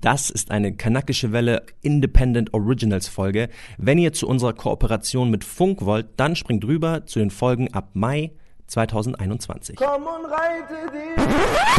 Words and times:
Das 0.00 0.30
ist 0.30 0.52
eine 0.52 0.76
kanakische 0.76 1.32
Welle 1.32 1.64
Independent 1.82 2.54
Originals 2.54 3.08
Folge. 3.08 3.48
Wenn 3.78 3.98
ihr 3.98 4.12
zu 4.12 4.28
unserer 4.28 4.52
Kooperation 4.52 5.28
mit 5.28 5.42
Funk 5.42 5.84
wollt, 5.84 6.06
dann 6.18 6.36
springt 6.36 6.64
rüber 6.64 7.04
zu 7.06 7.18
den 7.18 7.30
Folgen 7.30 7.74
ab 7.74 7.88
Mai 7.94 8.30
2021. 8.68 9.74
Komm 9.74 10.02
und 10.02 10.30
reite 10.30 10.92
dich. 10.92 11.26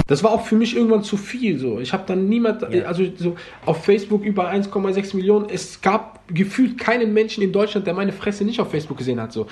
Das 0.07 0.21
war 0.21 0.31
auch 0.33 0.45
für 0.45 0.57
mich 0.57 0.75
irgendwann 0.75 1.03
zu 1.03 1.15
viel 1.15 1.59
so. 1.59 1.79
Ich 1.79 1.93
habe 1.93 2.03
dann 2.07 2.27
niemand, 2.27 2.61
Ja. 2.73 2.87
also 2.87 3.05
so 3.15 3.37
auf 3.65 3.85
Facebook 3.85 4.25
über 4.25 4.49
1,6 4.49 5.15
Millionen. 5.15 5.47
Es 5.49 5.79
gab 5.79 6.19
gefühlt 6.27 6.77
keinen 6.77 7.13
Menschen 7.13 7.41
in 7.41 7.53
Deutschland, 7.53 7.87
der 7.87 7.93
meine 7.93 8.11
Fresse 8.11 8.43
nicht 8.43 8.59
auf 8.59 8.69
Facebook 8.69 8.97
gesehen 8.97 9.21
hat 9.21 9.31
so. 9.31 9.47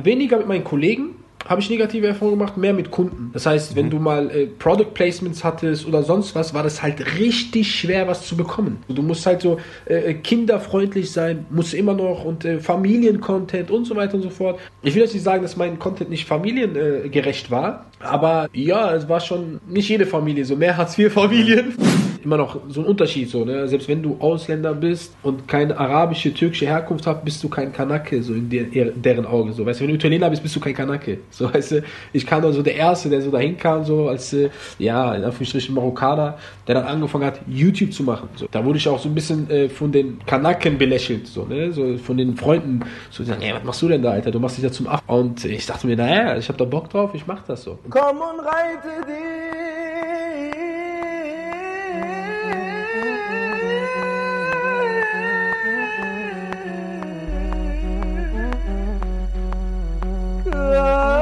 Weniger 0.00 0.38
mit 0.38 0.46
meinen 0.46 0.62
Kollegen 0.62 1.16
habe 1.48 1.60
ich 1.60 1.70
negative 1.70 2.06
Erfahrungen 2.06 2.38
gemacht, 2.38 2.56
mehr 2.56 2.74
mit 2.74 2.90
Kunden. 2.90 3.30
Das 3.32 3.46
heißt, 3.46 3.76
wenn 3.76 3.90
du 3.90 3.98
mal 3.98 4.30
äh, 4.30 4.46
Product 4.46 4.92
Placements 4.94 5.44
hattest 5.44 5.86
oder 5.86 6.02
sonst 6.02 6.34
was, 6.34 6.54
war 6.54 6.62
das 6.62 6.82
halt 6.82 7.18
richtig 7.18 7.74
schwer, 7.74 8.06
was 8.08 8.26
zu 8.26 8.36
bekommen. 8.36 8.78
Du 8.88 9.02
musst 9.02 9.26
halt 9.26 9.42
so 9.42 9.58
äh, 9.86 10.14
kinderfreundlich 10.14 11.10
sein, 11.10 11.46
musst 11.50 11.74
immer 11.74 11.94
noch 11.94 12.24
und 12.24 12.44
äh, 12.44 12.58
Familiencontent 12.58 13.70
und 13.70 13.84
so 13.84 13.96
weiter 13.96 14.14
und 14.14 14.22
so 14.22 14.30
fort. 14.30 14.58
Ich 14.82 14.94
will 14.94 15.02
jetzt 15.02 15.14
nicht 15.14 15.22
sagen, 15.22 15.42
dass 15.42 15.56
mein 15.56 15.78
Content 15.78 16.10
nicht 16.10 16.26
familiengerecht 16.26 17.50
war, 17.50 17.86
aber 18.00 18.48
ja, 18.52 18.94
es 18.94 19.08
war 19.08 19.20
schon 19.20 19.60
nicht 19.68 19.88
jede 19.88 20.06
Familie, 20.06 20.44
so 20.44 20.56
mehr 20.56 20.76
Hartz-IV-Familien. 20.76 21.74
Immer 22.26 22.38
noch 22.38 22.58
so 22.68 22.80
ein 22.80 22.86
Unterschied, 22.86 23.30
so, 23.30 23.44
ne? 23.44 23.68
Selbst 23.68 23.86
wenn 23.86 24.02
du 24.02 24.16
Ausländer 24.18 24.74
bist 24.74 25.14
und 25.22 25.46
keine 25.46 25.78
arabische, 25.78 26.34
türkische 26.34 26.66
Herkunft 26.66 27.06
hast, 27.06 27.24
bist 27.24 27.40
du 27.44 27.48
kein 27.48 27.72
Kanake, 27.72 28.20
so 28.20 28.34
in, 28.34 28.50
der, 28.50 28.64
deren 28.64 29.24
Augen. 29.26 29.52
So, 29.52 29.64
weißt 29.64 29.78
du, 29.78 29.84
wenn 29.84 29.90
du 29.90 29.94
Italiener 29.94 30.28
bist, 30.28 30.42
bist 30.42 30.56
du 30.56 30.58
kein 30.58 30.74
Kanake. 30.74 31.18
So, 31.30 31.44
weißt 31.54 31.70
du, 31.70 31.82
ich 32.12 32.26
kam 32.26 32.42
dann 32.42 32.52
so 32.52 32.62
der 32.62 32.74
Erste, 32.74 33.10
der 33.10 33.22
so 33.22 33.30
dahin 33.30 33.56
kam, 33.56 33.84
so 33.84 34.08
als, 34.08 34.32
äh, 34.32 34.50
ja, 34.80 35.14
in 35.14 35.22
Anführungsstrichen 35.22 35.72
Marokkaner, 35.72 36.36
der 36.66 36.74
dann 36.74 36.84
angefangen 36.86 37.26
hat, 37.26 37.38
YouTube 37.46 37.92
zu 37.92 38.02
machen. 38.02 38.28
So, 38.34 38.48
da 38.50 38.64
wurde 38.64 38.78
ich 38.78 38.88
auch 38.88 38.98
so 38.98 39.08
ein 39.08 39.14
bisschen 39.14 39.48
äh, 39.48 39.68
von 39.68 39.92
den 39.92 40.18
Kanaken 40.26 40.78
belächelt, 40.78 41.28
so, 41.28 41.44
ne? 41.44 41.70
So 41.70 41.96
von 41.98 42.16
den 42.16 42.36
Freunden, 42.36 42.80
so, 43.08 43.22
die 43.22 43.28
sagen, 43.28 43.42
ey, 43.42 43.54
was 43.54 43.62
machst 43.62 43.82
du 43.82 43.88
denn 43.88 44.02
da, 44.02 44.10
Alter? 44.10 44.32
Du 44.32 44.40
machst 44.40 44.56
dich 44.56 44.64
ja 44.64 44.72
zum 44.72 44.88
Aff. 44.88 45.00
Und 45.06 45.44
ich 45.44 45.64
dachte 45.64 45.86
mir, 45.86 45.94
naja, 45.94 46.36
ich 46.36 46.48
hab 46.48 46.58
da 46.58 46.64
Bock 46.64 46.90
drauf, 46.90 47.10
ich 47.14 47.24
mach 47.24 47.44
das 47.44 47.62
so. 47.62 47.78
Komm 47.88 48.16
und 48.16 48.40
reite 48.40 49.06
love. 60.76 61.15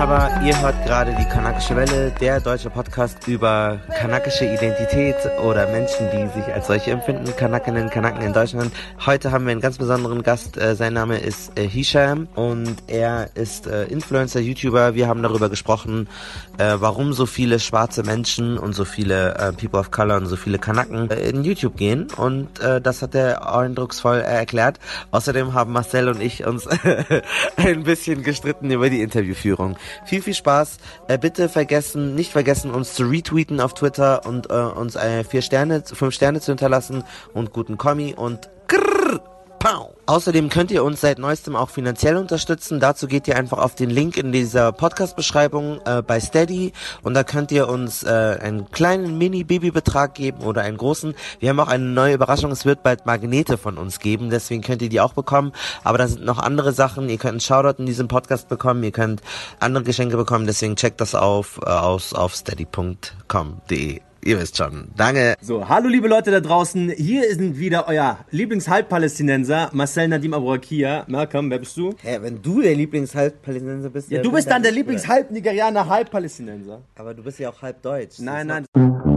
Marhaba, 0.00 0.40
ihr 0.46 0.58
hört 0.62 0.82
gerade 0.86 1.14
die 1.20 1.26
Kanakische 1.26 1.76
Welle, 1.76 2.10
der 2.22 2.40
deutsche 2.40 2.70
Podcast 2.70 3.28
über 3.28 3.78
kanakische 3.98 4.46
Identität 4.46 5.16
oder 5.44 5.66
Menschen, 5.66 6.08
die 6.10 6.26
sich 6.40 6.50
als 6.54 6.68
solche 6.68 6.92
empfinden, 6.92 7.36
Kanakinnen, 7.36 7.90
Kanaken 7.90 8.22
in 8.22 8.32
Deutschland. 8.32 8.72
Heute 9.04 9.30
haben 9.30 9.44
wir 9.44 9.52
einen 9.52 9.60
ganz 9.60 9.76
besonderen 9.76 10.22
Gast, 10.22 10.56
äh, 10.56 10.74
sein 10.74 10.94
Name 10.94 11.18
ist 11.18 11.58
äh, 11.58 11.68
Hisham 11.68 12.28
und 12.34 12.76
er 12.86 13.28
ist 13.34 13.66
äh, 13.66 13.84
Influencer, 13.88 14.40
YouTuber. 14.40 14.94
Wir 14.94 15.06
haben 15.06 15.22
darüber 15.22 15.50
gesprochen, 15.50 16.08
warum 16.56 17.14
so 17.14 17.24
viele 17.24 17.58
schwarze 17.58 18.02
Menschen 18.02 18.58
und 18.58 18.74
so 18.74 18.84
viele 18.84 19.54
People 19.58 19.80
of 19.80 19.90
Color 19.90 20.18
und 20.18 20.26
so 20.26 20.36
viele 20.36 20.58
Kanaken 20.58 21.08
in 21.08 21.42
YouTube 21.42 21.76
gehen 21.78 22.08
und 22.18 22.48
das 22.58 23.00
hat 23.00 23.14
er 23.14 23.54
eindrucksvoll 23.54 24.18
erklärt. 24.18 24.78
Außerdem 25.10 25.54
haben 25.54 25.72
Marcel 25.72 26.08
und 26.10 26.20
ich 26.20 26.46
uns 26.46 26.68
ein 27.56 27.84
bisschen 27.84 28.22
gestritten 28.22 28.70
über 28.70 28.90
die 28.90 29.00
Interviewführung. 29.00 29.78
Viel, 30.04 30.22
viel 30.22 30.34
Spaß. 30.34 30.78
Äh, 31.08 31.18
bitte 31.18 31.48
vergessen, 31.48 32.14
nicht 32.14 32.32
vergessen, 32.32 32.70
uns 32.70 32.94
zu 32.94 33.04
retweeten 33.04 33.60
auf 33.60 33.74
Twitter 33.74 34.26
und 34.26 34.50
äh, 34.50 34.54
uns 34.54 34.96
äh, 34.96 35.24
vier 35.24 35.42
Sterne, 35.42 35.82
fünf 35.84 36.14
Sterne 36.14 36.40
zu 36.40 36.52
hinterlassen 36.52 37.04
und 37.34 37.52
guten 37.52 37.78
Kommi 37.78 38.14
und 38.16 38.48
grrr, 38.68 39.20
pow. 39.60 39.94
Außerdem 40.06 40.48
könnt 40.48 40.72
ihr 40.72 40.82
uns 40.82 41.02
seit 41.02 41.20
neuestem 41.20 41.54
auch 41.54 41.70
finanziell 41.70 42.16
unterstützen. 42.16 42.80
Dazu 42.80 43.06
geht 43.06 43.28
ihr 43.28 43.36
einfach 43.36 43.58
auf 43.58 43.76
den 43.76 43.90
Link 43.90 44.16
in 44.16 44.32
dieser 44.32 44.72
Podcast-Beschreibung 44.72 45.80
äh, 45.84 46.02
bei 46.02 46.18
Steady 46.18 46.72
und 47.02 47.14
da 47.14 47.22
könnt 47.22 47.52
ihr 47.52 47.68
uns 47.68 48.02
äh, 48.02 48.08
einen 48.40 48.70
kleinen 48.72 49.18
Mini-Baby-Betrag 49.18 50.14
geben 50.14 50.42
oder 50.42 50.62
einen 50.62 50.78
großen. 50.78 51.14
Wir 51.38 51.50
haben 51.50 51.60
auch 51.60 51.68
eine 51.68 51.84
neue 51.84 52.14
Überraschung. 52.14 52.50
Es 52.50 52.64
wird 52.64 52.82
bald 52.82 53.06
Magnete 53.06 53.56
von 53.56 53.78
uns 53.78 54.00
geben, 54.00 54.30
deswegen 54.30 54.62
könnt 54.62 54.82
ihr 54.82 54.88
die 54.88 55.00
auch 55.00 55.12
bekommen. 55.12 55.52
Aber 55.84 55.98
da 55.98 56.08
sind 56.08 56.24
noch 56.24 56.38
andere 56.38 56.72
Sachen. 56.72 57.08
Ihr 57.08 57.18
könnt 57.18 57.32
einen 57.32 57.40
Shoutout 57.40 57.78
in 57.78 57.86
diesem 57.86 58.08
Podcast 58.08 58.48
bekommen. 58.48 58.82
Ihr 58.82 58.92
könnt 58.92 59.22
andere 59.60 59.84
Geschenke 59.84 60.16
bekommen. 60.16 60.46
Deswegen 60.46 60.74
checkt 60.74 61.00
das 61.00 61.14
auf, 61.14 61.60
äh, 61.64 61.70
aus, 61.70 62.14
auf 62.14 62.34
steady.com.de. 62.34 64.09
Ihr 64.22 64.38
wisst 64.38 64.58
schon. 64.58 64.88
Danke. 64.96 65.34
So, 65.40 65.68
hallo 65.68 65.88
liebe 65.88 66.06
Leute 66.06 66.30
da 66.30 66.40
draußen. 66.40 66.90
Hier 66.90 67.34
sind 67.34 67.58
wieder 67.58 67.88
euer 67.88 68.18
Lieblingshalbpalästinenser 68.30 69.70
Marcel 69.72 70.08
Nadim 70.08 70.34
Abouakia. 70.34 71.04
Malcolm, 71.08 71.50
wer 71.50 71.58
bist 71.58 71.76
du? 71.76 71.94
Hä, 72.02 72.18
wenn 72.20 72.42
du 72.42 72.60
der 72.60 72.74
Lieblingshalbpalästinenser 72.74 73.88
bist. 73.88 74.10
Ja, 74.10 74.20
du 74.20 74.30
bist 74.30 74.50
dann 74.50 74.62
der 74.62 74.72
Lieblingshalb-Nigerianer, 74.72 75.88
Halbpalästinenser. 75.88 76.82
Aber 76.96 77.14
du 77.14 77.22
bist 77.22 77.38
ja 77.38 77.50
auch 77.50 77.62
halb 77.62 77.80
deutsch. 77.80 78.18
Nein, 78.18 78.46
nein. 78.46 79.09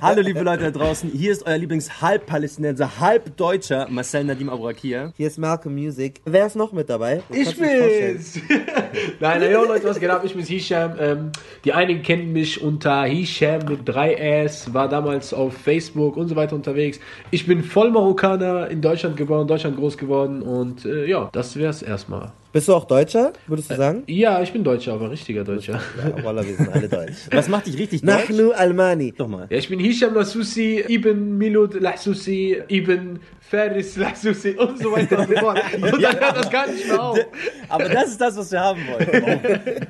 Hallo 0.00 0.22
liebe 0.22 0.40
Leute 0.40 0.64
da 0.64 0.70
draußen. 0.70 1.10
Hier 1.10 1.32
ist 1.32 1.46
euer 1.46 1.56
Lieblingshalbpalästinenser, 1.56 3.00
Halbdeutscher 3.00 3.86
Marcel 3.88 4.24
Nadim 4.24 4.48
Abouakia. 4.48 5.12
Hier 5.16 5.26
ist 5.26 5.38
Malcolm 5.38 5.74
Music. 5.74 6.20
Wer 6.24 6.46
ist 6.46 6.56
noch 6.56 6.72
mit 6.72 6.90
dabei? 6.90 7.22
Ich 7.30 7.50
du 7.50 7.64
vorstellen. 7.64 8.14
bin's! 8.14 8.40
Nein, 9.20 9.40
na, 9.40 9.50
yo, 9.50 9.64
Leute, 9.64 9.84
was 9.84 10.00
geht 10.00 10.10
ab? 10.10 10.22
Ich 10.24 10.34
bin's 10.34 10.48
Hisham. 10.48 10.94
Ähm, 10.98 11.32
die 11.64 11.72
einigen 11.72 12.02
kennen 12.02 12.32
mich 12.32 12.60
unter 12.60 13.04
Hisham 13.04 13.64
mit 13.66 13.88
3S, 13.88 14.74
war 14.74 14.88
damals 14.88 15.32
auf 15.32 15.54
Facebook 15.54 16.16
und 16.16 16.28
so 16.28 16.36
weiter 16.36 16.56
unterwegs. 16.56 16.98
Ich 17.30 17.46
bin 17.46 17.62
voll 17.62 17.90
Marokkaner, 17.90 18.68
in 18.68 18.82
Deutschland 18.82 19.16
geboren, 19.16 19.46
Deutschland 19.46 19.76
groß 19.76 19.96
geworden 19.96 20.42
und 20.42 20.84
äh, 20.84 21.06
ja, 21.06 21.28
das 21.32 21.56
wär's 21.56 21.82
erstmal. 21.82 22.32
Bist 22.54 22.68
du 22.68 22.74
auch 22.76 22.84
Deutscher, 22.84 23.32
würdest 23.48 23.68
du 23.68 23.74
sagen? 23.74 24.04
Ja, 24.06 24.40
ich 24.40 24.52
bin 24.52 24.62
Deutscher, 24.62 24.92
aber 24.92 25.10
richtiger 25.10 25.42
Deutscher. 25.42 25.80
Ja, 25.98 26.22
Wallah, 26.22 26.46
wir 26.46 26.54
sind 26.54 26.72
alle 26.72 26.88
deutsch. 26.88 27.16
Was 27.32 27.48
macht 27.48 27.66
dich 27.66 27.76
richtig 27.76 28.02
deutsch? 28.02 28.28
Nahnu 28.30 28.52
Almani. 28.52 29.10
Doch 29.10 29.26
mal. 29.26 29.48
Ja, 29.50 29.56
ich 29.56 29.68
bin 29.68 29.80
Hisham 29.80 30.14
Lassusi, 30.14 30.84
Ibn 30.86 31.36
Milud 31.36 31.74
Lassusi, 31.74 32.62
Ibn 32.68 33.18
Faris 33.40 33.96
Lassusi 33.96 34.50
und 34.50 34.78
so 34.78 34.92
weiter 34.92 35.18
und 35.18 35.30
so 35.30 35.34
fort. 35.34 35.60
Und 35.74 36.00
dann 36.00 36.20
hört 36.20 36.36
das 36.36 36.50
gar 36.50 36.70
nicht 36.70 36.86
mehr 36.86 37.02
auf. 37.02 37.18
Aber 37.68 37.88
das 37.88 38.10
ist 38.10 38.20
das, 38.20 38.36
was 38.36 38.52
wir 38.52 38.60
haben 38.60 38.80
wollen. 38.86 39.40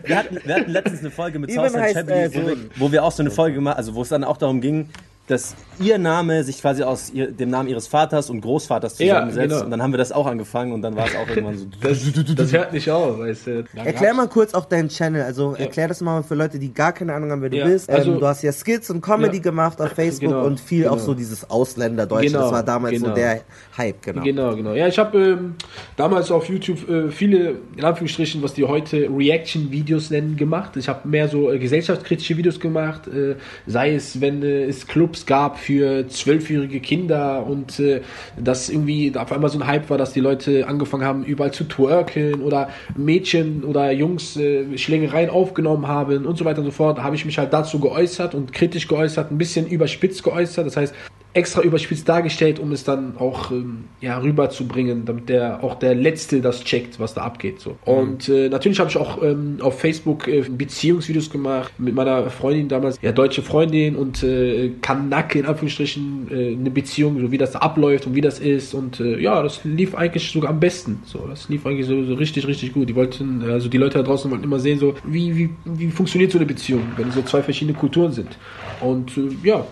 Wir 0.03 0.17
hatten, 0.17 0.41
wir 0.43 0.55
hatten 0.55 0.71
letztens 0.71 1.01
eine 1.01 1.11
Folge 1.11 1.39
mit 1.39 1.55
heißt, 1.55 1.75
Chabby, 1.95 2.13
äh, 2.13 2.31
wo, 2.35 2.87
wo 2.87 2.93
wir 2.93 3.05
auch 3.05 3.13
so 3.13 3.23
eine 3.23 3.31
Folge 3.31 3.57
gemacht 3.57 3.77
also 3.77 3.95
wo 3.95 4.01
es 4.01 4.09
dann 4.09 4.25
auch 4.25 4.39
darum 4.39 4.63
ging, 4.63 4.89
dass 5.27 5.55
ihr 5.81 5.97
Name 5.99 6.45
sich 6.45 6.61
quasi 6.61 6.83
aus 6.83 7.11
ihr, 7.11 7.31
dem 7.33 7.49
Namen 7.49 7.69
ihres 7.69 7.87
Vaters 7.87 8.29
und 8.29 8.43
Großvaters 8.43 8.99
Ja, 8.99 9.15
zusammensetzt. 9.15 9.49
genau. 9.49 9.65
Und 9.65 9.71
dann 9.71 9.83
haben 9.83 9.93
wir 9.93 9.99
das 9.99 10.13
auch 10.13 10.27
angefangen 10.27 10.73
und 10.73 10.83
dann 10.83 10.95
war 10.97 11.07
es 11.07 11.17
auch 11.17 11.27
irgendwann 11.29 11.57
so. 11.59 11.67
Das, 11.81 12.03
das 12.37 12.53
hört 12.53 12.73
nicht 12.75 12.91
auf, 12.91 13.19
weißt 13.19 13.47
du. 13.47 13.65
Erklär 13.75 14.13
mal 14.15 14.29
kurz 14.29 14.53
auch 14.55 14.67
deinen 14.67 14.89
Channel. 14.89 15.23
Also 15.23 15.55
erklär 15.55 15.89
das 15.89 16.01
mal 16.03 16.23
für 16.23 16.35
Leute, 16.35 16.59
die 16.59 16.73
gar 16.75 16.93
keine 16.93 17.15
Ahnung 17.15 17.31
haben, 17.31 17.41
wer 17.43 17.49
du 17.49 17.57
Ja, 17.57 17.65
bist. 17.67 17.89
Ähm, 17.89 17.95
also- 17.97 18.19
du 18.19 18.27
hast 18.27 18.43
ja 18.43 18.53
Skits 18.53 18.91
und 18.91 19.01
Comedy 19.01 19.39
Ja. 19.39 19.43
gemacht 19.43 19.81
auf 19.81 19.93
Facebook 19.93 20.29
Genau, 20.31 20.45
und 20.45 20.61
viel 20.61 20.87
auch 20.87 20.93
genau. 20.93 21.05
so 21.05 21.15
dieses 21.15 21.49
Ausländerdeutsch. 21.49 22.27
Genau, 22.27 22.41
das 22.41 22.53
war 22.53 22.63
damals 22.63 22.99
so 22.99 23.05
genau. 23.05 23.15
der 23.15 23.41
Hype, 23.79 24.03
genau. 24.03 24.23
Genau, 24.23 24.55
genau. 24.57 24.75
Ja, 24.75 24.87
ich 24.89 24.99
habe 24.99 25.19
ähm, 25.19 25.55
damals 25.97 26.31
auf 26.31 26.49
YouTube 26.49 26.87
äh, 26.89 27.11
viele, 27.11 27.57
in 27.77 27.85
Anführungsstrichen, 27.85 28.43
was 28.43 28.53
die 28.55 28.65
heute 28.65 29.09
Reaction-Videos 29.45 30.11
nennen, 30.11 30.37
gemacht. 30.37 30.77
Ich 30.77 30.89
habe 30.89 31.09
mehr 31.09 31.29
so 31.29 31.51
äh, 31.51 31.59
gesellschaftskritische 31.59 32.37
Videos 32.37 32.61
gemacht, 32.61 33.07
äh, 33.09 33.37
sei 33.67 33.95
es, 33.95 34.21
wenn 34.21 34.43
äh, 34.43 34.65
es 34.65 34.87
Clubs 35.15 35.27
gab 35.27 35.59
für 35.59 36.09
zwölfjährige 36.09 36.81
Kinder 36.81 37.47
und 37.47 37.79
äh, 37.79 38.03
dass 38.37 38.69
irgendwie 38.69 39.13
auf 39.17 39.31
einmal 39.33 39.51
so 39.51 39.59
ein 39.59 39.67
Hype 39.67 39.89
war, 39.91 39.99
dass 39.99 40.13
die 40.13 40.21
Leute 40.21 40.67
angefangen 40.67 41.05
haben, 41.05 41.25
überall 41.25 41.53
zu 41.53 41.65
twerken 41.65 42.43
oder 42.43 42.69
Mädchen 42.97 43.65
oder 43.65 43.93
Jungs 43.93 44.37
äh, 44.37 44.77
Schlägereien 44.77 45.31
aufgenommen 45.31 45.87
haben 45.87 46.27
und 46.27 46.37
so 46.37 46.45
weiter 46.45 46.59
und 46.59 46.67
so 46.67 46.71
fort, 46.73 47.03
habe 47.03 47.15
ich 47.15 47.25
mich 47.25 47.39
halt 47.39 47.53
dazu 47.53 47.79
geäußert 47.79 48.35
und 48.35 48.53
kritisch 48.53 48.89
geäußert, 48.89 49.31
ein 49.31 49.39
bisschen 49.39 49.67
überspitzt 49.67 50.23
geäußert. 50.25 50.67
Das 50.67 50.77
heißt, 50.77 50.95
extra 51.35 51.63
überspitzt 51.63 52.09
dargestellt, 52.09 52.61
um 52.61 52.71
es 52.71 52.85
dann 52.85 53.17
auch 53.19 53.51
ähm, 53.51 53.85
ja, 54.01 54.19
rüberzubringen, 54.19 55.05
damit 55.05 55.29
der 55.29 55.65
auch 55.65 55.75
der 55.75 55.95
Letzte 55.95 56.41
das 56.41 56.63
checkt, 56.63 57.01
was 57.01 57.13
da 57.15 57.23
abgeht. 57.23 57.61
So. 57.61 57.77
Und 57.85 58.29
äh, 58.29 58.49
natürlich 58.49 58.79
habe 58.79 58.89
ich 58.89 58.97
auch 58.97 59.21
ähm, 59.21 59.59
auf 59.61 59.81
Facebook 59.81 60.29
äh, 60.29 60.43
Beziehungsvideos 60.43 61.31
gemacht 61.31 61.73
mit 61.79 61.95
meiner 61.95 62.31
Freundin 62.31 62.69
damals, 62.69 63.01
ja, 63.03 63.11
deutsche 63.11 63.43
Freundin 63.43 63.97
und 63.97 64.23
äh, 64.23 64.71
Kanake 64.81 65.41
in 65.41 65.47
Anführungsstrichen 65.47 66.29
äh, 66.31 66.53
eine 66.53 66.71
Beziehung, 66.71 67.19
so 67.21 67.33
wie 67.33 67.39
das 67.39 67.51
da 67.51 67.59
abläuft 67.59 68.07
und 68.07 68.15
wie 68.15 68.21
das 68.21 68.39
ist. 68.39 68.73
Und 68.73 69.01
äh, 69.01 69.19
ja, 69.19 69.43
das 69.43 69.65
lief 69.65 69.97
eigentlich 69.97 70.31
sogar 70.31 70.51
am 70.51 70.61
besten. 70.61 71.03
So, 71.05 71.27
das 71.29 71.49
lief 71.49 71.67
eigentlich 71.67 71.87
so, 71.87 72.05
so 72.05 72.15
richtig, 72.15 72.47
richtig 72.47 72.73
gut. 72.73 72.89
Die 72.89 72.95
wollten, 72.95 73.43
also 73.43 73.69
die 73.69 73.79
Leute 73.79 73.99
da 73.99 74.05
draußen 74.05 74.31
wollten 74.31 74.45
immer 74.45 74.61
sehen, 74.61 74.79
so 74.79 74.95
wie, 75.05 75.37
wie, 75.37 75.51
wie 75.65 75.91
funktioniert 75.91 76.31
so 76.31 76.39
eine 76.39 76.47
Beziehung, 76.47 76.83
wenn 76.97 77.11
so 77.11 77.23
zwei 77.23 77.43
verschiedene 77.43 77.77
Kulturen 77.77 78.13
sind. 78.13 78.39
Und 78.81 79.17
äh, 79.17 79.31
ja, 79.43 79.67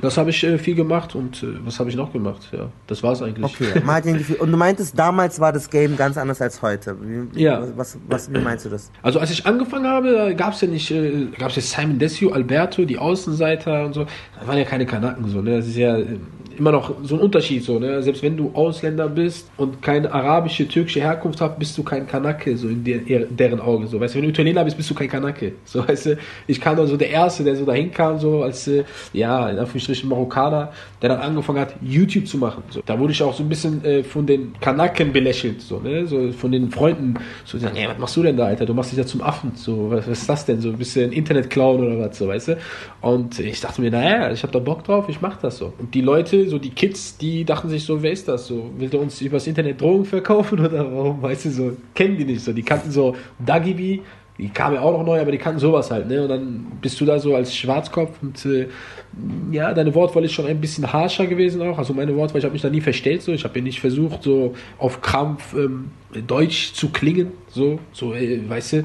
das 0.00 0.18
habe 0.18 0.30
ich 0.30 0.44
äh, 0.44 0.58
viel 0.58 0.74
gemacht 0.74 1.14
und 1.14 1.42
äh, 1.42 1.46
was 1.64 1.80
habe 1.80 1.88
ich 1.88 1.96
noch 1.96 2.12
gemacht? 2.12 2.48
Ja, 2.52 2.68
das 2.86 3.02
war 3.02 3.12
es 3.12 3.22
eigentlich. 3.22 3.44
Okay, 3.44 3.80
und 4.38 4.52
du 4.52 4.56
meintest, 4.56 4.98
damals 4.98 5.40
war 5.40 5.52
das 5.52 5.70
Game 5.70 5.96
ganz 5.96 6.18
anders 6.18 6.42
als 6.42 6.60
heute. 6.60 6.96
Wie, 7.00 7.42
Ja. 7.42 7.66
Was, 7.76 7.96
was, 8.06 8.32
wie 8.32 8.38
meinst 8.38 8.66
du 8.66 8.68
das? 8.68 8.90
Also 9.02 9.18
als 9.20 9.30
ich 9.30 9.46
angefangen 9.46 9.86
habe, 9.86 10.34
gab 10.36 10.52
es 10.52 10.60
ja 10.60 10.68
nicht, 10.68 10.90
äh, 10.90 11.26
gab 11.38 11.50
es 11.50 11.56
ja 11.56 11.62
Simon 11.62 11.98
Desio, 11.98 12.30
Alberto, 12.30 12.84
die 12.84 12.98
Außenseiter 12.98 13.86
und 13.86 13.94
so. 13.94 14.06
Da 14.38 14.46
waren 14.46 14.58
ja 14.58 14.64
keine 14.64 14.84
Kanaken 14.84 15.28
so, 15.28 15.40
ne? 15.40 15.56
Das 15.56 15.66
ist 15.66 15.76
ja 15.76 15.96
äh, 15.96 16.18
immer 16.58 16.72
noch 16.72 16.94
so 17.02 17.16
ein 17.16 17.20
Unterschied 17.20 17.64
so, 17.64 17.78
ne? 17.78 18.02
Selbst 18.02 18.22
wenn 18.22 18.36
du 18.36 18.50
Ausländer 18.54 19.08
bist 19.08 19.50
und 19.56 19.82
keine 19.82 20.12
arabische, 20.12 20.66
türkische 20.66 21.00
Herkunft 21.00 21.40
hast, 21.40 21.58
bist 21.58 21.76
du 21.78 21.82
kein 21.82 22.06
Kanake, 22.06 22.56
so 22.56 22.68
in 22.68 22.84
der, 22.84 23.00
deren 23.26 23.60
Augen. 23.60 23.86
So, 23.86 24.00
weißt 24.00 24.14
du, 24.14 24.18
wenn 24.18 24.24
du 24.24 24.30
Italiener 24.30 24.64
bist, 24.64 24.76
bist 24.76 24.90
du 24.90 24.94
kein 24.94 25.08
Kanake. 25.08 25.52
So, 25.64 25.86
weißt 25.88 26.06
du, 26.06 26.18
ich 26.46 26.60
kam 26.60 26.76
dann 26.76 26.86
so 26.86 26.96
der 26.96 27.10
Erste, 27.10 27.44
der 27.44 27.56
so 27.56 27.64
dahin 27.64 27.90
kam, 27.90 28.18
so 28.18 28.42
als, 28.42 28.68
äh, 28.68 28.84
ja, 29.12 29.48
in 29.50 29.58
Anführungsstrichen 29.58 30.08
Marokkaner, 30.08 30.72
der 31.02 31.10
dann 31.10 31.20
angefangen 31.20 31.60
hat, 31.60 31.74
YouTube 31.82 32.26
zu 32.26 32.38
machen. 32.38 32.62
So, 32.70 32.82
da 32.84 32.98
wurde 32.98 33.12
ich 33.12 33.22
auch 33.22 33.34
so 33.34 33.42
ein 33.42 33.48
bisschen 33.48 33.84
äh, 33.84 34.02
von 34.02 34.26
den 34.26 34.54
Kanaken 34.60 35.12
belächelt, 35.12 35.62
so, 35.62 35.78
ne? 35.78 36.06
So 36.06 36.32
von 36.32 36.52
den 36.52 36.70
Freunden. 36.70 37.14
So, 37.44 37.58
die 37.58 37.64
sagen, 37.64 37.76
ey, 37.76 37.88
was 37.88 37.98
machst 37.98 38.16
du 38.16 38.22
denn 38.22 38.36
da, 38.36 38.46
Alter? 38.46 38.66
Du 38.66 38.74
machst 38.74 38.92
dich 38.92 38.98
ja 38.98 39.06
zum 39.06 39.22
Affen. 39.22 39.52
So, 39.54 39.90
was, 39.90 40.08
was 40.08 40.20
ist 40.20 40.28
das 40.28 40.46
denn? 40.46 40.60
So 40.60 40.70
ein 40.70 40.78
bisschen 40.78 41.12
Internet-Clown 41.12 41.80
oder 41.80 41.98
was, 41.98 42.18
so, 42.18 42.28
weißt 42.28 42.48
du? 42.48 42.58
Und 43.00 43.38
ich 43.38 43.60
dachte 43.60 43.80
mir, 43.80 43.90
naja, 43.90 44.30
ich 44.32 44.42
habe 44.42 44.52
da 44.52 44.58
Bock 44.58 44.84
drauf, 44.84 45.06
ich 45.08 45.20
mach 45.20 45.36
das 45.38 45.58
so. 45.58 45.72
Und 45.78 45.94
die 45.94 46.00
Leute, 46.00 46.45
so 46.48 46.58
die 46.58 46.70
Kids, 46.70 47.16
die 47.16 47.44
dachten 47.44 47.68
sich 47.68 47.84
so, 47.84 48.02
wer 48.02 48.12
ist 48.12 48.28
das? 48.28 48.46
So, 48.46 48.70
will 48.78 48.88
der 48.88 49.00
uns 49.00 49.20
übers 49.20 49.46
Internet 49.46 49.80
Drogen 49.80 50.04
verkaufen 50.04 50.60
oder 50.66 50.92
warum? 50.92 51.22
Weißt 51.22 51.46
du, 51.46 51.50
so, 51.50 51.76
kennen 51.94 52.16
die 52.16 52.24
nicht 52.24 52.42
so. 52.42 52.52
Die 52.52 52.62
kannten 52.62 52.90
so 52.90 53.14
Dagibi, 53.38 54.02
die 54.38 54.48
kam 54.50 54.74
ja 54.74 54.82
auch 54.82 54.92
noch 54.92 55.04
neu, 55.04 55.20
aber 55.20 55.32
die 55.32 55.38
kannten 55.38 55.60
sowas 55.60 55.90
halt, 55.90 56.08
ne? 56.08 56.22
Und 56.22 56.28
dann 56.28 56.66
bist 56.82 57.00
du 57.00 57.06
da 57.06 57.18
so 57.18 57.34
als 57.34 57.56
Schwarzkopf 57.56 58.22
und 58.22 58.44
äh, 58.44 58.68
ja, 59.50 59.72
deine 59.72 59.94
Wortwahl 59.94 60.24
ist 60.24 60.32
schon 60.32 60.46
ein 60.46 60.60
bisschen 60.60 60.92
harscher 60.92 61.26
gewesen 61.26 61.62
auch. 61.62 61.78
Also 61.78 61.94
meine 61.94 62.14
Wortwahl, 62.14 62.38
ich 62.38 62.44
habe 62.44 62.52
mich 62.52 62.62
da 62.62 62.68
nie 62.68 62.82
verstellt 62.82 63.22
so. 63.22 63.32
Ich 63.32 63.44
habe 63.44 63.58
ja 63.58 63.64
nicht 63.64 63.80
versucht, 63.80 64.22
so 64.22 64.54
auf 64.78 65.00
Krampf 65.00 65.54
ähm, 65.54 65.90
Deutsch 66.26 66.72
zu 66.74 66.90
klingen, 66.90 67.32
so, 67.48 67.78
so, 67.92 68.14
äh, 68.14 68.40
weißt 68.48 68.72
du, 68.74 68.76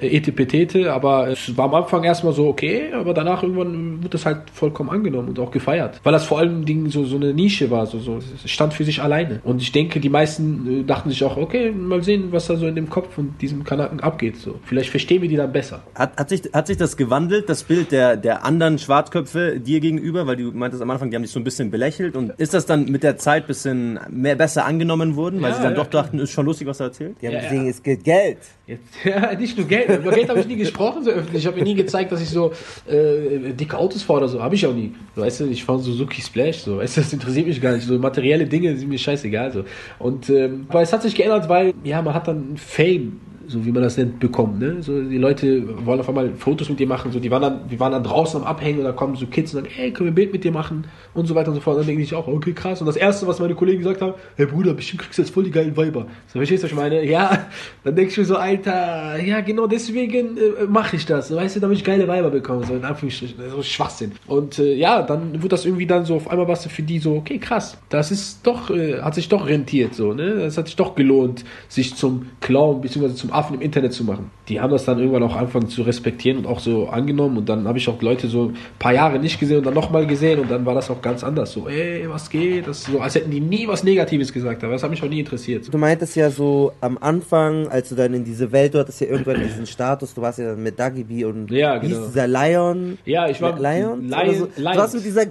äh, 0.00 0.16
etepetete, 0.16 0.92
aber 0.92 1.28
es 1.28 1.56
war 1.56 1.66
am 1.66 1.74
Anfang 1.74 2.04
erstmal 2.04 2.32
so 2.32 2.48
okay, 2.48 2.92
aber 2.92 3.14
danach 3.14 3.42
irgendwann 3.42 3.98
wurde 3.98 4.10
das 4.10 4.26
halt 4.26 4.50
vollkommen 4.52 4.90
angenommen 4.90 5.28
und 5.28 5.38
auch 5.38 5.50
gefeiert, 5.50 6.00
weil 6.04 6.12
das 6.12 6.24
vor 6.24 6.38
allem 6.38 6.64
Ding 6.64 6.88
so, 6.90 7.04
so 7.04 7.16
eine 7.16 7.32
Nische 7.34 7.70
war, 7.70 7.86
so, 7.86 7.98
so, 7.98 8.18
es 8.18 8.50
stand 8.50 8.74
für 8.74 8.84
sich 8.84 9.02
alleine. 9.02 9.40
Und 9.44 9.60
ich 9.60 9.72
denke, 9.72 10.00
die 10.00 10.08
meisten 10.08 10.82
äh, 10.82 10.84
dachten 10.84 11.10
sich 11.10 11.22
auch, 11.24 11.36
okay, 11.36 11.70
mal 11.72 12.02
sehen, 12.02 12.28
was 12.30 12.46
da 12.46 12.56
so 12.56 12.66
in 12.66 12.74
dem 12.74 12.88
Kopf 12.88 13.14
von 13.14 13.34
diesem 13.40 13.64
Kanaken 13.64 14.00
abgeht, 14.00 14.36
so. 14.36 14.58
Vielleicht 14.64 14.90
verstehen 14.90 15.22
wir 15.22 15.28
die 15.28 15.36
dann 15.36 15.52
besser. 15.52 15.82
Hat, 15.94 16.16
hat, 16.16 16.28
sich, 16.28 16.42
hat 16.52 16.66
sich 16.66 16.76
das 16.76 16.96
gewandelt, 16.96 17.48
das 17.48 17.64
Bild 17.64 17.92
der, 17.92 18.16
der 18.16 18.44
anderen 18.44 18.78
Schwarzköpfe 18.78 19.58
dir 19.60 19.80
gegenüber? 19.80 20.26
Weil 20.26 20.36
du 20.36 20.52
meintest 20.52 20.82
am 20.82 20.90
Anfang, 20.90 21.10
die 21.10 21.16
haben 21.16 21.22
dich 21.22 21.32
so 21.32 21.40
ein 21.40 21.44
bisschen 21.44 21.70
belächelt. 21.70 22.16
Und 22.16 22.30
ist 22.38 22.54
das 22.54 22.66
dann 22.66 22.86
mit 22.86 23.02
der 23.02 23.16
Zeit 23.16 23.44
ein 23.44 23.46
bisschen 23.46 24.00
mehr, 24.10 24.36
besser 24.36 24.64
angenommen 24.64 25.16
worden? 25.16 25.42
Weil 25.42 25.50
Ja, 25.50 25.56
sie 25.56 25.62
dann 25.62 25.72
ja, 25.72 25.78
doch 25.78 25.90
dachten, 25.90 26.18
ist 26.18 26.30
schon 26.30 26.46
lustig, 26.46 26.66
was 26.66 26.77
er 26.80 26.86
erzählt? 26.86 27.16
Die 27.20 27.26
haben 27.26 27.34
Ja, 27.34 27.40
gesehen, 27.42 27.64
ja. 27.64 27.70
es 27.70 27.82
geht 27.82 28.04
Geld. 28.04 28.38
Jetzt, 28.66 28.82
ja, 29.04 29.34
nicht 29.34 29.56
nur 29.56 29.66
Geld. 29.66 29.88
Über 29.88 30.12
Geld 30.12 30.28
habe 30.28 30.40
ich 30.40 30.46
nie 30.46 30.56
gesprochen, 30.56 31.02
so 31.04 31.10
öffentlich. 31.10 31.42
Ich 31.42 31.46
habe 31.46 31.56
mir 31.56 31.64
nie 31.64 31.74
gezeigt, 31.74 32.12
dass 32.12 32.20
ich 32.20 32.28
so 32.28 32.52
äh, 32.86 33.52
dicke 33.52 33.76
Autos 33.76 34.02
fahre 34.02 34.20
oder 34.20 34.28
so. 34.28 34.42
Habe 34.42 34.54
ich 34.54 34.66
auch 34.66 34.74
nie. 34.74 34.94
Weißt 35.14 35.40
du, 35.40 35.46
ich 35.46 35.64
fahre 35.64 35.78
Suzuki 35.80 36.20
Splash, 36.20 36.58
so. 36.58 36.78
Weißt 36.78 36.96
du, 36.96 37.00
das 37.00 37.12
interessiert 37.12 37.46
mich 37.46 37.60
gar 37.60 37.72
nicht. 37.72 37.86
So 37.86 37.98
materielle 37.98 38.46
Dinge 38.46 38.76
sind 38.76 38.88
mir 38.88 38.98
scheißegal, 38.98 39.52
so. 39.52 39.64
Und, 39.98 40.28
ähm, 40.30 40.66
aber 40.68 40.82
es 40.82 40.92
hat 40.92 41.02
sich 41.02 41.14
geändert, 41.14 41.48
weil, 41.48 41.74
ja, 41.84 42.02
man 42.02 42.14
hat 42.14 42.28
dann 42.28 42.56
Fame 42.56 43.20
so 43.48 43.64
wie 43.64 43.72
man 43.72 43.82
das 43.82 43.96
nennt, 43.96 44.20
bekommen. 44.20 44.58
Ne? 44.58 44.82
So, 44.82 45.00
die 45.02 45.18
Leute 45.18 45.84
wollen 45.84 46.00
auf 46.00 46.08
einmal 46.08 46.30
Fotos 46.34 46.68
mit 46.68 46.78
dir 46.78 46.86
machen. 46.86 47.10
So, 47.12 47.18
die 47.18 47.30
waren 47.30 47.42
dann, 47.42 47.60
wir 47.68 47.80
waren 47.80 47.92
dann 47.92 48.04
draußen 48.04 48.40
am 48.40 48.46
Abhängen 48.46 48.78
und 48.78 48.84
da 48.84 48.92
kommen 48.92 49.16
so 49.16 49.26
Kids 49.26 49.54
und 49.54 49.64
sagen, 49.64 49.74
ey, 49.78 49.90
können 49.90 50.06
wir 50.06 50.12
ein 50.12 50.14
Bild 50.14 50.32
mit 50.32 50.44
dir 50.44 50.52
machen? 50.52 50.86
Und 51.14 51.26
so 51.26 51.34
weiter 51.34 51.48
und 51.48 51.54
so 51.54 51.60
fort. 51.60 51.76
Und 51.76 51.80
dann 51.82 51.88
denke 51.88 52.02
ich 52.02 52.14
auch, 52.14 52.28
okay, 52.28 52.52
krass. 52.52 52.80
Und 52.80 52.86
das 52.86 52.96
Erste, 52.96 53.26
was 53.26 53.40
meine 53.40 53.54
Kollegen 53.54 53.78
gesagt 53.78 54.02
haben, 54.02 54.14
hey 54.36 54.46
Bruder, 54.46 54.74
bestimmt 54.74 55.02
kriegst 55.02 55.18
du 55.18 55.22
jetzt 55.22 55.32
voll 55.32 55.44
die 55.44 55.50
geilen 55.50 55.76
Weiber. 55.76 56.06
So, 56.26 56.38
verstehst 56.38 56.62
du, 56.62 56.66
was 56.66 56.72
ich 56.72 56.78
meine? 56.78 57.04
Ja, 57.04 57.46
dann 57.84 57.96
denke 57.96 58.12
ich 58.12 58.18
mir 58.18 58.24
so, 58.24 58.36
Alter, 58.36 59.20
ja, 59.22 59.40
genau 59.40 59.66
deswegen 59.66 60.36
äh, 60.36 60.66
mache 60.68 60.96
ich 60.96 61.06
das. 61.06 61.34
Weißt 61.34 61.56
du, 61.56 61.60
damit 61.60 61.78
ich 61.78 61.84
geile 61.84 62.06
Weiber 62.06 62.30
bekomme. 62.30 62.64
So 62.66 62.74
in 62.74 62.84
Anführungsstrichen, 62.84 63.36
so 63.50 63.62
Schwachsinn. 63.62 64.12
Und 64.26 64.58
äh, 64.58 64.74
ja, 64.74 65.02
dann 65.02 65.42
wird 65.42 65.52
das 65.52 65.64
irgendwie 65.64 65.86
dann 65.86 66.04
so, 66.04 66.16
auf 66.16 66.30
einmal 66.30 66.48
was 66.48 66.66
für 66.66 66.82
die 66.82 66.98
so, 66.98 67.14
okay, 67.16 67.38
krass. 67.38 67.78
Das 67.88 68.10
ist 68.10 68.46
doch, 68.46 68.70
äh, 68.70 69.00
hat 69.00 69.14
sich 69.14 69.28
doch 69.28 69.46
rentiert, 69.46 69.94
so, 69.94 70.12
ne? 70.12 70.36
Das 70.36 70.58
hat 70.58 70.66
sich 70.66 70.76
doch 70.76 70.94
gelohnt, 70.94 71.44
sich 71.68 71.94
zum 71.94 72.26
Clown 72.40 72.80
bzw. 72.80 73.14
zum 73.14 73.32
Affen 73.38 73.54
im 73.54 73.60
Internet 73.60 73.92
zu 73.92 74.04
machen. 74.04 74.30
Die 74.48 74.60
haben 74.60 74.70
das 74.72 74.84
dann 74.84 74.98
irgendwann 74.98 75.22
auch 75.22 75.36
angefangen 75.36 75.68
zu 75.68 75.82
respektieren 75.82 76.38
und 76.38 76.46
auch 76.46 76.60
so 76.60 76.88
angenommen 76.88 77.36
und 77.38 77.48
dann 77.48 77.66
habe 77.68 77.78
ich 77.78 77.88
auch 77.88 78.00
Leute 78.02 78.26
so 78.28 78.46
ein 78.46 78.56
paar 78.78 78.92
Jahre 78.92 79.18
nicht 79.18 79.38
gesehen 79.40 79.58
und 79.58 79.66
dann 79.66 79.74
nochmal 79.74 80.06
gesehen 80.06 80.40
und 80.40 80.50
dann 80.50 80.66
war 80.66 80.74
das 80.74 80.90
auch 80.90 81.00
ganz 81.00 81.22
anders. 81.24 81.52
So, 81.52 81.68
ey, 81.68 82.08
was 82.10 82.28
geht? 82.28 82.66
Das 82.66 82.84
so, 82.84 83.00
als 83.00 83.14
hätten 83.14 83.30
die 83.30 83.40
nie 83.40 83.66
was 83.68 83.84
Negatives 83.84 84.32
gesagt, 84.32 84.62
aber 84.64 84.72
das 84.72 84.82
hat 84.82 84.90
mich 84.90 85.02
auch 85.02 85.08
nie 85.08 85.20
interessiert. 85.20 85.72
Du 85.72 85.78
meintest 85.78 86.16
ja 86.16 86.30
so 86.30 86.72
am 86.80 86.98
Anfang, 86.98 87.68
als 87.68 87.88
du 87.90 87.94
dann 87.94 88.12
in 88.14 88.24
diese 88.24 88.50
Welt, 88.52 88.74
du 88.74 88.78
hattest 88.78 89.00
ja 89.00 89.06
irgendwann 89.06 89.40
diesen 89.42 89.66
Status, 89.66 90.14
du 90.14 90.20
warst 90.22 90.38
ja 90.38 90.46
dann 90.50 90.62
mit 90.62 90.78
Dagibi 90.78 91.24
und 91.24 91.50
Ja, 91.50 91.78
genau. 91.78 92.06
dieser 92.06 92.26
Lion? 92.26 92.98
Ja, 93.04 93.28
ich 93.28 93.40
war 93.40 93.58
Lion? 93.58 94.08
Lion, 94.08 94.34
so, 94.34 94.46
Du 94.46 94.60
Lions. 94.62 94.76
warst 94.76 94.94
mit 94.94 95.04
dieser, 95.04 95.22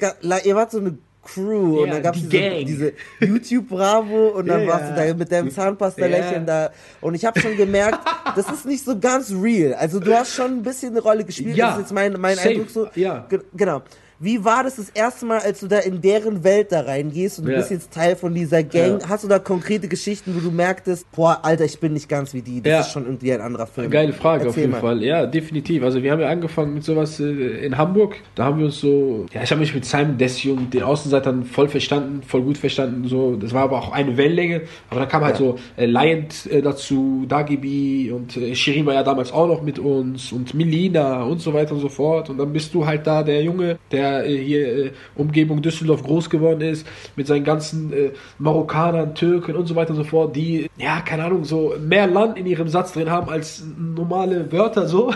ihr 0.46 0.56
wart 0.56 0.72
so 0.72 0.80
eine 0.80 0.98
Crew 1.28 1.82
und 1.82 1.88
Ja, 1.88 1.94
dann 1.94 2.04
gab 2.04 2.16
es 2.16 2.22
die 2.28 2.66
diese, 2.66 2.94
diese 3.20 3.32
YouTube 3.32 3.68
Bravo 3.70 4.28
und 4.36 4.48
dann 4.48 4.62
Ja, 4.62 4.68
warst 4.68 4.92
du 4.92 4.96
da 4.96 5.14
mit 5.14 5.32
deinem 5.32 5.52
Zahnpasta 5.52 6.06
lächeln 6.06 6.46
Ja. 6.48 6.68
da 6.68 6.72
und 7.02 7.16
ich 7.16 7.26
habe 7.26 7.40
schon 7.40 7.56
gemerkt, 7.58 8.00
das 8.36 8.50
ist 8.52 8.66
nicht 8.66 8.84
so 8.84 8.98
ganz 9.00 9.32
real. 9.32 9.74
Also 9.74 10.00
du 10.00 10.14
hast 10.14 10.34
schon 10.34 10.52
ein 10.60 10.64
bisschen 10.64 10.92
eine 10.92 11.02
Rolle 11.02 11.24
gespielt, 11.24 11.56
Ja, 11.56 11.68
das 11.68 11.76
ist 11.78 11.82
jetzt 11.84 11.94
mein, 11.94 12.14
mein 12.20 12.36
safe. 12.36 12.50
Eindruck 12.50 12.70
so. 12.70 12.88
Ja. 12.96 13.26
Ge- 13.30 13.42
Genau. 13.54 13.82
Wie 14.20 14.44
war 14.44 14.64
das 14.64 14.78
das 14.78 14.90
erste 14.90 15.26
Mal, 15.26 15.40
als 15.40 15.60
du 15.60 15.68
da 15.68 15.78
in 15.80 16.02
deren 16.02 16.44
Welt 16.44 16.72
da 16.72 16.82
reingehst 16.82 17.38
und 17.40 17.46
du 17.46 17.52
Ja. 17.52 17.58
bist 17.60 17.70
jetzt 17.72 17.92
Teil 17.94 18.16
von 18.16 18.34
dieser 18.34 18.64
Gang? 18.64 19.00
Ja. 19.02 19.10
Hast 19.10 19.24
du 19.24 19.28
da 19.28 19.38
konkrete 19.38 19.88
Geschichten, 19.88 20.34
wo 20.36 20.40
du 20.40 20.50
merktest, 20.52 21.06
boah, 21.12 21.40
Alter, 21.44 21.66
ich 21.66 21.80
bin 21.80 21.94
nicht 21.94 22.10
ganz 22.10 22.34
wie 22.34 22.42
die, 22.42 22.62
das 22.62 22.72
Ja. 22.72 22.80
ist 22.82 22.92
schon 22.92 23.06
irgendwie 23.06 23.32
ein 23.34 23.42
anderer 23.42 23.68
Film? 23.68 23.92
Geile 23.92 24.14
Frage 24.14 24.42
auf 24.42 24.48
Erzähl 24.48 24.62
jeden 24.62 24.72
mal. 24.72 24.82
Fall. 24.82 25.04
Ja, 25.04 25.26
definitiv. 25.28 25.84
Also 25.84 26.02
wir 26.02 26.12
haben 26.12 26.20
ja 26.20 26.30
angefangen 26.30 26.74
mit 26.74 26.84
sowas 26.84 27.20
äh, 27.20 27.26
in 27.66 27.78
Hamburg. 27.78 28.16
Da 28.34 28.46
haben 28.46 28.58
wir 28.58 28.66
uns 28.66 28.80
so, 28.80 29.28
ja, 29.34 29.44
ich 29.44 29.52
habe 29.52 29.60
mich 29.62 29.76
mit 29.76 29.86
Simon 29.86 30.18
Desio 30.18 30.54
und 30.54 30.74
den 30.74 30.82
Außenseitern 30.84 31.44
voll 31.46 31.68
verstanden, 31.68 32.24
voll 32.24 32.42
gut 32.42 32.58
verstanden. 32.58 33.08
So, 33.08 33.36
das 33.36 33.54
war 33.54 33.64
aber 33.64 33.78
auch 33.78 33.92
eine 33.92 34.18
Wellenlänge. 34.18 34.62
Aber 34.90 35.00
da 35.02 35.06
kam 35.06 35.24
halt 35.24 35.38
so 35.38 35.58
äh, 35.78 35.86
Lion 35.86 36.26
äh, 36.50 36.62
dazu, 36.64 37.26
Dagibi 37.28 38.12
und 38.12 38.36
äh, 38.38 38.56
Shirin 38.56 38.86
war 38.88 38.96
ja 38.96 39.04
damals 39.04 39.32
auch 39.32 39.48
noch 39.48 39.62
mit 39.62 39.78
uns 39.78 40.32
und 40.32 40.54
Melina 40.56 41.24
und 41.24 41.40
so 41.40 41.54
weiter 41.54 41.74
und 41.74 41.82
so 41.82 41.90
fort. 41.90 42.30
Und 42.32 42.40
dann 42.40 42.52
bist 42.52 42.74
du 42.74 42.86
halt 42.86 43.06
da 43.06 43.22
der 43.22 43.44
Junge, 43.44 43.78
der 43.92 44.07
äh, 44.08 44.38
hier 44.38 44.86
äh, 44.86 44.92
Umgebung 45.16 45.62
Düsseldorf 45.62 46.04
groß 46.04 46.30
geworden 46.30 46.62
ist, 46.62 46.88
mit 47.16 47.28
seinen 47.28 47.44
ganzen 47.44 47.94
äh, 47.94 48.12
Marokkanern, 48.40 49.16
Türken 49.16 49.56
und 49.56 49.68
so 49.68 49.76
weiter 49.76 49.92
und 49.92 49.98
so 49.98 50.04
fort, 50.04 50.36
die, 50.36 50.70
ja, 50.78 51.02
keine 51.02 51.26
Ahnung, 51.26 51.44
so 51.44 51.76
mehr 51.80 52.08
Land 52.08 52.38
in 52.38 52.46
ihrem 52.46 52.68
Satz 52.68 52.94
drin 52.94 53.10
haben 53.10 53.30
als 53.30 53.64
normale 53.78 54.52
Wörter 54.52 54.88
so. 54.88 55.14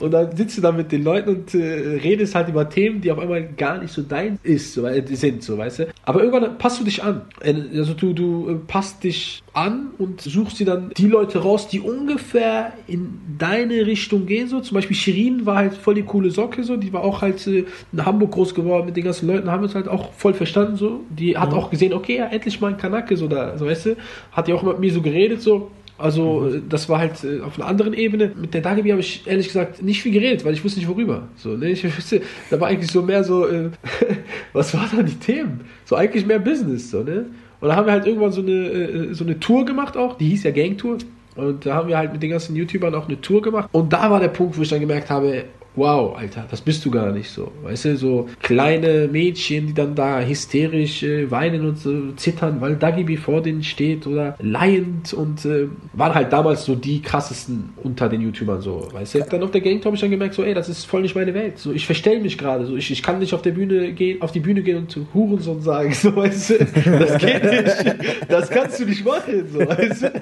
Und 0.00 0.10
dann 0.12 0.34
sitzt 0.36 0.58
du 0.58 0.62
da 0.62 0.72
mit 0.72 0.92
den 0.92 1.04
Leuten 1.04 1.30
und 1.30 1.54
redest 1.54 2.34
halt 2.34 2.48
über 2.48 2.68
Themen, 2.68 3.00
die 3.00 3.10
auf 3.10 3.18
einmal 3.18 3.44
gar 3.44 3.78
nicht 3.78 3.92
so 3.92 4.02
dein 4.02 4.38
ist, 4.42 4.74
so, 4.74 4.86
sind, 5.06 5.42
so, 5.42 5.58
weißt 5.58 5.78
du. 5.80 5.86
Aber 6.04 6.22
irgendwann 6.22 6.58
passt 6.58 6.80
du 6.80 6.84
dich 6.84 7.02
an. 7.02 7.22
Also 7.42 7.94
du, 7.94 8.12
du 8.12 8.60
passt 8.66 9.04
dich 9.04 9.42
an 9.52 9.90
und 9.98 10.20
suchst 10.20 10.58
dir 10.60 10.66
dann 10.66 10.90
die 10.96 11.06
Leute 11.06 11.38
raus, 11.38 11.68
die 11.68 11.80
ungefähr 11.80 12.72
in 12.86 13.20
deine 13.38 13.86
Richtung 13.86 14.26
gehen, 14.26 14.48
so. 14.48 14.60
Zum 14.60 14.74
Beispiel 14.74 14.96
Shirin 14.96 15.46
war 15.46 15.56
halt 15.56 15.74
voll 15.74 15.94
die 15.94 16.02
coole 16.02 16.30
Socke, 16.30 16.64
so. 16.64 16.76
Die 16.76 16.92
war 16.92 17.02
auch 17.02 17.22
halt 17.22 17.46
äh, 17.46 17.64
in 17.92 18.04
Hamburg 18.14 18.32
groß 18.32 18.54
geworden 18.54 18.86
mit 18.86 18.96
den 18.96 19.04
ganzen 19.04 19.26
Leuten, 19.26 19.50
haben 19.50 19.62
uns 19.62 19.74
halt 19.74 19.88
auch 19.88 20.12
voll 20.12 20.34
verstanden, 20.34 20.76
so. 20.76 21.00
Die 21.10 21.36
hat 21.36 21.52
auch 21.52 21.70
gesehen, 21.70 21.92
okay, 21.92 22.18
ja, 22.18 22.26
endlich 22.26 22.60
mal 22.60 22.68
ein 22.68 22.78
Kanake, 22.78 23.16
so 23.16 23.28
da, 23.28 23.58
so, 23.58 23.66
weißt 23.66 23.86
du. 23.86 23.96
Hat 24.32 24.48
ja 24.48 24.54
auch 24.54 24.62
mit 24.62 24.78
mir 24.78 24.92
so 24.92 25.02
geredet, 25.02 25.42
so. 25.42 25.70
Also, 25.96 26.48
äh, 26.48 26.60
das 26.68 26.88
war 26.88 26.98
halt 26.98 27.22
äh, 27.24 27.40
auf 27.40 27.58
einer 27.58 27.68
anderen 27.68 27.94
Ebene. 27.94 28.32
Mit 28.40 28.54
der 28.54 28.60
Dagebi 28.60 28.90
habe 28.90 29.00
ich 29.00 29.26
ehrlich 29.26 29.46
gesagt 29.46 29.82
nicht 29.82 30.02
viel 30.02 30.12
geredet, 30.12 30.44
weil 30.44 30.52
ich 30.52 30.64
wusste 30.64 30.80
nicht 30.80 30.88
worüber. 30.88 31.28
So, 31.36 31.50
ne? 31.50 31.70
Ich 31.70 31.84
wusste, 31.96 32.22
da 32.50 32.60
war 32.60 32.68
eigentlich 32.68 32.90
so 32.90 33.02
mehr 33.02 33.22
so, 33.24 33.46
äh, 33.46 33.70
was 34.52 34.74
waren 34.74 34.88
da 34.96 35.02
die 35.02 35.14
Themen? 35.14 35.60
So 35.84 35.96
eigentlich 35.96 36.26
mehr 36.26 36.38
Business, 36.38 36.90
so, 36.90 37.02
ne? 37.02 37.26
Und 37.60 37.68
da 37.68 37.76
haben 37.76 37.86
wir 37.86 37.92
halt 37.92 38.06
irgendwann 38.06 38.32
so 38.32 38.42
eine, 38.42 38.52
äh, 38.52 39.14
so 39.14 39.24
eine 39.24 39.40
Tour 39.40 39.64
gemacht 39.64 39.96
auch, 39.96 40.18
die 40.18 40.26
hieß 40.26 40.44
ja 40.44 40.50
Gang 40.50 40.76
Tour. 40.76 40.98
Und 41.36 41.66
da 41.66 41.74
haben 41.74 41.88
wir 41.88 41.96
halt 41.96 42.12
mit 42.12 42.22
den 42.22 42.30
ganzen 42.30 42.54
YouTubern 42.54 42.94
auch 42.94 43.08
eine 43.08 43.20
Tour 43.20 43.42
gemacht. 43.42 43.68
Und 43.72 43.92
da 43.92 44.10
war 44.10 44.20
der 44.20 44.28
Punkt, 44.28 44.56
wo 44.56 44.62
ich 44.62 44.68
dann 44.68 44.80
gemerkt 44.80 45.10
habe, 45.10 45.44
wow, 45.76 46.16
Alter, 46.16 46.46
das 46.50 46.60
bist 46.60 46.84
du 46.84 46.90
gar 46.90 47.10
nicht 47.10 47.30
so. 47.30 47.50
Weißt 47.62 47.84
du, 47.86 47.96
so 47.96 48.28
kleine 48.42 49.08
Mädchen, 49.10 49.66
die 49.66 49.74
dann 49.74 49.94
da 49.94 50.20
hysterisch 50.20 51.02
äh, 51.02 51.30
weinen 51.30 51.66
und 51.66 51.78
so 51.78 52.12
zittern, 52.12 52.60
weil 52.60 52.76
Dagibi 52.76 53.16
vor 53.16 53.42
denen 53.42 53.62
steht 53.62 54.06
oder 54.06 54.36
laiend 54.40 55.12
und 55.12 55.44
äh, 55.44 55.68
waren 55.92 56.14
halt 56.14 56.32
damals 56.32 56.64
so 56.64 56.74
die 56.74 57.02
krassesten 57.02 57.70
unter 57.82 58.08
den 58.08 58.20
YouTubern 58.20 58.60
so, 58.60 58.88
weißt 58.92 59.14
du. 59.14 59.26
Dann 59.30 59.42
auf 59.42 59.50
der 59.50 59.60
Gang 59.60 59.84
habe 59.84 59.94
ich 59.94 60.00
dann 60.00 60.10
gemerkt, 60.10 60.34
so, 60.34 60.44
ey, 60.44 60.54
das 60.54 60.68
ist 60.68 60.84
voll 60.84 61.02
nicht 61.02 61.14
meine 61.14 61.34
Welt. 61.34 61.58
So, 61.58 61.72
ich 61.72 61.86
verstell 61.86 62.20
mich 62.20 62.38
gerade, 62.38 62.66
so, 62.66 62.76
ich, 62.76 62.90
ich 62.90 63.02
kann 63.02 63.18
nicht 63.18 63.34
auf 63.34 63.42
der 63.42 63.52
Bühne 63.52 63.92
gehen, 63.92 64.22
auf 64.22 64.32
die 64.32 64.40
Bühne 64.40 64.62
gehen 64.62 64.78
und 64.78 64.98
Hurensohn 65.12 65.60
sagen, 65.60 65.92
so, 65.94 66.14
weißt 66.14 66.50
du, 66.50 66.58
das 66.98 67.18
geht 67.18 67.44
nicht. 67.44 67.96
Das 68.28 68.50
kannst 68.50 68.80
du 68.80 68.84
nicht 68.84 69.04
machen, 69.04 69.48
so, 69.52 69.60
weißt 69.60 70.02
du. 70.02 70.12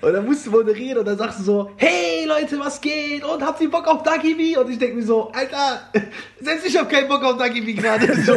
Und 0.00 0.12
dann 0.12 0.24
musst 0.24 0.46
du 0.46 0.50
moderieren 0.50 0.98
und 0.98 1.06
dann 1.06 1.18
sagst 1.18 1.40
du 1.40 1.44
so, 1.44 1.70
hey 1.76 2.26
Leute, 2.26 2.58
was 2.58 2.80
geht? 2.80 3.22
Und 3.24 3.42
habt 3.42 3.60
ihr 3.60 3.70
Bock 3.70 3.86
auf 3.86 4.02
Dagibi? 4.02 4.56
Und 4.56 4.70
ich 4.70 4.78
denke 4.78 4.93
mir 4.94 5.02
so, 5.02 5.30
Alter, 5.32 5.90
selbst 6.40 6.66
ich 6.66 6.76
hab 6.76 6.88
keinen 6.90 7.08
Bock 7.08 7.22
auf 7.22 7.36
Dagibi 7.36 7.74
gerade. 7.74 8.14
So, 8.24 8.34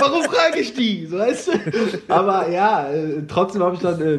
warum 0.00 0.24
frage 0.24 0.60
ich 0.60 0.74
die? 0.74 1.06
So, 1.06 1.18
weißt 1.18 1.48
du? 1.48 1.52
Aber 2.08 2.48
ja, 2.48 2.90
äh, 2.90 3.22
trotzdem 3.28 3.62
habe 3.62 3.76
ich 3.76 3.80
dann 3.80 4.00
äh, 4.00 4.18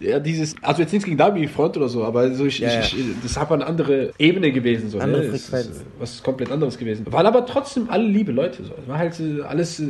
ja, 0.00 0.18
dieses, 0.18 0.54
also 0.62 0.82
jetzt 0.82 0.92
nichts 0.92 1.04
gegen 1.04 1.16
Dabi 1.16 1.46
Front 1.48 1.76
oder 1.76 1.88
so, 1.88 2.04
aber 2.04 2.30
so 2.34 2.46
ich, 2.46 2.58
Ja, 2.58 2.80
ich, 2.80 2.98
ich, 2.98 3.04
das 3.22 3.36
hat 3.36 3.50
eine 3.50 3.66
andere 3.66 4.12
Ebene 4.18 4.52
gewesen, 4.52 4.90
so, 4.90 4.98
Andere 4.98 5.22
ne? 5.22 5.28
Frequenz. 5.38 5.66
ist, 5.66 5.80
äh, 5.82 5.84
was 5.98 6.22
komplett 6.22 6.50
anderes 6.50 6.76
gewesen. 6.78 7.06
Waren 7.10 7.26
aber 7.26 7.46
trotzdem 7.46 7.88
alle 7.90 8.04
liebe 8.06 8.32
Leute, 8.32 8.64
so. 8.64 8.72
Es 8.82 8.88
war 8.88 8.98
halt 8.98 9.18
äh, 9.20 9.42
alles 9.42 9.80
äh, 9.80 9.84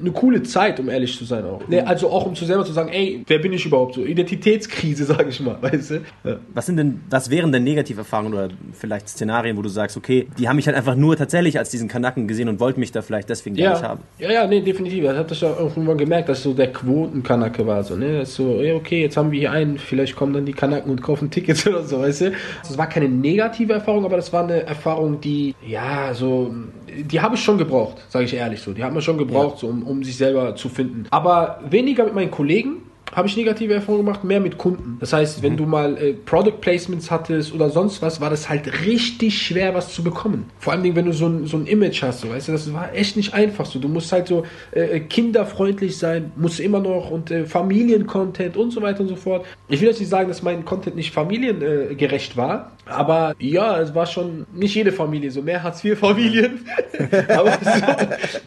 eine 0.00 0.10
coole 0.12 0.42
Zeit, 0.42 0.78
um 0.80 0.88
ehrlich 0.88 1.16
zu 1.16 1.24
sein 1.24 1.44
auch. 1.44 1.66
Ne, 1.68 1.86
also 1.86 2.08
auch 2.10 2.26
um 2.26 2.34
zu 2.34 2.44
selber 2.44 2.64
zu 2.64 2.72
sagen, 2.72 2.88
ey, 2.90 3.22
wer 3.26 3.38
bin 3.38 3.52
ich 3.52 3.64
überhaupt 3.66 3.94
so? 3.94 4.04
Identitätskrise, 4.04 5.04
sage 5.06 5.28
ich 5.30 5.40
mal, 5.40 5.56
weißt 5.60 5.90
du? 5.90 5.94
Ja. 6.24 6.36
Was 6.54 6.66
sind 6.66 6.76
denn, 6.76 7.00
was 7.10 7.30
wären 7.30 7.52
denn 7.52 7.64
Negativerfahrungen 7.64 8.34
oder 8.34 8.48
vielleicht 8.72 9.08
Szenarien, 9.08 9.56
wo 9.56 9.62
du 9.62 9.68
sagst, 9.68 9.96
okay, 9.96 10.28
die 10.38 10.48
haben 10.48 10.56
mich 10.56 10.66
halt 10.66 10.76
einfach 10.76 10.94
nur 10.96 11.16
tatsächlich 11.16 11.58
als 11.58 11.70
diesen 11.70 11.88
Kanaken 11.88 12.28
gesehen 12.28 12.48
und 12.48 12.60
wollten 12.60 12.80
mich 12.80 12.92
da 12.92 13.02
vielleicht 13.02 13.28
deswegen 13.28 13.56
gar 13.56 13.70
nicht 13.70 13.82
Ja, 13.82 13.88
haben? 13.88 14.00
ja, 14.18 14.30
ja, 14.32 14.46
nee, 14.46 14.60
definitiv. 14.60 15.04
Ich 15.04 15.10
habe 15.10 15.28
das 15.28 15.40
ja 15.40 15.54
irgendwann 15.58 15.98
gemerkt, 15.98 16.28
dass 16.28 16.42
so 16.42 16.52
der 16.54 16.72
Quotenkanake 16.72 17.66
war. 17.66 17.82
So, 17.84 17.96
ne? 17.96 18.20
Das 18.20 18.34
so, 18.34 18.60
ja, 18.62 18.74
okay, 18.74 19.02
jetzt 19.02 19.16
haben 19.16 19.31
wir 19.32 19.40
hier 19.40 19.52
einen, 19.52 19.78
vielleicht 19.78 20.16
kommen 20.16 20.32
dann 20.32 20.46
die 20.46 20.52
Kanaken 20.52 20.90
und 20.90 21.02
kaufen 21.02 21.30
Tickets 21.30 21.66
oder 21.66 21.82
so, 21.82 22.00
weißt 22.00 22.20
du? 22.22 22.32
Das 22.62 22.76
war 22.78 22.88
keine 22.88 23.08
negative 23.08 23.72
Erfahrung, 23.72 24.04
aber 24.04 24.16
das 24.16 24.32
war 24.32 24.44
eine 24.44 24.62
Erfahrung, 24.62 25.20
die, 25.20 25.54
ja, 25.66 26.14
so, 26.14 26.54
die 26.88 27.20
habe 27.20 27.34
ich 27.34 27.42
schon 27.42 27.58
gebraucht, 27.58 27.98
sage 28.08 28.24
ich 28.26 28.34
ehrlich 28.34 28.60
so. 28.60 28.72
Die 28.72 28.84
haben 28.84 28.94
wir 28.94 29.02
schon 29.02 29.18
gebraucht, 29.18 29.58
so, 29.58 29.68
um, 29.68 29.82
um 29.82 30.04
sich 30.04 30.16
selber 30.16 30.54
zu 30.54 30.68
finden. 30.68 31.06
Aber 31.10 31.60
weniger 31.68 32.04
mit 32.04 32.14
meinen 32.14 32.30
Kollegen, 32.30 32.81
habe 33.12 33.28
ich 33.28 33.36
negative 33.36 33.74
Erfahrungen 33.74 34.06
gemacht, 34.06 34.24
mehr 34.24 34.40
mit 34.40 34.58
Kunden. 34.58 34.96
Das 34.98 35.12
heißt, 35.12 35.42
wenn 35.42 35.56
du 35.56 35.66
mal 35.66 35.96
äh, 35.98 36.14
Product 36.14 36.60
Placements 36.60 37.10
hattest 37.10 37.52
oder 37.52 37.70
sonst 37.70 38.00
was, 38.00 38.20
war 38.20 38.30
das 38.30 38.48
halt 38.48 38.84
richtig 38.84 39.40
schwer, 39.40 39.74
was 39.74 39.92
zu 39.92 40.02
bekommen. 40.02 40.46
Vor 40.58 40.72
allem, 40.72 40.96
wenn 40.96 41.04
du 41.04 41.12
so 41.12 41.26
ein, 41.26 41.46
so 41.46 41.58
ein 41.58 41.66
Image 41.66 42.02
hast, 42.02 42.22
so, 42.22 42.30
weißt 42.30 42.48
du, 42.48 42.52
das 42.52 42.72
war 42.72 42.94
echt 42.94 43.16
nicht 43.16 43.34
einfach 43.34 43.66
so. 43.66 43.78
Du 43.78 43.88
musst 43.88 44.10
halt 44.12 44.28
so 44.28 44.44
äh, 44.72 45.00
kinderfreundlich 45.00 45.98
sein, 45.98 46.32
musst 46.36 46.58
immer 46.58 46.80
noch 46.80 47.10
und 47.10 47.30
äh, 47.30 47.44
Familiencontent 47.44 48.56
und 48.56 48.70
so 48.70 48.80
weiter 48.80 49.00
und 49.00 49.08
so 49.08 49.16
fort. 49.16 49.44
Ich 49.68 49.80
will 49.80 49.88
jetzt 49.88 50.00
nicht 50.00 50.08
sagen, 50.08 50.28
dass 50.28 50.42
mein 50.42 50.64
Content 50.64 50.96
nicht 50.96 51.12
familiengerecht 51.12 52.36
war, 52.36 52.72
aber 52.84 53.34
ja, 53.38 53.80
es 53.80 53.94
war 53.94 54.06
schon 54.06 54.44
nicht 54.52 54.74
jede 54.74 54.90
Familie, 54.92 55.30
so 55.30 55.40
mehr 55.40 55.62
Hartz-IV-Familien. 55.62 56.66
aber 57.28 57.52
so, 57.52 57.70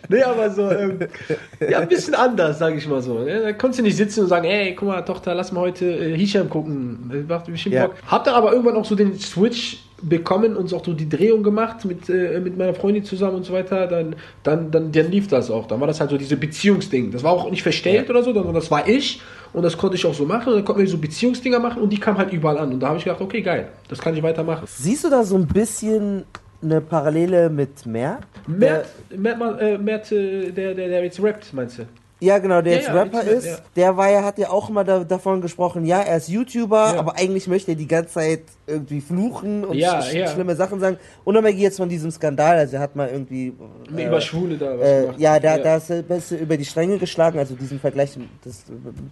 nee, 0.09 0.23
aber 0.23 0.49
so, 0.49 0.69
ähm, 0.71 0.99
ja, 1.69 1.79
ein 1.79 1.87
bisschen 1.87 2.15
anders, 2.15 2.59
sage 2.59 2.77
ich 2.77 2.87
mal 2.87 3.01
so. 3.01 3.19
Ne? 3.19 3.41
Da 3.41 3.53
konntest 3.53 3.79
du 3.79 3.83
nicht 3.83 3.95
sitzen 3.95 4.21
und 4.21 4.27
sagen, 4.27 4.45
ey, 4.45 4.75
guck 4.75 4.89
mal, 4.89 5.01
Tochter, 5.01 5.33
lass 5.33 5.51
mal 5.51 5.61
heute 5.61 5.85
äh, 5.85 6.17
Hisham 6.17 6.49
gucken. 6.49 7.09
Das 7.11 7.25
macht 7.27 7.51
bestimmt 7.51 7.75
Ja. 7.75 7.87
Bock. 7.87 7.95
Hab 8.07 8.25
dann 8.25 8.35
aber 8.35 8.51
irgendwann 8.51 8.75
auch 8.75 8.85
so 8.85 8.95
den 8.95 9.17
Switch 9.17 9.79
bekommen 10.01 10.57
und 10.57 10.71
auch 10.73 10.83
so 10.83 10.93
die 10.93 11.07
Drehung 11.07 11.41
gemacht 11.41 11.85
mit, 11.85 12.09
äh, 12.09 12.39
mit 12.39 12.57
meiner 12.57 12.73
Freundin 12.73 13.05
zusammen 13.05 13.37
und 13.37 13.45
so 13.45 13.53
weiter, 13.53 13.87
dann, 13.87 14.15
dann, 14.43 14.69
dann, 14.69 14.91
dann 14.91 15.11
lief 15.11 15.27
das 15.27 15.49
auch. 15.49 15.67
Dann 15.67 15.79
war 15.79 15.87
das 15.87 16.01
halt 16.01 16.09
so 16.09 16.17
diese 16.17 16.35
Beziehungsding. 16.35 17.11
Das 17.11 17.23
war 17.23 17.31
auch 17.31 17.49
nicht 17.49 17.63
verstellt 17.63 18.09
oder 18.09 18.21
so, 18.21 18.33
sondern 18.33 18.53
das 18.53 18.69
war 18.69 18.87
ich 18.87 19.21
und 19.55 19.63
das 19.63 19.77
konnte 19.77 19.95
ich 19.95 20.05
auch 20.05 20.13
so 20.13 20.25
machen 20.25 20.49
und 20.49 20.55
dann 20.55 20.65
konnten 20.65 20.81
wir 20.81 20.87
so 20.87 20.97
Beziehungsdinger 20.97 21.59
machen 21.59 21.81
und 21.81 21.89
die 21.89 21.99
kamen 21.99 22.17
halt 22.17 22.33
überall 22.33 22.57
an. 22.57 22.73
Und 22.73 22.79
da 22.81 22.89
habe 22.89 22.97
ich 22.97 23.05
gedacht, 23.05 23.21
okay, 23.21 23.41
geil, 23.41 23.69
das 23.87 23.99
kann 23.99 24.15
ich 24.15 24.21
weitermachen. 24.21 24.65
Siehst 24.67 25.05
du 25.05 25.09
da 25.09 25.23
so 25.23 25.37
ein 25.37 25.47
bisschen 25.47 26.25
eine 26.61 26.81
Parallele 26.81 27.49
mit 27.49 27.85
Mer? 27.85 28.19
Mert, 28.47 28.87
Mert, 29.15 29.39
mal, 29.39 29.57
äh, 29.59 29.77
Mert 29.77 30.11
äh, 30.11 30.51
der, 30.51 30.73
der, 30.73 30.89
der 30.89 31.03
jetzt 31.03 31.23
rappt, 31.23 31.53
meinst 31.53 31.79
du? 31.79 31.83
Ja, 32.21 32.37
genau, 32.39 32.61
der 32.61 32.73
Ja, 32.73 32.79
jetzt 32.79 32.87
ja, 32.87 32.93
Rapper 32.93 33.25
jetzt, 33.25 33.45
ist, 33.45 33.45
ja. 33.47 33.57
der 33.75 33.97
war 33.97 34.09
ja, 34.09 34.23
hat 34.23 34.37
ja 34.37 34.49
auch 34.49 34.69
immer 34.69 34.83
da, 34.85 35.03
davon 35.03 35.41
gesprochen, 35.41 35.85
ja, 35.85 35.99
er 36.01 36.17
ist 36.17 36.29
YouTuber, 36.29 36.97
aber 36.97 37.17
eigentlich 37.17 37.47
möchte 37.47 37.71
er 37.71 37.75
die 37.75 37.87
ganze 37.87 38.13
Zeit 38.13 38.43
irgendwie 38.67 39.01
fluchen 39.01 39.65
und 39.65 39.77
Ja, 39.77 40.01
sch 40.01 40.29
schlimme 40.31 40.55
Sachen 40.55 40.79
sagen. 40.79 40.97
Unabhängig 41.25 41.59
jetzt 41.61 41.77
von 41.77 41.89
diesem 41.89 42.09
Skandal, 42.11 42.57
also 42.57 42.77
er 42.77 42.81
hat 42.81 42.95
mal 42.95 43.09
irgendwie... 43.09 43.53
äh, 43.95 44.07
Über 44.07 44.21
Schwule 44.21 44.57
da 44.57 44.79
was 44.79 44.87
Äh, 44.87 45.01
gemacht. 45.01 45.19
ja, 45.19 45.39
da, 45.39 45.57
da 45.57 45.75
ist 45.75 45.89
er 45.89 46.01
besser 46.03 46.39
über 46.39 46.55
die 46.57 46.65
Stränge 46.65 46.97
geschlagen, 46.97 47.37
also 47.37 47.53
diesen 47.53 47.79
Vergleich, 47.81 48.17
das, 48.43 48.63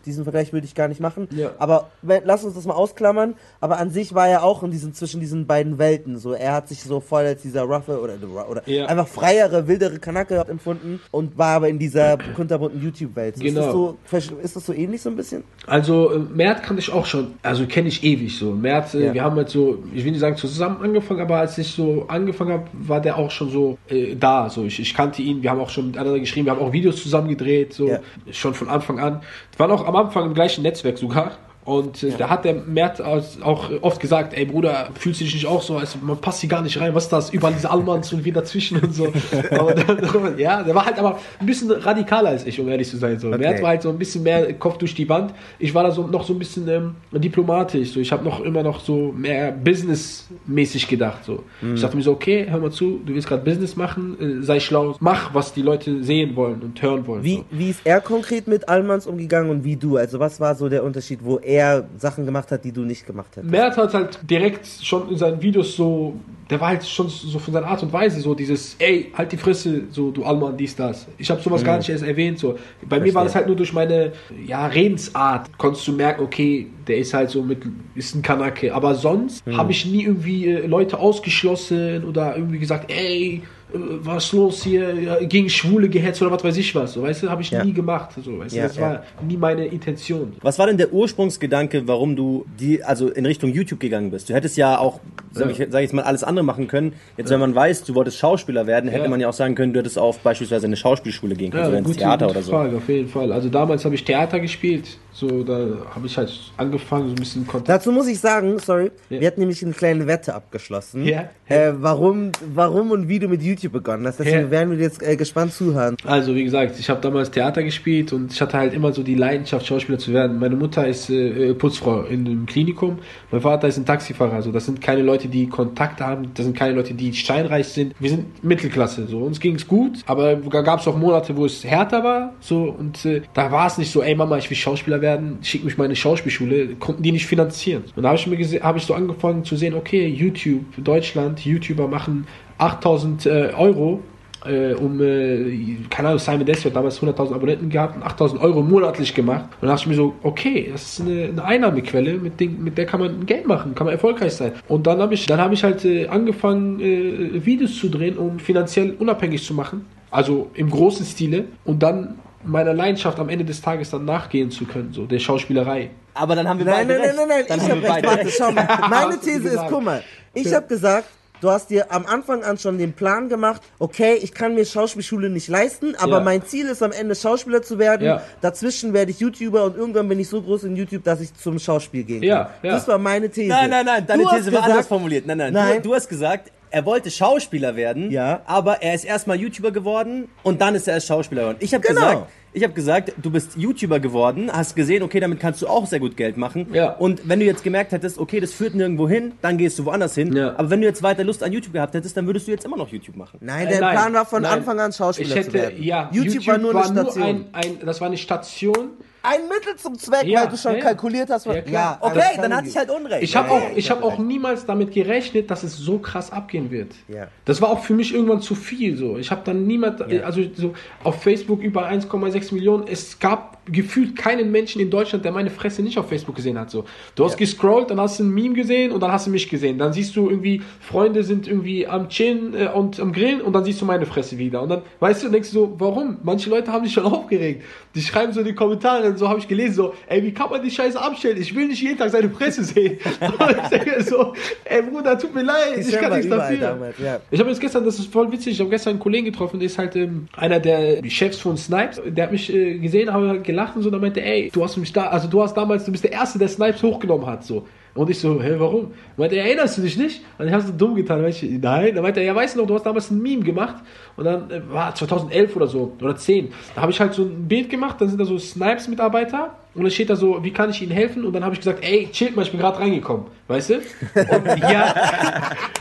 diesen 0.05 0.23
Vergleich 0.23 0.53
würde 0.53 0.65
ich 0.65 0.73
gar 0.73 0.87
nicht 0.87 1.01
machen. 1.01 1.27
Aber 1.59 1.89
lass 2.01 2.43
uns 2.45 2.55
das 2.55 2.65
mal 2.65 2.73
ausklammern. 2.73 3.35
Aber 3.59 3.79
an 3.79 3.91
sich 3.91 4.15
war 4.15 4.27
er 4.29 4.43
auch 4.43 4.63
in 4.63 4.71
diesen, 4.71 4.93
zwischen 4.93 5.19
diesen 5.19 5.45
beiden 5.45 5.77
Welten. 5.77 6.17
So, 6.17 6.33
er 6.33 6.53
hat 6.53 6.69
sich 6.69 6.81
so 6.83 6.99
voll 7.01 7.25
als 7.25 7.41
dieser 7.41 7.63
roughe 7.63 7.99
oder, 7.99 8.15
oder 8.49 8.63
einfach 8.87 9.07
freiere, 9.09 9.67
wildere 9.67 9.99
Kanake 9.99 10.37
empfunden 10.47 11.01
und 11.11 11.37
war 11.37 11.55
aber 11.57 11.67
in 11.69 11.79
dieser 11.79 12.17
kunterbunten 12.35 12.81
YouTube-Welt. 12.93 13.35
Ist, 13.35 13.43
Genau. 13.43 13.61
das 13.61 13.71
so, 13.71 13.97
versch- 14.09 14.39
ist 14.41 14.55
das 14.55 14.65
so 14.65 14.73
ähnlich 14.73 15.01
so 15.01 15.09
ein 15.09 15.15
bisschen? 15.15 15.43
Also 15.67 16.11
äh, 16.11 16.19
Mert 16.19 16.63
kannte 16.63 16.81
ich 16.81 16.91
auch 16.91 17.05
schon, 17.05 17.33
also 17.43 17.65
kenne 17.65 17.87
ich 17.87 18.03
ewig 18.03 18.37
so. 18.37 18.51
Mert, 18.51 18.93
äh, 18.93 19.07
Ja. 19.07 19.13
wir 19.13 19.23
haben 19.23 19.35
halt 19.35 19.49
so, 19.49 19.83
ich 19.93 20.03
will 20.03 20.11
nicht 20.11 20.21
sagen 20.21 20.37
zusammen 20.37 20.77
angefangen, 20.81 21.21
aber 21.21 21.37
als 21.37 21.57
ich 21.57 21.71
so 21.71 22.05
angefangen 22.07 22.51
habe, 22.53 22.67
war 22.73 23.01
der 23.01 23.17
auch 23.17 23.31
schon 23.31 23.49
so 23.49 23.77
äh, 23.89 24.15
da. 24.15 24.49
So 24.49 24.63
ich, 24.65 24.79
ich 24.79 24.93
kannte 24.93 25.21
ihn, 25.21 25.43
wir 25.43 25.49
haben 25.49 25.59
auch 25.59 25.69
schon 25.69 25.87
miteinander 25.87 26.19
geschrieben, 26.19 26.45
wir 26.45 26.51
haben 26.53 26.61
auch 26.61 26.73
Videos 26.73 27.01
zusammen 27.01 27.27
gedreht, 27.29 27.73
so 27.73 27.87
Ja. 27.87 27.99
schon 28.31 28.53
von 28.53 28.69
Anfang 28.69 28.99
an. 28.99 29.21
Wir 29.51 29.59
waren 29.59 29.71
auch 29.71 29.85
am 29.87 29.95
Anfang 29.95 30.25
im 30.25 30.33
gleichen 30.33 30.61
Netzwerk 30.63 30.97
sogar. 30.97 31.31
Und 31.65 32.03
äh, 32.03 32.11
da 32.17 32.29
hat 32.29 32.43
der 32.43 32.55
Mert 32.55 33.01
auch 33.01 33.69
oft 33.81 33.99
gesagt, 34.01 34.33
ey 34.33 34.45
Bruder, 34.45 34.89
fühlst 34.95 35.21
du 35.21 35.23
dich 35.23 35.33
nicht 35.33 35.45
auch 35.45 35.61
so, 35.61 35.77
als 35.77 35.95
man 36.01 36.17
passt 36.17 36.41
hier 36.41 36.49
gar 36.49 36.61
nicht 36.61 36.79
rein, 36.79 36.93
was 36.93 37.05
ist 37.05 37.13
das? 37.13 37.29
Überall 37.29 37.53
diese 37.53 37.69
Almans 37.69 38.11
und 38.11 38.25
wir 38.25 38.33
dazwischen 38.33 38.79
und 38.79 38.93
so. 38.93 39.13
dann, 39.49 40.37
ja, 40.37 40.63
der 40.63 40.75
war 40.75 40.85
halt 40.85 40.99
aber 40.99 41.19
ein 41.39 41.45
bisschen 41.45 41.71
radikaler 41.71 42.29
als 42.29 42.45
ich, 42.45 42.59
um 42.59 42.67
ehrlich 42.67 42.89
zu 42.89 42.97
sein. 42.97 43.17
So. 43.17 43.29
Okay. 43.29 43.37
Mert 43.37 43.61
war 43.61 43.69
halt 43.69 43.81
so 43.81 43.89
ein 43.89 43.97
bisschen 43.97 44.23
mehr 44.23 44.51
Kopf 44.53 44.77
durch 44.77 44.93
die 44.93 45.07
Wand. 45.07 45.33
Ich 45.57 45.73
war 45.73 45.83
da 45.83 45.91
so 45.91 46.05
noch 46.05 46.25
so 46.25 46.33
ein 46.33 46.39
bisschen 46.39 46.67
ähm, 46.67 46.95
diplomatisch. 47.11 47.91
So. 47.91 47.99
Ich 47.99 48.11
habe 48.11 48.23
noch 48.25 48.41
immer 48.41 48.63
noch 48.63 48.81
so 48.81 49.13
mehr 49.15 49.51
businessmäßig 49.51 50.87
gedacht. 50.87 51.23
So. 51.23 51.43
Mhm. 51.61 51.75
Ich 51.75 51.81
dachte 51.81 51.95
mir 51.95 52.03
so, 52.03 52.11
okay, 52.11 52.45
hör 52.49 52.59
mal 52.59 52.71
zu, 52.71 52.99
du 53.05 53.13
willst 53.13 53.27
gerade 53.27 53.43
Business 53.43 53.77
machen, 53.77 54.17
äh, 54.19 54.43
sei 54.43 54.59
schlau, 54.59 54.95
mach, 54.99 55.33
was 55.33 55.53
die 55.53 55.61
Leute 55.61 56.03
sehen 56.03 56.35
wollen 56.35 56.61
und 56.61 56.81
hören 56.81 57.07
wollen. 57.07 57.23
Wie, 57.23 57.37
so. 57.37 57.45
wie 57.51 57.69
ist 57.69 57.81
er 57.85 58.01
konkret 58.01 58.47
mit 58.47 58.67
Almans 58.67 59.07
umgegangen 59.07 59.49
und 59.49 59.63
wie 59.63 59.77
du? 59.77 59.95
Also 59.95 60.19
was 60.19 60.41
war 60.41 60.55
so 60.55 60.67
der 60.67 60.83
Unterschied, 60.83 61.19
wo 61.23 61.37
er 61.37 61.52
Sachen 61.97 62.25
gemacht 62.25 62.51
hat, 62.51 62.63
die 62.63 62.71
du 62.71 62.81
nicht 62.81 63.05
gemacht 63.05 63.35
hättest? 63.35 63.51
Mert 63.51 63.77
hat 63.77 63.93
halt 63.93 64.19
direkt 64.29 64.67
schon 64.81 65.09
in 65.09 65.17
seinen 65.17 65.41
Videos 65.41 65.75
so, 65.75 66.15
der 66.49 66.59
war 66.59 66.69
halt 66.69 66.85
schon 66.85 67.09
so 67.09 67.39
von 67.39 67.53
seiner 67.53 67.67
Art 67.67 67.83
und 67.83 67.91
Weise 67.91 68.19
so 68.21 68.33
dieses, 68.35 68.75
ey, 68.79 69.11
halt 69.13 69.31
die 69.31 69.37
Fresse, 69.37 69.83
so 69.89 70.11
du 70.11 70.23
Allmann, 70.23 70.57
dies, 70.57 70.75
das. 70.75 71.07
Ich 71.17 71.29
habe 71.29 71.41
sowas 71.41 71.63
gar 71.63 71.77
nicht 71.77 71.89
erst 71.89 72.03
erwähnt. 72.03 72.39
So. 72.39 72.57
Bei 72.87 72.99
mir 72.99 73.13
war 73.13 73.23
das 73.23 73.35
halt 73.35 73.47
nur 73.47 73.55
durch 73.55 73.73
meine 73.73 74.13
ja, 74.45 74.65
Redensart, 74.67 75.57
konntest 75.57 75.87
du 75.87 75.93
merken, 75.93 76.23
okay, 76.23 76.67
der 76.87 76.97
ist 76.97 77.13
halt 77.13 77.29
so 77.29 77.43
mit, 77.43 77.63
ist 77.95 78.15
ein 78.15 78.21
Kanake. 78.21 78.73
Aber 78.73 78.95
sonst 78.95 79.43
habe 79.47 79.71
ich 79.71 79.85
nie 79.85 80.03
irgendwie 80.03 80.47
äh, 80.47 80.65
Leute 80.65 80.99
ausgeschlossen 80.99 82.03
oder 82.05 82.35
irgendwie 82.35 82.59
gesagt, 82.59 82.91
ey, 82.91 83.41
was 83.73 84.25
ist 84.25 84.33
los 84.33 84.63
hier, 84.63 85.19
gegen 85.23 85.49
Schwule 85.49 85.89
gehetzt 85.89 86.21
oder 86.21 86.31
was 86.31 86.43
weiß 86.43 86.57
ich 86.57 86.75
was. 86.75 86.93
So, 86.93 87.01
weißt 87.01 87.23
du, 87.23 87.29
habe 87.29 87.41
ich 87.41 87.51
Ja. 87.51 87.63
nie 87.63 87.73
gemacht. 87.73 88.11
So, 88.23 88.39
weißt 88.39 88.55
Ja, 88.55 88.63
du, 88.63 88.67
das 88.67 88.77
ja. 88.77 88.81
war 88.81 89.03
nie 89.27 89.37
meine 89.37 89.65
Intention. 89.65 90.33
Was 90.41 90.59
war 90.59 90.67
denn 90.67 90.77
der 90.77 90.93
Ursprungsgedanke, 90.93 91.87
warum 91.87 92.15
du 92.15 92.45
die, 92.59 92.83
also 92.83 93.09
in 93.09 93.25
Richtung 93.25 93.51
YouTube 93.51 93.79
gegangen 93.79 94.11
bist? 94.11 94.29
Du 94.29 94.33
hättest 94.33 94.57
ja 94.57 94.77
auch, 94.77 94.99
sag, 95.31 95.49
ich, 95.49 95.57
sag 95.57 95.67
ich 95.67 95.73
jetzt 95.81 95.93
mal, 95.93 96.03
alles 96.03 96.23
andere 96.23 96.45
machen 96.45 96.67
können. 96.67 96.93
Jetzt, 97.17 97.29
wenn 97.31 97.39
man 97.39 97.55
weiß, 97.55 97.83
du 97.83 97.95
wolltest 97.95 98.17
Schauspieler 98.17 98.67
werden, 98.67 98.89
hätte 98.89 99.09
man 99.09 99.19
ja 99.19 99.29
auch 99.29 99.33
sagen 99.33 99.55
können, 99.55 99.73
du 99.73 99.79
hättest 99.79 99.97
auf 99.97 100.19
beispielsweise 100.19 100.67
eine 100.67 100.75
Schauspielschule 100.75 101.35
gehen 101.35 101.51
können, 101.51 101.67
oder 101.67 101.77
ins 101.79 101.97
Theater 101.97 102.27
gute 102.27 102.37
oder 102.37 102.45
so. 102.45 102.51
Frage, 102.51 102.77
auf 102.77 102.87
jeden 102.87 103.07
Fall. 103.07 103.31
Also 103.31 103.49
damals 103.49 103.85
habe 103.85 103.95
ich 103.95 104.03
Theater 104.03 104.39
gespielt. 104.39 104.97
So, 105.15 105.43
da 105.43 105.59
habe 105.93 106.07
ich 106.07 106.17
halt 106.17 106.31
angefangen, 106.57 107.05
so 107.05 107.11
ein 107.11 107.15
bisschen 107.15 107.45
Kontakt. 107.45 107.69
Dazu 107.69 107.91
muss 107.91 108.07
ich 108.07 108.19
sagen, 108.19 108.57
sorry, 108.57 108.89
Ja. 109.09 109.19
wir 109.19 109.27
hatten 109.27 109.41
nämlich 109.41 109.63
eine 109.63 109.73
kleine 109.73 110.07
Wette 110.07 110.33
abgeschlossen, 110.33 111.05
Ja. 111.05 111.29
äh, 111.47 111.71
warum, 111.79 112.31
warum 112.53 112.89
und 112.89 113.07
wie 113.07 113.19
du 113.19 113.27
mit 113.27 113.43
YouTube 113.43 113.73
begonnen 113.73 114.07
hast. 114.07 114.19
Deswegen 114.19 114.45
Ja. 114.45 114.51
werden 114.51 114.71
wir 114.71 114.79
jetzt 114.79 115.03
äh, 115.03 115.15
gespannt 115.15 115.53
zuhören. 115.53 115.95
Also, 116.03 116.33
wie 116.33 116.43
gesagt, 116.43 116.79
ich 116.79 116.89
habe 116.89 116.99
damals 116.99 117.29
Theater 117.29 117.61
gespielt 117.61 118.11
und 118.11 118.33
ich 118.33 118.41
hatte 118.41 118.57
halt 118.57 118.73
immer 118.73 118.91
so 118.91 119.03
die 119.03 119.13
Leidenschaft, 119.13 119.67
Schauspieler 119.67 119.99
zu 119.99 120.13
werden. 120.13 120.39
Meine 120.39 120.55
Mutter 120.55 120.87
ist 120.87 121.11
äh, 121.11 121.53
Putzfrau 121.53 122.01
in 122.05 122.25
einem 122.25 122.45
Klinikum. 122.47 122.97
Mein 123.31 123.41
Vater 123.41 123.67
ist 123.67 123.77
ein 123.77 123.85
Taxifahrer. 123.85 124.33
Also, 124.33 124.51
das 124.51 124.65
sind 124.65 124.81
keine 124.81 125.03
Leute, 125.03 125.27
die 125.27 125.47
Kontakte 125.47 126.03
haben. 126.07 126.31
Das 126.33 126.43
sind 126.45 126.57
keine 126.57 126.73
Leute, 126.73 126.95
die 126.95 127.13
steinreich 127.13 127.67
sind. 127.67 127.93
Wir 127.99 128.09
sind 128.09 128.43
Mittelklasse. 128.43 129.05
So, 129.05 129.19
uns 129.19 129.39
ging 129.39 129.55
es 129.57 129.67
gut, 129.67 129.99
aber 130.07 130.37
da 130.37 130.61
gab 130.63 130.79
es 130.79 130.87
auch 130.87 130.97
Monate, 130.97 131.37
wo 131.37 131.45
es 131.45 131.63
härter 131.63 132.03
war. 132.03 132.33
So, 132.39 132.63
und 132.63 133.05
äh, 133.05 133.21
da 133.35 133.51
war 133.51 133.67
es 133.67 133.77
nicht 133.77 133.91
so, 133.91 134.01
ey 134.01 134.15
Mama, 134.15 134.39
ich 134.39 134.49
will 134.49 134.57
Schauspieler 134.57 134.95
werden. 134.95 135.02
Werden, 135.03 135.37
schick 135.43 135.63
mich 135.63 135.77
meine 135.77 135.95
Schauspielschule, 135.95 136.69
konnten 136.79 137.03
die 137.03 137.11
nicht 137.11 137.27
finanzieren. 137.27 137.83
Und 137.95 138.01
da 138.01 138.09
habe 138.09 138.17
ich 138.17 138.25
mir 138.25 138.63
habe 138.63 138.79
ich 138.79 138.85
so 138.85 138.95
angefangen 138.95 139.45
zu 139.45 139.55
sehen, 139.55 139.75
okay, 139.75 140.07
YouTube, 140.07 140.65
Deutschland, 140.83 141.45
YouTuber 141.45 141.87
machen 141.87 142.25
8000 142.57 143.27
äh, 143.27 143.51
Euro 143.55 144.01
äh, 144.45 144.73
um, 144.73 145.01
äh, 145.01 145.77
keine 145.89 146.09
Ahnung, 146.09 146.19
Simon 146.19 146.45
Desio 146.45 146.69
hat 146.69 146.75
damals 146.75 147.01
100.000 147.01 147.33
Abonnenten 147.33 147.69
gehabt 147.69 147.95
und 147.95 148.03
8.000 148.03 148.41
Euro 148.41 148.61
monatlich 148.61 149.13
gemacht. 149.13 149.45
Und 149.61 149.67
da 149.67 149.73
dachte 149.73 149.83
ich 149.83 149.87
mir 149.87 149.95
so, 149.95 150.13
okay, 150.23 150.69
das 150.71 150.83
ist 150.83 151.01
eine, 151.01 151.25
eine 151.25 151.43
Einnahmequelle, 151.43 152.15
mit, 152.15 152.39
den, 152.39 152.63
mit 152.63 152.77
der 152.77 152.85
kann 152.85 152.99
man 152.99 153.25
Geld 153.25 153.47
machen, 153.47 153.75
kann 153.75 153.85
man 153.85 153.93
erfolgreich 153.93 154.33
sein. 154.33 154.53
Und 154.67 154.85
dann 154.87 154.99
habe 154.99 155.13
ich, 155.13 155.25
dann 155.25 155.39
habe 155.39 155.53
ich 155.53 155.63
halt 155.63 155.85
äh, 155.85 156.07
angefangen, 156.07 156.79
äh, 156.79 157.45
Videos 157.45 157.77
zu 157.77 157.89
drehen, 157.89 158.17
um 158.17 158.39
finanziell 158.39 158.95
unabhängig 158.99 159.43
zu 159.43 159.53
machen. 159.53 159.85
Also 160.11 160.51
im 160.53 160.69
großen 160.69 161.05
Stile. 161.05 161.45
Und 161.63 161.81
dann 161.81 162.19
meiner 162.45 162.73
Leidenschaft 162.73 163.19
am 163.19 163.29
Ende 163.29 163.45
des 163.45 163.61
Tages 163.61 163.89
dann 163.91 164.05
nachgehen 164.05 164.51
zu 164.51 164.65
können, 164.65 164.91
so 164.93 165.05
der 165.05 165.19
Schauspielerei. 165.19 165.89
Aber 166.13 166.35
dann 166.35 166.47
haben 166.47 166.59
wir 166.59 166.65
Nein, 166.65 166.87
beide 166.87 166.99
nein, 166.99 167.15
nein, 167.15 167.27
nein, 167.27 167.45
nein, 167.49 167.57
ich 167.57 167.63
haben 167.63 167.71
hab 167.71 167.81
wir 167.81 167.95
recht. 167.95 168.05
Warte, 168.05 168.29
schau 168.29 168.51
mal. 168.51 168.67
Meine 168.89 169.19
These 169.21 169.49
ist, 169.49 169.63
guck 169.69 169.83
mal, 169.83 170.03
ich 170.33 170.53
habe 170.53 170.67
gesagt, 170.67 171.07
du 171.41 171.49
hast 171.49 171.69
dir 171.71 171.91
am 171.91 172.05
Anfang 172.05 172.43
an 172.43 172.57
schon 172.57 172.77
den 172.77 172.93
Plan 172.93 173.27
gemacht, 173.29 173.61
okay, 173.79 174.13
ich 174.21 174.33
kann 174.33 174.53
mir 174.55 174.63
Schauspielschule 174.65 175.29
nicht 175.29 175.47
leisten, 175.47 175.95
aber 175.97 176.17
Ja. 176.17 176.19
mein 176.21 176.45
Ziel 176.45 176.67
ist 176.67 176.81
am 176.83 176.91
Ende 176.91 177.15
Schauspieler 177.15 177.61
zu 177.61 177.79
werden. 177.79 178.05
Ja. 178.05 178.21
Dazwischen 178.41 178.93
werde 178.93 179.11
ich 179.11 179.19
YouTuber 179.19 179.63
und 179.65 179.75
irgendwann 179.75 180.07
bin 180.07 180.19
ich 180.19 180.29
so 180.29 180.41
groß 180.41 180.65
in 180.65 180.75
YouTube, 180.75 181.03
dass 181.03 181.19
ich 181.21 181.33
zum 181.33 181.57
Schauspiel 181.59 182.03
gehen 182.03 182.21
kann. 182.21 182.29
Ja, 182.29 182.49
ja. 182.61 182.71
Das 182.73 182.87
war 182.87 182.97
meine 182.97 183.29
These. 183.29 183.49
Nein, 183.49 183.69
nein, 183.69 183.85
nein, 183.85 184.05
deine 184.05 184.23
Du 184.23 184.29
These 184.29 184.45
war 184.45 184.51
gesagt- 184.51 184.69
anders 184.69 184.87
formuliert. 184.87 185.25
Nein, 185.25 185.37
nein, 185.37 185.53
Nein. 185.53 185.81
Du, 185.81 185.89
du 185.89 185.95
hast 185.95 186.07
gesagt, 186.07 186.51
er 186.73 186.85
wollte 186.85 187.11
Schauspieler 187.11 187.75
werden, 187.75 188.09
Ja. 188.11 188.41
aber 188.45 188.81
er 188.81 188.93
ist 188.95 189.05
erstmal 189.05 189.37
YouTuber 189.39 189.71
geworden 189.71 190.27
und 190.43 190.59
dann 190.59 190.73
ist 190.75 190.87
er 190.87 190.95
erst 190.95 191.07
Schauspieler 191.07 191.41
geworden. 191.43 191.57
Ich 191.61 191.73
habe 191.73 191.85
Genau. 191.87 192.01
gesagt, 192.01 192.27
ich 192.55 192.63
habe 192.63 192.73
gesagt, 192.73 193.13
du 193.21 193.31
bist 193.31 193.55
YouTuber 193.57 193.99
geworden, 193.99 194.51
hast 194.51 194.75
gesehen, 194.75 195.01
okay, 195.03 195.19
damit 195.19 195.39
kannst 195.39 195.61
du 195.61 195.67
auch 195.67 195.85
sehr 195.87 195.99
gut 195.99 196.17
Geld 196.17 196.35
machen. 196.37 196.67
Ja. 196.73 196.91
Und 196.93 197.27
wenn 197.29 197.39
du 197.39 197.45
jetzt 197.45 197.63
gemerkt 197.63 197.91
hättest, 197.93 198.17
okay, 198.19 198.39
das 198.39 198.53
führt 198.53 198.75
nirgendwo 198.75 199.07
hin, 199.07 199.33
dann 199.41 199.57
gehst 199.57 199.77
du 199.79 199.85
woanders 199.85 200.15
hin. 200.15 200.35
Ja. 200.35 200.55
Aber 200.57 200.69
wenn 200.69 200.81
du 200.81 200.87
jetzt 200.87 201.01
weiter 201.03 201.23
Lust 201.23 201.43
an 201.43 201.51
YouTube 201.51 201.73
gehabt 201.73 201.93
hättest, 201.93 202.17
dann 202.17 202.25
würdest 202.27 202.47
du 202.47 202.51
jetzt 202.51 202.65
immer 202.65 202.77
noch 202.77 202.89
YouTube 202.89 203.15
machen. 203.15 203.37
Nein, 203.41 203.67
Äh, 203.67 203.69
der 203.71 203.81
nein, 203.81 203.95
Plan 203.95 204.13
war 204.13 204.25
von 204.25 204.41
nein. 204.43 204.51
Anfang 204.59 204.79
an 204.79 204.91
Schauspieler 204.91 205.29
Ich 205.29 205.35
hätte, 205.35 205.47
zu 205.49 205.53
werden. 205.53 205.81
ja, 205.83 206.09
YouTube, 206.11 206.45
war 206.47 206.57
nur 206.57 206.75
eine 206.75 206.85
Station. 206.85 207.23
ein, 207.23 207.45
ein, 207.53 207.77
das 207.85 208.01
war 208.01 208.07
eine 208.07 208.17
Station. 208.17 208.89
Ein 209.23 209.47
Mittel 209.47 209.75
zum 209.77 209.97
Zweck, 209.97 210.25
Ja, 210.25 210.41
weil 210.41 210.49
du 210.49 210.57
schon 210.57 210.73
ja, 210.73 210.77
ja. 210.79 210.83
kalkuliert 210.83 211.29
hast. 211.29 211.47
was- 211.47 211.55
Ja, 211.55 211.61
klar. 211.61 211.97
das 212.01 212.11
Okay, 212.11 212.21
dann 212.41 212.55
hatte 212.55 212.67
ich. 212.67 212.75
halt 212.77 212.89
Unrecht. 212.91 213.23
Ich 213.23 213.35
habe 213.35 213.47
Ja, 213.47 213.53
auch, 213.55 213.61
ja, 213.61 213.69
ich 213.77 213.89
habe 213.89 214.03
auch 214.03 214.17
niemals 214.17 214.65
damit 214.65 214.91
gerechnet, 214.91 215.49
dass 215.49 215.63
es 215.63 215.77
so 215.77 215.97
krass 215.99 216.29
abgehen 216.31 216.69
wird. 216.69 216.91
Ja. 217.07 217.27
Das 217.45 217.61
war 217.61 217.69
auch 217.69 217.79
für 217.79 217.93
mich 217.93 218.13
irgendwann 218.13 218.41
zu 218.41 218.53
viel. 218.53 218.97
So, 218.97 219.17
ich 219.17 219.31
habe 219.31 219.41
dann 219.45 219.65
niemand, 219.65 220.01
also 220.23 220.41
so 220.55 220.73
auf 221.05 221.23
Facebook 221.23 221.61
über 221.61 221.87
1,6 221.87 222.53
Millionen. 222.53 222.85
Es 222.87 223.17
gab 223.17 223.53
gefühlt 223.71 224.17
keinen 224.17 224.51
Menschen 224.51 224.81
in 224.81 224.89
Deutschland, 224.89 225.23
der 225.23 225.31
meine 225.31 225.49
Fresse 225.49 225.81
nicht 225.81 225.97
auf 225.97 226.09
Facebook 226.09 226.35
gesehen 226.35 226.59
hat. 226.59 226.69
So, 226.69 226.83
du 227.15 227.23
hast 227.23 227.37
gescrollt, 227.37 227.89
dann 227.91 228.01
hast 228.01 228.19
du 228.19 228.23
ein 228.25 228.29
Meme 228.29 228.55
gesehen 228.55 228.91
und 228.91 228.99
dann 229.01 229.11
hast 229.13 229.25
du 229.27 229.31
mich 229.31 229.47
gesehen. 229.47 229.77
Dann 229.77 229.93
siehst 229.93 230.13
du 230.17 230.29
irgendwie 230.29 230.61
Freunde 230.81 231.23
sind 231.23 231.47
irgendwie 231.47 231.87
am 231.87 232.09
Chillen 232.09 232.53
äh, 232.55 232.67
und 232.73 232.99
am 232.99 233.13
Grillen 233.13 233.39
und 233.41 233.53
dann 233.53 233.63
siehst 233.63 233.79
du 233.79 233.85
meine 233.85 234.05
Fresse 234.05 234.37
wieder. 234.37 234.61
Und 234.61 234.67
dann 234.69 234.81
weißt 234.99 235.23
du, 235.23 235.29
denkst 235.29 235.51
du 235.51 235.53
so, 235.59 235.75
warum? 235.77 236.17
Manche 236.23 236.49
Leute 236.49 236.73
haben 236.73 236.83
sich 236.83 236.93
schon 236.93 237.05
aufgeregt. 237.05 237.63
Die 237.95 238.01
schreiben 238.01 238.33
so 238.33 238.41
in 238.41 238.47
die 238.47 238.55
Kommentare, 238.55 239.12
und 239.13 239.19
so 239.19 239.29
habe 239.29 239.39
ich 239.39 239.47
gelesen 239.47 239.75
so, 239.75 239.93
ey, 240.07 240.21
wie 240.23 240.33
kann 240.33 240.49
man 240.49 240.61
die 240.61 240.71
Scheiße 240.71 240.99
abstellen? 240.99 241.39
Ich 241.39 241.55
will 241.55 241.67
nicht 241.67 241.81
jeden 241.81 241.97
Tag 241.97 242.09
seine 242.09 242.29
Fresse 242.29 242.63
sehen. 242.63 242.97
und 243.21 243.55
ich 243.63 243.69
denke 243.69 244.03
so, 244.03 244.33
ey 244.65 244.81
Bruder, 244.81 245.17
tut 245.17 245.33
mir 245.33 245.43
leid, 245.43 245.77
Ich 245.77 245.87
ich, 245.87 245.99
kann 245.99 246.11
nichts 246.11 246.29
dafür. 246.29 246.93
ja. 247.03 247.19
Ich 247.31 247.39
habe 247.39 247.49
jetzt 247.49 247.61
gestern, 247.61 247.85
das 247.85 247.99
ist 247.99 248.11
voll 248.11 248.31
witzig, 248.31 248.53
ich 248.53 248.59
habe 248.59 248.69
gestern 248.69 248.91
einen 248.91 248.99
Kollegen 248.99 249.25
getroffen, 249.25 249.59
der 249.59 249.67
ist 249.67 249.77
halt 249.77 249.95
ähm, 249.95 250.27
einer 250.35 250.59
der 250.59 251.03
Chefs 251.09 251.39
von 251.39 251.57
Snipes. 251.57 252.01
Der 252.05 252.25
hat 252.25 252.31
mich 252.31 252.53
äh, 252.53 252.77
gesehen, 252.79 253.11
habe 253.13 253.39
gelacht 253.41 253.75
und 253.75 253.83
so, 253.83 253.89
dann 253.89 254.01
meinte, 254.01 254.21
ey, 254.21 254.49
du 254.53 254.63
hast 254.63 254.77
mich 254.77 254.91
da, 254.91 255.07
also 255.07 255.27
du 255.27 255.41
hast 255.41 255.53
damals, 255.55 255.85
du 255.85 255.91
bist 255.91 256.03
der 256.03 256.11
Erste, 256.11 256.39
der 256.39 256.47
Snipes 256.47 256.81
hochgenommen 256.83 257.25
hat, 257.25 257.43
so. 257.43 257.65
Und 257.95 258.09
ich 258.09 258.19
so, 258.19 258.41
hä, 258.41 258.55
warum? 258.57 258.91
Meinte, 259.17 259.35
er, 259.35 259.45
erinnerst 259.45 259.77
du 259.77 259.81
dich 259.83 259.97
nicht? 259.97 260.21
Und 260.39 260.47
ich 260.47 260.53
habe 260.53 260.63
so 260.63 260.71
dumm 260.71 260.95
getan. 260.95 261.23
Ich, 261.27 261.43
nein. 261.43 261.93
Dann 261.93 262.01
meinte 262.01 262.21
er, 262.21 262.25
ja, 262.25 262.35
weißt 262.35 262.55
du 262.55 262.61
noch, 262.61 262.67
du 262.67 262.73
hast 262.73 262.85
damals 262.85 263.11
ein 263.11 263.21
Meme 263.21 263.43
gemacht. 263.43 263.83
Und 264.15 264.25
dann 264.25 264.49
äh, 264.49 264.61
war 264.71 264.95
2011 264.95 265.55
oder 265.55 265.67
so, 265.67 265.93
oder 266.01 266.15
10. 266.15 266.51
Da 266.73 266.81
habe 266.81 266.91
ich 266.91 266.99
halt 266.99 267.13
so 267.13 267.23
ein 267.23 267.47
Bild 267.47 267.69
gemacht, 267.69 268.01
dann 268.01 268.09
sind 268.09 268.19
da 268.19 268.25
so 268.25 268.37
Snipes-Mitarbeiter. 268.37 269.55
Und 269.75 269.81
dann 269.83 269.91
steht 269.91 270.09
da 270.09 270.15
so, 270.15 270.43
wie 270.43 270.51
kann 270.53 270.69
ich 270.69 270.81
Ihnen 270.83 270.91
helfen? 270.91 271.25
Und 271.25 271.33
dann 271.33 271.43
habe 271.43 271.55
ich 271.55 271.59
gesagt, 271.61 271.79
ey, 271.83 272.07
chillt 272.11 272.35
mal, 272.35 272.43
ich 272.43 272.51
bin 272.51 272.59
gerade 272.59 272.77
reingekommen. 272.77 273.25
Weißt 273.47 273.71
du? 273.71 273.73
Und 273.75 273.83
ja. 274.59 274.93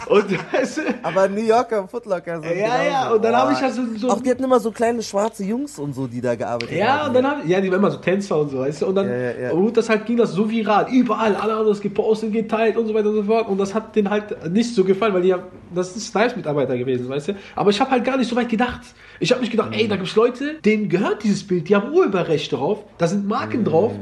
und 0.09 0.53
weißt 0.53 0.79
du? 0.79 0.81
Aber 1.03 1.29
New 1.29 1.43
Yorker 1.43 1.87
Footlocker 1.87 2.41
sind 2.41 2.57
Ja, 2.59 2.83
ja, 2.83 3.11
und 3.13 3.23
dann 3.23 3.37
habe 3.37 3.53
ich 3.53 3.61
halt 3.61 3.75
so, 3.75 3.83
so 3.97 4.09
Auch 4.11 4.21
die 4.21 4.31
hatten 4.31 4.43
immer 4.43 4.59
so 4.61 4.71
kleine 4.73 5.03
schwarze 5.03 5.45
Jungs 5.45 5.79
und 5.79 5.95
so, 5.95 6.07
die 6.07 6.21
da 6.21 6.35
gearbeitet 6.35 6.77
Ja, 6.77 7.01
haben. 7.01 7.09
und 7.09 7.15
dann 7.15 7.27
haben, 7.31 7.49
ja, 7.49 7.61
die 7.61 7.71
waren 7.71 7.79
immer 7.79 7.91
so 7.91 7.99
Tänzer 7.99 8.41
und 8.41 8.49
so, 8.51 8.59
weißt 8.61 8.83
du, 8.83 8.87
und 8.87 8.95
dann, 8.95 9.09
Ja, 9.09 9.17
ja, 9.17 9.31
ja. 9.43 9.53
und 9.53 9.77
das 9.77 9.89
halt 9.89 10.07
ging 10.07 10.17
das 10.17 10.33
so 10.33 10.49
viral, 10.51 10.87
überall, 10.91 11.37
alle 11.37 11.55
haben 11.55 11.67
das 11.69 11.81
gepostet, 11.81 12.33
geteilt 12.33 12.77
und 12.77 12.87
so 12.87 12.95
weiter 12.95 13.11
und 13.11 13.17
so 13.17 13.23
fort, 13.25 13.49
und 13.49 13.59
das 13.59 13.75
hat 13.75 13.95
denen 13.95 14.11
halt 14.11 14.51
nicht 14.53 14.75
so 14.75 14.83
gefallen, 14.85 15.15
weil 15.15 15.23
die 15.23 15.33
haben, 15.33 15.45
das 15.75 15.93
sind 15.95 16.01
Snipes-Mitarbeiter 16.03 16.77
gewesen, 16.77 17.09
weißt 17.09 17.29
du, 17.29 17.35
aber 17.55 17.71
ich 17.71 17.81
habe 17.81 17.91
halt 17.91 18.05
gar 18.05 18.17
nicht 18.17 18.29
so 18.29 18.35
weit 18.37 18.49
gedacht. 18.49 18.81
Ich 19.21 19.31
habe 19.31 19.41
nicht 19.41 19.51
gedacht, 19.51 19.71
ey, 19.73 19.87
da 19.89 19.97
gibt's 19.97 20.17
Leute, 20.17 20.57
denen 20.65 20.89
gehört 20.89 21.23
dieses 21.23 21.47
Bild, 21.47 21.69
die 21.69 21.77
haben 21.77 21.93
Urheberrecht 21.93 22.53
drauf, 22.53 22.85
da 22.99 23.07
sind 23.07 23.27
Marken 23.29 23.61
Mhm. 23.61 23.65
drauf, 23.65 23.93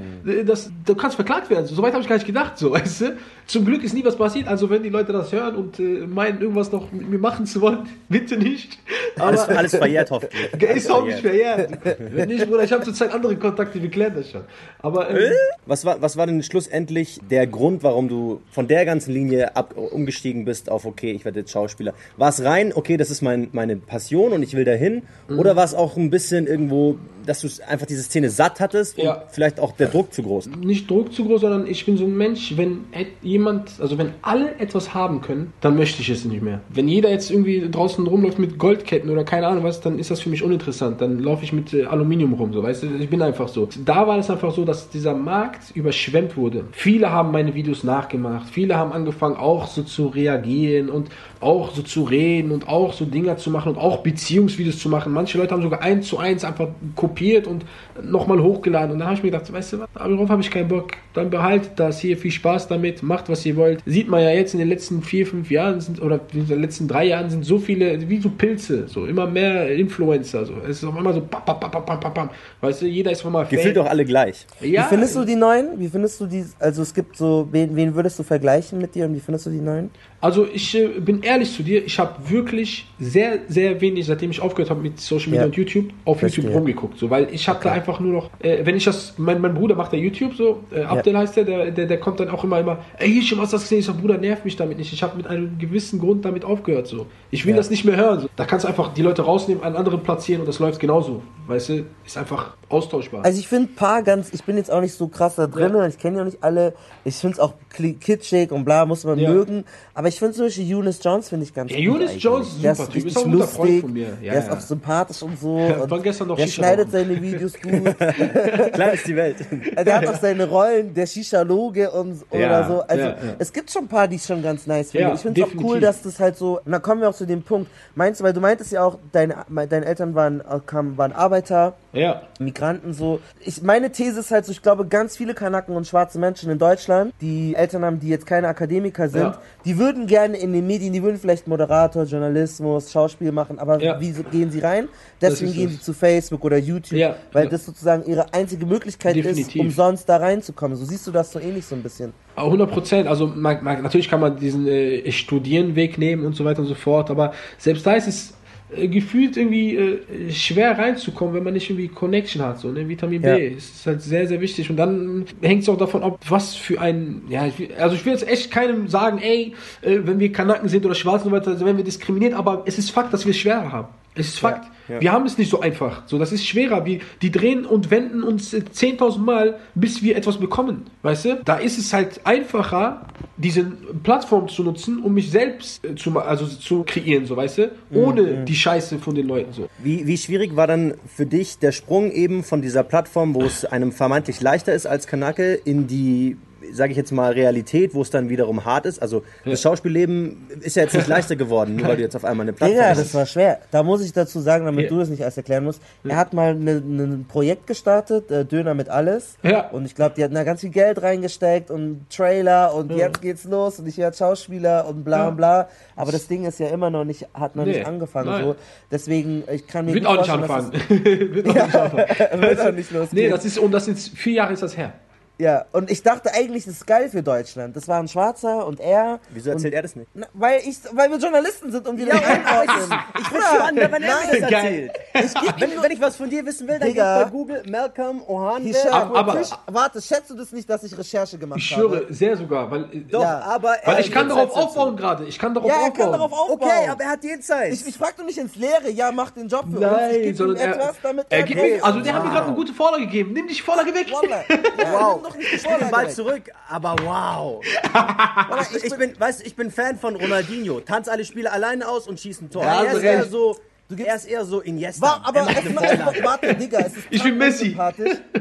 das, 0.47 0.71
du 0.87 0.95
kannst 0.95 1.17
verklagt 1.17 1.51
werden, 1.51 1.67
so 1.67 1.83
weit 1.83 1.93
habe 1.93 2.03
ich 2.03 2.09
gar 2.09 2.17
nicht 2.17 2.27
gedacht, 2.27 2.59
so, 2.59 2.71
weißt 2.73 3.01
du. 3.03 3.17
Zum 3.47 3.65
Glück 3.65 3.83
ist 3.83 3.95
nie 3.95 4.05
was 4.05 4.17
passiert, 4.17 4.47
also 4.47 4.71
wenn 4.71 4.83
die 4.85 4.91
Leute 4.91 5.13
das 5.13 5.33
hören 5.33 5.57
und 5.57 5.81
äh, 5.81 6.07
meinen, 6.07 6.41
irgendwas 6.41 6.71
noch 6.71 6.93
mit 6.93 7.09
mir 7.11 7.19
machen 7.19 7.47
zu 7.47 7.61
wollen, 7.61 7.81
bitte 8.09 8.37
nicht. 8.37 8.79
Aber, 9.17 9.27
Alles, 9.29 9.41
alles 9.49 9.77
verjährt 9.77 10.11
hoffentlich. 10.11 10.53
ist 10.77 10.91
auch 10.91 11.05
nicht 11.05 11.19
verjährt. 11.19 11.71
Wenn 11.99 12.29
nicht, 12.29 12.47
Bruder, 12.49 12.63
ich 12.63 12.73
habe 12.73 12.85
zurzeit 12.85 13.13
andere 13.13 13.35
Kontakte, 13.37 13.83
wir 13.83 13.91
klären 13.91 14.15
das 14.15 14.31
schon. 14.31 14.43
Aber 14.79 15.11
ähm, 15.11 15.33
Was 15.67 15.85
war, 15.85 16.01
was 16.01 16.17
war 16.17 16.27
denn 16.27 16.43
schlussendlich 16.45 17.19
der 17.29 17.47
Grund, 17.49 17.83
warum 17.83 18.09
du 18.09 18.41
von 18.53 18.69
der 18.69 18.85
ganzen 18.85 19.13
Linie 19.13 19.57
ab, 19.57 19.75
umgestiegen 19.77 20.45
bist 20.45 20.71
auf, 20.71 20.85
okay, 20.87 21.11
ich 21.11 21.25
werde 21.25 21.41
jetzt 21.41 21.51
Schauspieler? 21.51 21.93
War 22.17 22.29
es 22.29 22.45
rein, 22.45 22.73
okay, 22.73 22.97
das 22.97 23.11
ist 23.11 23.21
mein, 23.21 23.49
meine 23.53 23.77
Passion 23.77 24.33
und 24.33 24.43
ich 24.45 24.55
will 24.55 24.65
dahin? 24.65 25.00
Mhm. 25.29 25.39
Oder 25.39 25.57
war 25.57 25.65
es 25.65 25.75
auch 25.75 25.97
ein 25.97 26.11
bisschen 26.11 26.47
irgendwo, 26.47 26.97
dass 27.27 27.41
du 27.41 27.49
einfach 27.69 27.87
diese 27.87 28.03
Szene 28.03 28.31
satt 28.31 28.61
hattest 28.61 28.99
und 28.99 29.05
Ja. 29.05 29.25
vielleicht 29.31 29.61
auch 29.61 29.73
der 29.73 29.89
Druck 29.89 30.13
zu 30.13 30.23
groß? 30.23 30.51
nicht 30.61 30.91
Druck 30.91 31.13
zu 31.13 31.25
groß, 31.25 31.41
sondern 31.43 31.67
ich 31.67 31.85
bin 31.87 31.97
so 31.97 32.05
ein 32.05 32.17
Mensch, 32.17 32.57
wenn 32.57 32.85
jemand, 33.23 33.73
also 33.81 33.99
wenn 33.99 34.11
alle 34.23 34.55
etwas 34.59 34.95
haben 34.95 35.21
können, 35.21 35.53
dann 35.61 35.77
möchte 35.77 36.03
ich 36.03 36.09
es 36.11 36.25
nicht 36.25 36.43
mehr. 36.43 36.61
Wenn 36.69 36.89
jeder 36.89 37.11
jetzt 37.11 37.31
irgendwie 37.31 37.69
draußen 37.71 38.07
rumläuft 38.07 38.39
mit 38.39 38.59
Goldketten 38.59 39.11
oder 39.11 39.25
keine 39.25 39.47
Ahnung 39.47 39.65
was, 39.65 39.81
dann 39.81 39.99
ist 39.99 40.11
das 40.11 40.21
für 40.21 40.31
mich 40.31 40.43
uninteressant. 40.43 41.01
Dann 41.01 41.19
laufe 41.21 41.45
ich 41.45 41.53
mit 41.53 41.73
äh, 41.75 41.85
Aluminium 41.85 42.33
rum, 42.35 42.53
so 42.53 42.63
weißt 42.63 42.83
du. 42.83 42.87
Ich 42.99 43.09
bin 43.11 43.23
einfach 43.23 43.49
so. 43.49 43.69
Da 43.85 44.07
war 44.07 44.19
es 44.19 44.31
einfach 44.31 44.53
so, 44.55 44.65
dass 44.65 44.89
dieser 44.91 45.15
Markt 45.15 45.71
überschwemmt 45.75 46.37
wurde. 46.37 46.65
Viele 46.73 47.11
haben 47.11 47.31
meine 47.33 47.55
Videos 47.55 47.85
nachgemacht. 47.85 48.49
Viele 48.51 48.77
haben 48.77 48.93
angefangen 48.93 49.37
auch 49.37 49.67
so 49.67 49.83
zu 49.83 50.07
reagieren 50.09 50.89
und 50.89 51.09
auch 51.41 51.75
so 51.75 51.83
zu 51.83 52.05
reden 52.05 52.51
und 52.51 52.69
auch 52.69 52.93
so 52.93 53.05
Dinger 53.05 53.37
zu 53.37 53.51
machen 53.51 53.71
und 53.73 53.79
auch 53.79 53.99
Beziehungsvideos 53.99 54.79
zu 54.79 54.89
machen. 54.89 55.13
Manche 55.13 55.39
Leute 55.39 55.53
haben 55.55 55.63
sogar 55.63 55.81
eins 55.83 56.07
zu 56.09 56.19
eins 56.19 56.45
einfach 56.45 56.69
kopiert 56.97 57.10
und 57.47 57.65
nochmal 58.03 58.43
hochgeladen. 58.43 58.93
Und 58.93 58.99
dann 58.99 59.09
habe 59.09 59.17
ich 59.17 59.23
mir 59.23 59.31
gedacht, 59.31 59.53
weißt 59.53 59.73
du 59.75 59.79
was, 59.81 59.89
darauf 59.95 60.29
habe 60.29 60.43
ich 60.43 60.51
keinen 60.51 60.69
Bock. 60.69 60.93
Dann 61.15 61.31
behaltet 61.31 61.73
das 61.77 62.01
hier, 62.01 62.17
viel 62.17 62.31
Spaß 62.31 62.69
damit, 62.69 63.03
macht 63.03 63.29
was 63.29 63.45
ihr 63.45 63.57
wollt. 63.57 63.83
Sieht 63.87 64.09
man 64.09 64.23
ja 64.23 64.31
jetzt 64.31 64.55
in 64.55 64.61
den 64.61 64.69
letzten 64.69 65.03
vier, 65.03 65.27
fünf 65.27 65.51
Jahren 65.51 65.81
sind, 65.81 66.01
oder 66.01 66.21
in 66.33 66.47
den 66.47 66.61
letzten 66.61 66.87
drei 66.89 67.07
Jahren 67.07 67.31
sind 67.31 67.45
so 67.45 67.59
viele, 67.59 68.09
wie 68.09 68.21
so 68.21 68.31
Pilze, 68.31 68.87
so 68.89 69.07
immer 69.07 69.27
mehr 69.27 69.71
Influencer. 69.75 70.45
So. 70.45 70.55
Es 70.65 70.79
ist 70.79 70.85
auf 70.85 70.97
einmal 70.97 71.15
so, 71.15 71.21
bam, 71.21 71.43
bam, 71.45 71.59
bam, 71.59 71.71
bam, 71.85 72.01
bam, 72.01 72.15
bam. 72.15 72.31
Weißt 72.61 72.83
du, 72.83 72.87
jeder 72.87 73.11
ist 73.11 73.21
auf 73.21 73.27
einmal 73.27 73.47
Gefühlt 73.47 73.77
doch 73.77 73.87
alle 73.87 74.05
gleich. 74.05 74.47
Ja, 74.61 74.85
Wie 74.85 74.89
findest 74.91 75.17
du 75.17 75.25
die 75.25 75.35
neuen? 75.37 75.79
Wie 75.79 75.89
findest 75.89 76.21
du 76.21 76.27
die? 76.27 76.45
Also 76.59 76.83
es 76.83 76.95
gibt 76.95 77.17
so, 77.17 77.49
wen, 77.51 77.75
wen 77.75 77.95
würdest 77.95 78.19
du 78.19 78.23
vergleichen 78.23 78.79
mit 78.79 78.95
dir 78.95 79.07
und 79.07 79.15
wie 79.15 79.21
findest 79.21 79.47
du 79.47 79.51
die 79.51 79.61
neuen? 79.61 79.91
Also 80.21 80.47
ich 80.53 80.77
äh, 80.79 80.89
bin 81.01 81.23
ehrlich 81.23 81.53
zu 81.53 81.63
dir, 81.63 81.85
ich 81.85 81.99
habe 81.99 82.31
wirklich 82.31 82.87
sehr, 82.99 83.39
sehr 83.49 83.81
wenig, 83.81 84.07
seitdem 84.07 84.31
ich 84.31 84.41
aufgehört 84.41 84.71
habe 84.71 84.83
mit 84.83 85.01
Social 85.01 85.31
Media 85.31 85.41
Ja. 85.43 85.47
und 85.47 85.57
YouTube, 85.57 85.87
auf 86.05 86.19
Verstehe. 86.21 86.45
YouTube 86.45 86.57
rumgeguckt. 86.59 86.99
So, 87.01 87.09
weil 87.09 87.29
ich 87.33 87.49
habe 87.49 87.61
da 87.65 87.73
einfach 87.73 87.99
nur 87.99 88.13
noch, 88.13 88.31
äh, 88.41 88.59
wenn 88.67 88.77
ich 88.77 88.85
das, 88.85 89.15
mein, 89.17 89.41
mein 89.41 89.55
Bruder 89.55 89.75
macht 89.75 89.91
ja 89.95 89.99
YouTube 89.99 90.35
so, 90.35 90.63
äh, 90.71 90.83
Abdel 90.83 91.17
heißt 91.17 91.35
der, 91.35 91.45
der, 91.45 91.71
der, 91.71 91.87
der 91.87 91.99
kommt 91.99 92.21
dann 92.21 92.29
auch 92.29 92.45
immer, 92.45 92.61
immer, 92.61 92.81
ey, 92.99 93.11
hier 93.11 93.23
schon 93.23 93.39
was 93.39 93.51
das 93.53 93.63
gesehen, 93.63 93.79
ich 93.79 93.87
sag, 93.87 93.99
Bruder, 93.99 94.19
nerv 94.19 94.45
mich 94.45 94.55
damit 94.55 94.77
nicht. 94.77 94.93
Ich 94.93 95.03
habe 95.03 95.17
mit 95.17 95.27
einem 95.27 95.57
gewissen 95.59 95.99
Grund 95.99 96.27
damit 96.27 96.45
aufgehört. 96.45 96.87
So. 96.89 97.07
Ich 97.31 97.47
will 97.47 97.53
Ja. 97.53 97.57
das 97.57 97.71
nicht 97.71 97.87
mehr 97.87 97.97
hören. 97.97 98.21
So. 98.21 98.29
Da 98.37 98.45
kannst 98.45 98.65
du 98.65 98.69
einfach 98.69 98.93
die 98.93 99.01
Leute 99.01 99.23
rausnehmen, 99.23 99.65
einen 99.65 99.77
anderen 99.77 100.03
platzieren 100.03 100.43
und 100.43 100.47
das 100.47 100.59
läuft 100.59 100.79
genauso. 100.79 101.23
Weißt 101.47 101.71
du, 101.71 101.87
ist 102.05 102.19
einfach 102.19 102.55
austauschbar. 102.71 103.25
Also 103.25 103.39
ich 103.39 103.49
finde 103.49 103.69
paar 103.75 104.03
ganz, 104.03 104.33
ich 104.33 104.45
bin 104.45 104.57
jetzt 104.57 104.71
auch 104.71 104.81
nicht 104.81 104.95
so 104.95 105.09
krass 105.09 105.35
da 105.35 105.47
drin, 105.47 105.75
Ja. 105.75 105.87
ich 105.87 105.99
kenne 105.99 106.19
ja 106.19 106.25
nicht 106.25 106.39
alle. 106.43 106.73
Ich 107.05 107.17
finde 107.17 107.35
es 107.35 107.41
auch 107.41 107.55
kitschig 108.01 108.53
und 108.53 108.65
bla, 108.65 108.87
muss 108.87 109.05
man 109.05 109.19
Ja. 109.19 109.31
mögen. 109.31 109.65
Aber 109.95 110.09
ich 110.09 110.19
finde 110.19 110.35
zum 110.35 110.47
Beispiel 110.47 110.75
Eunice 110.77 111.01
Jones 111.03 111.29
finde 111.29 111.45
ich 111.45 111.53
ganz 111.55 111.71
Ja, 111.73 111.79
gut 111.79 112.01
Eunice. 112.01 112.17
Jones 112.23 112.49
ist 112.49 112.63
Der 112.65 112.75
super 112.75 112.93
Typ, 112.93 113.07
ist 113.07 113.17
auch 113.19 113.25
ein 113.25 113.33
guter 113.33 113.47
Freund 113.49 113.59
lustig, 113.71 113.81
von 113.83 113.93
mir. 113.93 114.09
Ja, 114.23 114.33
der 114.33 114.39
ist 114.41 114.47
ja. 114.49 114.53
auch 114.55 114.61
sympathisch 114.61 115.23
und 115.23 115.39
so. 115.41 115.59
Ja, 115.69 115.77
und 115.83 116.03
gestern 116.03 116.29
noch 116.29 116.37
der 116.37 116.45
Shisha 116.45 116.63
schneidet 116.63 116.87
rauchen. 116.89 116.93
seine 116.93 117.23
Videos 117.23 117.53
gut. 117.61 118.73
Klein 118.73 118.95
ist 118.95 119.07
die 119.07 119.17
Welt. 119.17 119.37
der 119.87 119.97
hat 119.97 120.07
auch 120.07 120.21
seine 120.21 120.49
Rollen, 120.49 120.95
der 120.95 121.07
Shisha-Loge 121.07 121.91
und 121.91 122.23
oder 122.31 122.41
Ja, 122.41 122.67
so. 122.69 122.81
Also 122.83 123.03
ja, 123.03 123.09
ja. 123.11 123.17
es 123.39 123.53
gibt 123.53 123.71
schon 123.71 123.85
ein 123.85 123.89
paar, 123.89 124.09
die 124.09 124.17
ich 124.17 124.25
schon 124.25 124.43
ganz 124.43 124.67
nice 124.67 124.91
finde. 124.93 125.09
Ja, 125.09 125.15
ich 125.15 125.21
finde 125.21 125.41
es 125.41 125.47
auch 125.49 125.63
cool, 125.63 125.81
dass 125.81 126.03
das 126.03 126.19
halt 126.21 126.37
so. 126.37 126.61
Und 126.65 126.73
da 126.73 126.79
kommen 126.79 127.01
wir 127.01 127.09
auch 127.09 127.15
zu 127.15 127.27
dem 127.27 127.43
Punkt. 127.43 127.71
Meinst 127.95 128.21
du, 128.21 128.25
weil 128.25 128.33
du 128.33 128.41
meintest 128.41 128.73
ja 128.73 128.83
auch, 128.85 128.99
deine, 129.13 129.37
deine 129.69 129.85
Eltern 129.87 130.15
waren, 130.15 130.43
kamen, 130.67 130.97
waren 130.99 131.13
Arbeiter. 131.13 131.75
ja. 131.93 132.23
Migranten 132.61 132.93
so. 132.93 133.21
Ich, 133.45 133.63
meine 133.63 133.91
These 133.91 134.21
ist 134.21 134.31
halt 134.31 134.45
so, 134.45 134.53
ich 134.53 134.63
glaube, 134.63 134.87
ganz 134.87 135.17
viele 135.17 135.35
Kanaken 135.35 135.75
und 135.77 135.87
schwarze 135.87 136.19
Menschen 136.19 136.51
in 136.51 136.59
Deutschland, 136.59 137.13
die 137.21 137.55
Eltern 137.55 137.85
haben, 137.85 137.99
die 138.01 138.09
jetzt 138.09 138.27
keine 138.27 138.49
Akademiker 138.49 139.09
sind, 139.09 139.21
Ja. 139.23 139.39
die 139.65 139.79
würden 139.79 140.07
gerne 140.07 140.37
in 140.37 140.53
den 140.53 140.67
Medien, 140.67 140.93
die 140.93 141.03
würden 141.03 141.19
vielleicht 141.19 141.49
Moderator, 141.49 142.05
Journalismus, 142.05 142.93
Schauspiel 142.93 143.33
machen, 143.33 143.59
aber 143.59 143.81
Ja. 143.83 144.01
wie 144.01 144.13
gehen 144.31 144.51
sie 144.51 144.61
rein? 144.61 144.89
Deswegen 145.21 145.51
ist 145.51 145.57
gehen 145.57 145.69
sie 145.71 145.81
zu 145.81 145.93
Facebook 145.95 146.45
oder 146.45 146.59
YouTube, 146.59 146.99
Ja. 146.99 147.17
weil 147.33 147.49
das 147.49 147.65
sozusagen 147.67 148.05
ihre 148.07 148.33
einzige 148.35 148.67
Möglichkeit 148.67 149.17
ist, 149.17 149.27
Definitiv. 149.27 149.61
umsonst 149.63 150.09
da 150.09 150.17
reinzukommen. 150.19 150.77
So 150.77 150.85
siehst 150.85 151.07
du 151.07 151.11
das 151.11 151.33
so 151.33 151.39
ähnlich 151.39 151.65
so 151.65 151.75
ein 151.75 151.83
bisschen. 151.83 152.13
100 152.37 152.71
Prozent. 152.71 153.09
Also 153.09 153.27
man, 153.27 153.63
man, 153.63 153.83
natürlich 153.83 154.09
kann 154.09 154.21
man 154.21 154.37
diesen 154.37 154.67
äh, 154.67 155.11
Studierenweg 155.11 155.99
nehmen 155.99 156.25
und 156.27 156.35
so 156.37 156.45
weiter 156.45 156.61
und 156.61 156.67
so 156.69 156.75
fort, 156.75 157.11
aber 157.11 157.33
selbst 157.59 157.87
da 157.87 157.95
ist 157.95 158.09
es 158.09 158.35
äh, 158.77 158.89
gefühlt 158.89 159.37
irgendwie 159.37 159.77
äh, 159.77 160.31
schwer 160.31 160.79
reinzukommen, 160.79 161.35
wenn 161.35 161.45
man 161.45 161.55
nicht 161.55 161.71
irgendwie 161.71 161.89
Connection 161.89 162.43
hat. 162.43 162.61
So, 162.61 162.71
ne? 162.71 162.89
Vitamin 162.89 163.23
Ja. 163.23 163.37
B 163.37 163.49
ist 163.49 163.87
halt 163.87 164.03
sehr, 164.03 164.27
sehr 164.27 164.41
wichtig. 164.41 164.71
Und 164.71 164.77
dann 164.77 165.25
hängt 165.43 165.63
es 165.63 165.69
auch 165.69 165.77
davon 165.77 166.03
ab, 166.03 166.21
was 166.29 166.55
für 166.55 166.81
ein, 166.81 167.23
ja, 167.29 167.47
ich 167.47 167.59
will, 167.59 167.69
also 167.79 167.97
ich 167.97 168.05
will 168.05 168.13
jetzt 168.13 168.29
echt 168.29 168.51
keinem 168.51 168.89
sagen, 168.89 169.19
ey, 169.19 169.55
äh, 169.83 169.99
wenn 170.05 170.21
wir 170.21 170.33
Kanaken 170.33 170.69
sind 170.69 170.85
oder 170.85 170.95
Schwarz 170.95 171.25
und 171.25 171.31
so 171.31 171.37
weiter, 171.37 171.51
also 171.51 171.65
werden 171.65 171.77
wir 171.77 171.85
diskriminiert, 171.85 172.35
aber 172.35 172.63
es 172.67 172.79
ist 172.79 172.91
Fakt, 172.91 173.13
dass 173.13 173.25
wir 173.25 173.31
es 173.31 173.39
schwerer 173.39 173.73
haben. 173.73 173.89
Es 174.15 174.29
ist 174.29 174.41
Fakt. 174.41 174.67
ja. 174.89 175.01
Wir 175.01 175.13
haben 175.13 175.25
es 175.25 175.39
nicht 175.39 175.51
so 175.51 175.61
einfach. 175.61 176.03
So, 176.07 176.19
das 176.19 176.33
ist 176.33 176.45
schwerer. 176.45 176.85
Wir, 176.85 177.01
die 177.23 177.31
drehen 177.31 177.65
und 177.65 177.91
wenden 177.91 178.23
uns 178.23 178.53
äh, 178.53 178.59
10.000 178.59 179.19
Mal, 179.19 179.59
bis 179.75 180.03
wir 180.03 180.17
etwas 180.17 180.39
bekommen. 180.39 180.87
Weißt 181.03 181.25
du? 181.27 181.41
Da 181.45 181.57
ist 181.57 181.79
es 181.79 181.93
halt 181.93 182.21
einfacher, 182.25 183.07
diese 183.37 183.65
Plattform 184.03 184.49
zu 184.49 184.65
nutzen, 184.65 185.03
um 185.03 185.15
mich 185.15 185.31
selbst 185.31 185.85
äh, 185.85 185.95
zu, 185.95 186.19
also 186.19 186.47
zu 186.47 186.83
kreieren, 186.85 187.27
so, 187.27 187.37
weißt 187.37 187.59
du? 187.59 187.73
Ohne 187.93 188.45
die 188.45 188.55
Scheiße 188.55 188.99
von 188.99 189.15
den 189.15 189.29
Leuten, 189.29 189.53
so. 189.53 189.69
Wie, 189.79 190.07
wie 190.07 190.19
schwierig 190.19 190.57
war 190.57 190.67
dann 190.67 190.95
für 191.07 191.27
dich 191.27 191.59
der 191.59 191.73
Sprung 191.73 192.11
eben 192.11 192.43
von 192.43 192.61
dieser 192.63 192.83
Plattform, 192.83 193.35
wo 193.35 193.43
es 193.43 193.65
einem 193.65 193.93
vermeintlich 193.93 194.41
leichter 194.41 194.75
ist 194.75 194.87
als 194.87 195.07
Kanake, 195.07 195.55
in 195.55 195.87
die, 195.87 196.37
sage 196.73 196.91
ich 196.93 196.97
jetzt 196.97 197.11
mal, 197.13 197.33
Realität, 197.33 197.95
wo 197.95 198.03
es 198.03 198.11
dann 198.11 198.29
wiederum 198.29 198.65
hart 198.65 198.87
ist? 198.87 199.01
Also 199.01 199.23
das 199.45 199.63
Schauspielleben 199.63 200.47
ist 200.61 200.77
ja 200.77 200.83
jetzt 200.83 200.95
nicht 200.95 201.09
leichter 201.09 201.37
geworden, 201.37 201.77
nur 201.77 201.89
weil 201.89 201.97
du 201.97 202.03
jetzt 202.03 202.15
auf 202.17 202.25
einmal 202.25 202.45
eine 202.45 202.53
Plattform 202.53 202.81
hast. 202.85 203.01
das 203.01 203.15
war 203.15 203.27
schwer. 203.27 203.59
Da 203.71 203.83
muss 203.83 204.03
ich 204.05 204.13
dazu 204.13 204.41
sagen, 204.41 204.65
damit 204.67 204.85
Ja. 204.85 204.91
du 204.91 204.99
das 204.99 205.09
nicht 205.09 205.21
erst 205.21 205.37
erklären 205.37 205.65
musst. 205.65 205.81
Er 206.05 206.17
hat 206.17 206.33
mal 206.33 206.55
ne- 206.55 206.81
ne- 206.81 207.03
ein 207.05 207.27
Projekt 207.29 207.67
gestartet, 207.67 208.31
äh, 208.31 208.45
Döner 208.45 208.75
mit 208.75 208.89
alles. 208.89 209.37
Ja. 209.43 209.69
Und 209.71 209.85
ich 209.87 209.95
glaube, 209.95 210.15
die 210.17 210.25
hatten 210.25 210.35
da 210.35 210.45
ganz 210.45 210.61
viel 210.61 210.71
Geld 210.71 211.03
reingesteckt 211.03 211.71
und 211.71 212.07
Trailer 212.11 212.75
und 212.75 212.91
jetzt 212.93 213.23
geht's 213.23 213.45
los 213.45 213.79
und 213.79 213.87
ich 213.87 213.97
werde 213.99 214.17
Schauspieler 214.17 214.87
und 214.89 215.05
bla 215.05 215.25
Ja. 215.25 215.31
bla. 215.31 215.69
Aber 215.97 216.13
das 216.13 216.27
Ding 216.29 216.45
ist 216.45 216.61
ja 216.61 216.69
immer 216.69 216.91
noch 216.91 217.05
nicht, 217.05 217.27
hat 217.35 217.57
noch 217.57 217.65
Nee, 217.65 217.73
nicht 217.79 217.87
angefangen. 217.87 218.29
nein. 218.29 218.45
So. 218.45 218.57
Deswegen, 218.91 219.45
ich 219.53 219.67
kann 219.67 219.87
mir 219.87 219.95
Wird 219.95 220.05
gut 220.05 220.19
auch 220.19 220.37
nicht 220.39 220.51
vorstellen, 220.51 220.71
dass 220.73 220.91
anfangen. 220.91 221.35
Wird 221.35 221.49
auch 221.49 221.55
nicht 221.55 221.75
anfangen. 221.75 222.41
Wird 222.43 222.61
auch 222.61 222.73
nicht 222.73 222.91
losgehen. 222.91 223.23
Nee, 223.25 223.29
das 223.31 223.45
ist, 223.45 223.59
und 223.59 223.73
das 223.73 223.85
sind 223.87 223.99
vier 223.99 224.33
Jahre 224.35 224.53
ist 224.53 224.63
das 224.63 224.77
her. 224.77 224.93
Ja, 225.41 225.65
und 225.73 225.91
ich 225.91 226.03
dachte 226.03 226.35
eigentlich, 226.35 226.67
das 226.67 226.75
ist 226.75 226.87
geil 226.87 227.09
für 227.09 227.23
Deutschland. 227.23 227.75
Das 227.75 227.89
war 227.89 227.99
ein 227.99 228.09
Schwarzer 228.09 228.67
und 228.67 228.79
er. 228.79 229.21
Wieso 229.31 229.49
erzählt 229.49 229.73
er 229.73 229.81
das 229.81 229.97
nicht? 229.97 230.11
Na, 230.13 230.27
weil, 230.35 230.61
ich, 230.61 230.77
weil 230.93 231.11
wir 231.11 231.17
Journalisten 231.17 231.73
sind 231.73 231.89
und 231.89 231.97
wir 231.97 232.05
das 232.05 232.23
einordnen. 232.23 233.01
Ich 233.19 233.31
bin 233.31 233.41
spannend, 233.41 233.81
wenn 233.81 233.93
er 233.95 233.99
mir 234.01 234.41
das 234.41 234.51
Geil. 234.51 234.91
erzählt. 235.15 235.61
wenn, 235.61 235.83
wenn 235.83 235.91
ich 235.93 236.01
was 236.01 236.17
von 236.17 236.29
dir 236.29 236.45
wissen 236.45 236.69
will, 236.69 236.79
dann 236.79 236.89
geh 236.89 236.93
Digga. 236.93 237.25
bei 237.25 237.31
Google 237.31 237.63
Malcolm 237.71 238.21
Ohan. 238.27 238.63
Hisham, 238.65 238.93
Aber- 238.93 239.19
aber- 239.19 239.41
warte, 239.69 240.03
schätzt 240.03 240.29
du 240.29 240.35
das 240.35 240.53
nicht, 240.53 240.69
dass 240.69 240.83
ich 240.83 240.97
Recherche 240.99 241.39
gemacht 241.39 241.59
Ich 241.59 241.75
habe? 241.75 241.89
schwöre, 241.89 242.07
sehr 242.13 242.37
sogar, 242.37 242.71
weil, 242.71 242.85
äh, 242.93 243.01
Doch, 243.11 243.23
Ja. 243.23 243.41
aber 243.41 243.77
er 243.77 243.93
weil 243.95 244.01
ich 244.01 244.13
kann 244.13 244.29
darauf 244.29 244.53
Zeit 244.53 244.63
aufbauen 244.63 244.95
gerade. 244.95 245.25
Ich 245.25 245.39
kann 245.39 245.55
darauf 245.55 245.71
Ja, 245.71 245.77
er 245.77 245.81
aufbauen. 245.89 245.95
kann 246.03 246.13
darauf 246.13 246.33
aufbauen. 246.33 246.59
Okay, 246.61 246.89
aber 246.91 247.03
er 247.05 247.11
hat 247.13 247.23
die 247.23 247.31
Insights. 247.31 247.81
ich, 247.81 247.89
ich 247.89 247.97
frag 247.97 248.15
doch 248.19 248.25
nicht 248.27 248.37
ins 248.37 248.57
Leere, 248.57 248.91
ja, 248.91 249.11
mach 249.11 249.31
den 249.31 249.49
Job 249.49 249.63
für 249.71 249.79
uns. 249.79 249.87
Ich 249.87 249.91
Nein, 249.91 250.21
geb 250.23 250.39
ihm 250.41 250.57
er, 250.57 250.75
etwas, 250.75 250.97
damit 251.03 251.27
er 251.31 251.43
gibt 251.45 251.61
geht. 251.63 251.77
mir, 251.79 251.85
also 251.85 252.01
der 252.01 252.13
hat 252.15 252.25
mir 252.25 252.31
gerade 252.31 252.47
eine 252.49 252.55
gute 252.57 252.75
Vorlage 252.75 253.05
gegeben. 253.07 253.33
Nimm 253.33 253.49
die 253.49 253.55
Vorlage 253.55 253.95
weg. 253.95 254.07
Ja, 254.11 254.93
Wow. 254.93 255.23
Nimm 255.35 255.45
doch 255.45 255.53
nicht 255.53 255.65
Ich 255.65 255.69
bin 255.71 255.79
den 255.79 255.91
Ball 255.91 256.11
zurück, 256.11 256.43
aber 256.69 256.97
wow. 257.03 257.65
Ich 258.83 258.97
bin, 258.97 259.19
weißt 259.19 259.41
du, 259.41 259.47
ich 259.47 259.57
bin 259.57 259.71
Fan 259.71 259.99
von 259.99 260.17
Ronaldinho. 260.17 260.81
Tanz 260.81 261.09
alle 261.09 261.25
Spiele 261.25 261.51
alleine 261.53 261.89
aus 261.89 262.07
und 262.09 262.21
schieß 262.21 262.41
ein 262.43 262.51
Tor. 262.51 262.63
Ja, 262.63 262.85
er 262.85 262.93
ist 262.93 263.03
eher 263.03 263.21
recht. 263.21 263.31
so, 263.31 263.57
er 263.99 264.17
ist 264.17 264.25
eher 264.27 264.45
so 264.45 264.61
Iniesta. 264.61 265.07
War, 265.07 265.21
aber 265.25 265.41
er 265.41 265.63
Vorlage. 265.63 266.25
warte, 266.25 266.55
Digga, 266.55 266.79
es 266.81 266.97
ist 266.97 267.07
Ich 267.11 267.23
bin 267.23 267.37
Messi. 267.39 267.77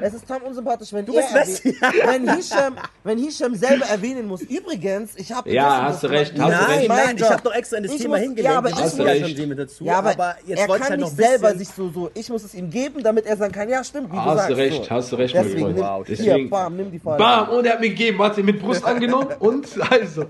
Es 0.01 0.13
ist 0.13 0.27
Tom 0.27 0.41
unsympathisch, 0.43 0.93
wenn 0.93 1.05
Du 1.05 1.13
bist 1.15 1.33
Messi. 1.33 1.75
wenn 2.05 2.29
Hisham, 2.35 2.75
wenn 3.03 3.17
Hisham 3.17 3.55
selber 3.55 3.85
erwähnen 3.85 4.27
muss. 4.27 4.41
Übrigens, 4.41 5.12
ich 5.15 5.31
habe 5.31 5.49
Ja, 5.51 5.83
hast 5.83 6.03
du 6.03 6.07
recht, 6.07 6.33
hast 6.39 6.49
Nein, 6.49 6.77
recht. 6.79 6.88
nein, 6.89 7.15
ich 7.17 7.23
habe 7.29 7.41
doch 7.43 7.53
extra 7.53 7.77
in 7.77 7.83
das 7.83 7.93
Ich 7.93 8.01
Thema 8.01 8.15
muss- 8.17 8.23
hingelegt. 8.25 8.51
ja, 8.51 8.57
aber 8.57 8.69
ich 8.69 8.75
muss- 8.79 8.97
ja 8.97 9.03
recht. 9.05 9.25
schon 9.27 9.35
Themen 9.35 9.57
dazu. 9.57 9.83
Ja, 9.85 9.99
aber, 9.99 10.35
jetzt 10.45 10.59
er 10.62 10.67
wollte 10.67 10.83
ich 10.83 10.89
kann 10.89 10.89
halt 10.89 10.99
nicht 11.01 11.15
selber 11.15 11.55
sich 11.55 11.67
so, 11.69 11.89
so, 11.89 12.12
ich 12.13 12.29
muss 12.29 12.43
es 12.43 12.53
ihm 12.53 12.69
geben, 12.69 13.03
damit 13.03 13.25
er 13.25 13.38
sagen 13.38 13.51
kann, 13.51 13.69
ja 13.69 13.83
stimmt, 13.83 14.12
wie 14.12 14.15
du 14.15 14.21
Hast 14.21 14.35
sagst. 14.38 14.49
du 14.51 14.53
recht, 14.55 14.83
so. 14.85 14.89
hast 14.89 15.12
du 15.12 15.15
recht, 15.15 15.33
mein 15.35 15.43
Deswegen, 15.43 15.62
Freund. 15.63 15.75
nimm, 15.77 15.85
Wow, 15.85 16.07
hier, 16.07 16.15
deswegen- 16.17 16.49
bam, 16.49 16.75
nimm 16.75 16.91
die 16.91 16.99
Vorlage. 16.99 17.23
Bam, 17.23 17.57
und 17.57 17.65
er 17.65 17.73
hat 17.73 17.79
mir 17.81 17.89
gegeben, 17.89 18.19
warte, 18.19 18.43
mit 18.43 18.59
Brust 18.62 18.83
angenommen 18.85 19.27
und 19.39 19.67
also, 19.91 20.25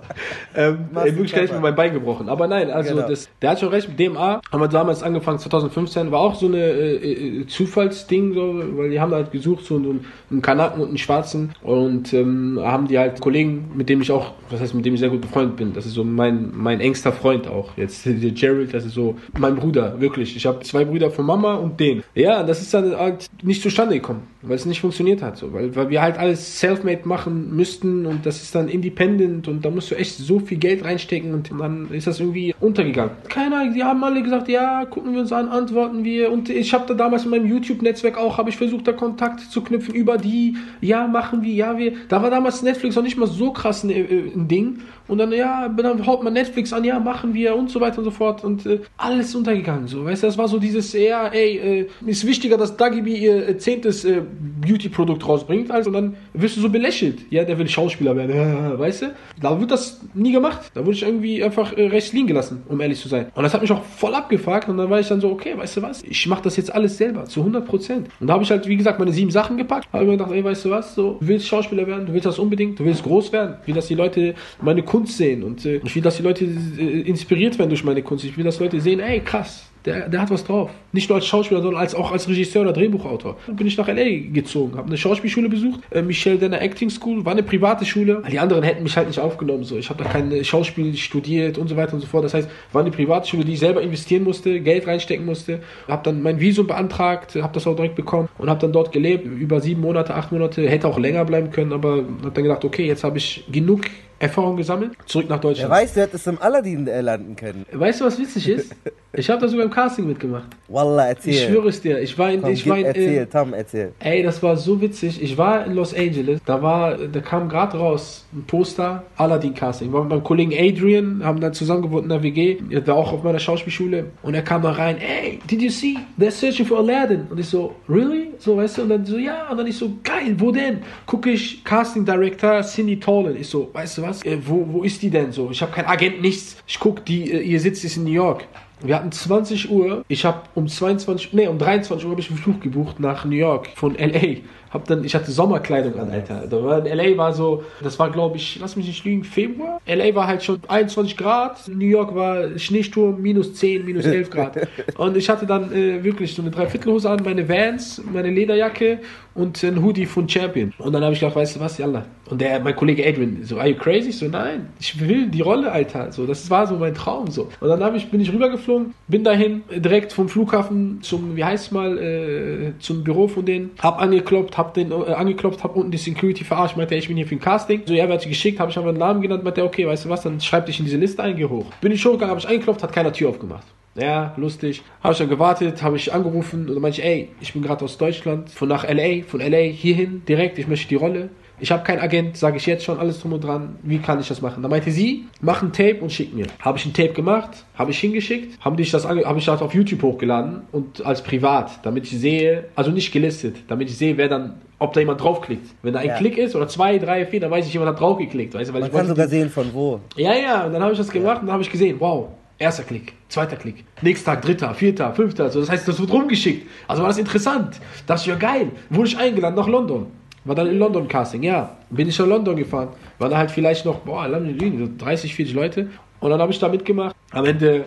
ähm, 0.56 0.90
Machst 0.92 1.06
ey, 1.08 1.12
du 1.12 1.18
wirklich 1.18 1.34
gleich 1.34 1.46
Körper. 1.46 1.54
mit 1.56 1.62
meinem 1.64 1.76
Bein 1.76 1.94
gebrochen. 1.94 2.30
Aber 2.30 2.48
nein, 2.48 2.70
also 2.72 2.96
Genau. 2.96 3.08
das, 3.08 3.28
der 3.42 3.50
hat 3.52 3.60
schon 3.60 3.70
recht, 3.70 3.90
mit 3.90 4.00
DMA 4.00 4.42
haben 4.52 4.62
wir 4.62 4.68
damals 4.68 5.04
angefangen, 5.10 5.40
2015, 5.40 6.12
war 6.12 6.22
auch 6.22 6.36
so 6.36 6.48
eine 6.48 6.64
äh, 6.64 7.42
äh, 7.42 7.48
Zufallsding, 7.48 8.34
so, 8.34 8.64
weil 8.78 8.90
die 8.90 9.00
haben 9.00 9.14
halt 9.14 9.32
gesucht, 9.32 9.66
so 9.66 9.76
einen, 9.76 10.06
einen 10.32 10.42
Kanaken 10.42 10.82
und 10.82 10.90
einen 10.90 10.98
Schwarzen 10.98 11.54
und 11.62 12.14
ähm, 12.14 12.60
haben 12.62 12.88
die 12.88 12.98
halt 12.98 13.20
Kollegen, 13.20 13.72
mit 13.76 13.90
dem 13.90 14.02
ich 14.02 14.12
auch, 14.12 14.34
was 14.50 14.62
heißt, 14.62 14.74
mit 14.74 14.86
dem 14.86 14.94
ich 14.94 15.00
sehr 15.00 15.10
gut 15.10 15.22
befreundet 15.22 15.58
bin, 15.58 15.74
das 15.74 15.86
ist 15.86 15.94
so 15.94 16.04
mein, 16.04 16.52
mein 16.56 16.80
engster 16.80 17.12
Freund 17.12 17.48
auch. 17.48 17.76
Jetzt 17.78 18.06
der 18.06 18.32
Gerald, 18.32 18.74
das 18.74 18.86
ist 18.86 18.94
so 18.94 19.16
mein 19.38 19.56
Bruder, 19.56 20.00
wirklich. 20.00 20.36
Ich 20.36 20.46
habe 20.46 20.60
zwei 20.62 20.86
Brüder 20.86 21.12
von 21.12 21.26
Mama 21.26 21.56
und 21.56 21.80
den. 21.80 22.04
Ja, 22.16 22.44
das 22.44 22.62
ist 22.62 22.74
dann 22.74 22.96
halt 22.96 23.28
nicht 23.44 23.62
zustande 23.62 23.96
gekommen, 23.96 24.24
weil 24.42 24.56
es 24.56 24.66
nicht 24.66 24.82
funktioniert 24.82 25.22
hat, 25.22 25.38
so, 25.38 25.54
weil, 25.54 25.76
weil 25.76 25.90
wir 25.90 26.02
halt 26.02 26.18
alles 26.18 26.60
self-made 26.60 27.08
machen 27.08 27.56
müssten 27.56 28.06
und 28.06 28.26
das 28.26 28.42
ist 28.42 28.56
dann 28.56 28.68
independent 28.68 29.48
und 29.48 29.64
da 29.64 29.70
musst 29.70 29.92
du 29.92 29.96
echt 29.96 30.18
so 30.18 30.40
viel 30.40 30.58
Geld 30.58 30.84
reinstecken 30.84 31.34
und 31.34 31.52
dann 31.60 31.90
ist 31.92 32.08
das 32.08 32.20
irgendwie 32.20 32.56
untergegangen. 32.60 33.12
Keiner, 33.28 33.72
die 33.72 33.84
haben 33.84 34.04
alle 34.04 34.22
gesagt, 34.22 34.48
ja, 34.50 34.86
gucken 35.00 35.14
wir 35.14 35.22
uns 35.22 35.32
an, 35.32 35.48
antworten 35.48 36.04
wir. 36.04 36.30
Und 36.30 36.50
ich 36.50 36.74
habe 36.74 36.86
da 36.86 36.94
damals 36.94 37.24
in 37.24 37.32
meinem 37.32 37.46
YouTube-Netzwerk 37.46 38.18
auch, 38.18 38.38
habe 38.38 38.50
ich 38.50 38.58
versucht, 38.58 38.86
da 38.86 38.92
Kontakt 38.92 39.40
zu 39.40 39.62
knüpfen 39.62 39.96
über 39.96 40.18
die, 40.18 40.58
ja, 40.82 41.08
machen 41.08 41.42
wir, 41.42 41.54
ja, 41.54 41.78
wir, 41.78 41.94
da 42.10 42.22
war 42.22 42.30
damals 42.30 42.62
Netflix 42.64 42.98
noch 42.98 43.04
nicht 43.04 43.18
mal 43.18 43.28
so 43.28 43.54
krass 43.54 43.86
ein, 43.86 43.92
äh, 43.92 44.32
ein 44.36 44.50
Ding 44.50 44.80
und 45.10 45.18
dann, 45.18 45.32
ja, 45.32 45.68
dann 45.68 46.06
haut 46.06 46.24
man 46.24 46.34
Netflix 46.34 46.72
an, 46.72 46.84
ja, 46.84 47.00
machen 47.00 47.34
wir 47.34 47.56
und 47.56 47.70
so 47.70 47.82
weiter 47.82 48.00
und 48.00 48.06
so 48.06 48.12
fort. 48.12 48.44
Und 48.44 48.66
äh, 48.66 48.80
alles 48.98 49.36
untergegangen, 49.36 49.88
so, 49.88 50.06
weißt 50.06 50.24
du, 50.24 50.28
das 50.28 50.38
war 50.38 50.48
so 50.48 50.60
dieses, 50.60 50.94
ja, 50.94 51.28
ey, 51.28 51.58
äh, 51.58 51.88
ist 52.06 52.26
wichtiger, 52.26 52.58
dass 52.58 52.78
Dagi 52.78 53.02
B 53.02 53.16
ihr 53.16 53.50
äh, 53.50 53.58
zehntes 53.58 54.06
äh, 54.06 54.22
Beauty-Produkt 54.62 55.28
rausbringt, 55.28 55.72
also 55.72 55.92
dann 55.92 56.16
wirst 56.34 56.58
du 56.58 56.62
so 56.62 56.70
belächelt, 56.70 57.20
ja, 57.30 57.44
der 57.44 57.58
will 57.58 57.68
Schauspieler 57.68 58.16
werden, 58.16 58.80
weißt 58.80 59.02
du, 59.02 59.06
da 59.42 59.60
wird 59.60 59.72
das 59.72 60.02
nie 60.14 60.32
gemacht, 60.32 60.72
da 60.74 60.82
wurde 60.82 60.96
ich 60.96 61.04
irgendwie 61.04 61.44
einfach 61.44 61.76
äh, 61.76 61.88
rechts 61.88 62.14
liegen 62.14 62.28
gelassen, 62.28 62.64
um 62.68 62.80
ehrlich 62.80 63.00
zu 63.00 63.08
sein. 63.08 63.28
Und 63.36 63.44
das 63.44 63.54
hat 63.54 63.62
mich 63.62 63.72
auch 63.72 63.84
voll 63.84 64.14
abgefuckt 64.14 64.70
und 64.70 64.78
dann 64.78 64.90
war 64.90 65.00
ich 65.00 65.08
dann 65.08 65.22
so, 65.22 65.30
okay, 65.32 65.58
weißt 65.58 65.78
du 65.78 65.82
was, 65.82 66.04
ich 66.04 66.28
mache 66.28 66.44
das 66.44 66.56
jetzt 66.58 66.74
alles 66.74 66.98
selber, 66.98 67.26
zu 67.26 67.42
100 67.42 67.66
Prozent. 67.66 68.10
Und 68.20 68.28
da 68.28 68.34
habe 68.34 68.44
ich 68.44 68.52
halt, 68.52 68.68
wie 68.68 68.78
gesagt, 68.78 69.00
meine 69.00 69.12
sieben 69.12 69.32
Sachen 69.32 69.58
gepackt, 69.58 69.88
habe 69.92 70.06
mir 70.06 70.12
gedacht, 70.12 70.32
ey, 70.32 70.44
weißt 70.44 70.66
du 70.66 70.70
was, 70.70 70.96
so, 70.96 71.18
du 71.20 71.28
willst 71.28 71.48
Schauspieler 71.48 71.88
werden, 71.88 72.06
du 72.06 72.14
willst 72.14 72.26
das 72.26 72.40
unbedingt, 72.40 72.80
du 72.80 72.86
willst 72.86 73.04
groß 73.04 73.32
werden, 73.32 73.56
will, 73.66 73.76
dass 73.76 73.88
die 73.88 73.96
Leute 73.96 74.36
meine 74.62 74.84
Kunst 75.00 75.18
sehen 75.18 75.44
und 75.44 75.66
äh, 75.66 75.80
ich 75.86 75.96
will, 75.96 76.02
dass 76.02 76.18
die 76.18 76.24
Leute 76.24 76.44
äh, 76.44 77.02
inspiriert 77.02 77.58
werden 77.58 77.70
durch 77.70 77.86
meine 77.86 78.02
Kunst, 78.04 78.26
ich 78.26 78.36
will, 78.38 78.44
dass 78.44 78.60
Leute 78.60 78.82
sehen, 78.82 79.00
ey, 79.00 79.22
krass, 79.22 79.70
der, 79.86 80.10
der 80.10 80.22
hat 80.22 80.30
was 80.30 80.44
drauf. 80.44 80.72
Nicht 80.92 81.08
nur 81.08 81.16
als 81.16 81.26
Schauspieler, 81.26 81.62
sondern 81.62 81.80
als, 81.80 81.96
auch 81.96 82.12
als 82.12 82.28
Regisseur 82.28 82.64
oder 82.64 82.74
Drehbuchautor. 82.74 83.38
Dann 83.48 83.56
bin 83.56 83.66
ich 83.66 83.78
nach 83.78 83.88
L.A. 83.88 84.34
gezogen, 84.34 84.78
habe 84.78 84.88
eine 84.88 84.98
Schauspielschule 84.98 85.48
besucht, 85.48 85.80
äh, 85.92 86.02
Michelle 86.02 86.38
Denner 86.38 86.62
Acting 86.62 86.90
School, 86.90 87.24
war 87.24 87.32
eine 87.32 87.44
private 87.44 87.86
Schule. 87.86 88.22
Die 88.30 88.40
anderen 88.40 88.64
hätten 88.64 88.84
mich 88.84 88.98
halt 88.98 89.08
nicht 89.08 89.20
aufgenommen. 89.20 89.64
So. 89.64 89.78
Ich 89.78 89.90
habe 89.90 90.04
da 90.04 90.10
kein 90.10 90.44
Schauspiel 90.44 90.98
studiert 90.98 91.58
und 91.58 91.70
so 91.70 91.78
weiter 91.78 91.94
und 91.94 92.02
so 92.02 92.08
fort. 92.08 92.26
Das 92.26 92.34
heißt, 92.34 92.50
war 92.74 92.82
eine 92.82 92.92
private 92.92 93.26
Schule, 93.26 93.46
die 93.46 93.54
ich 93.54 93.60
selber 93.60 93.82
investieren 93.82 94.26
musste, 94.26 94.60
Geld 94.60 94.86
reinstecken 94.86 95.26
musste. 95.26 95.62
Habe 95.88 96.04
dann 96.04 96.22
mein 96.22 96.42
Visum 96.42 96.68
beantragt, 96.68 97.36
habe 97.42 97.54
das 97.54 97.66
auch 97.66 97.76
direkt 97.78 97.96
bekommen 97.96 98.28
und 98.38 98.50
habe 98.50 98.60
dann 98.60 98.74
dort 98.74 98.92
gelebt, 98.92 99.26
über 99.26 99.62
sieben 99.62 99.80
Monate, 99.80 100.14
acht 100.14 100.34
Monate. 100.34 100.68
Hätte 100.70 100.90
auch 100.90 101.00
länger 101.00 101.24
bleiben 101.24 101.52
können, 101.52 101.72
aber 101.72 102.04
habe 102.24 102.32
dann 102.34 102.44
gedacht, 102.44 102.66
okay, 102.66 102.86
jetzt 102.86 103.06
habe 103.06 103.18
ich 103.18 103.46
genug 103.50 103.86
Erfahrung 104.20 104.58
gesammelt, 104.58 104.92
zurück 105.06 105.30
nach 105.30 105.38
Wer 105.38 105.42
Deutschland. 105.42 105.72
weiß, 105.72 105.94
du 105.94 106.02
hättest 106.02 106.28
im 106.28 106.42
Aladdin 106.42 106.86
landen 106.86 107.36
können. 107.36 107.66
Weißt 107.72 108.02
du, 108.02 108.06
was 108.06 108.20
witzig 108.20 108.50
ist? 108.50 108.76
Ich 109.14 109.28
habe 109.30 109.42
da 109.42 109.48
sogar 109.48 109.66
im 109.66 109.72
Casting 109.72 110.06
mitgemacht. 110.08 110.46
Wallah, 110.68 111.08
erzähl. 111.08 111.34
Ich 111.34 111.44
schwöre 111.44 111.70
es 111.70 111.82
dir, 111.82 112.00
ich 112.00 112.16
war 112.18 112.32
in, 112.32 112.42
Komm, 112.42 112.52
ich 112.52 112.70
war 112.70 112.78
in, 112.78 112.86
erzähl, 112.86 113.18
äh, 113.18 113.26
Tom, 113.26 113.54
erzähl. 113.54 113.92
ey, 114.00 114.22
das 114.22 114.44
war 114.44 114.56
so 114.56 114.80
witzig. 114.82 115.22
Ich 115.24 115.36
war 115.38 115.66
in 115.66 115.74
Los 115.74 115.96
Angeles, 115.96 116.40
da 116.46 116.62
war, 116.62 116.96
da 116.96 117.20
kam 117.20 117.50
gerade 117.50 117.78
raus 117.78 118.26
ein 118.34 118.44
Poster, 118.46 119.04
Aladdin 119.18 119.56
Casting. 119.56 119.92
War 119.92 120.02
mit 120.02 120.12
meinem 120.12 120.24
Kollegen 120.24 120.52
Adrian, 120.56 121.24
haben 121.24 121.40
dann 121.42 121.54
zusammen 121.54 121.82
gewohnt 121.82 122.04
in 122.04 122.10
der 122.10 122.22
WG, 122.22 122.58
er 122.70 122.86
war 122.86 122.96
auch 122.98 123.12
auf 123.14 123.24
meiner 123.24 123.40
Schauspielschule 123.40 124.06
und 124.22 124.34
er 124.36 124.44
kam 124.44 124.62
da 124.62 124.72
rein, 124.72 124.98
ey, 125.00 125.40
did 125.50 125.62
you 125.62 125.70
see? 125.72 125.98
They're 126.20 126.30
searching 126.30 126.66
for 126.68 126.78
Aladdin. 126.78 127.26
Und 127.32 127.40
ich 127.40 127.48
so, 127.48 127.74
really? 127.90 128.28
So, 128.38 128.58
weißt 128.58 128.78
du, 128.78 128.82
und 128.84 128.90
dann 128.90 129.06
so, 129.06 129.18
ja, 129.18 129.50
und 129.50 129.58
dann 129.58 129.66
ich 129.66 129.78
so, 129.78 129.92
geil, 130.04 130.36
wo 130.38 130.52
denn? 130.52 130.80
Gucke 131.08 131.32
ich, 131.32 131.64
Casting 131.64 132.06
Director 132.06 132.62
Cindy 132.62 133.00
Tolan. 133.00 133.36
Ich 133.36 133.48
so, 133.48 133.70
weißt 133.74 133.98
du 133.98 134.02
was, 134.04 134.09
äh, 134.24 134.38
wo, 134.46 134.66
wo 134.70 134.84
ist 134.84 135.02
die 135.02 135.10
denn 135.10 135.32
so? 135.32 135.50
Ich 135.52 135.62
habe 135.62 135.72
keinen 135.72 135.88
Agent, 135.88 136.22
nichts. 136.22 136.58
Ich 136.68 136.80
guck, 136.80 137.06
die, 137.06 137.32
äh, 137.32 137.42
ihr 137.42 137.60
Sitz 137.60 137.84
ist 137.84 137.98
in 137.98 138.04
New 138.04 138.12
York. 138.12 138.46
Wir 138.82 138.96
hatten 138.96 139.12
20 139.12 139.70
Uhr. 139.70 140.06
Ich 140.08 140.24
habe 140.24 140.44
um 140.56 140.68
22, 140.68 141.34
nee, 141.34 141.48
um 141.48 141.58
23 141.58 142.06
Uhr 142.06 142.12
habe 142.12 142.22
ich 142.22 142.30
einen 142.30 142.40
Flug 142.40 142.62
gebucht 142.62 143.00
nach 143.00 143.26
New 143.26 143.36
York 143.36 143.70
von 143.76 143.96
LA. 143.96 144.38
Hab 144.72 144.86
dann, 144.86 145.04
ich 145.04 145.16
hatte 145.16 145.32
Sommerkleidung 145.32 146.00
an, 146.00 146.10
Alter. 146.10 146.46
Da 146.50 146.64
war, 146.64 146.84
LA 146.84 147.18
war 147.18 147.34
so, 147.34 147.64
das 147.82 147.98
war 148.00 148.12
glaube 148.12 148.38
ich, 148.38 148.60
lass 148.60 148.76
mich 148.76 148.88
nicht 148.88 149.04
lügen, 149.06 149.24
Februar. 149.24 149.80
LA 149.88 150.16
war 150.16 150.28
halt 150.28 150.44
schon 150.44 150.60
21 150.68 151.18
Grad. 151.18 151.68
New 151.68 151.86
York 151.86 152.14
war 152.16 152.58
Schneesturm, 152.58 153.22
minus 153.22 153.54
10, 153.56 153.86
minus 153.86 154.06
11 154.06 154.30
Grad. 154.30 154.68
Und 154.98 155.18
ich 155.18 155.30
hatte 155.30 155.46
dann 155.46 155.72
äh, 155.72 156.04
wirklich 156.04 156.34
so 156.34 156.42
eine 156.42 156.52
Dreiviertelhose 156.52 157.10
an, 157.10 157.22
meine 157.24 157.48
Vans, 157.48 158.02
meine 158.12 158.30
Lederjacke 158.30 159.00
und 159.40 159.64
ein 159.64 159.82
Hoodie 159.82 160.06
von 160.06 160.28
Champion. 160.28 160.74
Und 160.78 160.94
dann 160.94 161.04
habe 161.04 161.14
ich 161.14 161.20
gedacht, 161.20 161.36
weißt 161.36 161.56
du 161.56 161.60
was, 161.62 161.78
Yalla. 161.78 162.06
Und 162.30 162.42
der, 162.42 162.60
mein 162.60 162.76
Kollege 162.76 163.08
Adrian, 163.08 163.40
so, 163.44 163.58
are 163.58 163.70
you 163.70 163.76
crazy? 163.76 164.10
Ich 164.10 164.18
so, 164.18 164.28
nein, 164.28 164.68
ich 164.80 165.00
will 165.00 165.28
die 165.28 165.42
Rolle, 165.42 165.72
Alter. 165.72 166.12
So, 166.12 166.26
das 166.26 166.50
war 166.50 166.68
so 166.68 166.76
mein 166.76 166.94
Traum, 166.94 167.32
so. 167.32 167.48
Und 167.60 167.70
dann 167.70 167.96
ich, 167.96 168.12
bin 168.12 168.20
ich 168.20 168.32
rübergeflogen, 168.32 168.94
bin 169.08 169.24
dahin, 169.24 169.64
direkt 169.74 170.14
vom 170.14 170.30
Flughafen 170.30 171.00
zum, 171.02 171.36
wie 171.36 171.44
heißt 171.44 171.72
mal, 171.72 171.98
äh, 171.98 172.74
zum 172.80 173.04
Büro 173.04 173.28
von 173.28 173.46
denen, 173.46 173.72
hab 173.82 174.02
angeklopft, 174.02 174.58
hab 174.60 174.76
den 174.76 174.92
äh, 174.92 175.14
angeklopft, 175.14 175.64
hab 175.64 175.76
unten 175.76 175.90
die 175.90 175.98
Security 175.98 176.44
verarscht, 176.44 176.78
meinte, 176.78 176.94
ich 176.94 177.08
bin 177.08 177.18
hier 177.18 177.26
für 177.26 177.36
ein 177.36 177.40
Casting. 177.40 177.82
So, 177.86 177.94
er 177.96 178.08
wird 178.10 178.28
geschickt, 178.28 178.60
habe 178.60 178.70
ich 178.70 178.78
einfach 178.78 178.90
einen 178.90 179.00
Namen 179.00 179.22
genannt, 179.22 179.44
meinte, 179.44 179.64
okay, 179.64 179.88
weißt 179.88 180.06
du 180.06 180.10
was, 180.10 180.22
dann 180.22 180.40
schreib 180.40 180.68
dich 180.68 180.78
in 180.80 180.86
diese 180.86 180.98
Liste 180.98 181.24
ein, 181.24 181.36
geh 181.36 181.46
hoch. 181.46 181.66
Bin 181.82 181.92
ich 181.92 182.06
hochgegangen, 182.06 182.30
habe 182.30 182.40
ich 182.40 182.48
angeklopft, 182.48 182.84
hat 182.84 182.94
keiner 182.94 183.12
Tür 183.12 183.30
aufgemacht. 183.30 183.66
Ja, 183.96 184.34
lustig. 184.38 184.84
Habe 185.02 185.14
ich 185.14 185.18
dann 185.18 185.30
gewartet, 185.30 185.82
habe 185.82 185.98
ich 185.98 186.14
angerufen 186.14 186.68
und 186.68 186.76
dann 186.76 186.82
meinte 186.82 187.02
ich, 187.02 187.08
ey, 187.08 187.30
ich 187.42 187.54
bin 187.54 187.64
gerade 187.64 187.84
aus 187.84 187.98
Deutschland, 187.98 188.50
von 188.50 188.70
nach 188.70 188.84
LA, 188.84 189.24
von 189.26 189.40
LA 189.40 189.72
hierhin, 189.72 190.24
direkt, 190.28 190.60
ich 190.60 190.68
möchte 190.68 190.88
die 190.88 190.96
Rolle. 190.96 191.30
Ich 191.62 191.72
habe 191.72 191.84
keinen 191.84 192.00
Agent, 192.00 192.38
sage 192.38 192.58
ich 192.58 192.66
jetzt 192.66 192.84
schon, 192.84 193.00
alles 193.00 193.20
drum 193.20 193.34
und 193.34 193.44
dran. 193.44 193.76
Wie 193.84 194.00
kann 194.00 194.20
ich 194.20 194.28
das 194.28 194.42
machen? 194.42 194.64
Da 194.64 194.70
meinte 194.70 194.92
sie, 194.92 195.26
mach 195.42 195.62
ein 195.62 195.72
Tape 195.74 195.98
und 196.02 196.12
schick 196.12 196.34
mir. 196.34 196.46
Habe 196.60 196.78
ich 196.78 196.86
ein 196.86 196.94
Tape 196.94 197.14
gemacht, 197.14 197.66
habe 197.76 197.92
ich 197.92 198.00
hingeschickt, 198.00 198.60
habe 198.64 198.82
ich 198.82 198.92
das, 198.92 199.08
habe 199.08 199.38
ich 199.38 199.46
das 199.46 199.62
auf 199.62 199.74
YouTube 199.74 200.02
hochgeladen 200.04 200.62
und 200.72 201.06
als 201.06 201.22
privat, 201.22 201.80
damit 201.84 202.06
ich 202.06 202.18
sehe, 202.20 202.66
also 202.76 202.92
nicht 202.92 203.12
gelistet, 203.12 203.58
damit 203.68 203.90
ich 203.90 203.98
sehe, 203.98 204.16
wer 204.18 204.28
dann, 204.30 204.62
ob 204.80 204.94
da 204.94 205.00
jemand 205.02 205.22
draufklickt. 205.22 205.68
Wenn 205.82 205.94
da 205.94 206.00
ein 206.00 206.08
Ja. 206.08 206.18
Klick 206.18 206.38
ist 206.38 206.56
oder 206.56 206.68
zwei, 206.68 206.98
drei, 206.98 207.26
vier, 207.26 207.40
dann 207.42 207.52
weiß 207.52 207.66
ich, 207.68 207.74
jemand 207.74 207.92
hat 207.92 208.00
draufgeklickt. 208.00 208.54
Weißt 208.54 208.70
du, 208.70 208.74
weil 208.74 208.82
Man 208.82 208.90
ich 208.90 208.96
kann 208.96 209.08
sogar 209.08 209.28
sehen, 209.28 209.50
von 209.50 209.74
wo. 209.74 210.00
ja, 210.16 210.34
ja, 210.36 210.66
und 210.66 210.74
dann 210.74 210.82
habe 210.82 210.94
ich 210.94 210.98
das 210.98 211.10
gemacht 211.10 211.42
und 211.42 211.48
dann 211.48 211.54
habe 211.54 211.64
ich 211.64 211.70
gesehen, 211.72 211.98
wow, 212.00 212.30
erster 212.58 212.84
Klick, 212.84 213.14
zweiter 213.28 213.56
Klick, 213.58 213.84
nächster 214.02 214.32
Tag, 214.34 214.42
dritter, 214.44 214.74
vierter, 214.74 215.14
fünfter, 215.14 215.44
also 215.46 215.60
das 215.60 215.70
heißt, 215.70 215.88
das 215.88 216.00
wird 216.00 216.12
rumgeschickt. 216.12 216.68
Also 216.88 217.02
war 217.02 217.10
das 217.10 217.18
interessant. 217.18 217.80
Das 218.08 218.22
ist 218.22 218.28
ja 218.28 218.36
geil. 218.36 218.68
Wurde 218.90 219.10
ich 219.10 219.18
eingeladen 219.18 219.56
nach 219.56 219.68
London. 219.68 220.08
War 220.50 220.56
dann 220.56 220.66
in 220.66 220.80
London 220.80 221.08
Casting, 221.08 221.44
ja. 221.44 221.78
Bin 221.92 222.10
ich 222.10 222.18
nach 222.18 222.26
London 222.26 222.56
gefahren. 222.56 222.88
War 223.20 223.30
da 223.30 223.38
halt 223.38 223.52
vielleicht 223.52 223.86
noch, 223.86 224.00
boah, 224.00 224.28
lass 224.28 224.42
mich 224.42 224.54
nicht 224.54 224.62
lügen, 224.64 224.80
so 224.80 225.06
30, 225.06 225.36
40 225.36 225.54
Leute. 225.54 225.90
Und 226.20 226.32
dann 226.32 226.42
habe 226.42 226.52
ich 226.52 226.58
da 226.58 226.68
mitgemacht. 226.68 227.16
Am 227.30 227.46
Ende 227.46 227.86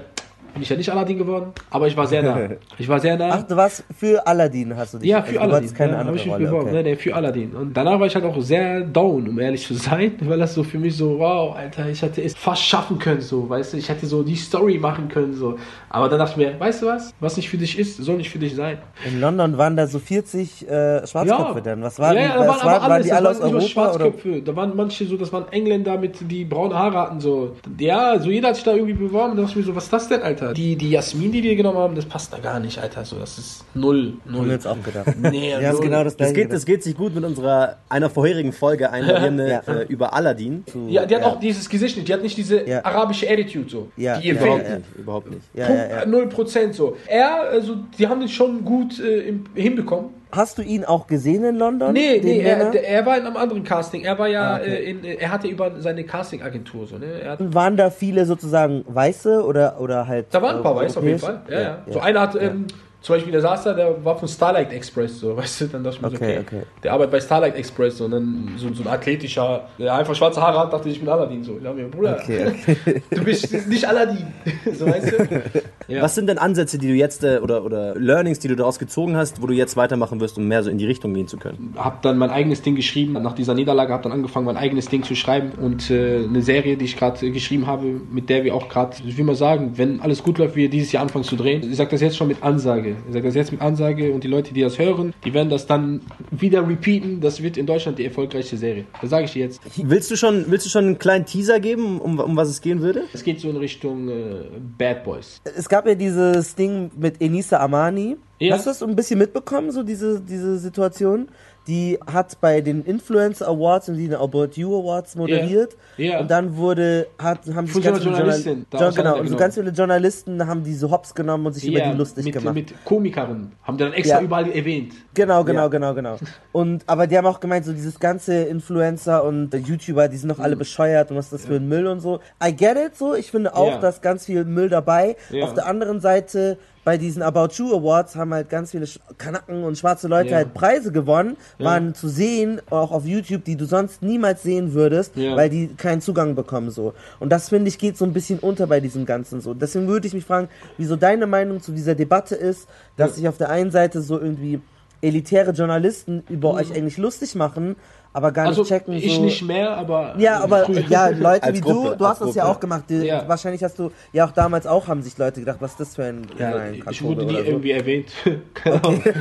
bin 0.52 0.62
ich 0.62 0.68
ja 0.68 0.76
nicht 0.76 0.90
Aladdin 0.90 1.18
geworden, 1.18 1.52
aber 1.70 1.86
ich 1.86 1.96
war 1.96 2.06
sehr 2.06 2.22
nah. 2.22 2.38
Ich 2.78 2.88
war 2.88 3.00
sehr 3.00 3.16
nah. 3.16 3.30
Ach, 3.32 3.42
du 3.42 3.56
warst 3.56 3.84
für 3.96 4.26
Aladdin, 4.26 4.76
hast 4.76 4.94
du 4.94 4.98
dich 4.98 5.08
Ja, 5.08 5.18
also 5.18 5.28
für 5.28 5.38
du 5.38 5.40
Aladdin. 5.40 5.74
keine 5.74 5.92
ja, 5.92 5.98
andere 5.98 6.16
ich 6.16 6.26
mich 6.26 6.34
Rolle. 6.34 6.52
Okay. 6.52 6.70
Nee, 6.72 6.82
nee, 6.82 6.96
für 6.96 7.14
Aladdin. 7.14 7.52
Und 7.52 7.76
danach 7.76 7.98
war 7.98 8.06
ich 8.06 8.14
halt 8.14 8.24
auch 8.24 8.40
sehr 8.40 8.80
down, 8.82 9.28
um 9.28 9.38
ehrlich 9.38 9.66
zu 9.66 9.74
sein, 9.74 10.14
weil 10.20 10.38
das 10.38 10.54
so 10.54 10.62
für 10.62 10.78
mich 10.78 10.96
so, 10.96 11.18
wow, 11.18 11.56
Alter, 11.56 11.88
ich 11.88 12.02
hätte 12.02 12.22
es 12.22 12.34
fast 12.34 12.62
schaffen 12.62 12.98
können, 12.98 13.20
so, 13.20 13.48
weißt 13.48 13.72
du, 13.72 13.76
ich 13.78 13.88
hätte 13.88 14.06
so 14.06 14.22
die 14.22 14.36
Story 14.36 14.78
machen 14.78 15.08
können, 15.08 15.32
so. 15.32 15.58
Aber 15.88 16.08
dann 16.08 16.18
dachte 16.18 16.32
ich 16.32 16.46
mir, 16.46 16.58
weißt 16.58 16.82
du 16.82 16.86
was, 16.86 17.14
was 17.20 17.36
nicht 17.36 17.48
für 17.48 17.58
dich 17.58 17.78
ist, 17.78 17.96
soll 17.98 18.16
nicht 18.16 18.30
für 18.30 18.38
dich 18.38 18.54
sein. 18.54 18.78
In 19.06 19.20
London 19.20 19.56
waren 19.58 19.76
da 19.76 19.86
so 19.86 19.98
40 19.98 20.68
äh, 20.68 21.06
Schwarzköpfe 21.06 21.62
dann. 21.62 21.82
Was 21.82 21.98
waren, 21.98 22.16
ja, 22.16 22.22
ja, 22.22 22.34
da 22.34 22.48
waren 22.48 22.60
aber 22.60 22.88
waren, 22.88 23.02
die 23.02 23.12
alle 23.12 23.30
aus 23.30 23.40
Europa? 23.40 23.56
Oder? 23.56 23.68
Schwarzköpfe, 23.68 24.42
da 24.42 24.56
waren 24.56 24.76
manche 24.76 25.06
so, 25.06 25.16
das 25.16 25.32
waren 25.32 25.50
Engländer 25.50 25.98
mit, 25.98 26.30
die 26.30 26.44
braune 26.44 26.78
Haare 26.78 26.98
hatten, 26.98 27.20
so. 27.20 27.56
Ja, 27.78 28.18
so 28.18 28.30
jeder 28.30 28.48
hat 28.48 28.56
sich 28.56 28.64
da 28.64 28.72
irgendwie 28.72 28.94
beworben, 28.94 29.36
da 29.36 29.42
dachte 29.42 29.52
ich 29.52 29.56
mir 29.56 29.62
so, 29.64 29.76
was 29.76 29.84
ist 29.84 29.92
das 29.92 30.08
denn, 30.08 30.22
Alter? 30.22 30.41
Die, 30.55 30.76
die 30.76 30.90
Jasmin, 30.90 31.31
die 31.33 31.42
wir 31.42 31.55
genommen 31.57 31.78
haben, 31.78 31.94
das 31.94 32.05
passt 32.07 32.33
da 32.33 32.38
gar 32.38 32.59
nicht, 32.61 32.78
Alter, 32.78 33.05
so, 33.05 33.18
das 33.18 33.38
ist 33.38 33.64
null, 33.74 34.14
Haben 34.24 34.35
wir 34.35 34.40
null. 34.42 34.50
uns 34.50 34.66
auch 34.66 34.83
gedacht. 34.83 35.07
Nee, 35.20 35.55
Wir 35.59 35.68
haben 35.68 35.76
null. 35.76 35.85
genau 35.85 36.05
das 36.05 36.16
Das 36.16 36.33
geht, 36.33 36.52
das 36.52 36.64
geht 36.64 36.83
sich 36.83 36.96
gut 36.96 37.14
mit 37.14 37.24
unserer 37.24 37.76
einer 37.88 38.11
vorherigen 38.11 38.52
Folge 38.52 38.90
ein, 38.90 39.07
wir 39.07 39.16
haben 39.20 39.24
eine 39.40 39.48
Ja. 39.52 39.59
äh, 39.66 39.85
über 39.88 40.12
Aladdin. 40.14 40.64
Ja, 40.88 41.07
die 41.07 41.14
hat 41.14 41.22
Ja. 41.22 41.28
auch 41.28 41.40
dieses 41.40 41.68
Gesicht 41.68 41.96
nicht. 41.96 42.09
Die 42.09 42.12
hat 42.12 42.22
nicht 42.22 42.37
diese 42.37 42.66
Ja. 42.68 42.85
arabische 42.85 43.28
Attitude 43.31 43.68
so. 43.70 43.88
Ja, 43.96 44.18
die 44.18 44.28
ihr 44.28 44.35
ja, 44.35 44.40
fehlt. 44.40 44.48
Überhaupt 44.52 44.70
nicht, 44.70 44.96
überhaupt 44.96 45.31
nicht. 45.31 45.42
Ja, 45.55 45.66
Punkt, 45.66 45.83
ja, 45.90 45.96
ja. 46.00 46.07
Null 46.07 46.28
Prozent 46.28 46.74
so. 46.74 46.96
Er, 47.07 47.42
also, 47.50 47.76
die 47.98 48.07
haben 48.09 48.20
den 48.20 48.28
schon 48.28 48.64
gut 48.64 48.98
äh, 49.00 49.33
hinbekommen. 49.55 50.11
Hast 50.34 50.56
du 50.56 50.62
ihn 50.62 50.84
auch 50.86 51.06
gesehen 51.06 51.44
in 51.44 51.56
London? 51.56 51.92
Nee, 51.92 52.18
nee, 52.24 52.40
er, 52.40 52.72
er 52.74 53.04
war 53.04 53.18
in 53.18 53.26
einem 53.26 53.36
anderen 53.36 53.64
Casting. 53.64 54.02
Er 54.02 54.18
war 54.18 54.28
ja, 54.28 54.54
Ah, 54.54 54.56
okay. 54.60 54.70
äh, 54.76 54.90
in, 54.90 55.04
er 55.04 55.30
hatte 55.30 55.46
über 55.46 55.78
seine 55.80 56.04
Casting-Agentur 56.04 56.86
so, 56.86 56.96
ne? 56.96 57.06
Hat, 57.26 57.38
Waren 57.54 57.76
da 57.76 57.90
viele 57.90 58.24
sozusagen 58.24 58.82
Weiße 58.88 59.44
oder, 59.44 59.78
oder 59.78 60.06
halt. 60.08 60.26
da 60.30 60.40
waren 60.40 60.56
ein 60.56 60.62
paar 60.62 60.72
äh, 60.72 60.84
Weiß 60.86 60.96
auf 60.96 61.04
jeden? 61.04 61.18
Fall. 61.18 61.42
Ja, 61.50 61.60
ja. 61.60 61.78
So 61.90 62.00
einer 62.00 62.20
hat, 62.22 62.34
ähm, 62.40 62.66
zum 63.02 63.16
Beispiel, 63.16 63.32
der 63.32 63.42
saß 63.42 63.64
da, 63.64 63.74
der 63.74 64.04
war 64.04 64.16
von 64.16 64.28
Starlight 64.28 64.72
Express, 64.72 65.20
so, 65.20 65.36
weißt 65.36 65.62
du, 65.62 65.66
dann 65.66 65.84
dachte 65.84 65.96
ich 65.96 66.02
mir 66.02 66.10
so, 66.10 66.16
Okay, 66.16 66.38
okay, 66.38 66.56
okay. 66.56 66.62
der 66.82 66.92
arbeitet 66.92 67.12
bei 67.12 67.20
Starlight 67.20 67.56
Express 67.56 67.98
so, 67.98 68.06
und 68.06 68.12
dann 68.12 68.54
so, 68.56 68.72
so 68.72 68.82
ein 68.82 68.88
athletischer, 68.88 69.68
der 69.78 69.94
einfach 69.94 70.14
schwarze 70.14 70.40
Haare 70.40 70.58
hat, 70.58 70.72
dachte 70.72 70.88
ich, 70.88 70.94
ich 70.94 71.00
bin 71.00 71.08
Aladdin, 71.08 71.42
so. 71.44 71.56
Ich 71.56 71.62
dachte 71.62 71.76
mir, 71.76 71.88
Bruder, 71.88 72.18
Okay, 72.22 72.54
du 73.10 73.24
bist 73.24 73.68
nicht 73.68 73.86
Aladdin, 73.86 74.26
so, 74.72 74.86
weißt 74.86 75.12
du? 75.12 75.42
Ja. 75.88 76.02
Was 76.02 76.14
sind 76.14 76.28
denn 76.28 76.38
Ansätze, 76.38 76.78
die 76.78 76.88
du 76.88 76.94
jetzt 76.94 77.24
äh, 77.24 77.38
oder, 77.42 77.64
oder 77.64 77.94
Learnings, 77.96 78.38
die 78.38 78.48
du 78.48 78.56
daraus 78.56 78.78
gezogen 78.78 79.16
hast, 79.16 79.42
wo 79.42 79.46
du 79.46 79.52
jetzt 79.52 79.76
weitermachen 79.76 80.20
wirst, 80.20 80.38
um 80.38 80.46
mehr 80.46 80.62
so 80.62 80.70
in 80.70 80.78
die 80.78 80.86
Richtung 80.86 81.12
gehen 81.12 81.28
zu 81.28 81.36
können? 81.36 81.74
habe 81.76 81.98
dann 82.02 82.18
mein 82.18 82.30
eigenes 82.30 82.62
Ding 82.62 82.74
geschrieben. 82.74 83.12
Nach 83.14 83.34
dieser 83.34 83.54
Niederlage 83.54 83.92
habe 83.92 84.02
dann 84.02 84.12
angefangen, 84.12 84.46
mein 84.46 84.56
eigenes 84.56 84.88
Ding 84.88 85.02
zu 85.02 85.14
schreiben 85.14 85.52
und 85.60 85.90
äh, 85.90 86.24
eine 86.24 86.42
Serie, 86.42 86.76
die 86.76 86.84
ich 86.84 86.96
gerade 86.96 87.26
äh, 87.26 87.30
geschrieben 87.30 87.66
habe, 87.66 88.00
mit 88.10 88.28
der 88.28 88.44
wir 88.44 88.54
auch 88.54 88.68
gerade, 88.68 88.96
ich 89.04 89.16
will 89.16 89.24
mal 89.24 89.34
sagen, 89.34 89.72
wenn 89.76 90.00
alles 90.00 90.22
gut 90.22 90.38
läuft, 90.38 90.56
wir 90.56 90.68
dieses 90.68 90.92
Jahr 90.92 91.02
anfangen 91.02 91.24
zu 91.24 91.36
drehen. 91.36 91.68
Ich 91.68 91.76
sage 91.76 91.90
das 91.90 92.00
jetzt 92.00 92.16
schon 92.16 92.28
mit 92.28 92.42
Ansage. 92.42 92.91
Ich 93.07 93.12
sage 93.12 93.26
das 93.26 93.35
jetzt 93.35 93.52
mit 93.52 93.61
Ansage 93.61 94.12
und 94.12 94.24
die 94.24 94.28
Leute, 94.28 94.55
die 94.55 94.62
das 94.62 94.78
hören, 94.78 95.14
die 95.24 95.35
werden 95.35 95.48
das 95.48 95.66
dann 95.66 96.00
wieder 96.31 96.66
repeaten. 96.66 97.20
Das 97.20 97.42
wird 97.42 97.57
in 97.57 97.66
Deutschland 97.66 97.98
die 97.98 98.05
erfolgreichste 98.05 98.57
Serie. 98.57 98.85
Das 99.00 99.11
sage 99.11 99.24
ich 99.24 99.33
dir 99.33 99.44
jetzt. 99.44 99.61
Willst 99.76 100.11
du 100.11 100.16
schon, 100.16 100.44
willst 100.48 100.66
du 100.66 100.70
schon 100.70 100.85
einen 100.85 100.98
kleinen 100.98 101.26
Teaser 101.26 101.61
geben, 101.61 102.00
um, 102.00 102.18
um 102.18 102.37
was 102.37 102.48
es 102.48 102.61
gehen 102.61 102.81
würde? 102.81 103.05
Es 103.12 103.22
geht 103.22 103.40
so 103.40 103.50
in 103.50 103.57
Richtung 103.57 104.09
äh, 104.09 104.44
Bad 104.78 105.05
Boys. 105.05 105.40
Es 105.44 105.68
gab 105.68 105.87
ja 105.87 105.94
dieses 105.94 106.55
Ding 106.55 106.90
mit 106.96 107.20
Enisa 107.20 107.59
Amani. 107.59 108.16
Ja. 108.38 108.55
Hast 108.57 108.66
du 108.66 108.70
das 108.70 108.83
ein 108.83 108.96
bisschen 108.96 109.18
mitbekommen, 109.18 109.70
so 109.70 109.83
diese, 109.83 110.20
diese 110.20 110.59
Situation? 110.59 111.28
Die 111.68 111.98
hat 112.12 112.40
bei 112.40 112.61
den 112.61 112.83
Influencer 112.85 113.46
Awards 113.46 113.88
und 113.88 113.96
die 113.96 114.12
About 114.14 114.51
You 114.55 114.81
Awards 114.81 115.14
moderiert. 115.14 115.77
Ja. 115.96 116.20
Und 116.20 116.31
dann 116.31 116.57
wurde, 116.57 117.07
hat, 117.18 117.40
haben 117.55 117.66
sich 117.68 117.83
ganz 117.85 118.01
viele 118.03 118.16
Journal- 118.16 118.92
genau, 118.94 119.18
und 119.20 119.29
so 119.29 119.37
ganz 119.37 119.55
viele 119.55 119.70
Journalisten 119.70 120.44
haben 120.46 120.64
diese 120.64 120.90
Hops 120.90 121.14
genommen 121.14 121.46
und 121.46 121.53
sich 121.53 121.66
über 121.68 121.81
die 121.81 121.96
lustig 121.96 122.25
mit, 122.25 122.35
gemacht. 122.35 122.55
mit 122.55 122.85
Komikerinnen. 122.85 123.53
Haben 123.62 123.77
die 123.79 123.85
dann 123.85 123.92
extra 123.92 124.16
Ja. 124.16 124.22
überall 124.22 124.51
erwähnt. 124.51 124.94
Genau, 125.14 125.44
genau, 125.44 125.68
genau, 125.70 125.94
genau. 125.94 126.16
Und 126.53 126.83
aber 126.87 127.07
die 127.07 127.16
haben 127.16 127.27
auch 127.27 127.40
gemeint, 127.40 127.64
so 127.64 127.72
dieses 127.72 127.98
ganze 127.98 128.42
Influencer 128.42 129.25
und 129.25 129.55
YouTuber, 129.55 130.09
die 130.09 130.16
sind 130.18 130.29
doch 130.31 130.38
alle 130.38 130.55
bescheuert 130.57 131.11
und 131.11 131.16
was 131.16 131.27
ist 131.27 131.33
das 131.33 131.46
für 131.46 131.55
ein 131.57 131.66
Müll 131.68 131.87
und 131.87 132.01
so. 132.01 132.20
I 132.44 132.55
get 132.55 132.77
it 132.77 132.96
so. 132.96 133.14
Ich 133.14 133.31
finde 133.31 133.55
auch, 133.55 133.68
Ja. 133.70 133.79
da 133.79 133.88
ist 133.88 134.03
ganz 134.03 134.27
viel 134.27 134.44
Müll 134.44 134.68
dabei. 134.68 135.16
Auf 135.42 135.55
der 135.55 135.66
anderen 135.66 136.01
Seite 136.01 136.59
bei 136.84 136.98
diesen 136.98 137.22
About 137.22 137.48
You 137.54 137.76
Awards 137.76 138.16
haben 138.16 138.34
halt 138.34 138.48
ganz 138.48 138.72
viele 138.72 138.86
Kanaken 139.18 139.62
und 139.62 139.78
schwarze 139.78 140.08
Leute 140.08 140.30
Ja. 140.30 140.36
halt 140.38 140.52
Preise 140.54 140.90
gewonnen, 140.90 141.36
waren 141.58 141.94
zu 141.94 142.08
sehen, 142.08 142.60
auch 142.70 142.90
auf 142.90 143.06
YouTube, 143.06 143.44
die 143.44 143.56
du 143.56 143.66
sonst 143.66 144.02
niemals 144.02 144.42
sehen 144.42 144.74
würdest, 144.74 145.16
Ja. 145.16 145.36
weil 145.36 145.48
die 145.48 145.68
keinen 145.68 146.00
Zugang 146.00 146.34
bekommen 146.34 146.70
so. 146.70 146.92
Und 147.20 147.30
das 147.30 147.50
finde 147.50 147.68
ich 147.68 147.78
geht 147.78 147.96
so 147.96 148.04
ein 148.04 148.12
bisschen 148.12 148.40
unter 148.40 148.66
bei 148.66 148.80
diesem 148.80 149.06
Ganzen 149.06 149.40
so. 149.40 149.54
Deswegen 149.54 149.86
würde 149.86 150.06
ich 150.08 150.14
mich 150.14 150.24
fragen, 150.24 150.48
wieso 150.76 150.96
deine 150.96 151.26
Meinung 151.26 151.62
zu 151.62 151.70
dieser 151.72 151.94
Debatte 151.94 152.34
ist, 152.34 152.66
dass 152.96 153.14
sich 153.14 153.28
auf 153.28 153.36
der 153.38 153.50
einen 153.50 153.70
Seite 153.70 154.02
so 154.02 154.18
irgendwie 154.18 154.60
elitäre 155.02 155.50
Journalisten 155.52 156.22
über 156.28 156.54
euch 156.54 156.72
eigentlich 156.72 156.96
lustig 156.96 157.34
machen, 157.34 157.76
aber 158.12 158.31
gar. 158.33 158.46
Also 158.46 158.62
nicht 158.62 158.68
checken 158.68 158.94
ich 158.94 159.14
so. 159.14 159.22
nicht 159.25 159.42
mehr, 159.42 159.70
aber 159.77 160.14
ja, 160.18 160.40
aber 160.40 160.64
früher. 160.66 160.81
ja, 160.88 161.09
Leute 161.09 161.53
wie 161.55 161.61
Gruppe, 161.61 161.90
du, 161.90 161.96
du 161.96 162.07
hast 162.07 162.20
als 162.20 162.29
das 162.31 162.35
ja 162.37 162.44
Gruppe. 162.44 162.57
auch 162.57 162.61
gemacht. 162.61 162.85
Die, 162.88 162.96
Ja. 163.07 163.27
Wahrscheinlich 163.27 163.62
hast 163.64 163.79
du, 163.79 163.90
ja 164.12 164.27
auch 164.27 164.33
damals 164.33 164.66
auch 164.66 164.87
haben 164.88 165.03
sich 165.03 165.16
Leute 165.18 165.40
gedacht, 165.40 165.57
was 165.61 165.72
ist 165.72 165.81
das 165.81 165.94
für 165.96 166.05
ein, 166.05 166.27
Ja, 166.38 166.53
für 166.53 166.61
ein 166.61 166.83
ich 166.90 167.03
wurde 167.03 167.25
nie 167.25 167.33
so. 167.37 167.38
irgendwie 167.42 167.70
erwähnt. 167.72 168.09
Keine 168.55 168.83
Ahnung. 168.85 169.03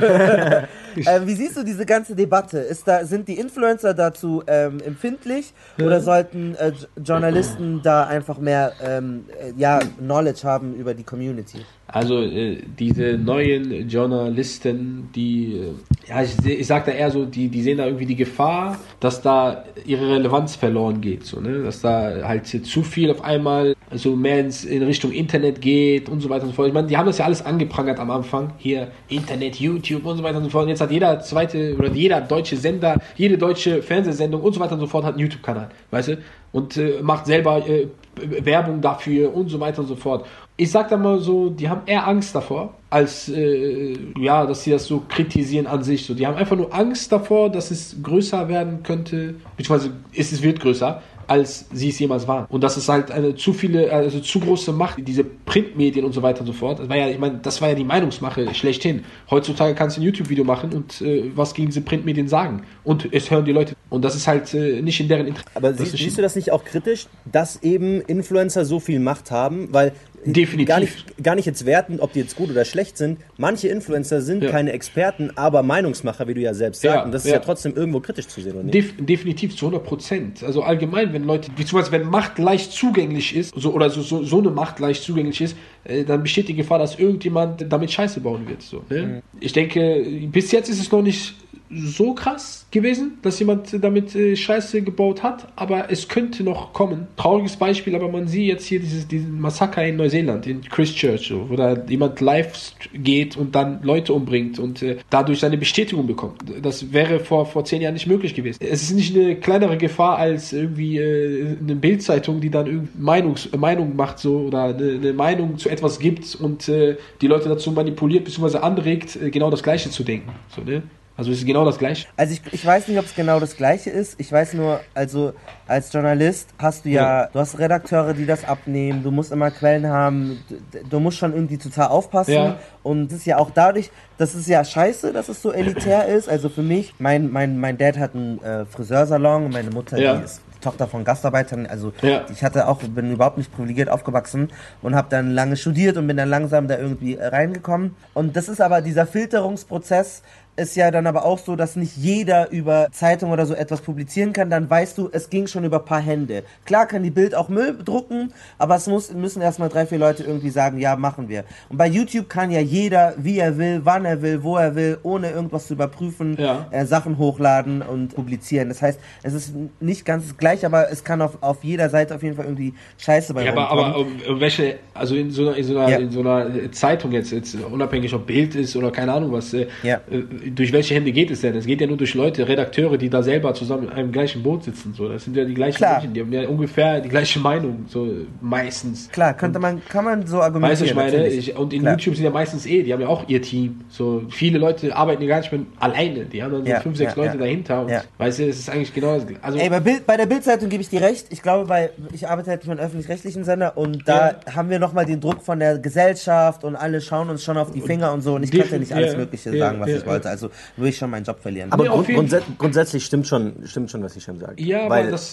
Äh, 0.94 1.20
wie 1.24 1.34
siehst 1.34 1.56
du 1.56 1.64
diese 1.64 1.86
ganze 1.86 2.14
Debatte? 2.14 2.58
Ist 2.58 2.86
da, 2.86 3.06
sind 3.06 3.26
die 3.26 3.38
Influencer 3.38 3.94
dazu 3.94 4.42
ähm, 4.46 4.78
empfindlich 4.84 5.54
oder 5.82 6.02
sollten 6.02 6.54
äh, 6.56 6.68
J- 6.68 6.86
Journalisten 7.02 7.80
da 7.82 8.04
einfach 8.04 8.36
mehr 8.36 8.74
ähm, 8.84 9.24
äh, 9.40 9.54
ja, 9.56 9.78
Knowledge 9.98 10.42
haben 10.44 10.74
über 10.74 10.92
die 10.92 11.02
Community? 11.04 11.64
Also 11.86 12.22
äh, 12.22 12.58
diese 12.78 13.18
neuen 13.18 13.88
Journalisten, 13.88 15.10
die, 15.14 15.56
äh, 15.56 16.08
ja, 16.08 16.22
ich, 16.22 16.44
ich 16.46 16.66
sag 16.66 16.86
da 16.86 16.92
eher 16.92 17.10
so, 17.10 17.26
die, 17.26 17.48
die 17.48 17.62
sehen 17.62 17.78
da 17.78 17.84
irgendwie 17.84 18.06
die 18.06 18.16
Gefahr, 18.16 18.78
dass 18.98 19.20
da 19.20 19.64
ihre 19.84 20.08
Relevanz 20.08 20.56
verloren 20.56 21.00
geht, 21.00 21.24
so, 21.26 21.40
ne? 21.40 21.62
Dass 21.62 21.82
da 21.82 22.26
halt 22.26 22.46
zu 22.46 22.82
viel 22.82 23.10
auf 23.10 23.22
einmal 23.22 23.74
also 23.92 24.16
mehr 24.16 24.40
ins, 24.40 24.64
in 24.64 24.82
Richtung 24.82 25.12
Internet 25.12 25.60
geht 25.60 26.08
und 26.08 26.20
so 26.20 26.30
weiter 26.30 26.44
und 26.44 26.50
so 26.50 26.54
fort. 26.54 26.68
Ich 26.68 26.74
meine, 26.74 26.86
die 26.86 26.96
haben 26.96 27.06
das 27.06 27.18
ja 27.18 27.26
alles 27.26 27.44
angeprangert 27.44 27.98
am 27.98 28.10
Anfang. 28.10 28.54
Hier 28.56 28.88
Internet, 29.08 29.56
YouTube 29.56 30.06
und 30.06 30.16
so 30.16 30.22
weiter 30.22 30.38
und 30.38 30.44
so 30.44 30.50
fort. 30.50 30.64
Und 30.64 30.70
jetzt 30.70 30.80
hat 30.80 30.90
jeder 30.90 31.20
zweite 31.20 31.76
oder 31.76 31.90
jeder 31.90 32.22
deutsche 32.22 32.56
Sender, 32.56 32.98
jede 33.16 33.36
deutsche 33.36 33.82
Fernsehsendung 33.82 34.40
und 34.40 34.54
so 34.54 34.60
weiter 34.60 34.74
und 34.74 34.80
so 34.80 34.86
fort 34.86 35.04
hat 35.04 35.12
einen 35.12 35.20
YouTube-Kanal, 35.20 35.68
weißt 35.90 36.08
du? 36.08 36.18
Und 36.52 36.76
äh, 36.78 37.02
macht 37.02 37.26
selber 37.26 37.66
äh, 37.68 37.88
Werbung 38.16 38.80
dafür 38.80 39.34
und 39.34 39.48
so 39.48 39.60
weiter 39.60 39.82
und 39.82 39.88
so 39.88 39.96
fort. 39.96 40.26
Ich 40.56 40.70
sag 40.70 40.88
da 40.90 40.96
mal 40.96 41.18
so, 41.18 41.48
die 41.50 41.68
haben 41.68 41.82
eher 41.86 42.06
Angst 42.06 42.34
davor, 42.34 42.74
als 42.90 43.28
äh, 43.28 43.96
ja, 44.18 44.44
dass 44.46 44.64
sie 44.64 44.70
das 44.70 44.84
so 44.84 45.02
kritisieren 45.08 45.66
an 45.66 45.82
sich. 45.82 46.04
So, 46.04 46.14
die 46.14 46.26
haben 46.26 46.36
einfach 46.36 46.56
nur 46.56 46.72
Angst 46.74 47.10
davor, 47.10 47.50
dass 47.50 47.70
es 47.70 47.96
größer 48.02 48.48
werden 48.48 48.82
könnte, 48.82 49.34
beziehungsweise 49.56 49.94
es, 50.14 50.30
es 50.30 50.42
wird 50.42 50.60
größer, 50.60 51.00
als 51.26 51.66
sie 51.72 51.88
es 51.88 51.98
jemals 51.98 52.28
waren. 52.28 52.46
Und 52.50 52.62
das 52.62 52.76
ist 52.76 52.88
halt 52.88 53.10
eine 53.10 53.34
zu 53.34 53.54
viele, 53.54 53.90
also 53.90 54.20
zu 54.20 54.40
große 54.40 54.72
Macht, 54.72 54.96
diese 55.06 55.24
Printmedien 55.24 56.04
und 56.04 56.12
so 56.12 56.22
weiter 56.22 56.40
und 56.40 56.46
so 56.46 56.52
fort. 56.52 56.80
Das 56.80 56.88
war 56.88 56.96
ja, 56.96 57.08
ich 57.08 57.18
meine, 57.18 57.38
das 57.42 57.60
war 57.62 57.70
ja 57.70 57.74
die 57.74 57.84
Meinungsmache 57.84 58.54
schlechthin. 58.54 59.04
Heutzutage 59.30 59.74
kannst 59.74 59.96
du 59.96 60.02
ein 60.02 60.04
YouTube-Video 60.04 60.44
machen 60.44 60.72
und 60.72 61.00
äh, 61.00 61.30
was 61.34 61.54
gegen 61.54 61.68
diese 61.68 61.80
Printmedien 61.80 62.28
sagen. 62.28 62.64
Und 62.84 63.08
es 63.12 63.30
hören 63.30 63.44
die 63.44 63.52
Leute. 63.52 63.74
Und 63.88 64.04
das 64.04 64.14
ist 64.14 64.26
halt 64.26 64.52
äh, 64.52 64.82
nicht 64.82 65.00
in 65.00 65.08
deren 65.08 65.26
Interesse. 65.26 65.48
Aber 65.54 65.72
siehst, 65.72 65.96
siehst 65.96 66.18
du 66.18 66.22
das 66.22 66.36
nicht 66.36 66.52
auch 66.52 66.64
kritisch, 66.64 67.06
dass 67.30 67.62
eben 67.62 68.00
Influencer 68.02 68.64
so 68.64 68.80
viel 68.80 69.00
Macht 69.00 69.30
haben? 69.30 69.68
Weil 69.72 69.92
Definitiv. 70.24 70.68
Gar 70.68 70.80
nicht, 70.80 71.22
gar 71.22 71.34
nicht 71.34 71.46
jetzt 71.46 71.66
werten, 71.66 72.00
ob 72.00 72.12
die 72.12 72.20
jetzt 72.20 72.36
gut 72.36 72.50
oder 72.50 72.64
schlecht 72.64 72.96
sind. 72.96 73.18
Manche 73.38 73.68
Influencer 73.68 74.20
sind 74.20 74.42
Ja. 74.42 74.50
keine 74.50 74.72
Experten, 74.72 75.30
aber 75.36 75.62
Meinungsmacher, 75.62 76.28
wie 76.28 76.34
du 76.34 76.40
ja 76.40 76.54
selbst 76.54 76.82
sagst. 76.82 76.94
Ja, 76.94 77.04
und 77.04 77.12
das 77.12 77.24
ist 77.24 77.30
ja. 77.30 77.36
ja. 77.36 77.40
trotzdem 77.40 77.74
irgendwo 77.74 78.00
kritisch 78.00 78.28
zu 78.28 78.40
sehen, 78.40 78.52
oder 78.54 78.62
nicht? 78.62 78.74
Def 78.74 78.94
definitiv 78.98 79.56
zu 79.56 79.66
100 79.66 79.84
Prozent. 79.84 80.42
Also 80.42 80.62
allgemein, 80.62 81.12
wenn 81.12 81.24
Leute, 81.24 81.50
beziehungsweise 81.50 81.92
wenn 81.92 82.08
Macht 82.08 82.38
leicht 82.38 82.72
zugänglich 82.72 83.34
ist, 83.34 83.52
so, 83.56 83.72
oder 83.72 83.90
so, 83.90 84.02
so, 84.02 84.22
so 84.22 84.38
eine 84.38 84.50
Macht 84.50 84.78
leicht 84.78 85.02
zugänglich 85.02 85.40
ist, 85.40 85.56
äh, 85.84 86.04
dann 86.04 86.22
besteht 86.22 86.48
die 86.48 86.54
Gefahr, 86.54 86.78
dass 86.78 86.98
irgendjemand 86.98 87.64
damit 87.72 87.90
Scheiße 87.90 88.20
bauen 88.20 88.48
wird. 88.48 88.62
So, 88.62 88.84
ne? 88.88 89.22
Ich 89.40 89.52
denke, 89.52 90.04
bis 90.30 90.52
jetzt 90.52 90.68
ist 90.68 90.80
es 90.80 90.90
noch 90.92 91.02
nicht 91.02 91.34
so 91.74 92.14
krass 92.14 92.66
gewesen, 92.70 93.18
dass 93.22 93.38
jemand 93.38 93.82
damit 93.82 94.14
äh, 94.14 94.36
Scheiße 94.36 94.82
gebaut 94.82 95.22
hat, 95.22 95.48
aber 95.56 95.90
es 95.90 96.08
könnte 96.08 96.42
noch 96.42 96.72
kommen. 96.72 97.06
Trauriges 97.16 97.56
Beispiel, 97.56 97.94
aber 97.94 98.08
man 98.08 98.26
sieht 98.28 98.46
jetzt 98.46 98.66
hier 98.66 98.80
dieses, 98.80 99.08
diesen 99.08 99.40
Massaker 99.40 99.84
in 99.84 99.96
Neuseeland, 99.96 100.46
in 100.46 100.62
Christchurch, 100.62 101.32
wo 101.48 101.56
da 101.56 101.76
jemand 101.88 102.20
live 102.20 102.52
geht 102.92 103.36
und 103.36 103.54
dann 103.54 103.80
Leute 103.82 104.12
umbringt 104.12 104.58
und 104.58 104.82
äh, 104.82 104.96
dadurch 105.10 105.40
seine 105.40 105.56
Bestätigung 105.56 106.06
bekommt. 106.06 106.42
Das 106.62 106.92
wäre 106.92 107.20
vor, 107.20 107.46
vor 107.46 107.64
zehn 107.64 107.82
Jahren 107.82 107.94
nicht 107.94 108.06
möglich 108.06 108.34
gewesen. 108.34 108.58
Es 108.60 108.82
ist 108.82 108.94
nicht 108.94 109.16
eine 109.16 109.36
kleinere 109.36 109.76
Gefahr 109.76 110.18
als 110.18 110.52
irgendwie 110.52 110.98
äh, 110.98 111.56
eine 111.58 111.76
Bildzeitung, 111.76 112.40
die 112.40 112.50
dann 112.50 112.66
irgendwie 112.66 112.98
Meinungs 112.98 113.46
äh, 113.46 113.56
Meinung 113.56 113.96
macht 113.96 114.18
so 114.18 114.38
oder 114.38 114.64
eine, 114.64 114.92
eine 114.92 115.12
Meinung 115.12 115.58
zu 115.58 115.68
etwas 115.68 115.98
gibt 115.98 116.34
und 116.34 116.68
äh, 116.68 116.96
die 117.20 117.26
Leute 117.26 117.48
dazu 117.48 117.70
manipuliert 117.72 118.24
bzw. 118.24 118.58
anregt, 118.58 119.16
äh, 119.16 119.30
genau 119.30 119.50
das 119.50 119.62
Gleiche 119.62 119.90
zu 119.90 120.04
denken. 120.04 120.32
So, 120.54 120.62
ne? 120.62 120.82
Also 121.22 121.30
es 121.30 121.38
ist 121.38 121.46
genau 121.46 121.64
das 121.64 121.78
Gleiche. 121.78 122.08
Also 122.16 122.34
ich, 122.34 122.52
ich 122.52 122.66
weiß 122.66 122.88
nicht, 122.88 122.98
ob 122.98 123.04
es 123.04 123.14
genau 123.14 123.38
das 123.38 123.56
gleiche 123.56 123.90
ist. 123.90 124.18
Ich 124.18 124.32
weiß 124.32 124.54
nur, 124.54 124.80
also 124.92 125.34
als 125.72 125.92
Journalist 125.92 126.50
hast 126.58 126.84
du 126.84 126.90
ja, 126.90 127.22
Ja. 127.22 127.28
du 127.32 127.38
hast 127.40 127.58
Redakteure, 127.58 128.14
die 128.14 128.26
das 128.26 128.44
abnehmen, 128.44 129.02
du 129.02 129.10
musst 129.10 129.32
immer 129.32 129.50
Quellen 129.50 129.86
haben, 129.88 130.38
du, 130.48 130.56
du 130.88 131.00
musst 131.00 131.18
schon 131.18 131.32
irgendwie 131.32 131.58
total 131.58 131.88
aufpassen. 131.88 132.34
Ja. 132.34 132.56
Und 132.82 133.08
das 133.08 133.18
ist 133.18 133.26
ja 133.26 133.38
auch 133.38 133.50
dadurch, 133.50 133.90
das 134.18 134.34
ist 134.34 134.46
ja 134.48 134.64
scheiße, 134.64 135.12
dass 135.12 135.28
es 135.28 135.42
so 135.42 135.50
elitär 135.52 136.06
ist. 136.16 136.28
Also 136.28 136.48
für 136.48 136.62
mich, 136.62 136.94
mein, 136.98 137.30
mein, 137.32 137.58
mein 137.58 137.76
Dad 137.78 137.98
hat 137.98 138.14
einen 138.14 138.40
äh, 138.42 138.64
Friseursalon, 138.66 139.50
meine 139.50 139.70
Mutter, 139.70 139.98
Ja. 139.98 140.16
die 140.16 140.24
ist 140.24 140.40
Tochter 140.60 140.86
von 140.86 141.02
Gastarbeitern, 141.02 141.66
also 141.66 141.92
Ja. 142.02 142.24
ich 142.30 142.44
hatte 142.44 142.68
auch, 142.68 142.80
bin 142.84 143.10
überhaupt 143.10 143.36
nicht 143.36 143.52
privilegiert 143.52 143.88
aufgewachsen 143.88 144.48
und 144.80 144.94
habe 144.94 145.08
dann 145.10 145.32
lange 145.32 145.56
studiert 145.56 145.96
und 145.96 146.06
bin 146.06 146.16
dann 146.16 146.28
langsam 146.28 146.68
da 146.68 146.78
irgendwie 146.78 147.16
äh, 147.16 147.26
reingekommen. 147.26 147.96
Und 148.14 148.36
das 148.36 148.48
ist 148.48 148.60
aber 148.60 148.80
dieser 148.80 149.06
Filterungsprozess, 149.06 150.22
ist 150.54 150.76
ja 150.76 150.90
dann 150.90 151.06
aber 151.06 151.24
auch 151.24 151.38
so, 151.38 151.56
dass 151.56 151.76
nicht 151.76 151.96
jeder 151.96 152.50
über 152.50 152.88
Zeitung 152.92 153.30
oder 153.30 153.46
so 153.46 153.54
etwas 153.54 153.80
publizieren 153.80 154.32
kann, 154.34 154.50
dann 154.50 154.68
weißt 154.68 154.98
du, 154.98 155.08
es 155.10 155.30
ging 155.30 155.46
schon 155.46 155.61
über 155.64 155.78
ein 155.78 155.84
paar 155.84 156.00
Hände. 156.00 156.42
Klar 156.64 156.86
kann 156.86 157.02
die 157.02 157.10
Bild 157.10 157.34
auch 157.34 157.48
Müll 157.48 157.76
drucken, 157.84 158.32
aber 158.58 158.76
es 158.76 158.86
muss, 158.86 159.12
müssen 159.12 159.42
erstmal 159.42 159.68
drei, 159.68 159.86
vier 159.86 159.98
Leute 159.98 160.22
irgendwie 160.24 160.50
sagen, 160.50 160.78
ja, 160.78 160.96
machen 160.96 161.28
wir. 161.28 161.44
Und 161.68 161.76
bei 161.78 161.86
YouTube 161.86 162.28
kann 162.28 162.50
ja 162.50 162.60
jeder, 162.60 163.14
wie 163.18 163.38
er 163.38 163.56
will, 163.58 163.80
wann 163.84 164.04
er 164.04 164.22
will, 164.22 164.42
wo 164.42 164.56
er 164.56 164.74
will, 164.74 164.98
ohne 165.02 165.30
irgendwas 165.30 165.66
zu 165.66 165.74
überprüfen, 165.74 166.36
Ja. 166.38 166.66
äh, 166.70 166.84
Sachen 166.86 167.18
hochladen 167.18 167.82
und 167.82 168.14
publizieren. 168.14 168.68
Das 168.68 168.82
heißt, 168.82 168.98
es 169.22 169.34
ist 169.34 169.54
nicht 169.80 170.04
ganz 170.04 170.36
gleich, 170.36 170.64
aber 170.66 170.90
es 170.90 171.04
kann 171.04 171.20
auf, 171.22 171.42
auf 171.42 171.62
jeder 171.64 171.88
Seite 171.90 172.14
auf 172.14 172.22
jeden 172.22 172.36
Fall 172.36 172.46
irgendwie 172.46 172.74
Scheiße 172.98 173.34
bei 173.34 173.44
Ja, 173.44 173.52
aber, 173.52 173.70
aber 173.70 173.98
um, 173.98 174.06
um 174.28 174.40
welche, 174.40 174.76
also 174.94 175.14
in 175.14 175.30
so 175.30 175.42
einer, 175.48 175.56
in 175.56 175.64
so 175.64 175.78
einer, 175.78 175.88
Ja. 175.88 175.96
in 175.98 176.10
so 176.10 176.20
einer 176.20 176.72
Zeitung 176.72 177.12
jetzt, 177.12 177.30
jetzt, 177.32 177.54
unabhängig 177.54 178.12
ob 178.14 178.26
Bild 178.26 178.54
ist 178.54 178.76
oder 178.76 178.90
keine 178.90 179.12
Ahnung 179.12 179.32
was, 179.32 179.52
äh, 179.54 179.66
Ja. 179.82 180.00
äh, 180.10 180.50
durch 180.50 180.72
welche 180.72 180.94
Hände 180.94 181.12
geht 181.12 181.30
es 181.30 181.40
denn? 181.40 181.54
Es 181.56 181.66
geht 181.66 181.80
ja 181.80 181.86
nur 181.86 181.96
durch 181.96 182.14
Leute, 182.14 182.46
Redakteure, 182.48 182.96
die 182.98 183.10
da 183.10 183.22
selber 183.22 183.54
zusammen 183.54 183.84
in 183.84 183.90
einem 183.90 184.12
gleichen 184.12 184.42
Boot 184.42 184.64
sitzen. 184.64 184.94
So. 184.94 185.08
Das 185.08 185.24
sind 185.24 185.36
ja 185.36 185.44
die 185.44 185.51
gleichen 185.54 185.76
Klar. 185.76 185.92
Menschen, 185.94 186.14
die 186.14 186.20
haben 186.20 186.32
ja 186.32 186.48
ungefähr 186.48 187.00
die 187.00 187.08
gleiche 187.08 187.38
Meinung, 187.40 187.84
so 187.88 188.08
meistens. 188.40 189.08
Klar, 189.10 189.34
könnte 189.34 189.58
man, 189.58 189.82
kann 189.88 190.04
man 190.04 190.26
so 190.26 190.40
argumentieren. 190.40 190.70
Weißt 190.72 190.80
du, 190.82 190.84
ich 190.86 190.94
meine, 190.94 191.26
ich, 191.28 191.56
und 191.56 191.72
in 191.72 191.80
Klar. 191.82 191.94
YouTube 191.94 192.14
sind 192.16 192.24
ja 192.24 192.30
meistens 192.30 192.66
eh, 192.66 192.82
die 192.82 192.92
haben 192.92 193.00
ja 193.00 193.08
auch 193.08 193.28
ihr 193.28 193.40
Team. 193.42 193.80
So 193.88 194.22
viele 194.30 194.58
Leute 194.58 194.94
arbeiten 194.94 195.22
ja 195.22 195.28
gar 195.28 195.38
nicht 195.40 195.52
mehr 195.52 195.62
alleine. 195.78 196.24
Die 196.26 196.42
haben 196.42 196.52
dann 196.52 196.64
so 196.64 196.70
Ja, 196.70 196.80
fünf, 196.80 196.96
sechs 196.96 197.14
ja, 197.16 197.22
Leute 197.22 197.36
ja. 197.36 197.40
dahinter. 197.44 197.82
Und 197.82 197.88
Ja. 197.90 198.02
weißt 198.18 198.38
du, 198.40 198.48
es 198.48 198.58
ist 198.58 198.70
eigentlich 198.70 198.92
genau 198.94 199.14
das 199.16 199.26
Gleiche. 199.26 199.42
Also, 199.44 199.58
Ey, 199.58 199.70
bei, 199.70 199.80
Bild, 199.80 200.06
bei 200.06 200.16
der 200.16 200.26
Bildzeitung 200.26 200.68
gebe 200.68 200.82
ich 200.82 200.88
dir 200.88 201.00
recht. 201.02 201.26
Ich 201.30 201.42
glaube, 201.42 201.66
bei, 201.66 201.90
ich 202.12 202.28
arbeite 202.28 202.50
halt 202.50 202.64
für 202.64 202.70
einen 202.70 202.80
öffentlich-rechtlichen 202.80 203.44
Sender 203.44 203.76
und 203.76 204.06
da 204.08 204.36
haben 204.54 204.70
wir 204.70 204.78
nochmal 204.78 205.06
den 205.06 205.20
Druck 205.20 205.42
von 205.42 205.58
der 205.58 205.78
Gesellschaft 205.78 206.64
und 206.64 206.76
alle 206.76 207.00
schauen 207.00 207.30
uns 207.30 207.42
schon 207.44 207.56
auf 207.56 207.70
die 207.70 207.80
Finger 207.80 208.12
und 208.12 208.20
so 208.22 208.34
und 208.34 208.42
ich 208.42 208.50
könnte 208.50 208.78
nicht 208.78 208.92
alles 208.92 209.12
ja, 209.12 209.18
Mögliche 209.18 209.50
ja, 209.56 209.66
sagen, 209.66 209.80
was 209.80 209.88
ja, 209.90 209.96
ich 209.96 210.06
wollte. 210.06 210.28
Also 210.28 210.50
würde 210.76 210.88
ich 210.90 210.96
schon 210.96 211.10
meinen 211.10 211.24
Job 211.24 211.40
verlieren. 211.40 211.70
Aber 211.72 211.84
Nee, 211.84 211.88
auf 211.90 212.06
grund, 212.06 212.34
grundsätzlich 212.58 213.04
stimmt 213.04 213.26
schon, 213.26 213.52
stimmt 213.64 213.90
schon, 213.90 214.02
was 214.02 214.16
ich 214.16 214.22
schon 214.24 214.38
sage. 214.38 214.62
Ja, 214.62 214.82
aber 214.86 214.90
Weil, 214.90 215.10
das- 215.10 215.31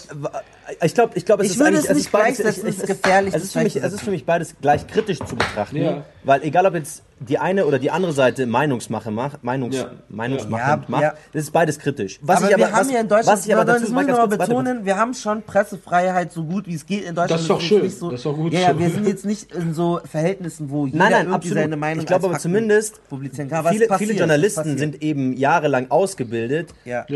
ich 0.82 0.94
glaube, 0.94 1.12
ich 1.16 1.24
glaube, 1.26 1.42
es 1.42 1.50
Ich 1.50 1.56
ist 1.56 1.58
würde 1.60 1.78
eigentlich, 1.78 1.84
es 1.84 1.90
es 1.90 1.96
nicht 1.96 2.06
ist 2.06 2.12
beides, 2.12 2.38
gleichsetzen, 2.38 2.68
es, 2.68 2.74
es 2.76 2.80
ist 2.82 2.86
gefährlich, 2.86 3.34
Es 3.34 3.42
ist, 3.44 3.52
für 3.52 3.62
mich, 3.62 3.76
es 3.76 3.92
ist 3.92 4.02
für 4.02 4.10
mich 4.10 4.24
beides 4.24 4.54
gleich 4.60 4.86
kritisch 4.86 5.18
zu 5.18 5.36
betrachten, 5.36 5.76
Ja. 5.76 6.04
weil 6.24 6.42
egal 6.42 6.66
ob 6.66 6.74
jetzt 6.74 7.02
die 7.20 7.38
eine 7.38 7.66
oder 7.66 7.78
die 7.78 7.90
andere 7.90 8.12
Seite 8.12 8.46
Meinungsmache 8.46 9.10
macht, 9.10 9.44
Meinungs, 9.44 9.76
Ja. 9.76 9.90
Meinungsmache 10.08 10.70
Ja. 10.70 10.84
macht, 10.88 11.02
Ja. 11.02 11.14
das 11.32 11.42
ist 11.44 11.50
beides 11.52 11.78
kritisch. 11.78 12.18
Was 12.22 12.38
aber 12.38 12.50
ich 12.50 12.56
wir 12.56 12.64
aber, 12.66 12.76
haben 12.76 12.86
was, 12.86 12.92
ja 12.94 13.00
in 13.00 13.08
Deutschland, 13.08 13.38
was 13.38 13.46
ich 13.46 13.54
aber 13.54 13.64
das 13.66 13.80
dazu, 13.82 13.92
muss 13.92 14.02
ich 14.04 14.08
mal 14.08 14.26
betonen, 14.26 14.84
wir 14.86 14.96
haben 14.96 15.12
schon 15.14 15.42
Pressefreiheit 15.42 16.32
so 16.32 16.44
gut 16.44 16.66
wie 16.66 16.74
es 16.74 16.86
geht 16.86 17.04
in 17.04 17.14
Deutschland. 17.14 17.30
Das 17.32 17.40
ist 17.42 17.50
doch 17.50 17.60
schön, 17.60 17.82
Nicht 17.82 17.98
so, 17.98 18.10
das 18.10 18.20
ist 18.20 18.26
doch 18.26 18.34
gut 18.34 18.52
Ja, 18.54 18.60
ja, 18.60 18.78
wir 18.78 18.88
sind 18.88 19.06
jetzt 19.06 19.26
nicht 19.26 19.54
in 19.54 19.74
so 19.74 20.00
Verhältnissen, 20.10 20.70
wo 20.70 20.86
jeder 20.86 20.98
Nein, 20.98 21.10
nein, 21.10 21.20
irgendwie 21.26 21.34
absolut. 21.36 21.58
seine 21.58 21.76
Meinung 21.76 22.00
ich 22.00 22.06
glaube 22.06 22.26
aber 22.26 22.38
zumindest, 22.38 23.06
publizieren 23.08 23.50
kann. 23.50 23.66
Viele, 23.66 23.86
viele 23.98 24.14
Journalisten 24.14 24.78
sind 24.78 25.02
eben 25.02 25.34
jahrelang 25.34 25.90
ausgebildet, 25.90 26.70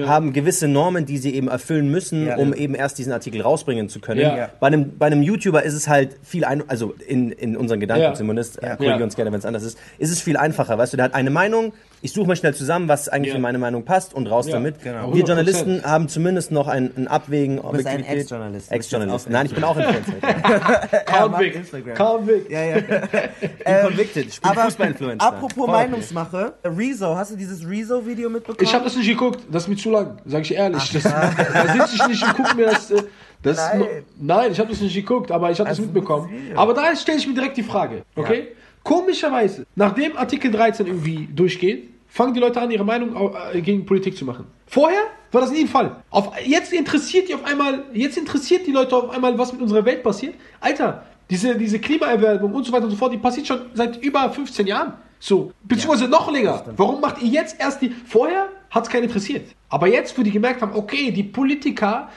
haben 0.07 0.33
gewisse 0.33 0.69
Normen, 0.69 1.07
die 1.07 1.17
sie 1.19 1.35
eben 1.35 1.49
erfüllen 1.49 1.91
müssen, 1.91 2.27
Ja. 2.27 2.37
um 2.37 2.51
Ja. 2.53 2.57
eben 2.59 2.75
erst 2.75 2.99
diesen 2.99 3.13
Artikel 3.13 3.41
rausbringen 3.41 3.89
zu 3.89 4.01
können. 4.01 4.21
Ja. 4.21 4.51
Bei, 4.61 4.67
einem, 4.67 4.99
bei 4.99 5.07
einem 5.07 5.23
YouTuber 5.23 5.63
ist 5.63 5.75
es 5.75 5.89
halt 5.89 6.17
viel, 6.23 6.45
ein, 6.45 6.69
also 6.69 6.95
in, 7.07 7.31
in 7.33 7.57
unseren 7.57 7.81
Gedanken 7.81 8.03
Ja. 8.05 8.15
zumindest, 8.15 8.61
korrigiere 8.61 8.99
Ja. 8.99 9.05
uns 9.05 9.17
gerne, 9.17 9.33
wenn 9.33 9.39
es 9.39 9.47
anders 9.47 9.63
ist, 9.65 9.79
ist 9.99 10.11
es 10.11 10.21
viel 10.21 10.37
einfacher. 10.37 10.77
Weißt 10.79 10.93
du, 10.93 10.97
der 10.97 11.05
hat 11.05 11.15
eine 11.15 11.31
Meinung, 11.31 11.73
ich 12.03 12.13
suche 12.13 12.27
mal 12.27 12.37
schnell 12.37 12.55
zusammen, 12.55 12.87
was 12.89 13.09
eigentlich 13.09 13.31
Ja. 13.31 13.37
in 13.37 13.41
meine 13.43 13.59
Meinung 13.59 13.85
passt 13.85 14.13
und 14.13 14.27
raus 14.27 14.47
Ja, 14.47 14.55
damit. 14.55 14.83
genau. 14.83 15.15
Wir 15.15 15.25
100%. 15.25 15.27
Journalisten 15.29 15.83
haben 15.85 16.09
zumindest 16.09 16.53
noch 16.53 16.69
ein, 16.69 16.91
ein 16.97 17.09
Abwägen, 17.09 17.61
bist 17.73 17.87
ein. 17.87 18.05
Ex-Journalist. 18.05 18.71
Ex-Journalist. 18.71 19.27
Du 19.27 19.33
Nein, 19.33 19.47
ich 19.47 19.55
bin 19.55 19.65
auch 19.65 19.77
Influencer. 19.77 20.13
Convict. 21.07 21.97
Convict. 21.97 22.51
Ja, 22.51 22.63
ja. 22.65 22.77
Ich 22.77 22.87
bin 23.65 23.77
convicted. 23.83 24.27
Ich 24.29 24.41
bin 24.41 24.51
Aber 24.51 24.63
Fußballinfluencer. 24.65 25.27
apropos 25.27 25.67
Meinungsmache, 25.67 26.53
Rezo, 26.65 27.17
hast 27.17 27.33
du 27.33 27.37
dieses 27.37 27.67
Rezo-Video 27.69 28.29
mitbekommen? 28.29 28.59
Ich 28.63 28.75
habe 28.75 28.85
das 28.85 28.97
nicht 28.97 29.09
geguckt, 29.09 29.41
das 29.51 29.65
ist 29.65 29.69
mir 29.69 29.77
zu 29.77 29.91
lang, 29.91 30.19
sag 30.27 30.43
ich 30.43 30.55
ehrlich. 30.55 30.93
Das, 30.93 31.03
da 31.05 31.73
sitze 31.73 31.97
ich 31.97 32.09
nicht 32.09 32.23
und 32.23 32.35
gucke 32.37 32.57
mir 32.57 32.67
das. 32.67 32.91
äh, 32.91 33.03
das 33.43 33.57
Nein. 33.59 33.79
no- 33.81 33.87
nein, 34.21 34.53
ich 34.53 34.59
habe 34.59 34.71
das 34.71 34.81
nicht 34.81 34.95
geguckt, 34.95 35.31
aber 35.31 35.51
ich 35.51 35.59
habe 35.59 35.69
das 35.69 35.79
Also, 35.79 35.83
mitbekommen. 35.83 36.29
gutes 36.29 36.43
Video. 36.45 36.59
Aber 36.59 36.73
da 36.73 36.97
stelle 36.97 37.19
ich 37.19 37.27
mir 37.27 37.35
direkt 37.35 37.57
die 37.59 37.63
Frage, 37.63 38.03
okay? 38.17 38.49
Komischerweise, 38.85 39.67
nachdem 39.75 40.17
Artikel 40.17 40.51
13 40.51 40.87
irgendwie 40.87 41.27
durchgeht, 41.35 41.89
fangen 42.07 42.35
die 42.35 42.41
Leute 42.41 42.61
an, 42.61 42.71
ihre 42.71 42.85
Meinung 42.85 43.33
äh, 43.53 43.61
gegen 43.63 43.85
Politik 43.87 44.17
zu 44.17 44.25
machen. 44.25 44.47
Vorher 44.67 45.01
war 45.33 45.41
das 45.41 45.51
nie 45.51 45.63
ein 45.63 45.69
Fall. 45.69 45.97
Auf, 46.11 46.31
jetzt 46.45 46.73
interessiert 46.73 47.29
die 47.29 47.35
auf 47.35 47.45
einmal, 47.45 47.85
jetzt 47.95 48.19
interessiert 48.19 48.67
die 48.67 48.73
Leute 48.73 48.95
auf 48.95 49.11
einmal, 49.11 49.37
was 49.39 49.53
mit 49.53 49.63
unserer 49.63 49.85
Welt 49.87 50.03
passiert. 50.03 50.35
Alter, 50.61 51.07
diese, 51.31 51.57
diese 51.57 51.79
Klimaerwärmung 51.79 52.53
und 52.53 52.65
so 52.65 52.73
weiter 52.73 52.85
und 52.85 52.91
so 52.91 52.97
fort, 52.97 53.13
die 53.13 53.19
passiert 53.19 53.47
schon 53.47 53.63
seit 53.73 54.03
über 54.03 54.31
15 54.31 54.67
Jahren. 54.67 54.93
So, 55.19 55.53
beziehungsweise 55.63 56.07
noch 56.07 56.31
länger. 56.31 56.63
Warum 56.77 57.01
macht 57.01 57.23
ihr 57.23 57.29
jetzt 57.29 57.59
erst 57.59 57.81
die. 57.81 57.89
Vorher 57.89 58.51
hat 58.71 58.85
es 58.85 58.91
keinen 58.91 59.05
interessiert. 59.05 59.49
Aber 59.71 59.87
jetzt, 59.87 60.19
wo 60.19 60.23
die 60.23 60.31
gemerkt 60.31 60.61
haben, 60.61 60.75
okay, 60.75 61.11
die 61.11 61.23
Politiker, 61.23 62.11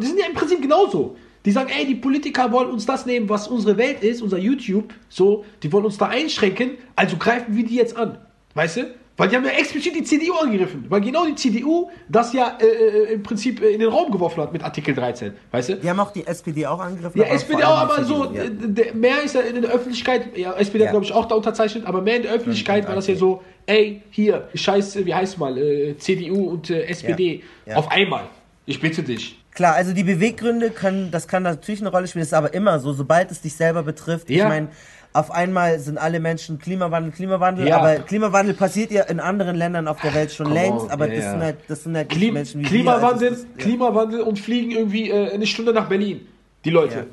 die 0.00 0.06
sind 0.06 0.18
ja 0.18 0.26
im 0.26 0.34
Prinzip 0.34 0.62
genauso. 0.62 1.16
Die 1.46 1.52
sagen, 1.52 1.70
ey, 1.74 1.86
die 1.86 1.94
Politiker 1.94 2.50
wollen 2.52 2.70
uns 2.70 2.84
das 2.84 3.06
nehmen, 3.06 3.28
was 3.28 3.46
unsere 3.48 3.78
Welt 3.78 4.02
ist, 4.02 4.20
unser 4.20 4.36
YouTube, 4.36 4.92
so, 5.08 5.44
die 5.62 5.72
wollen 5.72 5.84
uns 5.84 5.96
da 5.96 6.06
einschränken, 6.06 6.72
also 6.96 7.16
greifen 7.16 7.56
wir 7.56 7.64
die 7.64 7.76
jetzt 7.76 7.96
an. 7.96 8.18
Weißt 8.54 8.78
du? 8.78 8.86
Weil 9.16 9.28
die 9.28 9.36
haben 9.36 9.44
ja 9.44 9.52
explizit 9.52 9.94
die 9.94 10.02
CDU 10.02 10.34
angegriffen. 10.34 10.84
Weil 10.88 11.00
genau 11.00 11.24
die 11.24 11.34
CDU 11.36 11.88
das 12.08 12.32
ja 12.34 12.58
äh, 12.60 12.66
äh, 12.66 13.12
im 13.14 13.22
Prinzip 13.22 13.62
äh, 13.62 13.70
in 13.70 13.80
den 13.80 13.88
Raum 13.88 14.10
geworfen 14.10 14.42
hat 14.42 14.52
mit 14.52 14.62
Artikel 14.62 14.94
13. 14.94 15.32
Weißt 15.52 15.70
du? 15.70 15.76
Die 15.76 15.88
haben 15.88 16.00
auch 16.00 16.10
die 16.12 16.26
SPD 16.26 16.66
auch 16.66 16.80
angegriffen. 16.80 17.18
Ja, 17.18 17.26
aber 17.26 17.34
SPD 17.34 17.64
auch, 17.64 17.78
aber 17.78 18.04
so, 18.04 18.30
ja. 18.34 18.42
äh, 18.42 18.92
mehr 18.92 19.22
ist 19.22 19.34
ja 19.34 19.40
in 19.42 19.62
der 19.62 19.70
Öffentlichkeit, 19.70 20.36
ja, 20.36 20.52
SPD 20.54 20.80
Ja. 20.80 20.86
hat 20.86 20.92
glaube 20.92 21.06
ich 21.06 21.12
auch 21.12 21.26
da 21.26 21.34
unterzeichnet, 21.36 21.86
aber 21.86 22.02
mehr 22.02 22.16
in 22.16 22.22
der 22.22 22.32
Öffentlichkeit 22.32 22.86
war 22.88 22.94
das 22.94 23.06
ja 23.06 23.14
so, 23.14 23.42
ey, 23.64 24.02
hier, 24.10 24.48
scheiß, 24.52 25.06
wie 25.06 25.14
heißt 25.14 25.38
mal, 25.38 25.56
äh, 25.56 25.96
CDU 25.96 26.50
und 26.50 26.68
äh, 26.68 26.82
SPD, 26.84 27.42
Ja. 27.64 27.72
Ja. 27.72 27.78
auf 27.78 27.90
einmal. 27.90 28.24
Ich 28.66 28.80
bitte 28.80 29.02
dich. 29.02 29.38
Klar, 29.56 29.74
also 29.74 29.92
die 29.92 30.04
Beweggründe 30.04 30.70
können, 30.70 31.10
das 31.10 31.26
kann 31.26 31.42
natürlich 31.42 31.80
eine 31.80 31.90
Rolle 31.90 32.06
spielen, 32.06 32.22
ist 32.22 32.34
aber 32.34 32.54
immer 32.54 32.78
so, 32.78 32.92
sobald 32.92 33.30
es 33.32 33.40
dich 33.40 33.56
selber 33.56 33.82
betrifft. 33.82 34.30
Ich 34.30 34.36
Ja. 34.36 34.48
meine, 34.48 34.68
auf 35.14 35.30
einmal 35.30 35.78
sind 35.78 35.96
alle 35.96 36.20
Menschen 36.20 36.58
Klimawandel, 36.58 37.10
Klimawandel, 37.10 37.66
Ja. 37.66 37.78
aber 37.78 37.94
Klimawandel 38.00 38.54
passiert 38.54 38.90
ja 38.92 39.04
in 39.04 39.18
anderen 39.18 39.56
Ländern 39.56 39.88
auf 39.88 39.98
der 40.02 40.12
Welt 40.14 40.30
schon 40.30 40.46
come 40.48 40.60
längst, 40.60 40.84
on, 40.84 40.90
aber 40.90 41.08
ja, 41.08 41.14
das 41.16 41.30
sind 41.30 41.40
halt, 41.42 41.56
das 41.68 41.82
sind 41.84 41.96
halt 41.96 42.08
Klim 42.10 42.34
Menschen 42.34 42.60
wie 42.60 42.64
Klimawandel, 42.66 43.20
wir. 43.22 43.30
Also 43.30 43.42
ist- 43.44 43.58
Klimawandel 43.58 44.20
und 44.20 44.38
fliegen 44.38 44.70
irgendwie 44.72 45.10
äh, 45.10 45.32
eine 45.32 45.46
Stunde 45.46 45.72
nach 45.72 45.88
Berlin. 45.88 46.20
Die 46.66 46.70
Leute. 46.70 47.06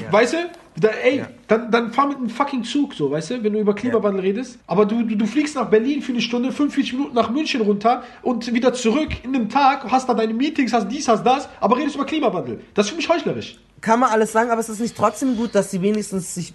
Ja. 0.00 0.10
Weißt 0.12 0.32
du? 0.32 0.36
Da, 0.80 0.88
ey. 1.04 1.22
Dann, 1.50 1.68
dann 1.72 1.92
fahr 1.92 2.06
mit 2.06 2.18
einem 2.18 2.30
fucking 2.30 2.62
Zug, 2.62 2.94
so, 2.94 3.10
weißt 3.10 3.30
du, 3.30 3.42
wenn 3.42 3.52
du 3.52 3.58
über 3.58 3.74
Klimawandel 3.74 4.20
redest. 4.20 4.60
Aber 4.68 4.86
du, 4.86 5.02
du, 5.02 5.16
du 5.16 5.26
fliegst 5.26 5.56
nach 5.56 5.68
Berlin 5.68 6.00
für 6.00 6.12
eine 6.12 6.20
Stunde, 6.20 6.52
45 6.52 6.92
Minuten 6.92 7.14
nach 7.16 7.28
München 7.28 7.60
runter 7.60 8.04
und 8.22 8.54
wieder 8.54 8.72
zurück 8.72 9.08
in 9.24 9.34
einem 9.34 9.48
Tag, 9.48 9.90
hast 9.90 10.08
da 10.08 10.14
deine 10.14 10.32
Meetings, 10.32 10.72
hast 10.72 10.86
dies, 10.88 11.08
hast 11.08 11.24
das, 11.26 11.48
aber 11.60 11.76
redest 11.76 11.96
über 11.96 12.06
Klimawandel. 12.06 12.60
Das 12.74 12.86
ist 12.86 12.90
für 12.90 12.96
mich 12.96 13.08
heuchlerisch. 13.08 13.58
Kann 13.80 13.98
man 13.98 14.10
alles 14.10 14.30
sagen, 14.30 14.50
aber 14.50 14.60
es 14.60 14.68
ist 14.68 14.78
nicht 14.78 14.94
trotzdem 14.94 15.36
gut, 15.36 15.54
dass 15.54 15.70
sie 15.70 15.80
wenigstens 15.80 16.34
sich 16.34 16.52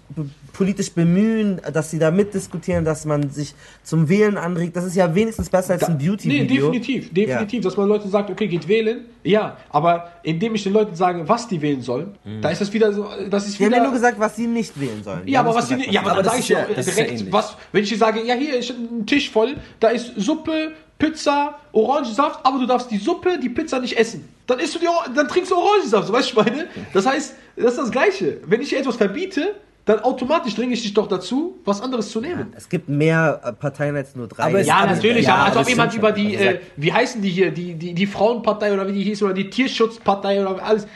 politisch 0.52 0.92
bemühen, 0.92 1.60
dass 1.72 1.90
sie 1.90 1.98
da 1.98 2.12
mitdiskutieren, 2.12 2.84
dass 2.84 3.04
man 3.04 3.30
sich 3.30 3.52
zum 3.82 4.08
Wählen 4.08 4.38
anregt. 4.38 4.76
Das 4.76 4.84
ist 4.84 4.94
ja 4.94 5.12
wenigstens 5.12 5.50
besser 5.50 5.72
als 5.72 5.82
ein 5.82 5.96
Nee, 5.96 6.06
Beauty-Video. 6.06 6.70
definitiv, 6.70 7.12
definitiv, 7.12 7.64
dass 7.64 7.76
man 7.76 7.88
Leuten 7.88 8.08
sagt, 8.10 8.30
okay, 8.30 8.46
geht 8.46 8.68
wählen. 8.68 9.06
Ja, 9.24 9.56
aber 9.70 10.12
indem 10.22 10.54
ich 10.54 10.62
den 10.62 10.72
Leuten 10.72 10.94
sage, 10.94 11.28
was 11.28 11.48
die 11.48 11.60
wählen 11.60 11.82
sollen, 11.82 12.14
da 12.40 12.50
ist 12.50 12.60
das 12.60 12.72
wieder 12.72 12.92
so, 12.92 13.08
das 13.28 13.48
ist 13.48 13.58
wieder... 13.58 13.76
ja 13.76 13.82
nur 13.82 13.92
gesagt, 13.92 14.20
was 14.20 14.36
sie 14.36 14.46
nicht 14.46 14.78
wählen 14.80 14.85
sollen. 15.02 15.26
Die 15.26 15.32
Ja, 15.32 15.40
aber 15.40 15.54
was 15.54 15.68
die, 15.68 15.74
gesagt, 15.76 15.92
ja, 15.92 16.00
aber 16.02 16.14
dann 16.14 16.24
sage 16.24 16.38
ist 16.38 16.44
ich 16.44 16.48
ja- 16.50 16.60
ja 16.60 16.82
direkt, 16.82 17.10
ähnlich. 17.12 17.32
was, 17.32 17.56
wenn 17.72 17.82
ich 17.82 17.88
dir 17.88 17.98
sage, 17.98 18.22
ja, 18.24 18.34
hier 18.34 18.58
ist 18.58 18.70
ein 18.70 19.04
Tisch 19.06 19.30
voll, 19.30 19.56
da 19.80 19.88
ist 19.88 20.12
Suppe, 20.16 20.72
Pizza, 20.98 21.54
Orangensaft, 21.72 22.40
aber 22.44 22.58
du 22.58 22.66
darfst 22.66 22.90
die 22.90 22.98
Suppe, 22.98 23.38
die 23.38 23.48
Pizza 23.50 23.78
nicht 23.80 23.98
essen. 23.98 24.28
Dann 24.46 24.58
isst 24.60 24.74
du 24.74 24.78
die, 24.78 24.86
dann 25.14 25.28
trinkst 25.28 25.50
du 25.50 25.56
Orangensaft, 25.56 26.06
so 26.06 26.12
weißt 26.12 26.32
du, 26.32 26.36
was 26.36 26.46
ich 26.46 26.52
meine? 26.52 26.66
Das 26.94 27.04
heißt, 27.06 27.34
das 27.56 27.72
ist 27.72 27.78
das 27.78 27.90
Gleiche. 27.90 28.38
Wenn 28.46 28.60
ich 28.62 28.70
dir 28.70 28.78
etwas 28.78 28.96
verbiete, 28.96 29.54
dann 29.84 30.00
automatisch 30.00 30.54
dränge 30.56 30.72
ich 30.74 30.82
dich 30.82 30.94
doch 30.94 31.06
dazu, 31.06 31.58
was 31.64 31.80
anderes 31.80 32.10
zu 32.10 32.20
nehmen. 32.20 32.52
Es 32.56 32.68
gibt 32.68 32.88
mehr 32.88 33.40
äh, 33.44 33.52
Parteien 33.52 33.94
als 33.94 34.16
nur 34.16 34.26
drei. 34.26 34.42
Aber 34.44 34.60
Ja, 34.60 34.84
natürlich, 34.84 35.26
ja, 35.26 35.34
aber 35.34 35.44
als 35.44 35.52
aber 35.52 35.60
ob 35.62 35.68
jemand 35.68 35.94
über 35.94 36.10
die, 36.12 36.36
Also 36.36 36.48
äh, 36.48 36.60
wie 36.76 36.92
heißen 36.92 37.22
die 37.22 37.28
hier, 37.30 37.50
die, 37.52 37.74
die, 37.74 37.94
die 37.94 38.06
Frauenpartei 38.06 38.72
oder 38.74 38.88
wie 38.88 38.92
die 38.94 39.02
hieß, 39.04 39.22
oder 39.22 39.34
die 39.34 39.48
Tierschutzpartei 39.48 40.40
oder 40.44 40.60
alles. 40.64 40.86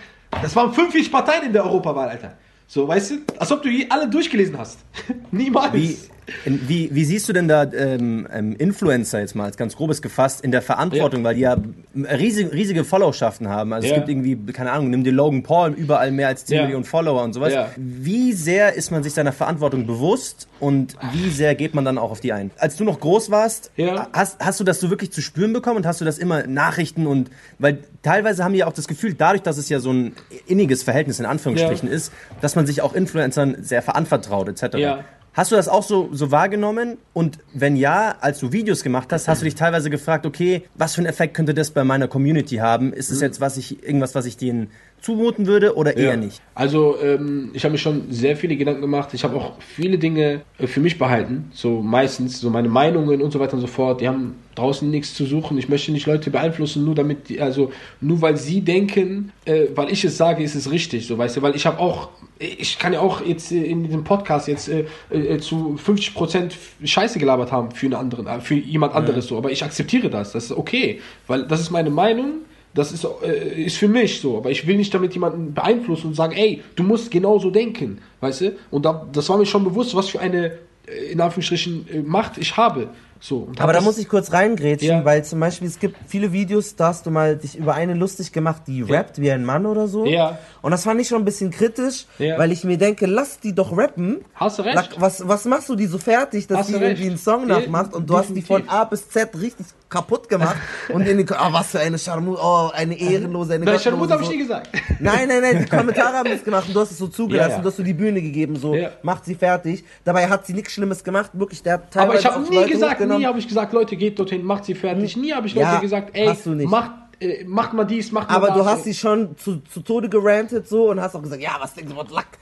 Das 0.43 0.57
waren 0.57 0.73
45 0.73 1.13
Parteien 1.13 1.45
in 1.45 1.53
der 1.53 1.65
Europawahl, 1.65 2.09
Alter. 2.09 2.33
So, 2.73 2.87
weißt 2.87 3.11
du, 3.11 3.15
als 3.37 3.51
ob 3.51 3.65
du 3.65 3.69
alle 3.89 4.09
durchgelesen 4.09 4.57
hast. 4.57 4.79
Niemals. 5.33 5.75
Wie, 5.75 5.99
wie, 6.45 6.91
wie 6.93 7.05
siehst 7.05 7.29
du 7.29 7.33
denn 7.33 7.49
da 7.49 7.65
ähm, 7.65 8.27
ähm, 8.33 8.55
Influencer 8.57 9.21
jetzt 9.21 9.35
mal 9.35 9.45
als 9.45 9.57
ganz 9.57 9.77
grobes 9.77 10.01
gefasst 10.01 10.43
in 10.43 10.53
der 10.53 10.63
Verantwortung, 10.63 11.25
weil 11.25 11.35
die 11.35 11.41
ja 11.43 11.57
riesige, 11.95 12.53
riesige 12.53 12.85
Followschaften 12.85 13.49
haben. 13.49 13.73
Also 13.73 13.89
Ja. 13.89 13.95
es 13.95 13.99
gibt 13.99 14.09
irgendwie, 14.09 14.53
keine 14.53 14.71
Ahnung, 14.73 14.91
nimm 14.91 15.03
dir 15.05 15.13
Logan 15.13 15.43
Paul, 15.43 15.73
überall 15.73 16.13
mehr 16.13 16.29
als 16.29 16.45
10 16.45 16.57
Ja. 16.57 16.63
Millionen 16.63 16.85
Follower 16.85 17.23
und 17.23 17.33
sowas. 17.33 17.53
Ja. 17.53 17.71
Wie 17.77 18.33
sehr 18.33 18.75
ist 18.75 18.91
man 18.91 19.03
sich 19.03 19.13
seiner 19.13 19.33
Verantwortung 19.33 19.87
bewusst 19.87 20.47
und 20.61 20.97
wie 21.13 21.31
sehr 21.31 21.55
geht 21.55 21.75
man 21.75 21.85
dann 21.85 21.99
auch 21.99 22.11
auf 22.13 22.21
die 22.21 22.33
ein? 22.33 22.51
Als 22.59 22.77
du 22.77 22.85
noch 22.85 23.01
groß 23.01 23.31
warst, 23.31 23.71
Ja. 23.77 24.09
hast, 24.13 24.39
hast 24.45 24.61
du 24.61 24.65
das 24.65 24.79
so 24.81 24.89
wirklich 24.91 25.11
zu 25.13 25.23
spüren 25.23 25.53
bekommen 25.53 25.79
und 25.79 25.87
hast 25.87 26.01
du 26.01 26.05
das 26.05 26.19
immer 26.19 26.47
Nachrichten 26.47 27.07
und, 27.07 27.31
weil 27.59 27.79
teilweise 28.03 28.45
haben 28.45 28.53
die 28.53 28.61
ja 28.61 28.67
auch 28.67 28.73
das 28.73 28.87
Gefühl, 28.89 29.15
dadurch, 29.15 29.43
dass 29.43 29.59
es 29.59 29.69
ja 29.69 29.81
so 29.81 29.93
ein 29.93 30.13
inniges 30.47 30.83
Verhältnis 30.83 31.19
in 31.19 31.27
Anführungsstrichen 31.27 31.89
Ja. 31.89 31.95
ist, 31.95 32.13
dass 32.41 32.55
man 32.57 32.67
sich 32.67 32.83
auch 32.83 32.95
Influencern 32.95 33.57
sehr 33.63 33.83
veranvertraut 33.83 34.49
etc. 34.49 34.77
Ja. 34.79 35.05
Hast 35.33 35.53
du 35.53 35.57
das 35.57 35.69
auch 35.69 35.85
so, 35.85 36.09
so 36.13 36.31
wahrgenommen? 36.33 36.99
Und 37.13 37.39
wenn 37.55 37.77
ja, 37.77 38.17
als 38.21 38.41
du 38.41 38.53
Videos 38.53 38.83
gemacht 38.83 39.13
hast, 39.13 39.29
hast 39.29 39.43
du 39.43 39.45
dich 39.45 39.55
teilweise 39.55 39.89
gefragt, 39.89 40.27
okay, 40.27 40.65
was 40.75 40.95
für 40.95 41.01
einen 41.01 41.07
Effekt 41.07 41.35
könnte 41.35 41.55
das 41.55 41.71
bei 41.71 41.85
meiner 41.85 42.09
Community 42.09 42.57
haben? 42.57 42.93
Ist 42.93 43.11
es 43.11 43.21
jetzt 43.21 43.41
was 43.41 43.57
ich, 43.57 43.83
irgendwas, 43.85 44.15
was 44.15 44.27
ich 44.27 44.37
denen 44.37 44.71
zumuten 45.01 45.47
würde 45.47 45.75
oder 45.77 45.97
eher 45.97 46.11
Ja. 46.11 46.17
nicht? 46.17 46.41
Also, 46.55 46.97
ähm, 47.03 47.51
ich 47.55 47.65
habe 47.65 47.73
mir 47.73 47.79
schon 47.79 48.11
sehr 48.11 48.37
viele 48.37 48.57
Gedanken 48.57 48.83
gemacht. 48.83 49.11
Ich 49.15 49.25
habe 49.25 49.37
auch 49.37 49.53
viele 49.61 49.97
Dinge 49.99 50.43
äh, 50.59 50.67
für 50.67 50.81
mich 50.81 50.99
behalten. 50.99 51.51
So 51.55 51.81
meistens, 51.81 52.41
so 52.41 52.51
meine 52.51 52.69
Meinungen 52.69 53.23
und 53.23 53.31
so 53.31 53.41
weiter 53.41 53.55
und 53.55 53.61
so 53.61 53.67
fort. 53.67 54.01
Die 54.01 54.09
haben 54.09 54.35
draußen 54.57 54.91
nichts 54.91 55.15
zu 55.15 55.25
suchen. 55.25 55.57
Ich 55.59 55.69
möchte 55.69 55.91
nicht 55.93 56.07
Leute 56.07 56.31
beeinflussen, 56.31 56.85
nur 56.85 56.95
damit, 56.95 57.29
die, 57.29 57.41
also 57.41 57.73
nur 58.01 58.21
weil 58.21 58.37
sie 58.37 58.61
denken, 58.61 59.33
äh, 59.47 59.67
weil 59.75 59.91
ich 59.91 60.05
es 60.05 60.17
sage, 60.19 60.43
ist 60.43 60.55
es 60.55 60.71
richtig. 60.71 61.07
So, 61.07 61.17
weißt 61.17 61.39
du, 61.39 61.43
weil 61.43 61.57
ich 61.57 61.65
habe 61.67 61.79
auch, 61.79 62.11
ich 62.39 62.79
kann 62.79 62.93
ja 62.93 63.01
auch 63.01 63.25
jetzt 63.25 63.53
äh, 63.53 63.63
in 63.63 63.85
diesem 63.85 64.05
Podcast 64.05 64.49
jetzt 64.49 64.69
äh, 64.69 64.85
äh, 65.11 65.39
zu 65.39 65.79
50% 65.83 66.53
Scheiße 66.85 67.19
gelabert 67.19 67.53
haben 67.53 67.71
für 67.71 67.87
einen 67.87 67.95
anderen, 67.95 68.41
für 68.43 68.55
jemand 68.55 68.95
anderes 68.95 69.27
so. 69.29 69.39
Aber 69.39 69.51
ich 69.51 69.65
akzeptiere 69.65 70.11
das. 70.11 70.33
Das 70.33 70.45
ist 70.45 70.53
okay, 70.53 71.01
weil 71.27 71.45
das 71.47 71.61
ist 71.61 71.71
meine 71.71 71.91
Meinung. 71.91 72.43
Das 72.75 72.93
ist, 72.93 73.05
äh, 73.23 73.65
ist 73.65 73.77
für 73.77 73.89
mich 73.89 74.21
so, 74.21 74.37
aber 74.37 74.51
ich 74.51 74.67
will 74.67 74.77
nicht 74.77 74.95
damit 74.95 75.13
jemanden 75.15 75.55
beeinflussen 75.55 76.09
und 76.09 76.15
sagen, 76.15 76.35
ey, 76.37 76.63
du 76.77 76.85
musst 76.85 77.11
genauso 77.11 77.51
denken, 77.51 77.99
weißt 78.21 78.41
du? 78.43 78.57
Und 78.71 78.85
da, 78.85 79.07
das 79.13 79.29
war 79.29 79.39
mir 79.39 79.47
schon 79.47 79.65
bewusst, 79.65 79.95
was 79.95 80.09
für 80.09 80.21
eine, 80.21 80.53
äh, 80.87 81.13
in 81.13 81.21
Anführungsstrichen, 81.21 81.87
äh, 81.93 82.03
Macht 82.03 82.39
ich 82.39 82.57
habe. 82.57 82.91
So, 83.23 83.49
Aber 83.59 83.75
da 83.75 83.83
muss 83.83 83.99
ich 83.99 84.09
kurz 84.09 84.33
reingrätschen, 84.33 84.89
Ja. 84.89 85.05
weil 85.05 85.23
zum 85.25 85.41
Beispiel 85.41 85.69
es 85.69 85.79
gibt 85.79 85.95
viele 86.07 86.33
Videos, 86.33 86.75
da 86.75 86.87
hast 86.89 87.05
du 87.05 87.11
mal 87.11 87.37
dich 87.37 87.55
über 87.59 87.75
eine 87.75 87.93
lustig 87.93 88.33
gemacht, 88.33 88.63
die 88.67 88.81
rappt 88.81 89.21
wie 89.21 89.31
ein 89.31 89.45
Mann 89.45 89.67
oder 89.67 89.89
so. 89.89 90.07
Ja. 90.07 90.39
Und 90.63 90.71
das 90.71 90.85
fand 90.85 91.01
ich 91.03 91.09
schon 91.09 91.19
ein 91.21 91.25
bisschen 91.27 91.51
kritisch, 91.51 92.07
Ja. 92.19 92.39
weil 92.39 92.51
ich 92.51 92.65
mir 92.65 92.79
denke, 92.79 93.05
lass 93.07 93.39
die 93.39 93.55
doch 93.55 93.77
rappen. 93.77 94.25
Hast 94.35 94.59
du 94.59 94.63
recht. 94.63 94.97
Was, 94.99 95.29
was 95.29 95.45
machst 95.45 95.69
du 95.69 95.77
die 95.77 95.87
so 95.87 95.99
fertig, 95.99 96.47
dass 96.47 96.69
du 96.69 96.79
irgendwie 96.79 97.09
einen 97.09 97.19
Song 97.19 97.47
Ja, 97.47 97.61
nachmacht 97.61 97.93
und 97.95 98.09
du 98.09 98.17
hast 98.17 98.31
die 98.35 98.41
von 98.41 98.63
definitiv. 98.63 98.73
A 98.73 98.85
bis 98.85 99.09
Z 99.11 99.29
richtig 99.39 99.67
kaputt 99.91 100.29
gemacht 100.29 100.57
und 100.93 101.07
in 101.07 101.19
den, 101.19 101.27
oh, 101.29 101.53
was 101.53 101.69
für 101.73 101.81
eine 101.81 101.99
Charmut, 101.99 102.39
oh, 102.41 102.71
eine 102.73 102.99
ehrenlose, 102.99 103.55
eine 103.55 103.65
Nein, 103.67 103.79
Scharmut 103.81 104.11
habe 104.11 104.23
ich 104.23 104.31
nie 104.31 104.39
gesagt. 104.39 104.69
Nein, 105.01 105.29
nein, 105.29 105.41
nein, 105.43 105.59
die 105.65 105.69
Kommentare 105.77 106.17
haben 106.17 106.31
das 106.31 106.43
gemacht 106.45 106.69
und 106.69 106.75
du 106.75 106.81
hast 106.81 106.93
es 106.93 106.99
so 106.99 107.09
zugelassen, 107.09 107.51
Ja, 107.51 107.57
ja. 107.57 107.63
du 107.63 107.69
hast 107.69 107.77
so 107.77 107.83
die 107.83 107.93
Bühne 107.95 108.23
gegeben, 108.23 108.57
so, 108.57 108.75
Ja. 108.75 108.91
macht 109.03 109.25
sie 109.27 109.35
fertig. 109.35 109.85
Dabei 110.05 110.29
hat 110.29 110.47
sie 110.47 110.53
nichts 110.55 110.73
Schlimmes 110.73 111.03
gemacht, 111.05 111.31
wirklich, 111.35 111.63
der 111.63 111.75
hat 111.75 111.97
Aber 111.97 112.15
ich 112.15 112.21
teilweise 112.23 112.29
habe 112.41 112.49
nie 112.51 112.57
Leute 112.57 112.71
gesagt, 112.71 113.01
hochgenommen. 113.15 113.23
nie 113.23 113.27
habe 113.27 113.39
ich 113.39 113.49
gesagt, 113.49 113.73
Leute, 113.73 113.97
geht 113.97 114.19
dorthin, 114.19 114.45
macht 114.45 114.65
sie 114.65 114.75
fertig. 114.75 115.17
Nie 115.17 115.33
habe 115.33 115.47
ich 115.47 115.55
Leute 115.55 115.67
Ja, 115.67 115.81
gesagt, 115.81 116.11
ey, 116.17 116.27
macht, 116.67 116.91
äh, 117.21 117.45
macht 117.45 117.75
mal 117.75 117.85
dies, 117.85 118.11
macht 118.13 118.29
mal 118.31 118.37
Aber 118.37 118.47
das. 118.49 118.57
du 118.57 118.65
hast 118.65 118.85
sie 118.85 118.95
schon 118.95 119.37
zu, 119.37 119.59
zu 119.61 119.81
Tode 119.81 120.09
gerantet 120.09 120.67
so 120.69 120.91
und 120.91 121.01
hast 121.01 121.15
auch 121.15 121.23
gesagt, 121.23 121.43
ja, 121.43 121.57
was 121.61 121.75
denkst 121.75 121.91
du 121.93 121.97
von 121.97 122.07
Lack? 122.15 122.39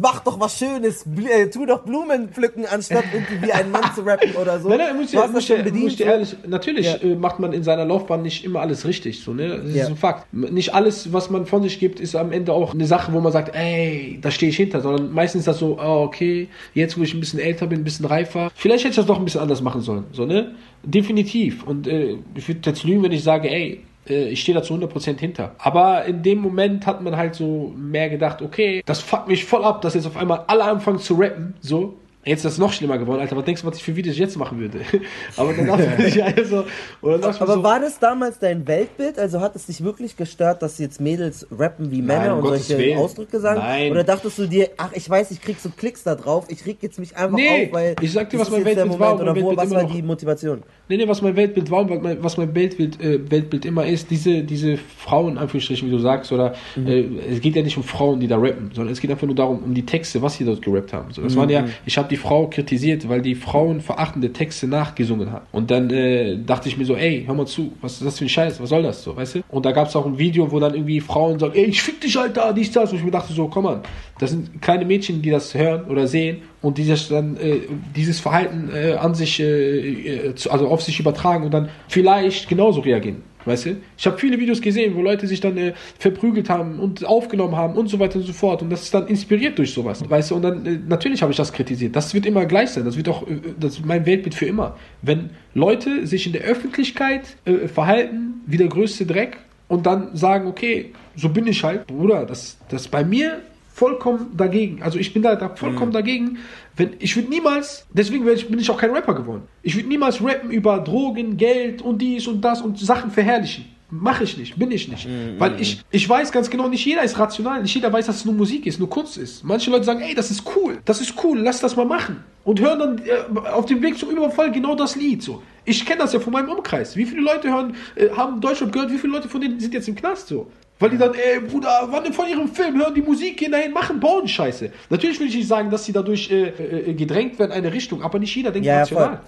Mach 0.00 0.20
doch 0.20 0.40
was 0.40 0.58
Schönes, 0.58 1.04
bl 1.06 1.26
äh, 1.26 1.50
tu 1.50 1.66
doch 1.66 1.82
Blumen 1.84 2.28
pflücken, 2.30 2.64
anstatt 2.66 3.04
irgendwie 3.12 3.42
wie 3.46 3.52
ein 3.52 3.70
Mann 3.70 3.84
zu 3.94 4.02
rappen 4.02 4.32
oder 4.36 4.58
so. 4.60 4.68
Nein, 4.70 4.78
nein, 4.78 4.96
muss 4.96 5.10
du 5.10 5.16
ich, 5.16 5.22
hast 5.22 5.26
das 5.28 5.32
muss 5.34 5.46
schon 5.46 5.56
ich, 5.58 5.64
bedient. 5.64 5.84
muss 5.84 5.92
ich 5.94 6.00
ehrlich, 6.00 6.36
natürlich 6.46 6.86
Ja. 6.86 6.96
äh, 6.96 7.14
macht 7.14 7.38
man 7.40 7.52
in 7.52 7.62
seiner 7.62 7.84
Laufbahn 7.84 8.22
nicht 8.22 8.44
immer 8.44 8.60
alles 8.60 8.86
richtig, 8.86 9.22
so, 9.22 9.34
ne? 9.34 9.60
Das 9.64 9.74
Ja. 9.74 9.82
ist 9.84 9.88
ein 9.90 9.96
Fakt. 9.96 10.32
Nicht 10.32 10.74
alles, 10.74 11.12
was 11.12 11.28
man 11.30 11.46
von 11.46 11.62
sich 11.62 11.78
gibt, 11.78 12.00
ist 12.00 12.16
am 12.16 12.32
Ende 12.32 12.52
auch 12.52 12.74
eine 12.74 12.86
Sache, 12.86 13.12
wo 13.12 13.20
man 13.20 13.32
sagt, 13.32 13.54
ey, 13.54 14.18
da 14.22 14.30
stehe 14.30 14.50
ich 14.50 14.56
hinter, 14.56 14.80
sondern 14.80 15.12
meistens 15.12 15.40
ist 15.40 15.48
das 15.48 15.58
so, 15.58 15.78
oh, 15.78 16.02
okay, 16.04 16.48
jetzt 16.74 16.98
wo 16.98 17.02
ich 17.02 17.12
ein 17.14 17.20
bisschen 17.20 17.38
älter 17.38 17.66
bin, 17.66 17.80
ein 17.80 17.84
bisschen 17.84 18.06
reifer, 18.06 18.50
vielleicht 18.54 18.84
hätte 18.84 18.90
ich 18.92 18.96
das 18.96 19.06
doch 19.06 19.18
ein 19.18 19.24
bisschen 19.24 19.40
anders 19.42 19.60
machen 19.62 19.80
sollen, 19.82 20.04
so, 20.12 20.24
ne? 20.24 20.54
Definitiv. 20.84 21.62
Und 21.64 21.86
äh, 21.86 22.16
ich 22.34 22.48
würde 22.48 22.60
jetzt 22.70 22.82
lügen, 22.84 23.02
wenn 23.04 23.12
ich 23.12 23.22
sage, 23.22 23.48
ey, 23.50 23.82
ich 24.12 24.40
stehe 24.40 24.56
da 24.56 24.62
zu 24.62 24.74
100% 24.74 25.18
hinter. 25.18 25.54
Aber 25.58 26.04
in 26.04 26.22
dem 26.22 26.38
Moment 26.38 26.86
hat 26.86 27.02
man 27.02 27.16
halt 27.16 27.34
so 27.34 27.72
mehr 27.76 28.08
gedacht, 28.08 28.42
okay, 28.42 28.82
das 28.86 29.00
fuckt 29.00 29.28
mich 29.28 29.44
voll 29.44 29.64
ab, 29.64 29.82
dass 29.82 29.94
jetzt 29.94 30.06
auf 30.06 30.16
einmal 30.16 30.44
alle 30.46 30.64
anfangen 30.64 30.98
zu 30.98 31.14
rappen, 31.14 31.54
so. 31.60 31.94
Jetzt 32.24 32.38
ist 32.44 32.52
das 32.52 32.58
noch 32.58 32.72
schlimmer 32.72 32.98
geworden, 32.98 33.20
Alter. 33.20 33.36
Was 33.36 33.44
denkst 33.44 33.62
du, 33.62 33.66
was 33.68 33.76
ich 33.78 33.82
für 33.82 33.96
Videos 33.96 34.16
jetzt 34.16 34.36
machen 34.36 34.60
würde? 34.60 34.80
Aber 35.36 35.52
dann 35.54 35.66
dachte 35.66 36.04
ich 36.06 36.22
also, 36.38 36.64
oder 37.00 37.18
mir 37.18 37.24
Aber 37.40 37.54
so, 37.54 37.62
war 37.64 37.80
das 37.80 37.98
damals 37.98 38.38
dein 38.38 38.64
Weltbild? 38.68 39.18
Also 39.18 39.40
hat 39.40 39.56
es 39.56 39.66
dich 39.66 39.82
wirklich 39.82 40.16
gestört, 40.16 40.62
dass 40.62 40.78
jetzt 40.78 41.00
Mädels 41.00 41.46
rappen 41.50 41.90
wie 41.90 42.00
Männer 42.00 42.32
um 42.34 42.38
und 42.38 42.44
Gottes 42.44 42.68
solche 42.68 42.80
Willen. 42.82 42.98
Ausdrücke 42.98 43.40
sagen? 43.40 43.58
Nein. 43.58 43.90
Oder 43.90 44.04
dachtest 44.04 44.38
du 44.38 44.46
dir, 44.46 44.68
ach, 44.76 44.90
ich 44.94 45.10
weiß, 45.10 45.32
ich 45.32 45.40
krieg 45.40 45.56
so 45.58 45.70
Klicks 45.70 46.04
da 46.04 46.14
drauf, 46.14 46.44
ich 46.48 46.64
reg 46.64 46.76
jetzt 46.80 47.00
mich 47.00 47.16
einfach 47.16 47.36
Nee, 47.36 47.66
auf, 47.66 47.72
weil 47.72 47.96
ich 48.00 48.12
sag 48.12 48.30
dir, 48.30 48.38
was 48.38 48.50
mein 48.50 48.64
Weltbild 48.64 48.98
war 49.00 49.14
Moment 49.14 49.14
und 49.14 49.22
oder 49.22 49.34
mein 49.34 49.42
wo, 49.42 49.48
Weltbild 49.48 49.58
was 49.70 49.70
immer 49.82 49.88
war 49.90 49.96
die 49.96 50.02
Motivation? 50.02 50.62
Nee, 50.88 50.96
nee, 50.98 51.08
was 51.08 51.22
mein 51.22 51.34
Weltbild 51.34 51.70
war 51.72 51.80
und 51.80 51.90
was 51.90 52.00
mein- 52.02 52.22
was 52.22 52.38
Weltbild, 52.38 53.00
äh, 53.02 53.30
Weltbild 53.30 53.64
immer 53.64 53.84
ist, 53.84 54.10
diese, 54.12 54.42
diese 54.44 54.76
Frauen, 54.76 55.32
in 55.32 55.38
Anführungsstrichen, 55.38 55.88
wie 55.88 55.92
du 55.92 55.98
sagst, 55.98 56.30
oder 56.30 56.54
Mhm. 56.76 56.86
äh, 56.86 57.04
es 57.32 57.40
geht 57.40 57.56
ja 57.56 57.62
nicht 57.62 57.76
um 57.76 57.82
Frauen, 57.82 58.20
die 58.20 58.28
da 58.28 58.36
rappen, 58.36 58.70
sondern 58.72 58.92
es 58.92 59.00
geht 59.00 59.10
einfach 59.10 59.26
nur 59.26 59.34
darum, 59.34 59.58
um 59.64 59.74
die 59.74 59.84
Texte, 59.84 60.22
was 60.22 60.36
sie 60.36 60.44
dort 60.44 60.62
gerappt 60.62 60.92
haben. 60.92 61.12
So, 61.12 61.20
das 61.22 61.34
waren 61.34 61.48
ja, 61.50 61.64
ich 61.84 61.98
habe 61.98 62.11
die 62.12 62.16
Frau 62.16 62.46
kritisiert, 62.46 63.08
weil 63.08 63.22
die 63.22 63.34
frauenverachtende 63.34 64.32
Texte 64.32 64.66
nachgesungen 64.68 65.32
hat. 65.32 65.42
Und 65.50 65.70
dann 65.70 65.90
äh, 65.90 66.36
dachte 66.44 66.68
ich 66.68 66.76
mir 66.76 66.84
so, 66.84 66.94
ey, 66.94 67.24
hör 67.26 67.34
mal 67.34 67.46
zu, 67.46 67.72
was 67.80 67.94
ist 67.94 68.04
das 68.06 68.18
für 68.18 68.26
ein 68.26 68.28
Scheiß, 68.28 68.60
was 68.60 68.68
soll 68.68 68.82
das 68.82 69.02
so, 69.02 69.16
weißt 69.16 69.34
du? 69.36 69.40
Und 69.48 69.66
da 69.66 69.72
gab 69.72 69.88
es 69.88 69.96
auch 69.96 70.06
ein 70.06 70.18
Video, 70.18 70.50
wo 70.52 70.60
dann 70.60 70.74
irgendwie 70.74 71.00
Frauen 71.00 71.38
sagen, 71.38 71.54
ey, 71.56 71.64
ich 71.64 71.82
fick 71.82 72.00
dich, 72.00 72.16
Alter, 72.18 72.52
dies, 72.52 72.70
das. 72.70 72.92
Und 72.92 72.98
ich 72.98 73.04
mir 73.04 73.10
dachte 73.10 73.32
so, 73.32 73.48
komm 73.48 73.66
an, 73.66 73.80
das 74.18 74.30
sind 74.30 74.62
kleine 74.62 74.84
Mädchen, 74.84 75.22
die 75.22 75.30
das 75.30 75.54
hören 75.54 75.84
oder 75.88 76.06
sehen 76.06 76.42
und 76.60 76.78
die 76.78 76.86
dann 77.10 77.36
äh, 77.38 77.60
dieses 77.96 78.20
Verhalten 78.20 78.70
äh, 78.72 78.92
an 78.92 79.14
sich, 79.14 79.40
äh, 79.40 80.28
äh, 80.28 80.34
zu- 80.34 80.50
also 80.50 80.68
auf 80.68 80.82
sich 80.82 81.00
übertragen 81.00 81.44
und 81.44 81.52
dann 81.52 81.68
vielleicht 81.88 82.48
genauso 82.48 82.80
reagieren. 82.82 83.22
Weißt 83.44 83.66
du? 83.66 83.76
Ich 83.96 84.06
habe 84.06 84.18
viele 84.18 84.38
Videos 84.38 84.60
gesehen, 84.60 84.94
wo 84.94 85.02
Leute 85.02 85.26
sich 85.26 85.40
dann 85.40 85.56
äh, 85.56 85.74
verprügelt 85.98 86.48
haben 86.48 86.78
und 86.78 87.04
aufgenommen 87.04 87.56
haben 87.56 87.74
und 87.74 87.88
so 87.88 87.98
weiter 87.98 88.16
und 88.16 88.24
so 88.24 88.32
fort. 88.32 88.62
Und 88.62 88.70
das 88.70 88.82
ist 88.82 88.94
dann 88.94 89.06
inspiriert 89.08 89.58
durch 89.58 89.72
sowas. 89.72 90.08
Weißt 90.08 90.30
du? 90.30 90.36
Und 90.36 90.42
dann, 90.42 90.66
äh, 90.66 90.78
natürlich 90.86 91.22
habe 91.22 91.32
ich 91.32 91.36
das 91.36 91.52
kritisiert. 91.52 91.96
Das 91.96 92.14
wird 92.14 92.26
immer 92.26 92.46
gleich 92.46 92.70
sein. 92.70 92.84
Das 92.84 92.96
wird 92.96 93.08
auch, 93.08 93.26
äh, 93.26 93.38
das 93.58 93.74
ist 93.74 93.86
mein 93.86 94.06
Weltbild 94.06 94.34
für 94.34 94.46
immer. 94.46 94.76
Wenn 95.02 95.30
Leute 95.54 96.06
sich 96.06 96.26
in 96.26 96.32
der 96.32 96.42
Öffentlichkeit 96.42 97.36
äh, 97.44 97.68
verhalten 97.68 98.42
wie 98.46 98.56
der 98.56 98.68
größte 98.68 99.06
Dreck 99.06 99.38
und 99.68 99.86
dann 99.86 100.14
sagen, 100.16 100.46
okay, 100.46 100.92
so 101.16 101.28
bin 101.28 101.46
ich 101.46 101.64
halt, 101.64 101.86
Bruder, 101.86 102.26
das, 102.26 102.58
das 102.68 102.88
bei 102.88 103.04
mir 103.04 103.40
vollkommen 103.72 104.36
dagegen. 104.36 104.82
Also 104.82 104.98
ich 104.98 105.12
bin 105.12 105.22
da, 105.22 105.34
da 105.36 105.48
vollkommen 105.48 105.92
dagegen. 105.92 106.38
Wenn, 106.76 106.90
ich 106.98 107.16
würde 107.16 107.28
niemals, 107.28 107.86
deswegen 107.92 108.24
bin 108.24 108.58
ich 108.58 108.70
auch 108.70 108.78
kein 108.78 108.90
Rapper 108.90 109.14
geworden. 109.14 109.42
Ich 109.62 109.76
würde 109.76 109.88
niemals 109.88 110.22
rappen 110.22 110.50
über 110.50 110.78
Drogen, 110.78 111.36
Geld 111.36 111.82
und 111.82 111.98
dies 111.98 112.26
und 112.26 112.42
das 112.42 112.62
und 112.62 112.78
Sachen 112.78 113.10
verherrlichen. 113.10 113.64
Mache 113.94 114.24
ich 114.24 114.38
nicht, 114.38 114.58
bin 114.58 114.70
ich 114.70 114.88
nicht. 114.88 115.06
Weil 115.38 115.60
ich, 115.60 115.82
ich 115.90 116.08
weiß 116.08 116.32
ganz 116.32 116.48
genau, 116.48 116.66
nicht 116.66 116.82
jeder 116.82 117.02
ist 117.02 117.18
rational, 117.18 117.60
nicht 117.60 117.74
jeder 117.74 117.92
weiß, 117.92 118.06
dass 118.06 118.16
es 118.16 118.24
nur 118.24 118.32
Musik 118.32 118.64
ist, 118.64 118.78
nur 118.78 118.88
Kunst 118.88 119.18
ist. 119.18 119.44
Manche 119.44 119.70
Leute 119.70 119.84
sagen, 119.84 120.00
ey, 120.00 120.14
das 120.14 120.30
ist 120.30 120.44
cool, 120.56 120.78
das 120.86 121.02
ist 121.02 121.12
cool, 121.22 121.38
lass 121.38 121.60
das 121.60 121.76
mal 121.76 121.84
machen. 121.84 122.24
Und 122.42 122.58
hören 122.58 122.78
dann 122.78 123.02
äh, 123.04 123.48
auf 123.50 123.66
dem 123.66 123.82
Weg 123.82 123.98
zum 123.98 124.08
Überfall 124.08 124.50
genau 124.50 124.74
das 124.74 124.96
Lied. 124.96 125.22
So. 125.22 125.42
Ich 125.66 125.84
kenne 125.84 125.98
das 125.98 126.14
ja 126.14 126.20
von 126.20 126.32
meinem 126.32 126.48
Umkreis. 126.48 126.96
Wie 126.96 127.04
viele 127.04 127.20
Leute 127.20 127.50
hören, 127.50 127.74
äh, 127.94 128.08
haben 128.08 128.40
Deutschrap 128.40 128.72
gehört, 128.72 128.90
wie 128.90 128.96
viele 128.96 129.12
Leute 129.12 129.28
von 129.28 129.42
denen 129.42 129.60
sind 129.60 129.74
jetzt 129.74 129.88
im 129.88 129.94
Knast 129.94 130.28
so? 130.28 130.50
Weil 130.82 130.90
die 130.90 130.98
dann, 130.98 131.14
ey, 131.14 131.38
Bruder, 131.38 131.86
wann 131.90 132.12
von 132.12 132.28
ihrem 132.28 132.48
Film, 132.48 132.76
hören 132.76 132.92
die 132.92 133.02
Musik, 133.02 133.36
gehen 133.36 133.52
dahin, 133.52 133.72
machen 133.72 134.00
Bauernscheiße. 134.00 134.72
Natürlich 134.90 135.20
will 135.20 135.28
ich 135.28 135.36
nicht 135.36 135.46
sagen, 135.46 135.70
dass 135.70 135.84
sie 135.84 135.92
dadurch 135.92 136.28
äh, 136.28 136.48
äh, 136.48 136.94
gedrängt 136.94 137.38
werden 137.38 137.52
in 137.52 137.58
eine 137.58 137.72
Richtung, 137.72 138.02
aber 138.02 138.18
nicht 138.18 138.34
jeder 138.34 138.50
denkt 138.50 138.66
Ja, 138.66 138.78
ja, 138.78 138.86
voll. 138.86 139.04
voll. 139.04 139.20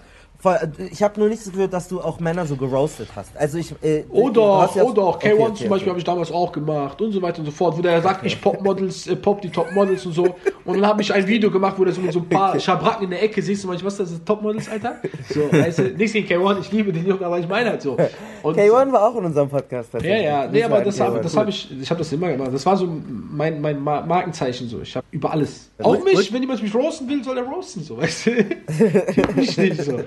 Ich 0.90 1.02
habe 1.02 1.18
nur 1.20 1.28
nicht 1.28 1.44
das 1.44 1.52
Gefühl, 1.52 1.68
dass 1.68 1.88
du 1.88 2.00
auch 2.00 2.20
Männer 2.20 2.44
so 2.46 2.56
geroastet 2.56 3.08
hast. 3.16 3.36
Also 3.36 3.58
ich. 3.58 3.72
Äh, 3.82 4.04
Oder, 4.10 4.58
hast 4.62 4.76
ja- 4.76 4.82
oder, 4.84 5.06
Okay, 5.08 5.32
K1 5.32 5.34
okay, 5.40 5.54
zum 5.54 5.68
Beispiel 5.68 5.68
okay. 5.76 5.88
habe 5.90 5.98
ich 5.98 6.04
damals 6.04 6.30
auch 6.32 6.52
gemacht 6.52 7.00
und 7.00 7.12
so 7.12 7.20
weiter 7.22 7.38
und 7.40 7.46
so 7.46 7.50
fort, 7.50 7.76
wo 7.78 7.82
der 7.82 8.00
sagt, 8.02 8.24
ich 8.26 8.40
pop 8.40 8.60
Models, 8.62 9.06
äh, 9.06 9.16
pop 9.16 9.40
die 9.40 9.50
Top 9.50 9.72
Models 9.72 10.04
und 10.06 10.12
so. 10.12 10.34
Und 10.64 10.76
dann 10.80 10.86
habe 10.86 11.02
ich 11.02 11.12
ein 11.12 11.26
Video 11.26 11.50
gemacht, 11.50 11.74
wo 11.78 11.84
so 11.90 12.00
mit 12.00 12.12
so 12.12 12.20
ein 12.20 12.28
paar 12.28 12.58
Schabracken 12.58 13.04
in 13.04 13.10
der 13.10 13.22
Ecke 13.22 13.40
siehst 13.42 13.64
du 13.64 13.68
manchmal, 13.68 13.86
was 13.86 13.96
das 13.98 14.10
ist, 14.12 14.24
Top 14.26 14.42
Models, 14.42 14.68
Alter? 14.68 14.96
So, 15.28 15.50
weißt 15.52 15.78
du, 15.78 15.82
nichts 15.90 16.12
gegen 16.12 16.26
K1, 16.26 16.60
ich 16.60 16.72
liebe 16.72 16.92
den 16.92 17.06
Jungen, 17.06 17.22
aber 17.24 17.38
ich 17.38 17.48
meine 17.48 17.70
halt 17.70 17.82
so. 17.82 17.96
Und 18.42 18.58
K1 18.58 18.92
war 18.92 19.08
auch 19.08 19.16
in 19.16 19.24
unserem 19.26 19.48
Podcast. 19.48 19.90
Ja, 19.94 20.16
ja, 20.16 20.46
nee, 20.46 20.62
aber 20.62 20.80
das 20.82 20.98
habe 21.00 21.18
K1, 21.18 21.22
das 21.22 21.32
cool. 21.34 21.40
hab 21.40 21.48
ich, 21.48 21.68
ich 21.80 21.90
habe 21.90 21.98
das 21.98 22.12
immer 22.12 22.28
gemacht. 22.28 22.50
Das 22.52 22.64
war 22.66 22.76
so 22.76 22.86
mein, 23.30 23.60
mein 23.60 23.80
Ma- 23.82 24.00
Markenzeichen 24.04 24.68
so. 24.68 24.80
Ich 24.82 24.94
habe 24.96 25.06
über 25.10 25.30
alles. 25.32 25.70
Und- 25.78 25.84
Auch 25.86 26.04
mich, 26.04 26.32
wenn 26.32 26.40
jemand 26.42 26.62
mich 26.62 26.74
roasten 26.74 27.08
will, 27.08 27.22
soll 27.22 27.38
er 27.38 27.44
roasten, 27.44 27.82
so, 27.82 27.96
weißt 27.98 28.26
du? 28.26 28.30
mich 29.36 29.56
nicht 29.56 29.82
so. 29.82 29.98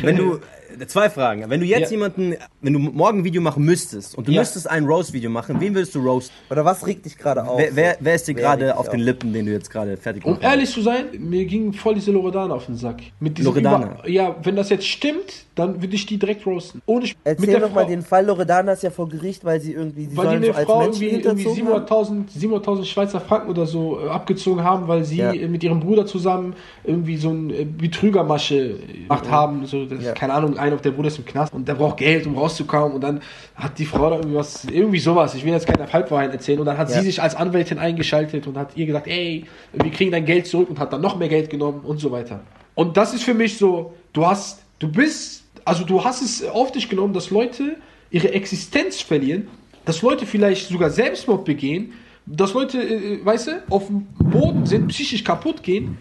Wenn 0.00 0.16
du, 0.16 0.40
äh, 0.78 0.86
zwei 0.86 1.08
Fragen. 1.10 1.48
Wenn 1.48 1.60
du 1.60 1.66
jetzt 1.66 1.90
Ja. 1.90 1.96
jemanden, 1.96 2.34
wenn 2.60 2.72
du 2.72 2.78
morgen 2.78 3.18
ein 3.20 3.24
Video 3.24 3.40
machen 3.42 3.64
müsstest 3.64 4.16
und 4.16 4.28
du 4.28 4.32
Ja. 4.32 4.40
müsstest 4.40 4.68
ein 4.68 4.84
Roast-Video 4.84 5.30
machen, 5.30 5.60
wen 5.60 5.74
würdest 5.74 5.94
du 5.94 6.00
roasten? 6.00 6.34
Oder 6.50 6.64
was 6.64 6.86
regt 6.86 7.04
dich 7.04 7.16
gerade 7.16 7.44
auf? 7.44 7.58
Wer, 7.60 7.74
wer, 7.76 7.96
wer 8.00 8.14
ist 8.14 8.26
dir 8.28 8.34
gerade 8.34 8.76
auf 8.76 8.88
den? 8.88 9.00
Lippen, 9.00 9.32
den 9.32 9.46
du 9.46 9.52
jetzt 9.52 9.70
gerade 9.70 9.96
fertig 9.96 10.24
Um 10.24 10.32
gemacht 10.34 10.44
hast? 10.44 10.50
ehrlich 10.52 10.70
zu 10.70 10.80
sein, 10.82 11.06
mir 11.18 11.44
ging 11.44 11.72
voll 11.72 11.94
diese 11.94 12.10
Loredana 12.10 12.54
auf 12.54 12.66
den 12.66 12.76
Sack. 12.76 13.00
Mit 13.20 13.38
diesem 13.38 13.52
Loredana? 13.52 13.98
Über 14.00 14.08
ja, 14.08 14.36
wenn 14.42 14.56
das 14.56 14.70
jetzt 14.70 14.86
stimmt, 14.86 15.46
dann 15.54 15.80
würde 15.82 15.94
ich 15.94 16.06
die 16.06 16.18
direkt 16.18 16.44
roasten. 16.46 16.82
Ohne 16.86 17.04
Sp- 17.06 17.16
Erzähl 17.24 17.60
doch 17.60 17.72
mal 17.72 17.86
den 17.86 18.02
Fall. 18.02 18.26
Loredana 18.26 18.72
ist 18.72 18.82
ja 18.82 18.90
vor 18.90 19.08
Gericht, 19.08 19.44
weil 19.44 19.60
sie 19.60 19.72
irgendwie, 19.72 20.06
die 20.06 20.16
weil 20.16 20.26
sollen 20.26 20.42
die 20.42 20.50
eine 20.52 20.64
Frau 20.66 20.80
Menschen 20.80 21.02
irgendwie, 21.04 21.26
irgendwie 21.26 21.42
hinterzogen 21.44 21.74
haben. 21.74 22.26
700.000 22.26 22.64
700.000 22.80 22.84
Schweizer 22.84 23.20
Franken 23.20 23.50
oder 23.50 23.66
so 23.66 24.00
äh, 24.00 24.08
abgezogen 24.08 24.64
haben, 24.64 24.88
weil 24.88 25.04
sie 25.04 25.18
Ja. 25.18 25.32
äh, 25.32 25.46
mit 25.48 25.62
ihrem 25.62 25.80
Bruder 25.80 26.06
zusammen 26.06 26.54
irgendwie 26.82 27.16
so 27.16 27.30
ein 27.30 27.50
äh, 27.50 27.64
Betrügermasche 27.64 28.74
gemacht 29.02 29.30
haben. 29.30 29.66
So, 29.66 29.84
das, 29.86 30.02
Ja. 30.02 30.12
Keine 30.12 30.34
Ahnung, 30.34 30.58
einer, 30.58 30.76
der 30.76 30.90
Bruder 30.90 31.08
ist 31.08 31.18
im 31.18 31.24
Knast 31.24 31.52
und 31.54 31.66
der 31.68 31.74
braucht 31.74 31.98
Geld, 31.98 32.26
um 32.26 32.36
rauszukommen. 32.36 32.92
Und 32.94 33.00
dann 33.02 33.20
hat 33.54 33.78
die 33.78 33.84
Frau 33.86 34.10
da 34.10 34.16
irgendwie 34.16 34.36
was, 34.36 34.64
irgendwie 34.64 34.98
sowas. 34.98 35.34
Ich 35.34 35.44
will 35.44 35.52
jetzt 35.52 35.66
keine 35.66 35.92
Halbwahrheit 35.92 36.32
erzählen. 36.32 36.58
Und 36.60 36.66
dann 36.66 36.78
hat 36.78 36.90
Ja. 36.90 36.96
sie 37.00 37.06
sich 37.06 37.22
als 37.22 37.34
Anwältin 37.34 37.78
eingeschaltet 37.78 38.46
und 38.46 38.56
hat 38.58 38.76
ihr 38.76 38.86
gesagt, 38.86 39.06
ey, 39.06 39.44
wir 39.72 39.90
kriegen 39.90 40.10
dein 40.10 40.24
Geld 40.24 40.46
zurück 40.46 40.68
und 40.70 40.78
hat 40.78 40.92
dann 40.92 41.00
noch 41.00 41.16
mehr 41.16 41.28
Geld 41.28 41.48
genommen 41.50 41.80
und 41.84 42.00
so 42.00 42.10
weiter. 42.10 42.40
Und 42.74 42.96
das 42.96 43.14
ist 43.14 43.22
für 43.22 43.34
mich 43.34 43.56
so, 43.56 43.94
du 44.12 44.26
hast, 44.26 44.62
du 44.80 44.88
bist, 44.90 45.43
also 45.64 45.84
du 45.84 46.04
hast 46.04 46.22
es 46.22 46.44
auf 46.44 46.72
dich 46.72 46.88
genommen, 46.88 47.14
dass 47.14 47.30
Leute 47.30 47.76
ihre 48.10 48.32
Existenz 48.32 49.00
verlieren, 49.00 49.48
dass 49.84 50.02
Leute 50.02 50.26
vielleicht 50.26 50.68
sogar 50.68 50.90
Selbstmord 50.90 51.44
begehen, 51.44 51.94
dass 52.26 52.54
Leute, 52.54 52.82
äh, 52.82 53.24
weißt 53.24 53.48
du, 53.48 53.62
auf 53.70 53.86
dem 53.86 54.06
Boden 54.18 54.66
sind, 54.66 54.88
psychisch 54.88 55.24
kaputt 55.24 55.62
gehen 55.62 55.98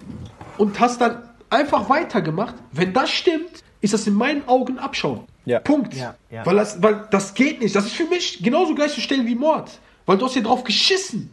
und 0.57 0.80
hast 0.80 1.01
dann 1.01 1.30
einfach 1.49 1.89
weitergemacht. 1.89 2.55
Wenn 2.72 2.93
das 2.93 3.09
stimmt, 3.09 3.64
ist 3.82 3.93
das 3.93 4.07
in 4.07 4.14
meinen 4.14 4.47
Augen 4.47 4.80
Abschauen. 4.80 5.22
Ja. 5.45 5.59
Punkt. 5.59 5.93
Ja, 5.93 6.16
ja. 6.32 6.45
Weil, 6.45 6.55
das, 6.55 6.82
weil 6.82 7.07
das 7.11 7.34
geht 7.34 7.61
nicht. 7.61 7.76
Das 7.76 7.86
ist 7.86 7.95
für 7.95 8.05
mich 8.05 8.41
genauso 8.41 8.74
gleichzustellen 8.74 9.26
wie 9.28 9.36
Mord. 9.36 9.70
Weil 10.05 10.18
du 10.18 10.26
hast 10.26 10.36
ja 10.36 10.41
drauf 10.41 10.64
geschissen, 10.64 11.30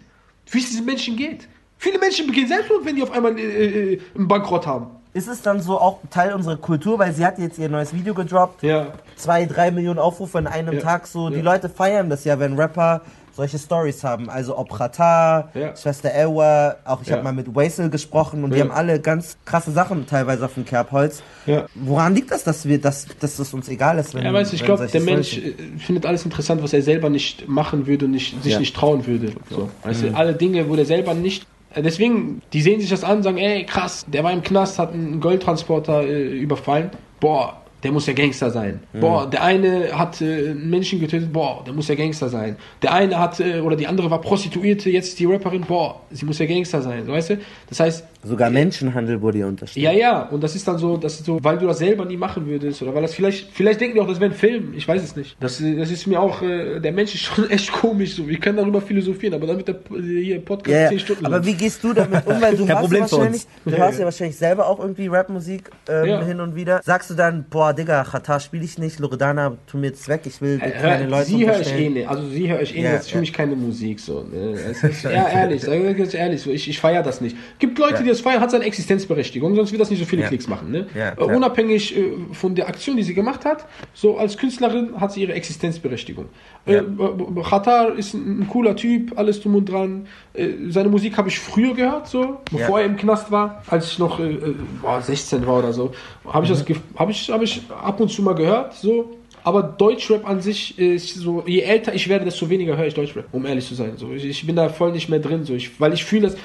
wie 0.50 0.58
es 0.58 0.68
diesen 0.68 0.84
Menschen 0.84 1.16
geht. 1.16 1.48
Viele 1.78 1.98
Menschen 1.98 2.26
begehen 2.26 2.48
Selbstmord, 2.48 2.84
wenn 2.84 2.96
die 2.96 3.02
auf 3.02 3.12
einmal 3.12 3.38
äh, 3.38 3.92
äh, 3.94 4.00
einen 4.16 4.26
Bankrott 4.26 4.66
haben. 4.66 4.88
Ist 5.12 5.26
es 5.28 5.42
dann 5.42 5.60
so 5.60 5.78
auch 5.80 5.98
Teil 6.10 6.32
unserer 6.34 6.56
Kultur, 6.56 6.98
weil 6.98 7.12
sie 7.12 7.26
hat 7.26 7.38
jetzt 7.38 7.58
ihr 7.58 7.68
neues 7.68 7.92
Video 7.92 8.14
gedroppt, 8.14 8.62
Ja. 8.62 8.88
zwei, 9.16 9.44
drei 9.44 9.70
Millionen 9.72 9.98
Aufrufe 9.98 10.38
in 10.38 10.46
einem 10.46 10.74
Ja. 10.74 10.80
Tag 10.80 11.06
so. 11.08 11.30
Die 11.30 11.36
Ja. 11.38 11.42
Leute 11.42 11.68
feiern 11.68 12.08
das 12.08 12.24
ja, 12.24 12.38
wenn 12.38 12.54
Rapper 12.54 13.00
solche 13.34 13.58
Stories 13.58 14.04
haben. 14.04 14.28
Also 14.30 14.56
ob 14.56 14.78
Rata, 14.78 15.48
Ja. 15.54 15.74
Schwester 15.76 16.10
Elwa, 16.12 16.76
auch 16.84 17.02
ich 17.02 17.08
Ja. 17.08 17.14
habe 17.14 17.24
mal 17.24 17.32
mit 17.32 17.52
Waisel 17.54 17.90
gesprochen 17.90 18.44
und 18.44 18.52
die 18.52 18.58
Ja. 18.58 18.64
haben 18.64 18.70
alle 18.70 19.00
ganz 19.00 19.36
krasse 19.44 19.72
Sachen 19.72 20.06
teilweise 20.06 20.44
auf 20.44 20.54
dem 20.54 20.64
Kerbholz. 20.64 21.22
Ja. 21.46 21.66
Woran 21.74 22.14
liegt 22.14 22.30
das, 22.30 22.44
dass 22.44 22.66
wir, 22.66 22.80
dass, 22.80 23.06
dass 23.18 23.38
es 23.40 23.52
uns 23.52 23.68
egal 23.68 23.98
ist, 23.98 24.14
wenn 24.14 24.24
Ja, 24.24 24.32
weißt 24.32 24.52
du, 24.52 24.56
ich 24.56 24.64
glaube, 24.64 24.86
der 24.86 25.00
Mensch 25.00 25.32
Stories- 25.32 25.54
äh, 25.58 25.78
findet 25.78 26.06
alles 26.06 26.24
interessant, 26.24 26.62
was 26.62 26.72
er 26.72 26.82
selber 26.82 27.08
nicht 27.10 27.48
machen 27.48 27.86
würde 27.88 28.04
und 28.04 28.12
nicht, 28.12 28.40
sich 28.44 28.58
nicht 28.60 28.76
trauen 28.76 29.04
würde. 29.06 29.32
So. 29.48 29.70
Weißt 29.82 30.02
du, 30.04 30.14
alle 30.14 30.34
Dinge, 30.34 30.68
wo 30.68 30.76
der 30.76 30.84
selber 30.86 31.14
nicht. 31.14 31.46
Äh, 31.74 31.82
Deswegen, 31.82 32.42
die 32.52 32.62
sehen 32.62 32.80
sich 32.80 32.90
das 32.90 33.04
an 33.04 33.18
und 33.18 33.22
sagen, 33.22 33.38
ey, 33.38 33.64
krass, 33.64 34.04
der 34.08 34.24
war 34.24 34.32
im 34.32 34.42
Knast, 34.42 34.78
hat 34.78 34.92
einen 34.92 35.20
Goldtransporter 35.20 36.02
äh, 36.02 36.38
überfallen. 36.38 36.90
Boah, 37.20 37.60
der 37.82 37.92
muss 37.92 38.06
ja 38.06 38.12
Gangster 38.12 38.50
sein. 38.50 38.80
Boah, 38.92 39.28
der 39.28 39.42
eine 39.42 39.98
hat 39.98 40.20
äh, 40.20 40.50
einen 40.50 40.68
Menschen 40.68 41.00
getötet, 41.00 41.32
boah, 41.32 41.62
der 41.64 41.72
muss 41.72 41.88
ja 41.88 41.94
Gangster 41.94 42.28
sein. 42.28 42.56
Der 42.82 42.92
eine 42.92 43.18
hat, 43.18 43.40
äh, 43.40 43.60
oder 43.60 43.76
die 43.76 43.86
andere 43.86 44.10
war 44.10 44.20
Prostituierte, 44.20 44.90
jetzt 44.90 45.08
ist 45.08 45.18
die 45.18 45.24
Rapperin, 45.24 45.62
boah, 45.62 46.00
sie 46.10 46.26
muss 46.26 46.38
ja 46.38 46.46
Gangster 46.46 46.82
sein, 46.82 47.06
weißt 47.08 47.30
du? 47.30 47.38
Das 47.68 47.80
heißt, 47.80 48.04
Sogar 48.22 48.50
Menschenhandel 48.50 49.22
wurde 49.22 49.38
ihr 49.38 49.46
unterstellt. 49.46 49.82
ja, 49.84 49.92
ja, 49.92 50.22
und 50.28 50.42
das 50.42 50.54
ist 50.54 50.68
dann 50.68 50.76
so, 50.78 50.96
das 50.98 51.14
ist 51.14 51.24
so, 51.24 51.38
weil 51.42 51.56
du 51.58 51.66
das 51.66 51.78
selber 51.78 52.04
nie 52.04 52.16
machen 52.18 52.46
würdest 52.46 52.82
oder 52.82 52.94
weil 52.94 53.02
das 53.02 53.14
vielleicht, 53.14 53.48
vielleicht 53.52 53.80
denken 53.80 53.94
die 53.94 54.00
auch, 54.02 54.06
das 54.08 54.20
wäre 54.20 54.30
ein 54.30 54.36
Film, 54.36 54.74
ich 54.76 54.86
weiß 54.86 55.02
es 55.02 55.16
nicht. 55.16 55.36
Das, 55.40 55.56
das 55.58 55.90
ist 55.90 56.06
mir 56.06 56.20
auch, 56.20 56.42
äh, 56.42 56.80
der 56.80 56.92
Mensch 56.92 57.14
ist 57.14 57.22
schon 57.22 57.48
echt 57.50 57.72
komisch 57.72 58.14
so. 58.16 58.28
Wir 58.28 58.38
können 58.38 58.58
darüber 58.58 58.80
philosophieren, 58.82 59.34
aber 59.34 59.46
dann 59.46 59.56
wird 59.56 59.68
der 59.68 59.76
äh, 59.96 60.22
hier 60.22 60.40
Podcast 60.44 60.68
Ja, 60.76 60.88
10 60.88 60.98
ja. 60.98 61.04
Stunden 61.04 61.26
Aber 61.26 61.36
lang. 61.36 61.46
wie 61.46 61.54
gehst 61.54 61.82
du 61.82 61.92
damit 61.94 62.26
um? 62.26 62.40
Weil 62.42 62.56
du 62.56 62.66
Kein 62.66 62.76
Problem 62.76 63.00
ja 63.02 63.06
für 63.08 63.16
wahrscheinlich, 63.16 63.42
uns. 63.64 63.74
du 63.74 63.76
hörst 63.82 63.98
ja 63.98 64.04
wahrscheinlich 64.04 64.36
selber 64.36 64.66
auch 64.68 64.80
irgendwie 64.80 65.06
Rapmusik 65.06 65.70
ähm, 65.88 66.04
Ja. 66.06 66.22
hin 66.24 66.40
und 66.40 66.54
wieder. 66.54 66.80
Sagst 66.84 67.08
du 67.10 67.14
dann, 67.14 67.46
boah, 67.48 67.72
Digga, 67.72 68.04
Chata 68.04 68.38
spiele 68.38 68.64
ich 68.64 68.76
nicht, 68.78 68.98
Loredana, 68.98 69.56
tu 69.66 69.78
mir 69.78 69.86
jetzt 69.88 70.06
weg, 70.08 70.20
ich 70.26 70.40
will 70.42 70.60
Äh, 70.62 70.70
keine 70.72 71.04
hör, 71.04 71.08
Leute 71.10 71.24
sie 71.24 71.46
höre 71.48 71.60
ich 71.60 71.72
eh 71.74 71.88
nicht, 71.88 72.06
also 72.08 72.28
sie 72.28 72.50
höre 72.50 72.60
ich 72.60 72.76
eh 72.76 72.82
Ja, 72.82 72.90
nicht, 72.90 72.94
das 72.98 73.02
ist 73.06 73.08
für 73.10 73.14
ja. 73.16 73.20
mich 73.20 73.32
keine 73.32 73.56
Musik 73.56 73.98
so. 73.98 74.24
Ne? 74.30 74.50
Ist, 74.52 75.02
ja, 75.04 75.28
ehrlich, 75.28 75.62
sag 75.62 75.72
ich 75.74 76.14
ehrlich, 76.14 76.42
so, 76.42 76.50
ich, 76.50 76.68
ich 76.68 76.78
feiere 76.78 77.02
das 77.02 77.22
nicht. 77.22 77.34
Gibt 77.58 77.78
Leute, 77.78 77.94
Ja. 77.94 78.02
die 78.02 78.09
das 78.10 78.20
feiern, 78.20 78.40
hat 78.40 78.50
seine 78.50 78.64
Existenzberechtigung, 78.64 79.54
sonst 79.54 79.70
wird 79.72 79.80
das 79.80 79.90
nicht 79.90 79.98
so 79.98 80.04
viele 80.04 80.22
Ja. 80.22 80.28
Klicks 80.28 80.46
machen. 80.48 80.70
Ne? 80.70 80.86
Ja, 80.94 81.12
äh, 81.16 81.22
unabhängig 81.34 81.96
äh, 81.96 82.12
von 82.32 82.54
der 82.54 82.68
Aktion, 82.68 82.96
die 82.96 83.02
sie 83.02 83.14
gemacht 83.14 83.44
hat, 83.44 83.66
so 83.94 84.18
als 84.18 84.36
Künstlerin 84.36 85.00
hat 85.00 85.12
sie 85.12 85.22
ihre 85.22 85.32
Existenzberechtigung. 85.32 86.26
Äh, 86.66 86.74
Ja. 86.74 86.80
äh, 86.80 87.42
Khatar 87.42 87.94
ist 87.96 88.14
ein, 88.14 88.40
ein 88.40 88.48
cooler 88.48 88.76
Typ, 88.76 89.18
alles 89.18 89.40
drum 89.40 89.54
und 89.56 89.66
dran. 89.66 90.06
Äh, 90.34 90.48
seine 90.68 90.88
Musik 90.88 91.16
habe 91.16 91.28
ich 91.28 91.38
früher 91.38 91.74
gehört, 91.74 92.08
so, 92.08 92.38
bevor 92.50 92.80
er 92.80 92.86
im 92.86 92.96
Knast 92.96 93.30
war, 93.30 93.62
als 93.68 93.92
ich 93.92 93.98
noch 93.98 94.20
äh, 94.20 94.36
boah, 94.82 95.00
16 95.00 95.46
war 95.46 95.58
oder 95.60 95.72
so. 95.72 95.92
Habe 96.26 96.44
ich 96.44 96.50
das 96.50 96.66
gef- 96.66 96.76
habe 96.96 97.10
ich, 97.12 97.30
hab 97.30 97.42
ich 97.42 97.62
ab 97.70 97.98
und 98.00 98.10
zu 98.10 98.22
mal 98.22 98.34
gehört, 98.34 98.74
so. 98.74 99.16
Aber 99.42 99.62
Deutschrap 99.62 100.28
an 100.28 100.42
sich 100.42 100.78
ist 100.78 101.14
so, 101.14 101.42
je 101.46 101.60
älter 101.60 101.94
ich 101.94 102.06
werde, 102.10 102.26
desto 102.26 102.50
weniger 102.50 102.76
höre 102.76 102.86
ich 102.88 102.92
Deutschrap, 102.92 103.24
um 103.32 103.46
ehrlich 103.46 103.66
zu 103.66 103.74
sein. 103.74 103.92
So, 103.96 104.12
ich, 104.12 104.26
ich 104.26 104.46
bin 104.46 104.54
da 104.54 104.68
voll 104.68 104.92
nicht 104.92 105.08
mehr 105.08 105.18
drin, 105.18 105.44
so, 105.44 105.54
ich, 105.54 105.80
weil 105.80 105.94
ich 105.94 106.04
fühle 106.04 106.22
das, 106.28 106.36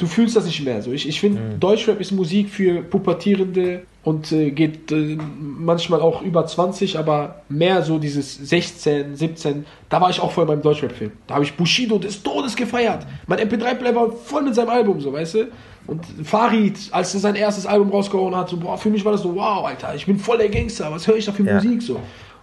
du 0.00 0.06
fühlst 0.06 0.34
das 0.34 0.46
nicht 0.46 0.64
mehr. 0.64 0.80
So, 0.82 0.92
ich, 0.92 1.06
ich 1.06 1.20
finde, 1.20 1.56
Deutschrap 1.60 2.00
ist 2.00 2.10
Musik 2.10 2.48
für 2.48 2.82
Pubertierende 2.82 3.82
und 4.02 4.32
äh, 4.32 4.50
geht 4.50 4.90
äh, 4.90 5.18
manchmal 5.38 6.00
auch 6.00 6.22
über 6.22 6.46
20, 6.46 6.98
aber 6.98 7.42
mehr 7.50 7.82
so 7.82 7.98
dieses 7.98 8.34
16, 8.34 9.14
17. 9.14 9.66
Da 9.90 10.00
war 10.00 10.08
ich 10.08 10.18
auch 10.18 10.32
voll 10.32 10.46
beim 10.46 10.62
Deutschrap-Film. 10.62 11.12
Da 11.26 11.34
habe 11.34 11.44
ich 11.44 11.54
Bushido 11.54 11.98
des 11.98 12.22
Todes 12.22 12.56
gefeiert. 12.56 13.06
Mein 13.26 13.40
MP3-Player 13.40 13.94
war 13.94 14.10
voll 14.10 14.42
mit 14.42 14.54
seinem 14.54 14.70
Album, 14.70 15.00
so, 15.00 15.12
weißt 15.12 15.34
du? 15.34 15.48
Und 15.86 16.06
Farid, 16.24 16.78
als 16.92 17.12
er 17.12 17.20
sein 17.20 17.34
erstes 17.34 17.66
Album 17.66 17.90
rausgehauen 17.90 18.34
hat, 18.34 18.48
so, 18.48 18.56
boah, 18.56 18.78
für 18.78 18.88
mich 18.88 19.04
war 19.04 19.12
das 19.12 19.22
so, 19.22 19.34
wow, 19.34 19.66
Alter, 19.66 19.94
ich 19.94 20.06
bin 20.06 20.18
voll 20.18 20.38
der 20.38 20.48
Gangster, 20.48 20.90
was 20.90 21.06
höre 21.06 21.16
ich 21.16 21.26
da 21.26 21.32
für 21.32 21.42
Ja. 21.42 21.54
Musik 21.54 21.82
so. 21.82 22.00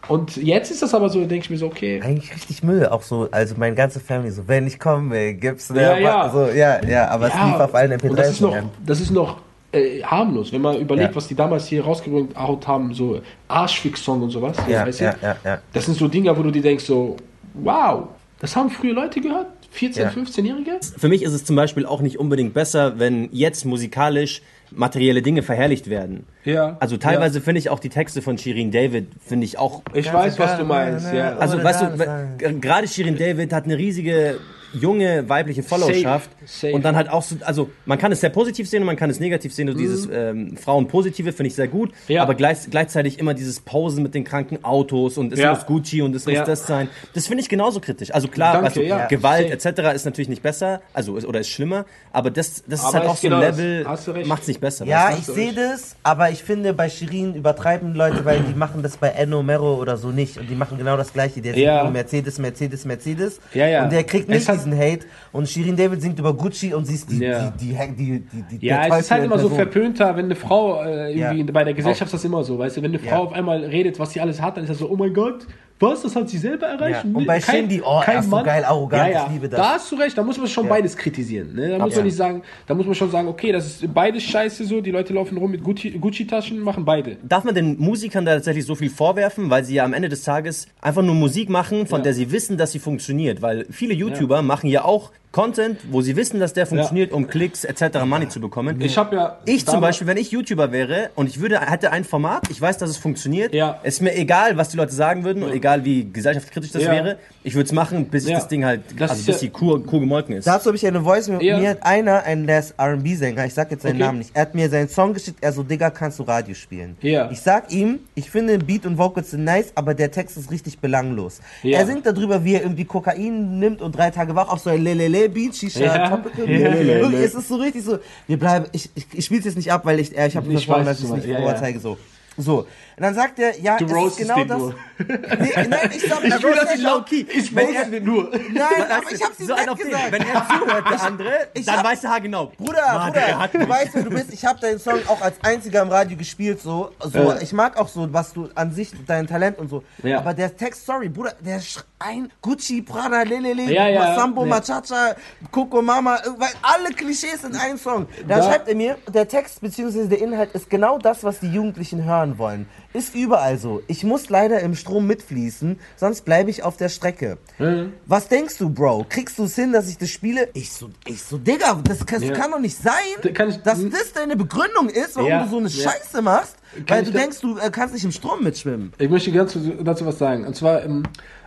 Und 0.07 0.37
jetzt 0.37 0.71
ist 0.71 0.81
das 0.81 0.93
aber 0.93 1.09
so, 1.09 1.19
denke 1.19 1.43
ich 1.45 1.49
mir 1.49 1.57
so, 1.57 1.67
okay, 1.67 2.01
Eigentlich 2.03 2.33
richtig 2.33 2.63
Müll, 2.63 2.85
auch 2.87 3.01
so, 3.01 3.27
also 3.31 3.55
meine 3.57 3.75
ganze 3.75 3.99
Family 3.99 4.31
so, 4.31 4.47
wenn 4.47 4.65
ich 4.67 4.79
komme, 4.79 5.33
gibt's 5.33 5.69
ne, 5.69 5.81
Ja, 5.81 5.97
ja. 5.97 6.29
so, 6.29 6.45
ja, 6.47 6.83
ja, 6.85 7.07
aber 7.09 7.27
es 7.27 7.33
lief 7.33 7.55
auf 7.59 7.75
allen 7.75 7.91
MP3s. 7.93 8.09
und 8.09 8.19
das 8.19 8.29
ist 8.29 8.41
noch, 8.41 8.55
ja. 8.55 8.63
das 8.85 9.01
ist 9.01 9.11
noch 9.11 9.37
äh, 9.71 10.01
harmlos, 10.01 10.51
wenn 10.53 10.61
man 10.61 10.77
überlegt, 10.79 11.09
Ja. 11.09 11.15
was 11.15 11.27
die 11.27 11.35
damals 11.35 11.67
hier 11.67 11.83
rausgebracht 11.83 12.67
haben, 12.67 12.93
so 12.93 13.21
Arschfix-Song 13.47 14.21
und 14.23 14.29
sowas. 14.29 14.55
Ja, 14.67 14.85
weißt 14.85 15.01
ja, 15.01 15.15
ja, 15.21 15.35
ja. 15.43 15.59
Das 15.73 15.85
sind 15.85 15.97
so 15.97 16.07
Dinger, 16.07 16.37
wo 16.37 16.43
du 16.43 16.51
dir 16.51 16.61
denkst, 16.61 16.85
so, 16.85 17.17
wow, 17.53 18.07
das 18.39 18.55
haben 18.55 18.69
früher 18.69 18.93
Leute 18.93 19.19
gehört? 19.19 19.47
14-, 19.77 19.99
Ja. 19.99 20.09
15-Jährige? 20.09 20.79
Für 20.97 21.09
mich 21.09 21.23
ist 21.23 21.33
es 21.33 21.43
zum 21.43 21.55
Beispiel 21.55 21.85
auch 21.85 22.01
nicht 22.01 22.17
unbedingt 22.17 22.53
besser, 22.53 22.97
wenn 22.99 23.29
jetzt 23.31 23.65
musikalisch 23.65 24.41
materielle 24.71 25.21
Dinge 25.21 25.43
verherrlicht 25.43 25.89
werden. 25.89 26.25
Ja. 26.43 26.77
Also 26.79 26.97
teilweise 26.97 27.41
finde 27.41 27.59
ich 27.59 27.69
auch 27.69 27.79
die 27.79 27.89
Texte 27.89 28.21
von 28.21 28.37
Shirin 28.37 28.71
David, 28.71 29.07
finde 29.25 29.45
ich 29.45 29.57
auch 29.57 29.81
Ich 29.93 30.11
weiß, 30.11 30.37
was 30.39 30.57
du 30.57 30.65
meinst, 30.65 31.13
ja. 31.13 31.37
Also, 31.37 31.63
weißt 31.63 31.81
du, 31.81 32.59
gerade 32.59 32.87
Shirin 32.87 33.17
David 33.17 33.53
hat 33.53 33.65
eine 33.65 33.77
riesige 33.77 34.39
junge 34.73 35.27
weibliche 35.29 35.63
Followerschaft 35.63 36.29
Safe. 36.45 36.73
und 36.73 36.83
dann 36.83 36.95
halt 36.95 37.09
auch 37.09 37.23
so, 37.23 37.35
also 37.45 37.69
man 37.85 37.97
kann 37.97 38.11
es 38.11 38.21
sehr 38.21 38.29
positiv 38.29 38.69
sehen 38.69 38.81
und 38.81 38.85
man 38.87 38.95
kann 38.95 39.09
es 39.09 39.19
negativ 39.19 39.53
sehen. 39.53 39.67
So 39.67 39.73
dieses 39.73 40.07
ähm, 40.11 40.57
Frauenpositive 40.57 41.31
finde 41.31 41.47
ich 41.47 41.55
sehr 41.55 41.67
gut, 41.67 41.89
Mhm. 42.07 42.13
Ja. 42.15 42.23
aber 42.23 42.35
gleich, 42.35 42.59
gleichzeitig 42.69 43.19
immer 43.19 43.33
dieses 43.33 43.59
Posen 43.59 44.03
mit 44.03 44.13
den 44.15 44.23
kranken 44.23 44.63
Autos 44.63 45.17
und 45.17 45.33
es 45.33 45.39
Ja. 45.39 45.51
muss 45.53 45.65
Gucci 45.65 46.01
und 46.01 46.15
es 46.15 46.25
muss 46.25 46.35
Ja. 46.35 46.43
das 46.45 46.67
sein. 46.67 46.89
Das 47.13 47.27
finde 47.27 47.41
ich 47.41 47.49
genauso 47.49 47.79
kritisch. 47.79 48.13
Also 48.13 48.27
klar, 48.27 48.61
Danke, 48.61 48.79
du, 48.79 48.85
ja. 48.85 49.07
Gewalt 49.07 49.49
etc. 49.51 49.93
ist 49.95 50.05
natürlich 50.05 50.29
nicht 50.29 50.43
besser, 50.43 50.81
also 50.93 51.13
oder 51.13 51.39
ist 51.39 51.49
schlimmer, 51.49 51.85
aber 52.11 52.29
das, 52.31 52.63
das 52.67 52.79
ist 52.81 52.85
Aber 52.85 52.93
halt 52.93 53.03
ist 53.05 53.09
auch 53.09 53.17
so 53.17 53.27
ein 53.27 53.31
genau. 53.31 53.41
Level, 53.41 54.25
macht 54.25 54.41
es 54.43 54.47
nicht 54.47 54.61
besser. 54.61 54.85
Ja, 54.85 55.15
ich 55.17 55.25
sehe 55.25 55.53
das, 55.53 55.95
aber 56.03 56.29
ich 56.31 56.43
finde, 56.43 56.73
bei 56.73 56.89
Shirin 56.89 57.33
übertreiben 57.35 57.93
Leute, 57.95 58.25
weil 58.25 58.41
die 58.41 58.53
machen 58.53 58.83
das 58.83 58.97
bei 58.97 59.09
Enno 59.09 59.43
Mero 59.43 59.75
oder 59.75 59.97
so 59.97 60.09
nicht. 60.09 60.37
Und 60.37 60.49
die 60.49 60.55
machen 60.55 60.77
genau 60.77 60.97
das 60.97 61.13
Gleiche. 61.13 61.41
Der 61.41 61.57
Ja. 61.57 61.89
Mercedes, 61.89 62.37
Mercedes, 62.39 62.85
Mercedes. 62.85 63.39
Ja, 63.53 63.67
ja. 63.67 63.83
Und 63.83 63.91
der 63.91 64.03
kriegt 64.03 64.29
nicht 64.29 64.45
diesen 64.57 64.77
Hate. 64.77 65.05
Und 65.31 65.47
Shirin 65.47 65.75
David 65.75 66.01
singt 66.01 66.19
über 66.19 66.33
Gucci 66.33 66.73
und 66.73 66.85
sie 66.85 66.95
ist 66.95 67.09
die, 67.11 67.19
Ja. 67.19 67.51
die, 67.51 67.73
die, 67.73 68.19
die, 68.19 68.57
die, 68.59 68.65
Ja, 68.65 68.87
es 68.87 68.99
ist 69.05 69.11
halt 69.11 69.23
immer 69.23 69.39
so 69.39 69.49
verpönter, 69.49 70.15
wenn 70.15 70.25
eine 70.25 70.35
Frau 70.35 70.83
äh, 70.83 71.13
irgendwie 71.13 71.39
Ja. 71.45 71.51
bei 71.51 71.63
der 71.63 71.73
Gesellschaft 71.73 72.09
ist 72.09 72.13
das 72.13 72.25
immer 72.25 72.43
so, 72.43 72.57
weißt 72.59 72.77
du, 72.77 72.81
wenn 72.81 72.91
eine 72.91 72.99
Frau 72.99 73.09
Ja. 73.09 73.19
auf 73.19 73.33
einmal 73.33 73.63
redet, 73.63 73.99
was 73.99 74.11
sie 74.11 74.21
alles 74.21 74.41
hat, 74.41 74.57
dann 74.57 74.63
ist 74.63 74.69
das 74.69 74.79
so, 74.79 74.89
oh 74.89 74.95
mein 74.97 75.13
Gott, 75.13 75.47
was, 75.79 76.01
das 76.01 76.15
hat 76.15 76.29
sie 76.29 76.37
selber 76.37 76.67
erreicht? 76.67 77.03
Ja. 77.03 77.09
Und 77.13 77.25
bei 77.25 77.39
Shindy, 77.39 77.81
oh, 77.85 78.01
ist 78.01 78.29
so 78.29 78.43
geil 78.43 78.63
arrogant, 78.63 79.09
ich 79.27 79.33
liebe 79.33 79.49
das. 79.49 79.59
Da 79.59 79.69
hast 79.75 79.91
du 79.91 79.95
recht, 79.95 80.17
da 80.17 80.23
muss 80.23 80.37
man 80.37 80.47
schon 80.47 80.67
beides 80.67 80.95
kritisieren, 80.97 81.53
ne? 81.55 81.69
Da 81.77 81.79
muss 81.79 81.95
man 81.95 82.05
nicht 82.05 82.15
sagen, 82.17 82.41
da 82.65 82.73
muss 82.73 82.85
man 82.85 82.95
schon 82.95 83.11
sagen, 83.11 83.27
okay, 83.27 83.51
das 83.51 83.65
ist 83.67 83.93
beides 83.93 84.23
scheiße 84.23 84.65
so, 84.65 84.81
die 84.81 84.91
Leute 84.91 85.13
laufen 85.13 85.37
rum 85.37 85.51
mit 85.51 85.61
Gucci- 85.63 85.97
Gucci-Taschen, 85.99 86.59
machen 86.59 86.85
beide. 86.85 87.17
Darf 87.23 87.43
man 87.43 87.53
den 87.55 87.77
Musikern 87.79 88.25
da 88.25 88.33
tatsächlich 88.33 88.65
so 88.65 88.75
viel 88.75 88.89
vorwerfen, 88.89 89.49
weil 89.49 89.63
sie 89.63 89.75
ja 89.75 89.85
am 89.85 89.93
Ende 89.93 90.09
des 90.09 90.23
Tages 90.23 90.67
einfach 90.81 91.03
nur 91.03 91.15
Musik 91.15 91.49
machen, 91.49 91.85
von 91.87 91.99
Ja. 91.99 92.03
der 92.05 92.13
sie 92.13 92.31
wissen, 92.31 92.57
dass 92.57 92.71
sie 92.71 92.79
funktioniert? 92.79 93.41
Weil 93.41 93.65
viele 93.69 93.93
YouTuber 93.93 94.41
machen 94.41 94.69
ja 94.69 94.83
auch 94.85 95.11
Content, 95.31 95.79
wo 95.91 96.01
sie 96.01 96.15
wissen, 96.15 96.39
dass 96.39 96.53
der 96.53 96.65
funktioniert, 96.65 97.11
um 97.11 97.27
Klicks 97.27 97.63
etc. 97.63 98.03
Money 98.05 98.27
zu 98.29 98.39
bekommen. 98.39 98.79
Ich 98.81 98.97
habe 98.97 99.15
ja... 99.15 99.37
Ich 99.45 99.65
zum 99.65 99.81
Beispiel, 99.81 100.07
wenn 100.07 100.17
ich 100.17 100.31
YouTuber 100.31 100.71
wäre 100.71 101.11
und 101.15 101.27
ich 101.27 101.39
würde, 101.39 101.59
hätte 101.59 101.91
ein 101.91 102.05
Format, 102.05 102.49
ich 102.49 102.59
weiß, 102.59 102.77
dass 102.77 102.89
es 102.89 102.97
funktioniert, 102.97 103.53
Ja. 103.53 103.79
ist 103.83 104.01
mir 104.01 104.15
egal, 104.15 104.57
was 104.57 104.69
die 104.69 104.77
Leute 104.77 104.93
sagen 104.93 105.23
würden 105.25 105.43
und 105.43 105.51
egal, 105.51 105.85
wie 105.85 106.11
gesellschaftskritisch 106.11 106.71
das 106.71 106.83
Ja. 106.83 106.91
wäre, 106.91 107.17
ich 107.43 107.53
würde 107.53 107.65
es 107.67 107.71
machen, 107.71 108.05
bis 108.07 108.23
ich 108.23 108.31
Ja. 108.31 108.37
das 108.37 108.47
Ding 108.47 108.65
halt, 108.65 108.81
Das 108.97 109.11
also 109.11 109.23
bis 109.25 109.35
ja- 109.35 109.41
die 109.41 109.49
Kuh, 109.49 109.79
Kuh 109.79 109.99
gemolken 109.99 110.35
ist. 110.35 110.47
Dazu 110.47 110.67
habe 110.67 110.77
ich 110.77 110.87
eine 110.87 111.01
Voice. 111.01 111.27
Mir, 111.27 111.43
Ja. 111.43 111.59
mir 111.59 111.69
hat 111.69 111.83
einer, 111.83 112.23
ein 112.23 112.47
der 112.47 112.59
ist 112.59 112.73
R&B-Sänger, 112.77 113.45
ich 113.45 113.53
sag 113.53 113.69
jetzt 113.69 113.83
seinen 113.83 113.95
Okay. 113.97 114.03
Namen 114.05 114.17
nicht, 114.19 114.31
er 114.33 114.41
hat 114.43 114.55
mir 114.55 114.69
seinen 114.69 114.89
Song 114.89 115.13
geschickt, 115.13 115.37
er 115.41 115.51
so, 115.51 115.61
Digga, 115.61 115.89
kannst 115.91 116.17
du 116.19 116.23
Radio 116.23 116.55
spielen? 116.55 116.97
Ja. 117.01 117.29
Ich 117.31 117.41
sag 117.41 117.71
ihm, 117.71 117.99
ich 118.15 118.31
finde 118.31 118.57
Beat 118.57 118.85
und 118.85 118.97
Vocals 118.97 119.31
sind 119.31 119.43
nice, 119.43 119.71
aber 119.75 119.93
der 119.93 120.09
Text 120.09 120.37
ist 120.37 120.49
richtig 120.51 120.79
belanglos. 120.79 121.41
Ja. 121.63 121.79
Er 121.79 121.85
singt 121.85 122.05
darüber, 122.05 122.43
wie 122.43 122.55
er 122.55 122.61
irgendwie 122.63 122.85
Kokain 122.85 123.59
nimmt 123.59 123.81
und 123.81 123.95
drei 123.95 124.09
Tage 124.09 124.33
wach 124.35 124.47
auf 124.49 124.59
so 124.59 124.69
ein 124.69 124.81
Lelele-Beat, 125.17 125.55
Shisha, 125.55 125.79
Ja. 125.79 126.09
Topical 126.09 126.49
Ja. 126.49 126.73
Wirklich, 126.73 127.21
es 127.21 127.35
ist 127.35 127.47
so 127.47 127.55
richtig 127.55 127.83
so, 127.83 127.99
wir 128.27 128.37
bleiben, 128.37 128.65
ich, 128.71 128.89
ich, 128.95 129.05
ich 129.13 129.25
spiel's 129.25 129.45
jetzt 129.45 129.57
nicht 129.57 129.71
ab, 129.71 129.85
weil 129.85 129.99
ich, 129.99 130.17
äh, 130.17 130.27
ich 130.27 130.35
habe 130.35 130.47
Ich 130.47 130.53
versprochen, 130.53 130.85
dass 130.85 130.99
ich 130.99 131.05
es 131.05 131.11
nicht 131.11 131.25
ja. 131.27 131.41
vorzeige, 131.41 131.79
so. 131.79 131.97
So. 132.37 132.67
Und 132.97 133.03
dann 133.03 133.13
sagt 133.13 133.37
er, 133.37 133.59
ja, 133.59 133.77
Du 133.77 133.85
es 134.07 134.13
ist 134.13 134.17
genau 134.17 134.35
den 134.37 134.47
das. 134.47 134.57
nur. 134.57 134.75
Nee, 135.07 135.67
nein, 135.69 135.91
ich 135.95 136.01
sag, 136.09 136.23
Ich 136.23 136.33
fühle 136.33 136.55
das 136.55 136.75
nicht 136.75 136.87
auch- 136.87 136.95
low-key. 136.97 137.25
Ich 137.31 137.55
roaste 137.55 137.91
den 137.91 138.03
nur. 138.05 138.31
Nein, 138.31 138.65
aber 138.89 139.11
ich 139.11 139.23
hab's 139.23 139.39
ihm 139.39 139.45
so 139.45 139.53
ein 139.53 139.67
den. 139.67 139.75
gesagt. 139.77 140.11
Wenn 140.11 140.21
er 140.23 140.47
zuhört, 140.47 140.89
der 140.89 141.01
andere, 141.03 141.47
ich 141.53 141.65
dann 141.67 141.77
hab- 141.77 141.85
weiß 141.85 142.03
er 142.05 142.19
genau. 142.21 142.47
Bruder, 142.57 142.81
Mann, 142.93 143.13
Bruder, 143.13 143.49
du 143.53 143.69
weißt, 143.69 143.89
wer 143.93 144.01
du 144.01 144.09
bist. 144.09 144.33
Ich 144.33 144.43
habe 144.43 144.59
deinen 144.59 144.79
Song 144.79 144.97
auch 145.07 145.21
als 145.21 145.35
einziger 145.43 145.83
im 145.83 145.89
Radio 145.89 146.17
gespielt. 146.17 146.59
So, 146.59 146.89
so 146.99 147.19
Ja. 147.19 147.37
ich 147.39 147.53
mag 147.53 147.77
auch 147.77 147.87
so, 147.87 148.11
was 148.11 148.33
du 148.33 148.49
an 148.55 148.71
sich, 148.73 148.89
dein 149.05 149.27
Talent 149.27 149.59
und 149.59 149.69
so. 149.69 149.83
Ja. 150.01 150.17
Aber 150.17 150.33
der 150.33 150.57
Text, 150.57 150.83
sorry, 150.87 151.09
Bruder, 151.09 151.35
der 151.39 151.59
schreien 151.61 152.31
Gucci, 152.41 152.81
Prada, 152.81 153.21
Lelele, 153.21 153.71
Ja, 153.71 153.87
ja. 153.87 154.15
Sambo, 154.15 154.41
Nee. 154.43 154.49
Machacha, 154.49 155.15
Coco 155.51 155.83
Mama, 155.83 156.15
äh, 156.15 156.21
weil 156.37 156.49
alle 156.63 156.89
Klischees 156.95 157.43
in 157.43 157.55
einem 157.55 157.77
Song. 157.77 158.07
Dann 158.27 158.39
Da- 158.39 158.43
schreibt 158.49 158.67
er 158.67 158.73
mir, 158.75 158.97
der 159.07 159.27
Text 159.27 159.61
bzw. 159.61 160.07
der 160.07 160.19
Inhalt 160.19 160.51
ist 160.53 160.67
genau 160.67 160.97
das, 160.97 161.23
was 161.23 161.39
die 161.39 161.51
Jugendlichen 161.51 162.03
hören 162.03 162.39
wollen. 162.39 162.67
Ist 162.97 163.13
überall 163.13 163.59
so. 163.59 163.83
Ich 163.87 164.03
muss 164.03 164.29
leider 164.29 164.59
im 164.61 164.73
Strom 164.73 165.05
mitfließen, 165.05 165.77
sonst 165.97 166.25
bleibe 166.25 166.49
ich 166.49 166.63
auf 166.63 166.77
der 166.77 166.89
Strecke. 166.89 167.37
Mhm. 167.59 167.93
Was 168.07 168.27
denkst 168.27 168.57
du, 168.57 168.69
Bro? 168.71 169.05
Kriegst 169.07 169.37
du 169.37 169.43
es 169.43 169.53
hin, 169.55 169.71
dass 169.71 169.87
ich 169.87 169.99
das 169.99 170.09
spiele? 170.09 170.49
Ich 170.55 170.71
so, 170.71 170.89
ich 171.05 171.21
so, 171.21 171.37
Digga, 171.37 171.79
das 171.83 172.03
kann, 172.07 172.23
Ja. 172.23 172.33
kann 172.33 172.49
doch 172.49 172.59
nicht 172.59 172.75
sein, 172.75 172.93
Da 173.21 173.29
kann 173.29 173.49
ich- 173.49 173.57
dass 173.57 173.79
das 173.89 174.13
deine 174.13 174.35
Begründung 174.35 174.89
ist, 174.89 175.15
warum 175.15 175.29
Ja. 175.29 175.43
du 175.43 175.49
so 175.49 175.57
eine 175.59 175.67
Ja. 175.69 175.91
Scheiße 175.91 176.21
machst, 176.23 176.55
Kann 176.87 176.97
weil 176.97 177.03
du 177.05 177.11
denkst, 177.11 177.39
du 177.39 177.57
äh, 177.59 177.69
kannst 177.71 177.93
nicht 177.93 178.03
im 178.05 178.11
Strom 178.11 178.43
mitschwimmen. 178.43 178.93
Ich 178.97 179.09
möchte 179.09 179.31
ganz 179.31 179.55
dazu 179.83 180.05
was 180.07 180.17
sagen. 180.17 180.45
Und 180.47 180.55
zwar, 180.55 180.83
ähm, 180.83 181.03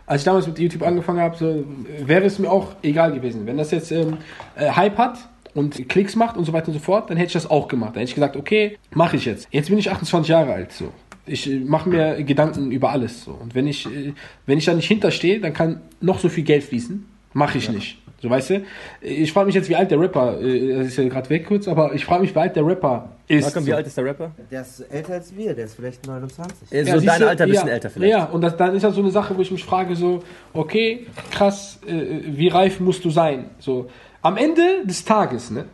als 0.07 0.21
ich 0.21 0.25
damals 0.27 0.47
mit 0.47 0.57
YouTube 0.61 0.83
angefangen 0.85 1.19
habe, 1.21 1.37
so, 1.37 1.49
äh, 1.49 1.65
wäre 2.07 2.25
es 2.27 2.39
mir 2.39 2.49
auch 2.51 2.69
egal 2.83 3.13
gewesen. 3.13 3.45
Wenn 3.47 3.57
das 3.59 3.73
jetzt 3.73 3.91
ähm, 3.91 4.19
äh, 4.55 4.71
Hype 4.71 4.99
hat 4.99 5.19
und 5.55 5.89
Klicks 5.89 6.15
macht 6.15 6.37
und 6.37 6.45
so 6.45 6.53
weiter 6.53 6.69
und 6.69 6.75
so 6.75 6.81
fort, 6.81 7.11
dann 7.11 7.17
hätte 7.17 7.27
ich 7.29 7.33
das 7.33 7.51
auch 7.51 7.67
gemacht. 7.67 7.91
Dann 7.97 8.01
hätte 8.03 8.11
ich 8.11 8.15
gesagt, 8.15 8.37
okay, 8.37 8.79
mache 8.93 9.17
ich 9.17 9.25
jetzt. 9.25 9.49
Jetzt 9.51 9.69
bin 9.69 9.79
ich 9.79 9.91
28 9.91 10.29
Jahre 10.29 10.53
alt. 10.53 10.71
So. 10.73 10.93
Ich 11.27 11.51
äh, 11.51 11.61
mache 11.61 11.89
mir 11.89 12.23
Gedanken 12.25 12.71
über 12.73 12.91
alles. 12.91 13.25
So. 13.25 13.33
Und 13.33 13.55
wenn 13.55 13.67
ich, 13.67 13.87
äh, 13.87 14.13
wenn 14.47 14.59
ich 14.59 14.65
da 14.65 14.75
nicht 14.75 14.89
hinterstehe, 14.89 15.41
dann 15.41 15.53
kann 15.53 15.81
noch 16.01 16.19
so 16.19 16.29
viel 16.29 16.45
Geld 16.45 16.65
fließen. 16.65 17.07
Mache 17.33 17.59
ich 17.59 17.71
nicht. 17.71 17.99
So, 18.23 18.29
weißt 18.29 18.51
du? 18.51 18.63
Ich 19.01 19.33
frage 19.33 19.47
mich 19.47 19.55
jetzt, 19.55 19.69
wie 19.71 19.77
alt 19.77 19.91
der 19.91 19.99
Rapper, 19.99 20.41
äh, 20.43 20.77
das 20.79 20.89
ist 20.89 20.99
ja 20.99 21.09
gerade 21.09 21.31
weg 21.31 21.47
kurz, 21.47 21.67
aber 21.67 21.95
ich 21.95 22.05
frage 22.05 22.23
mich, 22.23 22.35
wie 22.35 22.39
alt 22.39 22.55
der 22.55 22.67
Rapper 22.67 23.13
ist. 23.29 23.45
Malcolm, 23.45 23.67
wie 23.67 23.73
alt 23.73 23.87
ist 23.87 23.97
der 23.97 24.05
Rapper? 24.05 24.33
Der 24.51 24.61
ist 24.61 24.81
älter 24.81 25.15
als 25.15 25.35
wir, 25.35 25.55
der 25.55 25.65
ist 25.65 25.75
vielleicht 25.75 26.07
29. 26.07 26.71
Äh, 26.71 26.83
Ja, 26.83 26.99
so 26.99 27.07
dein 27.07 27.21
du, 27.21 27.29
Alter, 27.29 27.47
bisschen 27.47 27.69
ja, 27.69 27.73
älter 27.75 27.89
vielleicht. 27.89 28.13
Ja, 28.13 28.25
und 28.25 28.43
das, 28.43 28.57
dann 28.59 28.75
ist 28.75 28.83
das 28.83 28.95
so 28.95 29.01
eine 29.01 29.11
Sache, 29.11 29.37
wo 29.37 29.41
ich 29.41 29.51
mich 29.51 29.65
frage, 29.65 29.97
so, 29.97 30.23
okay, 30.53 31.07
krass, 31.31 31.79
äh, 31.87 32.21
wie 32.27 32.49
reif 32.49 32.79
musst 32.81 33.05
du 33.07 33.11
sein? 33.11 33.47
So, 33.59 33.89
am 34.21 34.37
Ende 34.37 34.85
des 34.85 35.05
Tages, 35.05 35.51
ne? 35.51 35.65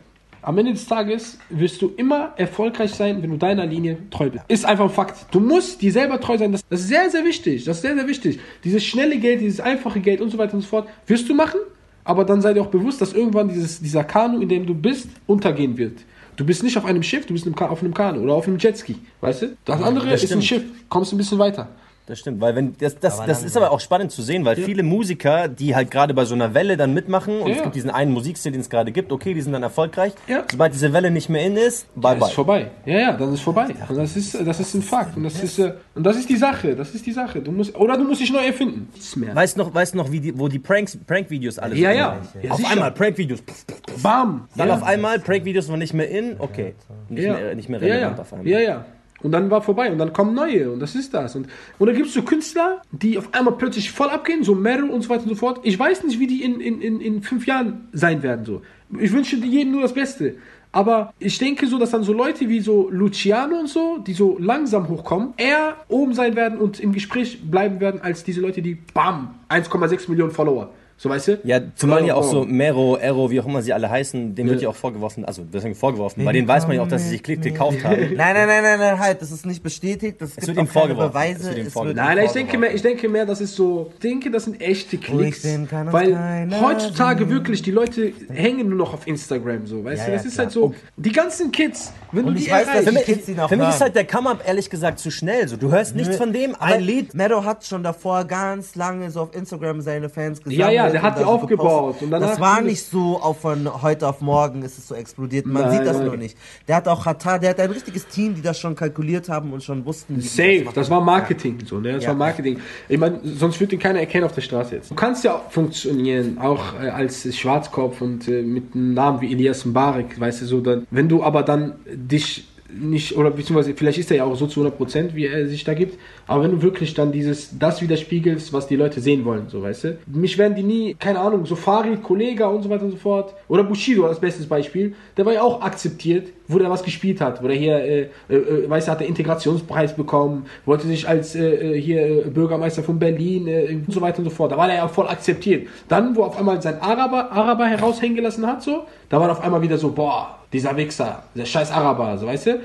Am 0.41 0.57
Ende 0.57 0.73
des 0.73 0.85
Tages 0.85 1.37
wirst 1.49 1.81
du 1.81 1.93
immer 1.97 2.33
erfolgreich 2.37 2.91
sein, 2.91 3.21
wenn 3.21 3.31
du 3.31 3.37
deiner 3.37 3.65
Linie 3.65 3.97
treu 4.09 4.29
bist. 4.29 4.45
Ist 4.47 4.65
einfach 4.65 4.85
ein 4.85 4.89
Fakt. 4.91 5.25
Du 5.31 5.39
musst 5.39 5.81
dir 5.81 5.91
selber 5.91 6.19
treu 6.19 6.37
sein. 6.37 6.51
Das, 6.51 6.61
das 6.69 6.81
ist 6.81 6.87
sehr, 6.87 7.09
sehr 7.09 7.25
wichtig. 7.25 7.65
Das 7.65 7.77
ist 7.77 7.81
sehr, 7.81 7.95
sehr 7.95 8.07
wichtig. 8.07 8.39
Dieses 8.63 8.83
schnelle 8.85 9.17
Geld, 9.17 9.41
dieses 9.41 9.59
einfache 9.59 9.99
Geld 9.99 10.21
und 10.21 10.29
so 10.29 10.37
weiter 10.37 10.53
und 10.53 10.61
so 10.61 10.67
fort, 10.67 10.87
wirst 11.05 11.27
du 11.27 11.33
machen. 11.33 11.59
Aber 12.03 12.23
dann 12.23 12.41
sei 12.41 12.53
dir 12.53 12.61
auch 12.61 12.67
bewusst, 12.67 13.01
dass 13.01 13.13
irgendwann 13.13 13.49
dieses, 13.49 13.81
dieser 13.81 14.03
Kanu, 14.03 14.39
in 14.39 14.47
dem 14.47 14.65
du 14.65 14.73
bist, 14.73 15.09
untergehen 15.25 15.77
wird. 15.77 15.99
Du 16.37 16.45
bist 16.45 16.63
nicht 16.63 16.77
auf 16.77 16.85
einem 16.85 17.03
Schiff, 17.03 17.25
du 17.25 17.33
bist 17.33 17.47
auf 17.59 17.81
einem 17.81 17.93
Kanu 17.93 18.21
oder 18.21 18.33
auf 18.35 18.47
einem 18.47 18.59
Jetski. 18.59 18.95
Weißt 19.21 19.41
du? 19.41 19.57
Das 19.65 19.81
andere 19.81 20.09
das 20.09 20.23
ist 20.23 20.31
ein. 20.31 20.41
Schiff. 20.41 20.63
Kommst 20.87 21.11
ein 21.11 21.17
bisschen 21.17 21.39
weiter. 21.39 21.67
Das 22.07 22.19
stimmt, 22.19 22.39
weil 22.39 22.55
wenn 22.55 22.73
das, 22.79 22.97
das, 22.99 23.17
Aber 23.19 23.27
das 23.27 23.43
ist 23.43 23.57
aber 23.57 23.69
auch 23.71 23.81
spannend 23.81 24.11
zu 24.13 24.21
sehen, 24.21 24.45
weil 24.45 24.55
viele 24.55 24.81
Musiker, 24.81 25.49
die 25.49 25.75
halt 25.75 25.91
gerade 25.91 26.13
bei 26.13 26.23
so 26.23 26.35
einer 26.35 26.53
Welle 26.53 26.77
dann 26.77 26.93
mitmachen 26.93 27.41
und 27.41 27.49
Ja. 27.49 27.55
es 27.57 27.63
gibt 27.63 27.75
diesen 27.75 27.89
einen 27.89 28.13
Musikstil, 28.13 28.53
den 28.53 28.61
es 28.61 28.69
gerade 28.69 28.93
gibt, 28.93 29.11
okay, 29.11 29.33
die 29.33 29.41
sind 29.41 29.51
dann 29.51 29.61
erfolgreich. 29.61 30.13
Ja. 30.25 30.45
Sobald 30.49 30.73
diese 30.73 30.93
Welle 30.93 31.11
nicht 31.11 31.27
mehr 31.27 31.45
in 31.45 31.57
ist, 31.57 31.85
bye 31.95 32.11
Das 32.13 32.19
bye. 32.19 32.27
ist 32.29 32.33
vorbei. 32.35 32.71
Ja, 32.85 32.97
ja, 32.99 33.11
dann 33.11 33.33
ist 33.33 33.41
vorbei. 33.41 33.67
Und 33.89 33.97
das 33.97 34.15
ist, 34.15 34.35
das 34.47 34.59
ist 34.61 34.73
ein 34.73 34.81
Fakt. 34.83 35.17
Und 35.17 35.23
das 35.25 35.43
ist, 35.43 35.59
äh, 35.59 35.73
und 35.95 36.03
das 36.05 36.15
ist 36.15 36.29
die 36.29 36.37
Sache. 36.37 36.77
Das 36.77 36.95
ist 36.95 37.05
die 37.05 37.11
Sache. 37.11 37.41
Du 37.41 37.51
musst, 37.51 37.75
oder 37.75 37.97
du 37.97 38.05
musst 38.05 38.21
dich 38.21 38.31
neu 38.31 38.45
erfinden. 38.45 38.87
Nichts 38.93 39.15
mehr. 39.17 39.35
Weißt 39.35 39.57
noch, 39.57 39.73
weißt 39.73 39.93
noch, 39.95 40.09
wie 40.09 40.21
die, 40.21 40.39
wo 40.39 40.47
die 40.47 40.59
Pranks, 40.59 40.97
Prank-Videos 41.05 41.59
alle 41.59 41.75
Ja, 41.75 41.89
sind? 41.89 41.97
ja. 41.99 42.41
Ja, 42.43 42.51
Auf 42.51 42.71
einmal 42.71 42.91
Prank-Videos. 42.93 43.41
pff, 43.41 43.65
pff, 43.65 44.01
Bam. 44.01 44.47
Dann 44.55 44.69
ja. 44.69 44.75
auf 44.75 44.83
einmal 44.83 45.19
Prank-Videos 45.19 45.67
waren 45.67 45.79
nicht 45.79 45.93
mehr 45.93 46.09
in, 46.09 46.37
okay. 46.39 46.73
Nicht, 47.09 47.23
ja. 47.25 47.33
mehr, 47.33 47.55
nicht 47.55 47.67
mehr 47.67 47.81
ja, 47.83 47.93
relevant 47.95 48.15
ja. 48.17 48.21
auf 48.21 48.31
einmal. 48.33 48.47
Ja, 48.47 48.59
ja. 48.59 48.85
Und 49.23 49.31
dann 49.31 49.49
war 49.49 49.61
vorbei 49.61 49.91
und 49.91 49.97
dann 49.97 50.13
kommen 50.13 50.33
neue 50.35 50.71
und 50.71 50.79
das 50.79 50.93
ist 50.93 51.13
das. 51.13 51.35
Und, 51.35 51.47
und 51.79 51.87
dann 51.87 51.95
gibt 51.95 52.07
es 52.07 52.13
so 52.13 52.21
Künstler, 52.21 52.81
die 52.91 53.17
auf 53.17 53.33
einmal 53.33 53.55
plötzlich 53.55 53.91
voll 53.91 54.09
abgehen, 54.09 54.43
so 54.43 54.53
Meryl 54.53 54.89
und 54.89 55.01
so 55.01 55.09
weiter 55.09 55.23
und 55.23 55.29
so 55.29 55.35
fort. 55.35 55.59
Ich 55.63 55.77
weiß 55.77 56.03
nicht, 56.03 56.19
wie 56.19 56.27
die 56.27 56.43
in, 56.43 56.59
in, 56.59 56.81
in, 56.81 57.01
in 57.01 57.21
fünf 57.23 57.47
Jahren 57.47 57.87
sein 57.93 58.21
werden. 58.21 58.45
So. 58.45 58.61
Ich 58.99 59.11
wünsche 59.11 59.37
jedem 59.37 59.71
nur 59.71 59.81
das 59.81 59.93
Beste. 59.93 60.35
Aber 60.71 61.13
ich 61.17 61.37
denke 61.39 61.65
so, 61.65 61.79
dass 61.79 61.91
dann 61.91 62.03
so 62.03 62.13
Leute 62.13 62.49
wie 62.49 62.59
so 62.59 62.89
Luciano 62.91 63.57
und 63.57 63.67
so, 63.69 63.97
die 63.97 64.13
so 64.13 64.37
langsam 64.39 64.89
hochkommen, 64.89 65.33
eher 65.37 65.77
oben 65.87 66.13
sein 66.13 66.35
werden 66.35 66.59
und 66.59 66.79
im 66.79 66.91
Gespräch 66.91 67.49
bleiben 67.49 67.79
werden, 67.79 68.01
als 68.01 68.23
diese 68.23 68.41
Leute, 68.41 68.61
die 68.61 68.75
bam, 68.93 69.35
1,6 69.49 70.09
Millionen 70.09 70.31
Follower. 70.31 70.71
So, 70.99 71.09
weißt 71.11 71.27
du? 71.27 71.39
Ja, 71.43 71.59
zumal 71.75 72.03
ja 72.05 72.15
auch 72.15 72.25
Oh. 72.27 72.31
so 72.31 72.43
Mero, 72.45 72.97
Ero, 72.97 73.29
wie 73.29 73.39
auch 73.39 73.45
immer 73.45 73.61
sie 73.61 73.71
alle 73.71 73.87
heißen, 73.87 74.33
dem 74.33 74.49
wird 74.49 74.63
ja 74.63 74.69
auch 74.69 74.75
vorgeworfen, 74.75 75.25
also 75.25 75.43
deswegen 75.43 75.75
vorgeworfen, 75.75 76.25
bei 76.25 76.31
denen 76.31 76.47
weiß 76.47 76.65
man 76.65 76.75
ja 76.75 76.81
auch, 76.81 76.87
dass 76.87 77.03
sie 77.03 77.09
sich 77.09 77.21
Klick 77.23 77.43
gekauft 77.43 77.83
haben. 77.83 77.97
Nein, 78.15 78.33
nein, 78.33 78.47
nein, 78.47 78.63
nein, 78.63 78.79
nein, 78.79 78.99
halt, 78.99 79.21
das 79.21 79.31
ist 79.31 79.45
nicht 79.45 79.61
bestätigt. 79.61 80.19
Das 80.19 80.33
gibt 80.35 80.47
wird 80.47 80.57
ihm 80.57 80.65
vorgeworfen. 80.67 81.11
Beweise. 81.11 81.39
Es 81.41 81.45
wird 81.49 81.57
ihm 81.59 81.67
es 81.67 81.73
vorgeworfen. 81.73 82.03
Nein, 82.03 82.15
nein, 82.17 82.25
ich 82.25 82.31
denke, 82.31 82.57
mehr, 82.57 82.73
ich 82.73 82.81
denke 82.81 83.07
mehr, 83.09 83.27
das 83.27 83.41
ist 83.41 83.55
so, 83.55 83.91
ich 83.93 83.99
denke, 83.99 84.31
das 84.31 84.45
sind 84.45 84.59
echte 84.59 84.97
Klicks. 84.97 85.43
Kann 85.43 85.85
uns 85.87 85.93
weil 85.93 86.49
heutzutage 86.61 87.29
wirklich, 87.29 87.61
die 87.61 87.71
Leute 87.71 88.11
hängen 88.33 88.67
nur 88.69 88.77
noch 88.79 88.93
auf 88.95 89.05
Instagram, 89.05 89.67
so, 89.67 89.83
weißt 89.83 89.99
Ja, 89.99 90.05
du? 90.05 90.11
ja, 90.11 90.17
Das 90.17 90.25
ist 90.25 90.33
klar. 90.33 90.45
halt 90.45 90.51
so, 90.53 90.73
die 90.95 91.11
ganzen 91.11 91.51
Kids, 91.51 91.93
wenn 92.11 92.25
Und 92.25 92.33
du 92.33 92.39
ich 92.39 92.45
die 92.45 92.51
weiß, 92.51 92.65
dass 92.65 92.75
erreichst, 92.87 93.07
die 93.07 93.13
Kids 93.13 93.29
ihn 93.29 93.39
auch 93.39 93.49
Für 93.49 93.57
mich 93.57 93.69
ist 93.69 93.81
halt 93.81 93.95
der 93.95 94.05
Come-Up 94.07 94.41
ehrlich 94.47 94.69
gesagt 94.69 94.97
zu 94.97 95.11
schnell. 95.11 95.47
So, 95.47 95.57
du 95.57 95.69
hörst 95.71 95.95
nichts 95.95 96.15
von 96.17 96.33
dem, 96.33 96.55
ein 96.59 96.81
Lied. 96.81 97.13
Meadow 97.13 97.43
hat 97.43 97.65
schon 97.65 97.83
davor 97.83 98.25
ganz 98.25 98.75
lange 98.75 99.11
so 99.11 99.21
auf 99.21 99.35
Instagram 99.35 99.81
seine 99.81 100.09
Fans 100.09 100.39
gesammelt. 100.39 100.57
Ja, 100.59 100.71
ja, 100.71 100.86
der 100.91 101.01
hat 101.01 101.17
die 101.17 101.23
so 101.23 101.29
aufgebaut 101.29 101.95
danach 102.09 102.29
das 102.31 102.39
war 102.39 102.61
nicht 102.61 102.83
so 102.85 103.19
auf 103.21 103.41
von 103.41 103.81
heute 103.81 104.07
auf 104.07 104.21
morgen 104.21 104.63
ist 104.63 104.77
es 104.77 104.87
so 104.87 104.95
explodiert. 104.95 105.45
Man 105.45 105.63
Nein, 105.63 105.71
sieht 105.77 105.85
das 105.87 105.97
nein. 105.97 106.05
nur 106.07 106.17
nicht. 106.17 106.37
Der 106.67 106.75
hat 106.75 106.87
auch 106.87 107.05
Hatar, 107.05 107.39
der 107.39 107.51
hat 107.51 107.59
ein 107.59 107.71
richtiges 107.71 108.07
Team, 108.07 108.35
die 108.35 108.41
das 108.41 108.59
schon 108.59 108.75
kalkuliert 108.75 109.29
haben 109.29 109.53
und 109.53 109.63
schon 109.63 109.85
wussten, 109.85 110.19
Safe, 110.21 110.63
machen. 110.65 110.75
das 110.75 110.89
war 110.89 111.01
Marketing, 111.01 111.59
so, 111.65 111.79
ne? 111.79 111.93
Das 111.93 112.03
Ja. 112.03 112.09
war 112.09 112.15
Marketing. 112.15 112.59
Ich 112.89 112.97
meine, 112.97 113.19
sonst 113.23 113.59
würde 113.59 113.75
ihn 113.75 113.79
keiner 113.79 113.99
erkennen 113.99 114.25
auf 114.25 114.33
der 114.33 114.41
Straße 114.41 114.75
jetzt. 114.75 114.91
Du 114.91 114.95
kannst 114.95 115.23
ja 115.23 115.35
auch 115.35 115.51
funktionieren, 115.51 116.37
auch 116.39 116.73
äh, 116.81 116.89
als 116.89 117.33
Schwarzkopf 117.35 118.01
und 118.01 118.27
äh, 118.27 118.41
mit 118.41 118.73
einem 118.75 118.93
Namen 118.93 119.21
wie 119.21 119.31
Elias 119.31 119.65
Mbarek, 119.65 120.19
weißt 120.19 120.41
du, 120.41 120.45
so 120.45 120.61
dann. 120.61 120.87
Wenn 120.91 121.07
du 121.09 121.23
aber 121.23 121.43
dann 121.43 121.75
dich 121.87 122.47
nicht, 122.69 123.15
oder 123.17 123.31
beziehungsweise 123.31 123.73
vielleicht 123.73 123.97
ist 123.97 124.11
er 124.11 124.17
ja 124.17 124.23
auch 124.25 124.35
so 124.35 124.47
zu 124.47 124.59
100 124.59 124.77
Prozent, 124.77 125.15
wie 125.15 125.25
er 125.25 125.47
sich 125.47 125.63
da 125.63 125.73
gibt, 125.73 125.97
aber 126.25 126.43
wenn 126.43 126.51
du 126.51 126.61
wirklich 126.61 126.93
dann 126.93 127.11
dieses, 127.11 127.57
das 127.57 127.81
widerspiegelst, 127.81 128.53
was 128.53 128.67
die 128.67 128.75
Leute 128.75 129.01
sehen 129.01 129.25
wollen, 129.25 129.47
so, 129.49 129.61
weißt 129.61 129.83
du. 129.83 129.97
Mich 130.07 130.37
werden 130.37 130.55
die 130.55 130.63
nie, 130.63 130.93
keine 130.95 131.19
Ahnung, 131.19 131.45
so 131.45 131.55
Farid, 131.55 132.03
Kollega 132.03 132.47
und 132.47 132.63
so 132.63 132.69
weiter 132.69 132.85
und 132.85 132.91
so 132.91 132.97
fort, 132.97 133.33
oder 133.47 133.63
Bushido 133.63 134.05
als 134.05 134.19
bestes 134.19 134.45
Beispiel, 134.45 134.95
der 135.15 135.25
war 135.25 135.33
ja 135.33 135.41
auch 135.41 135.61
akzeptiert, 135.61 136.27
wo 136.47 136.59
der 136.59 136.69
was 136.69 136.83
gespielt 136.83 137.21
hat, 137.21 137.43
wo 137.43 137.47
der 137.47 137.57
hier, 137.57 137.77
äh, 137.77 138.09
äh, 138.29 138.35
äh, 138.35 138.69
weißt 138.69 138.87
du, 138.87 138.91
hat 138.91 138.99
der 138.99 139.07
Integrationspreis 139.07 139.95
bekommen, 139.95 140.45
wollte 140.65 140.87
sich 140.87 141.07
als 141.07 141.35
äh, 141.35 141.75
äh, 141.75 141.81
hier 141.81 142.25
äh, 142.25 142.29
Bürgermeister 142.29 142.83
von 142.83 142.97
Berlin 142.99 143.47
äh, 143.47 143.81
und 143.85 143.93
so 143.93 144.01
weiter 144.01 144.19
und 144.19 144.25
so 144.25 144.31
fort. 144.31 144.51
Da 144.51 144.57
war 144.57 144.69
er 144.69 144.77
ja 144.77 144.87
voll 144.87 145.07
akzeptiert. 145.07 145.67
Dann, 145.87 146.15
wo 146.15 146.23
auf 146.23 146.37
einmal 146.37 146.61
sein 146.61 146.81
Araber, 146.81 147.31
Araber 147.31 147.65
heraushängen 147.65 148.15
gelassen 148.15 148.45
hat, 148.47 148.63
so, 148.63 148.85
da 149.09 149.19
war 149.19 149.31
auf 149.31 149.41
einmal 149.43 149.61
wieder 149.61 149.77
so, 149.77 149.91
boah, 149.91 150.39
dieser 150.53 150.75
Wichser, 150.77 151.23
der 151.35 151.45
scheiß 151.45 151.71
Araber, 151.71 152.17
so 152.17 152.27
weißt 152.27 152.47
du. 152.47 152.59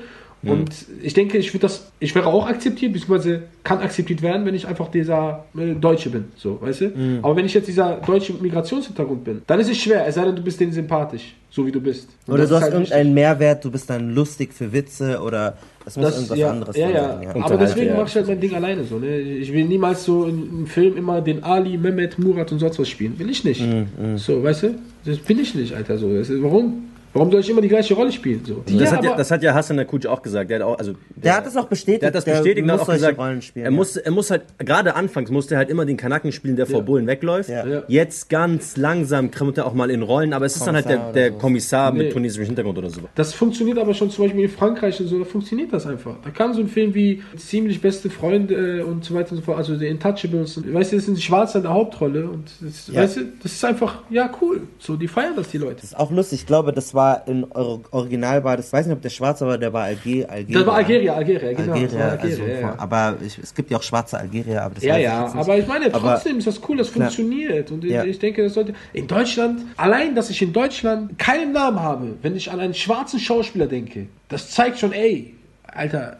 Und 0.45 0.69
ich 1.01 1.13
denke, 1.13 1.37
ich 1.37 1.53
würde 1.53 1.61
das, 1.61 1.91
ich 1.99 2.13
wäre 2.13 2.27
auch 2.27 2.47
akzeptiert, 2.47 2.91
beziehungsweise 2.91 3.43
kann 3.63 3.79
akzeptiert 3.79 4.21
werden, 4.21 4.45
wenn 4.45 4.55
ich 4.55 4.67
einfach 4.67 4.89
dieser 4.89 5.45
äh, 5.57 5.73
Deutsche 5.73 6.09
bin, 6.09 6.25
so, 6.35 6.61
weißt 6.61 6.81
du? 6.81 7.19
Aber 7.21 7.35
wenn 7.35 7.45
ich 7.45 7.53
jetzt 7.53 7.67
dieser 7.67 8.01
deutsche 8.05 8.33
Migrationshintergrund 8.33 9.23
bin, 9.23 9.41
dann 9.47 9.59
ist 9.61 9.69
es 9.71 9.77
schwer, 9.77 10.05
es 10.05 10.15
sei 10.15 10.25
denn, 10.25 10.35
du 10.35 10.41
bist 10.41 10.59
denen 10.59 10.73
sympathisch, 10.73 11.33
so 11.49 11.65
wie 11.65 11.71
du 11.71 11.79
bist. 11.79 12.09
Und 12.27 12.33
Oder 12.33 12.43
du 12.43 12.49
ist 12.49 12.55
hast 12.55 12.63
halt 12.63 12.73
irgendeinen 12.73 13.13
Mehrwert, 13.13 13.63
du 13.63 13.71
bist 13.71 13.89
dann 13.89 14.13
lustig 14.13 14.53
für 14.53 14.71
Witze 14.73 15.21
oder 15.21 15.57
es 15.85 15.95
muss 15.95 16.05
das, 16.07 16.15
irgendwas 16.15 16.37
ja, 16.37 16.49
anderes 16.49 16.75
ja, 16.75 16.87
sein. 16.87 16.95
ja. 16.95 17.21
Ja. 17.35 17.45
Aber 17.45 17.57
deswegen 17.57 17.87
ja. 17.87 17.95
mache 17.97 18.07
ich 18.07 18.15
halt 18.15 18.27
mein 18.27 18.39
Ding 18.39 18.53
alleine 18.55 18.83
so. 18.83 18.99
Ne? 18.99 19.19
Ich 19.19 19.51
will 19.51 19.65
niemals 19.65 20.03
so 20.03 20.25
in 20.25 20.49
einem 20.49 20.67
Film 20.67 20.97
immer 20.97 21.21
den 21.21 21.43
Ali, 21.43 21.77
Mehmet, 21.77 22.19
Murat 22.19 22.51
und 22.51 22.59
sonst 22.59 22.79
was 22.79 22.89
spielen. 22.89 23.17
Will 23.17 23.29
ich 23.29 23.43
nicht. 23.43 23.61
Mm, 23.61 24.17
So, 24.17 24.43
weißt 24.43 24.63
du? 24.63 24.75
Das 25.05 25.17
bin 25.19 25.39
ich 25.39 25.55
nicht, 25.55 25.73
Alter. 25.73 25.97
So. 25.97 26.13
Das 26.13 26.29
ist, 26.29 26.41
warum? 26.41 26.89
Warum 27.13 27.31
soll 27.31 27.41
ich 27.41 27.49
immer 27.49 27.61
die 27.61 27.67
gleiche 27.67 27.93
Rolle 27.93 28.11
spielen? 28.11 28.41
So. 28.45 28.63
Das, 28.77 28.91
hat 28.91 29.03
ja, 29.03 29.15
das 29.15 29.29
hat 29.31 29.43
ja 29.43 29.53
Hassan 29.53 29.77
Akuc 29.79 30.05
auch 30.07 30.21
gesagt. 30.21 30.49
Der 30.49 30.59
hat 30.59 30.65
auch, 30.65 30.77
also 30.79 30.93
Der 31.15 31.37
hat 31.37 31.45
das 31.45 31.55
auch 31.55 31.67
bestätigt. 31.67 32.01
Der 32.01 32.07
hat 32.07 32.15
das 32.15 32.25
bestätigt 32.25 32.59
und 32.59 32.65
muss 32.71 32.81
hat 32.81 32.89
auch 32.89 32.93
gesagt, 32.93 33.17
Rollen 33.19 33.41
spielen. 33.41 33.65
er, 33.65 33.71
muss, 33.71 33.95
er 33.97 34.11
muss 34.11 34.31
halt, 34.31 34.43
gerade 34.57 34.95
anfangs 34.95 35.29
musste 35.29 35.55
er 35.55 35.59
halt 35.59 35.69
immer 35.69 35.85
den 35.85 35.97
Kanaken 35.97 36.31
spielen, 36.31 36.55
der 36.55 36.65
vor 36.65 36.81
Bullen 36.81 37.05
wegläuft. 37.07 37.49
Ja. 37.49 37.65
Ja. 37.67 37.83
Jetzt 37.87 38.29
ganz 38.29 38.77
langsam 38.77 39.29
kommt 39.31 39.57
er 39.57 39.65
auch 39.67 39.73
mal 39.73 39.91
in 39.91 40.01
Rollen, 40.01 40.33
aber 40.33 40.45
es 40.45 40.55
ist 40.55 40.65
dann 40.65 40.75
halt 40.75 40.89
der, 40.89 40.97
Kommissar 40.97 41.13
der 41.13 41.25
oder 41.27 41.33
so. 41.33 41.39
Kommissar 41.39 41.91
mit 41.93 42.07
Nee. 42.07 42.09
tunesischem 42.13 42.45
Hintergrund 42.47 42.77
oder 42.79 42.89
so. 42.89 43.01
Das 43.15 43.33
funktioniert 43.33 43.77
aber 43.77 43.93
schon 43.93 44.09
zum 44.09 44.25
Beispiel 44.25 44.43
in 44.45 44.49
Frankreich 44.49 44.99
und 44.99 45.07
so, 45.07 45.19
da 45.19 45.25
funktioniert 45.25 45.71
das 45.71 45.85
einfach. 45.85 46.15
Da 46.23 46.29
kann 46.31 46.53
so 46.53 46.61
ein 46.61 46.67
Film 46.67 46.93
wie 46.95 47.21
Ziemlich 47.37 47.79
beste 47.81 48.09
Freunde 48.09 48.79
äh, 48.79 48.81
und 48.81 49.03
so 49.05 49.13
weiter 49.13 49.31
und 49.31 49.37
so 49.37 49.43
fort, 49.43 49.57
also 49.57 49.75
die 49.77 49.87
Intouchables, 49.87 50.57
und, 50.57 50.73
weißt 50.73 50.91
du, 50.91 50.95
das 50.95 51.05
sind 51.05 51.21
Schwarze 51.21 51.59
in 51.59 51.63
der 51.63 51.73
Hauptrolle 51.73 52.27
und 52.27 52.49
das, 52.61 52.87
Ja. 52.87 53.01
weißt 53.01 53.17
du, 53.17 53.21
das 53.41 53.51
ist 53.53 53.63
einfach, 53.65 53.99
ja 54.09 54.31
cool, 54.41 54.61
so, 54.79 54.95
die 54.95 55.07
feiern 55.07 55.33
das, 55.35 55.49
die 55.49 55.57
Leute. 55.59 55.75
Das 55.75 55.85
ist 55.85 55.99
auch 55.99 56.09
lustig. 56.11 56.39
Ich 56.41 56.45
glaube, 56.47 56.71
das 56.73 56.93
war 56.93 57.02
in 57.25 57.43
Or 57.51 57.81
Original 57.91 58.43
war 58.43 58.57
das, 58.57 58.71
weiß 58.71 58.85
nicht, 58.87 58.95
ob 58.95 59.01
der 59.01 59.09
Schwarze 59.09 59.45
war, 59.45 59.57
der 59.57 59.71
war 59.73 59.83
Alger, 59.83 60.29
Algeria. 60.29 60.59
Das 60.59 60.65
war 60.67 60.75
Algeria, 60.75 61.13
Algeria, 61.13 61.53
genau. 61.53 61.73
Algeria, 61.73 61.99
war 61.99 62.11
Algeria, 62.11 62.43
also, 62.55 62.61
ja, 62.61 62.75
aber 62.77 63.15
ich, 63.25 63.37
es 63.37 63.53
gibt 63.53 63.71
ja 63.71 63.77
auch 63.77 63.83
schwarze 63.83 64.17
Algerier, 64.17 64.63
aber 64.63 64.75
das 64.75 64.83
Ja, 64.83 64.97
ich 64.97 65.03
ja, 65.03 65.23
nicht. 65.25 65.35
aber 65.35 65.57
ich 65.57 65.67
meine, 65.67 65.85
Aber- 65.93 66.13
trotzdem 66.13 66.37
ist 66.37 66.47
das 66.47 66.61
cool, 66.67 66.77
das 66.77 66.91
Klar. 66.91 67.09
funktioniert. 67.09 67.71
Und 67.71 67.83
Ja. 67.83 68.03
ich, 68.03 68.11
ich 68.11 68.19
denke, 68.19 68.43
das 68.43 68.53
sollte. 68.53 68.73
In 68.93 69.07
Deutschland, 69.07 69.61
allein, 69.77 70.15
dass 70.15 70.29
ich 70.29 70.41
in 70.41 70.53
Deutschland 70.53 71.17
keinen 71.19 71.51
Namen 71.51 71.79
habe, 71.81 72.15
wenn 72.21 72.35
ich 72.35 72.51
an 72.51 72.59
einen 72.59 72.73
schwarzen 72.73 73.19
Schauspieler 73.19 73.67
denke, 73.67 74.07
das 74.29 74.49
zeigt 74.51 74.79
schon, 74.79 74.93
ey, 74.93 75.33
Alter, 75.75 76.17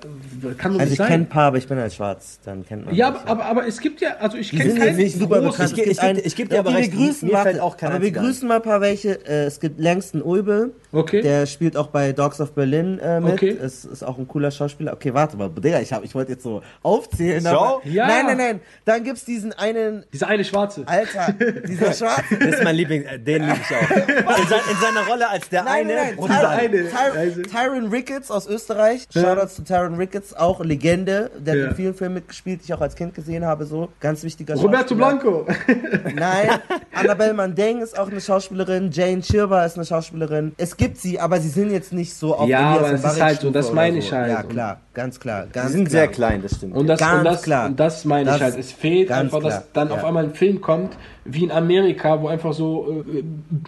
kann 0.57 0.73
doch 0.73 0.79
Also 0.79 0.89
nicht 0.89 0.91
ich 0.93 0.97
kenne 0.97 1.09
sein. 1.09 1.21
ein 1.21 1.29
paar, 1.29 1.47
aber 1.47 1.57
ich 1.57 1.67
bin 1.67 1.77
halt 1.77 1.93
schwarz, 1.93 2.39
dann 2.43 2.65
kennt 2.65 2.85
man 2.85 2.95
Ja, 2.95 3.11
mich, 3.11 3.19
aber, 3.21 3.29
aber, 3.29 3.45
aber 3.45 3.67
es 3.67 3.79
gibt 3.79 4.01
ja, 4.01 4.15
also 4.19 4.37
ich 4.37 4.49
kenne 4.51 4.73
keinen 4.79 4.97
nicht 4.97 5.17
super 5.19 5.41
bekannt. 5.41 5.73
Ich 5.77 5.87
ich 5.87 5.99
geb- 5.99 6.21
ich 6.25 6.35
geb 6.35 6.49
dir 6.49 6.59
aber 6.59 6.69
Okay, 6.69 6.77
recht, 6.79 6.91
wir 6.97 7.05
grüßen, 7.07 7.31
warte, 7.31 7.49
fällt 7.49 7.61
auch 7.61 7.77
keiner 7.77 7.95
aber 7.95 8.03
wir 8.03 8.11
grüßen 8.11 8.47
mal 8.47 8.55
ein 8.57 8.61
paar 8.61 8.81
welche. 8.81 9.25
Äh, 9.27 9.45
es 9.45 9.59
gibt 9.59 9.79
Langston 9.79 10.21
Ulbe, 10.21 10.71
Okay. 10.91 11.21
der 11.21 11.45
spielt 11.45 11.77
auch 11.77 11.87
bei 11.87 12.11
Dogs 12.13 12.41
of 12.41 12.53
Berlin 12.53 12.99
äh, 12.99 13.19
mit. 13.19 13.33
Okay. 13.33 13.57
Es 13.61 13.85
ist 13.85 14.03
auch 14.03 14.17
ein 14.17 14.27
cooler 14.27 14.51
Schauspieler. 14.51 14.93
Okay, 14.93 15.13
warte 15.13 15.37
mal, 15.37 15.49
Digga, 15.49 15.79
ich, 15.79 15.93
hab- 15.93 16.03
ich 16.03 16.13
wollte 16.15 16.31
jetzt 16.33 16.43
so 16.43 16.61
aufzählen. 16.81 17.41
So? 17.41 17.49
aber- 17.49 17.81
Ja. 17.85 18.07
Nein, 18.07 18.25
nein, 18.27 18.37
nein. 18.37 18.59
Dann 18.85 19.03
gibt's 19.03 19.23
diesen 19.25 19.53
einen, 19.53 20.03
Dieser 20.11 20.27
eine 20.27 20.43
Schwarze. 20.43 20.83
Alter, 20.87 21.33
dieser 21.67 21.93
Schwarze. 21.93 22.37
Das 22.39 22.55
ist 22.55 22.63
mein 22.63 22.75
Liebling, 22.75 23.03
äh, 23.03 23.19
den 23.19 23.43
liebe 23.43 23.57
ich 23.61 23.75
auch. 23.75 23.91
In, 23.91 24.47
sein, 24.47 24.59
in 24.71 24.77
seiner 24.77 25.07
Rolle 25.07 25.29
als 25.29 25.49
der 25.49 25.63
Nein, 25.63 25.85
eine. 25.85 25.95
nein, 25.95 26.15
nein. 26.17 26.27
Tyron, 26.27 26.45
eine. 26.45 26.89
Also- 27.19 27.41
Tyron, 27.41 27.87
Ricketts 27.89 28.31
aus 28.31 28.47
Österreich. 28.47 29.07
Shoutouts 29.43 29.55
zu 29.55 29.63
Tyron 29.63 29.95
Ricketts, 29.95 30.33
auch 30.33 30.63
Legende. 30.63 31.29
Der 31.39 31.55
Ja. 31.55 31.63
hat 31.63 31.69
in 31.71 31.75
vielen 31.75 31.93
Filmen 31.93 32.15
mitgespielt, 32.15 32.61
die 32.61 32.65
ich 32.65 32.73
auch 32.73 32.81
als 32.81 32.95
Kind 32.95 33.13
gesehen 33.13 33.45
habe. 33.45 33.65
So 33.65 33.89
ganz 33.99 34.23
wichtiger 34.23 34.55
Roberto. 34.55 34.95
Blanco. 34.95 35.45
Nein, 36.15 36.49
Annabelle 36.93 37.33
Mandeng 37.33 37.81
ist 37.81 37.97
auch 37.97 38.09
eine 38.09 38.21
Schauspielerin, 38.21 38.89
Jane 38.91 39.21
Chirba 39.21 39.65
ist 39.65 39.75
eine 39.75 39.85
Schauspielerin. 39.85 40.53
Es 40.57 40.77
gibt 40.77 40.97
sie, 40.97 41.19
aber 41.19 41.39
sie 41.39 41.49
sind 41.49 41.71
jetzt 41.71 41.93
nicht 41.93 42.13
so 42.13 42.35
auf 42.35 42.47
Ja, 42.47 42.75
aber 42.77 42.91
das 42.91 43.03
ist 43.03 43.21
halt 43.21 43.41
so, 43.41 43.49
das 43.51 43.71
meine 43.73 43.97
ich 43.99 44.11
halt. 44.11 44.29
Ja, 44.31 44.43
klar, 44.43 44.79
ganz 44.93 45.19
klar, 45.19 45.47
ganz 45.51 45.67
Die 45.67 45.73
sind 45.73 45.87
klar. 45.89 46.01
sehr 46.01 46.07
klein, 46.07 46.41
das 46.41 46.55
stimmt. 46.55 46.75
Und 46.75 46.87
das, 46.87 46.99
Ganz 46.99 47.19
und 47.19 47.25
das, 47.25 47.41
klar. 47.43 47.65
Und 47.67 47.79
das 47.79 48.05
meine 48.05 48.25
Das 48.25 48.35
ich 48.37 48.41
halt. 48.43 48.57
Es 48.59 48.71
fehlt 48.71 49.11
einfach, 49.11 49.41
dass 49.41 49.53
klar, 49.55 49.63
dann 49.73 49.89
ja. 49.89 49.95
auf 49.95 50.03
einmal 50.05 50.23
ein 50.25 50.33
Film 50.33 50.61
kommt, 50.61 50.97
wie 51.25 51.45
in 51.45 51.51
Amerika, 51.51 52.21
wo 52.21 52.27
einfach 52.27 52.51
so, 52.53 53.03
äh, 53.07 53.23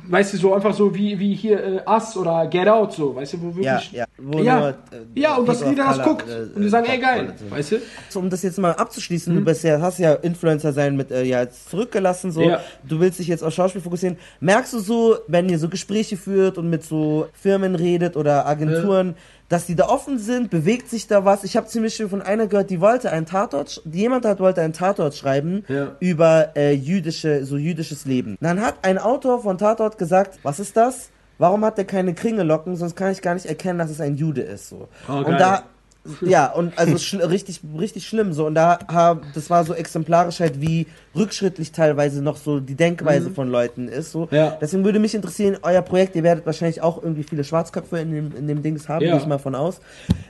weißt 0.09 0.33
du, 0.33 0.37
so 0.37 0.53
einfach 0.53 0.73
so 0.73 0.93
wie, 0.93 1.17
wie 1.19 1.33
hier 1.35 1.63
äh, 1.63 1.81
Us 1.89 2.17
oder 2.17 2.47
Get 2.47 2.67
Out, 2.67 2.93
so, 2.93 3.15
weißt 3.15 3.33
du, 3.33 3.41
wo 3.55 3.61
Ja, 3.61 3.73
wirklich. 3.75 3.91
ja. 3.93 4.05
Wo 4.17 4.39
ja, 4.39 4.59
nur, 4.59 4.69
äh, 4.69 4.73
ja, 5.19 5.35
und 5.37 5.47
dass 5.47 5.61
of 5.63 5.69
jeder 5.69 5.85
das 5.85 6.03
guckt. 6.03 6.25
äh, 6.29 6.53
und 6.55 6.61
die 6.61 6.69
sagen, 6.69 6.85
äh, 6.87 6.91
ey, 6.95 6.99
geil, 6.99 7.33
weißt 7.49 7.71
du? 7.71 7.75
So, 8.09 8.19
um 8.19 8.29
das 8.29 8.43
jetzt 8.43 8.57
mal 8.59 8.71
abzuschließen, 8.71 9.33
Mhm. 9.33 9.39
du 9.39 9.45
bist 9.45 9.63
ja, 9.63 9.79
hast 9.79 9.99
ja 9.99 10.13
Influencer 10.15 10.73
sein 10.73 10.97
mit 10.97 11.11
äh, 11.11 11.23
ja 11.23 11.41
jetzt 11.43 11.69
zurückgelassen, 11.69 12.31
so 12.31 12.41
Ja. 12.41 12.59
du 12.83 12.99
willst 12.99 13.19
dich 13.19 13.27
jetzt 13.29 13.43
auf 13.43 13.53
Schauspiel 13.53 13.81
fokussieren. 13.81 14.17
Merkst 14.41 14.73
du 14.73 14.79
so, 14.79 15.15
wenn 15.27 15.47
ihr 15.47 15.57
so 15.59 15.69
Gespräche 15.69 16.17
führt 16.17 16.57
und 16.57 16.69
mit 16.69 16.83
so 16.83 17.27
Firmen 17.33 17.75
redet 17.75 18.17
oder 18.17 18.45
Agenturen, 18.45 19.15
dass 19.49 19.65
die 19.65 19.75
da 19.75 19.87
offen 19.87 20.17
sind, 20.17 20.49
bewegt 20.49 20.89
sich 20.89 21.07
da 21.07 21.23
was? 21.25 21.43
Ich 21.43 21.55
habe 21.55 21.67
ziemlich 21.67 21.95
viel 21.95 22.09
von 22.09 22.21
einer 22.21 22.47
gehört, 22.47 22.69
die 22.69 22.81
wollte 22.81 23.11
einen 23.11 23.25
Tatort, 23.25 23.81
jemand 23.91 24.25
hat 24.25 24.39
wollte 24.39 24.61
einen 24.61 24.73
Tatort 24.73 25.15
schreiben 25.15 25.63
Ja. 25.67 25.95
über 25.99 26.55
äh, 26.55 26.71
jüdische, 26.73 27.45
so 27.45 27.57
jüdisches 27.57 28.05
Leben. 28.05 28.37
Dann 28.41 28.61
hat 28.61 28.75
ein 28.81 28.97
Autor 28.97 29.41
von 29.41 29.57
Tatort 29.57 29.97
gesagt, 29.97 30.39
was 30.43 30.59
ist 30.59 30.75
das? 30.77 31.09
Warum 31.37 31.65
hat 31.65 31.77
der 31.77 31.85
keine 31.85 32.13
Kringellocken? 32.13 32.75
Sonst 32.77 32.95
kann 32.95 33.11
ich 33.11 33.21
gar 33.21 33.33
nicht 33.33 33.45
erkennen, 33.45 33.77
dass 33.77 33.89
es 33.89 33.99
ein 34.01 34.15
Jude 34.15 34.41
ist. 34.41 34.69
So. 34.69 34.87
Oh, 35.09 35.13
und 35.13 35.39
da 35.39 35.63
ja, 36.21 36.51
und 36.51 36.77
also 36.77 36.95
richtig, 37.27 37.61
richtig 37.77 38.07
schlimm 38.07 38.33
so. 38.33 38.45
Und 38.45 38.55
da, 38.55 38.79
hab- 38.87 39.23
das 39.33 39.49
war 39.49 39.63
so 39.63 39.73
exemplarisch 39.73 40.39
halt, 40.39 40.61
wie 40.61 40.87
rückschrittlich 41.15 41.71
teilweise 41.71 42.21
noch 42.21 42.37
so 42.37 42.59
die 42.59 42.75
Denkweise 42.75 43.29
von 43.29 43.49
Leuten 43.49 43.87
ist. 43.87 44.11
So. 44.11 44.21
Mhm. 44.23 44.27
Ja. 44.31 44.57
Deswegen 44.61 44.83
würde 44.83 44.99
mich 44.99 45.15
interessieren, 45.15 45.57
euer 45.61 45.81
Projekt, 45.81 46.15
ihr 46.15 46.23
werdet 46.23 46.45
wahrscheinlich 46.45 46.81
auch 46.81 47.01
irgendwie 47.01 47.23
viele 47.23 47.43
Schwarzköpfe 47.43 47.99
in 47.99 48.11
dem, 48.11 48.31
in 48.37 48.47
dem 48.47 48.61
Dings 48.61 48.89
haben, 48.89 49.03
Ja. 49.05 49.11
gehe 49.13 49.21
ich 49.21 49.27
mal 49.27 49.37
von 49.39 49.55
aus. 49.55 49.79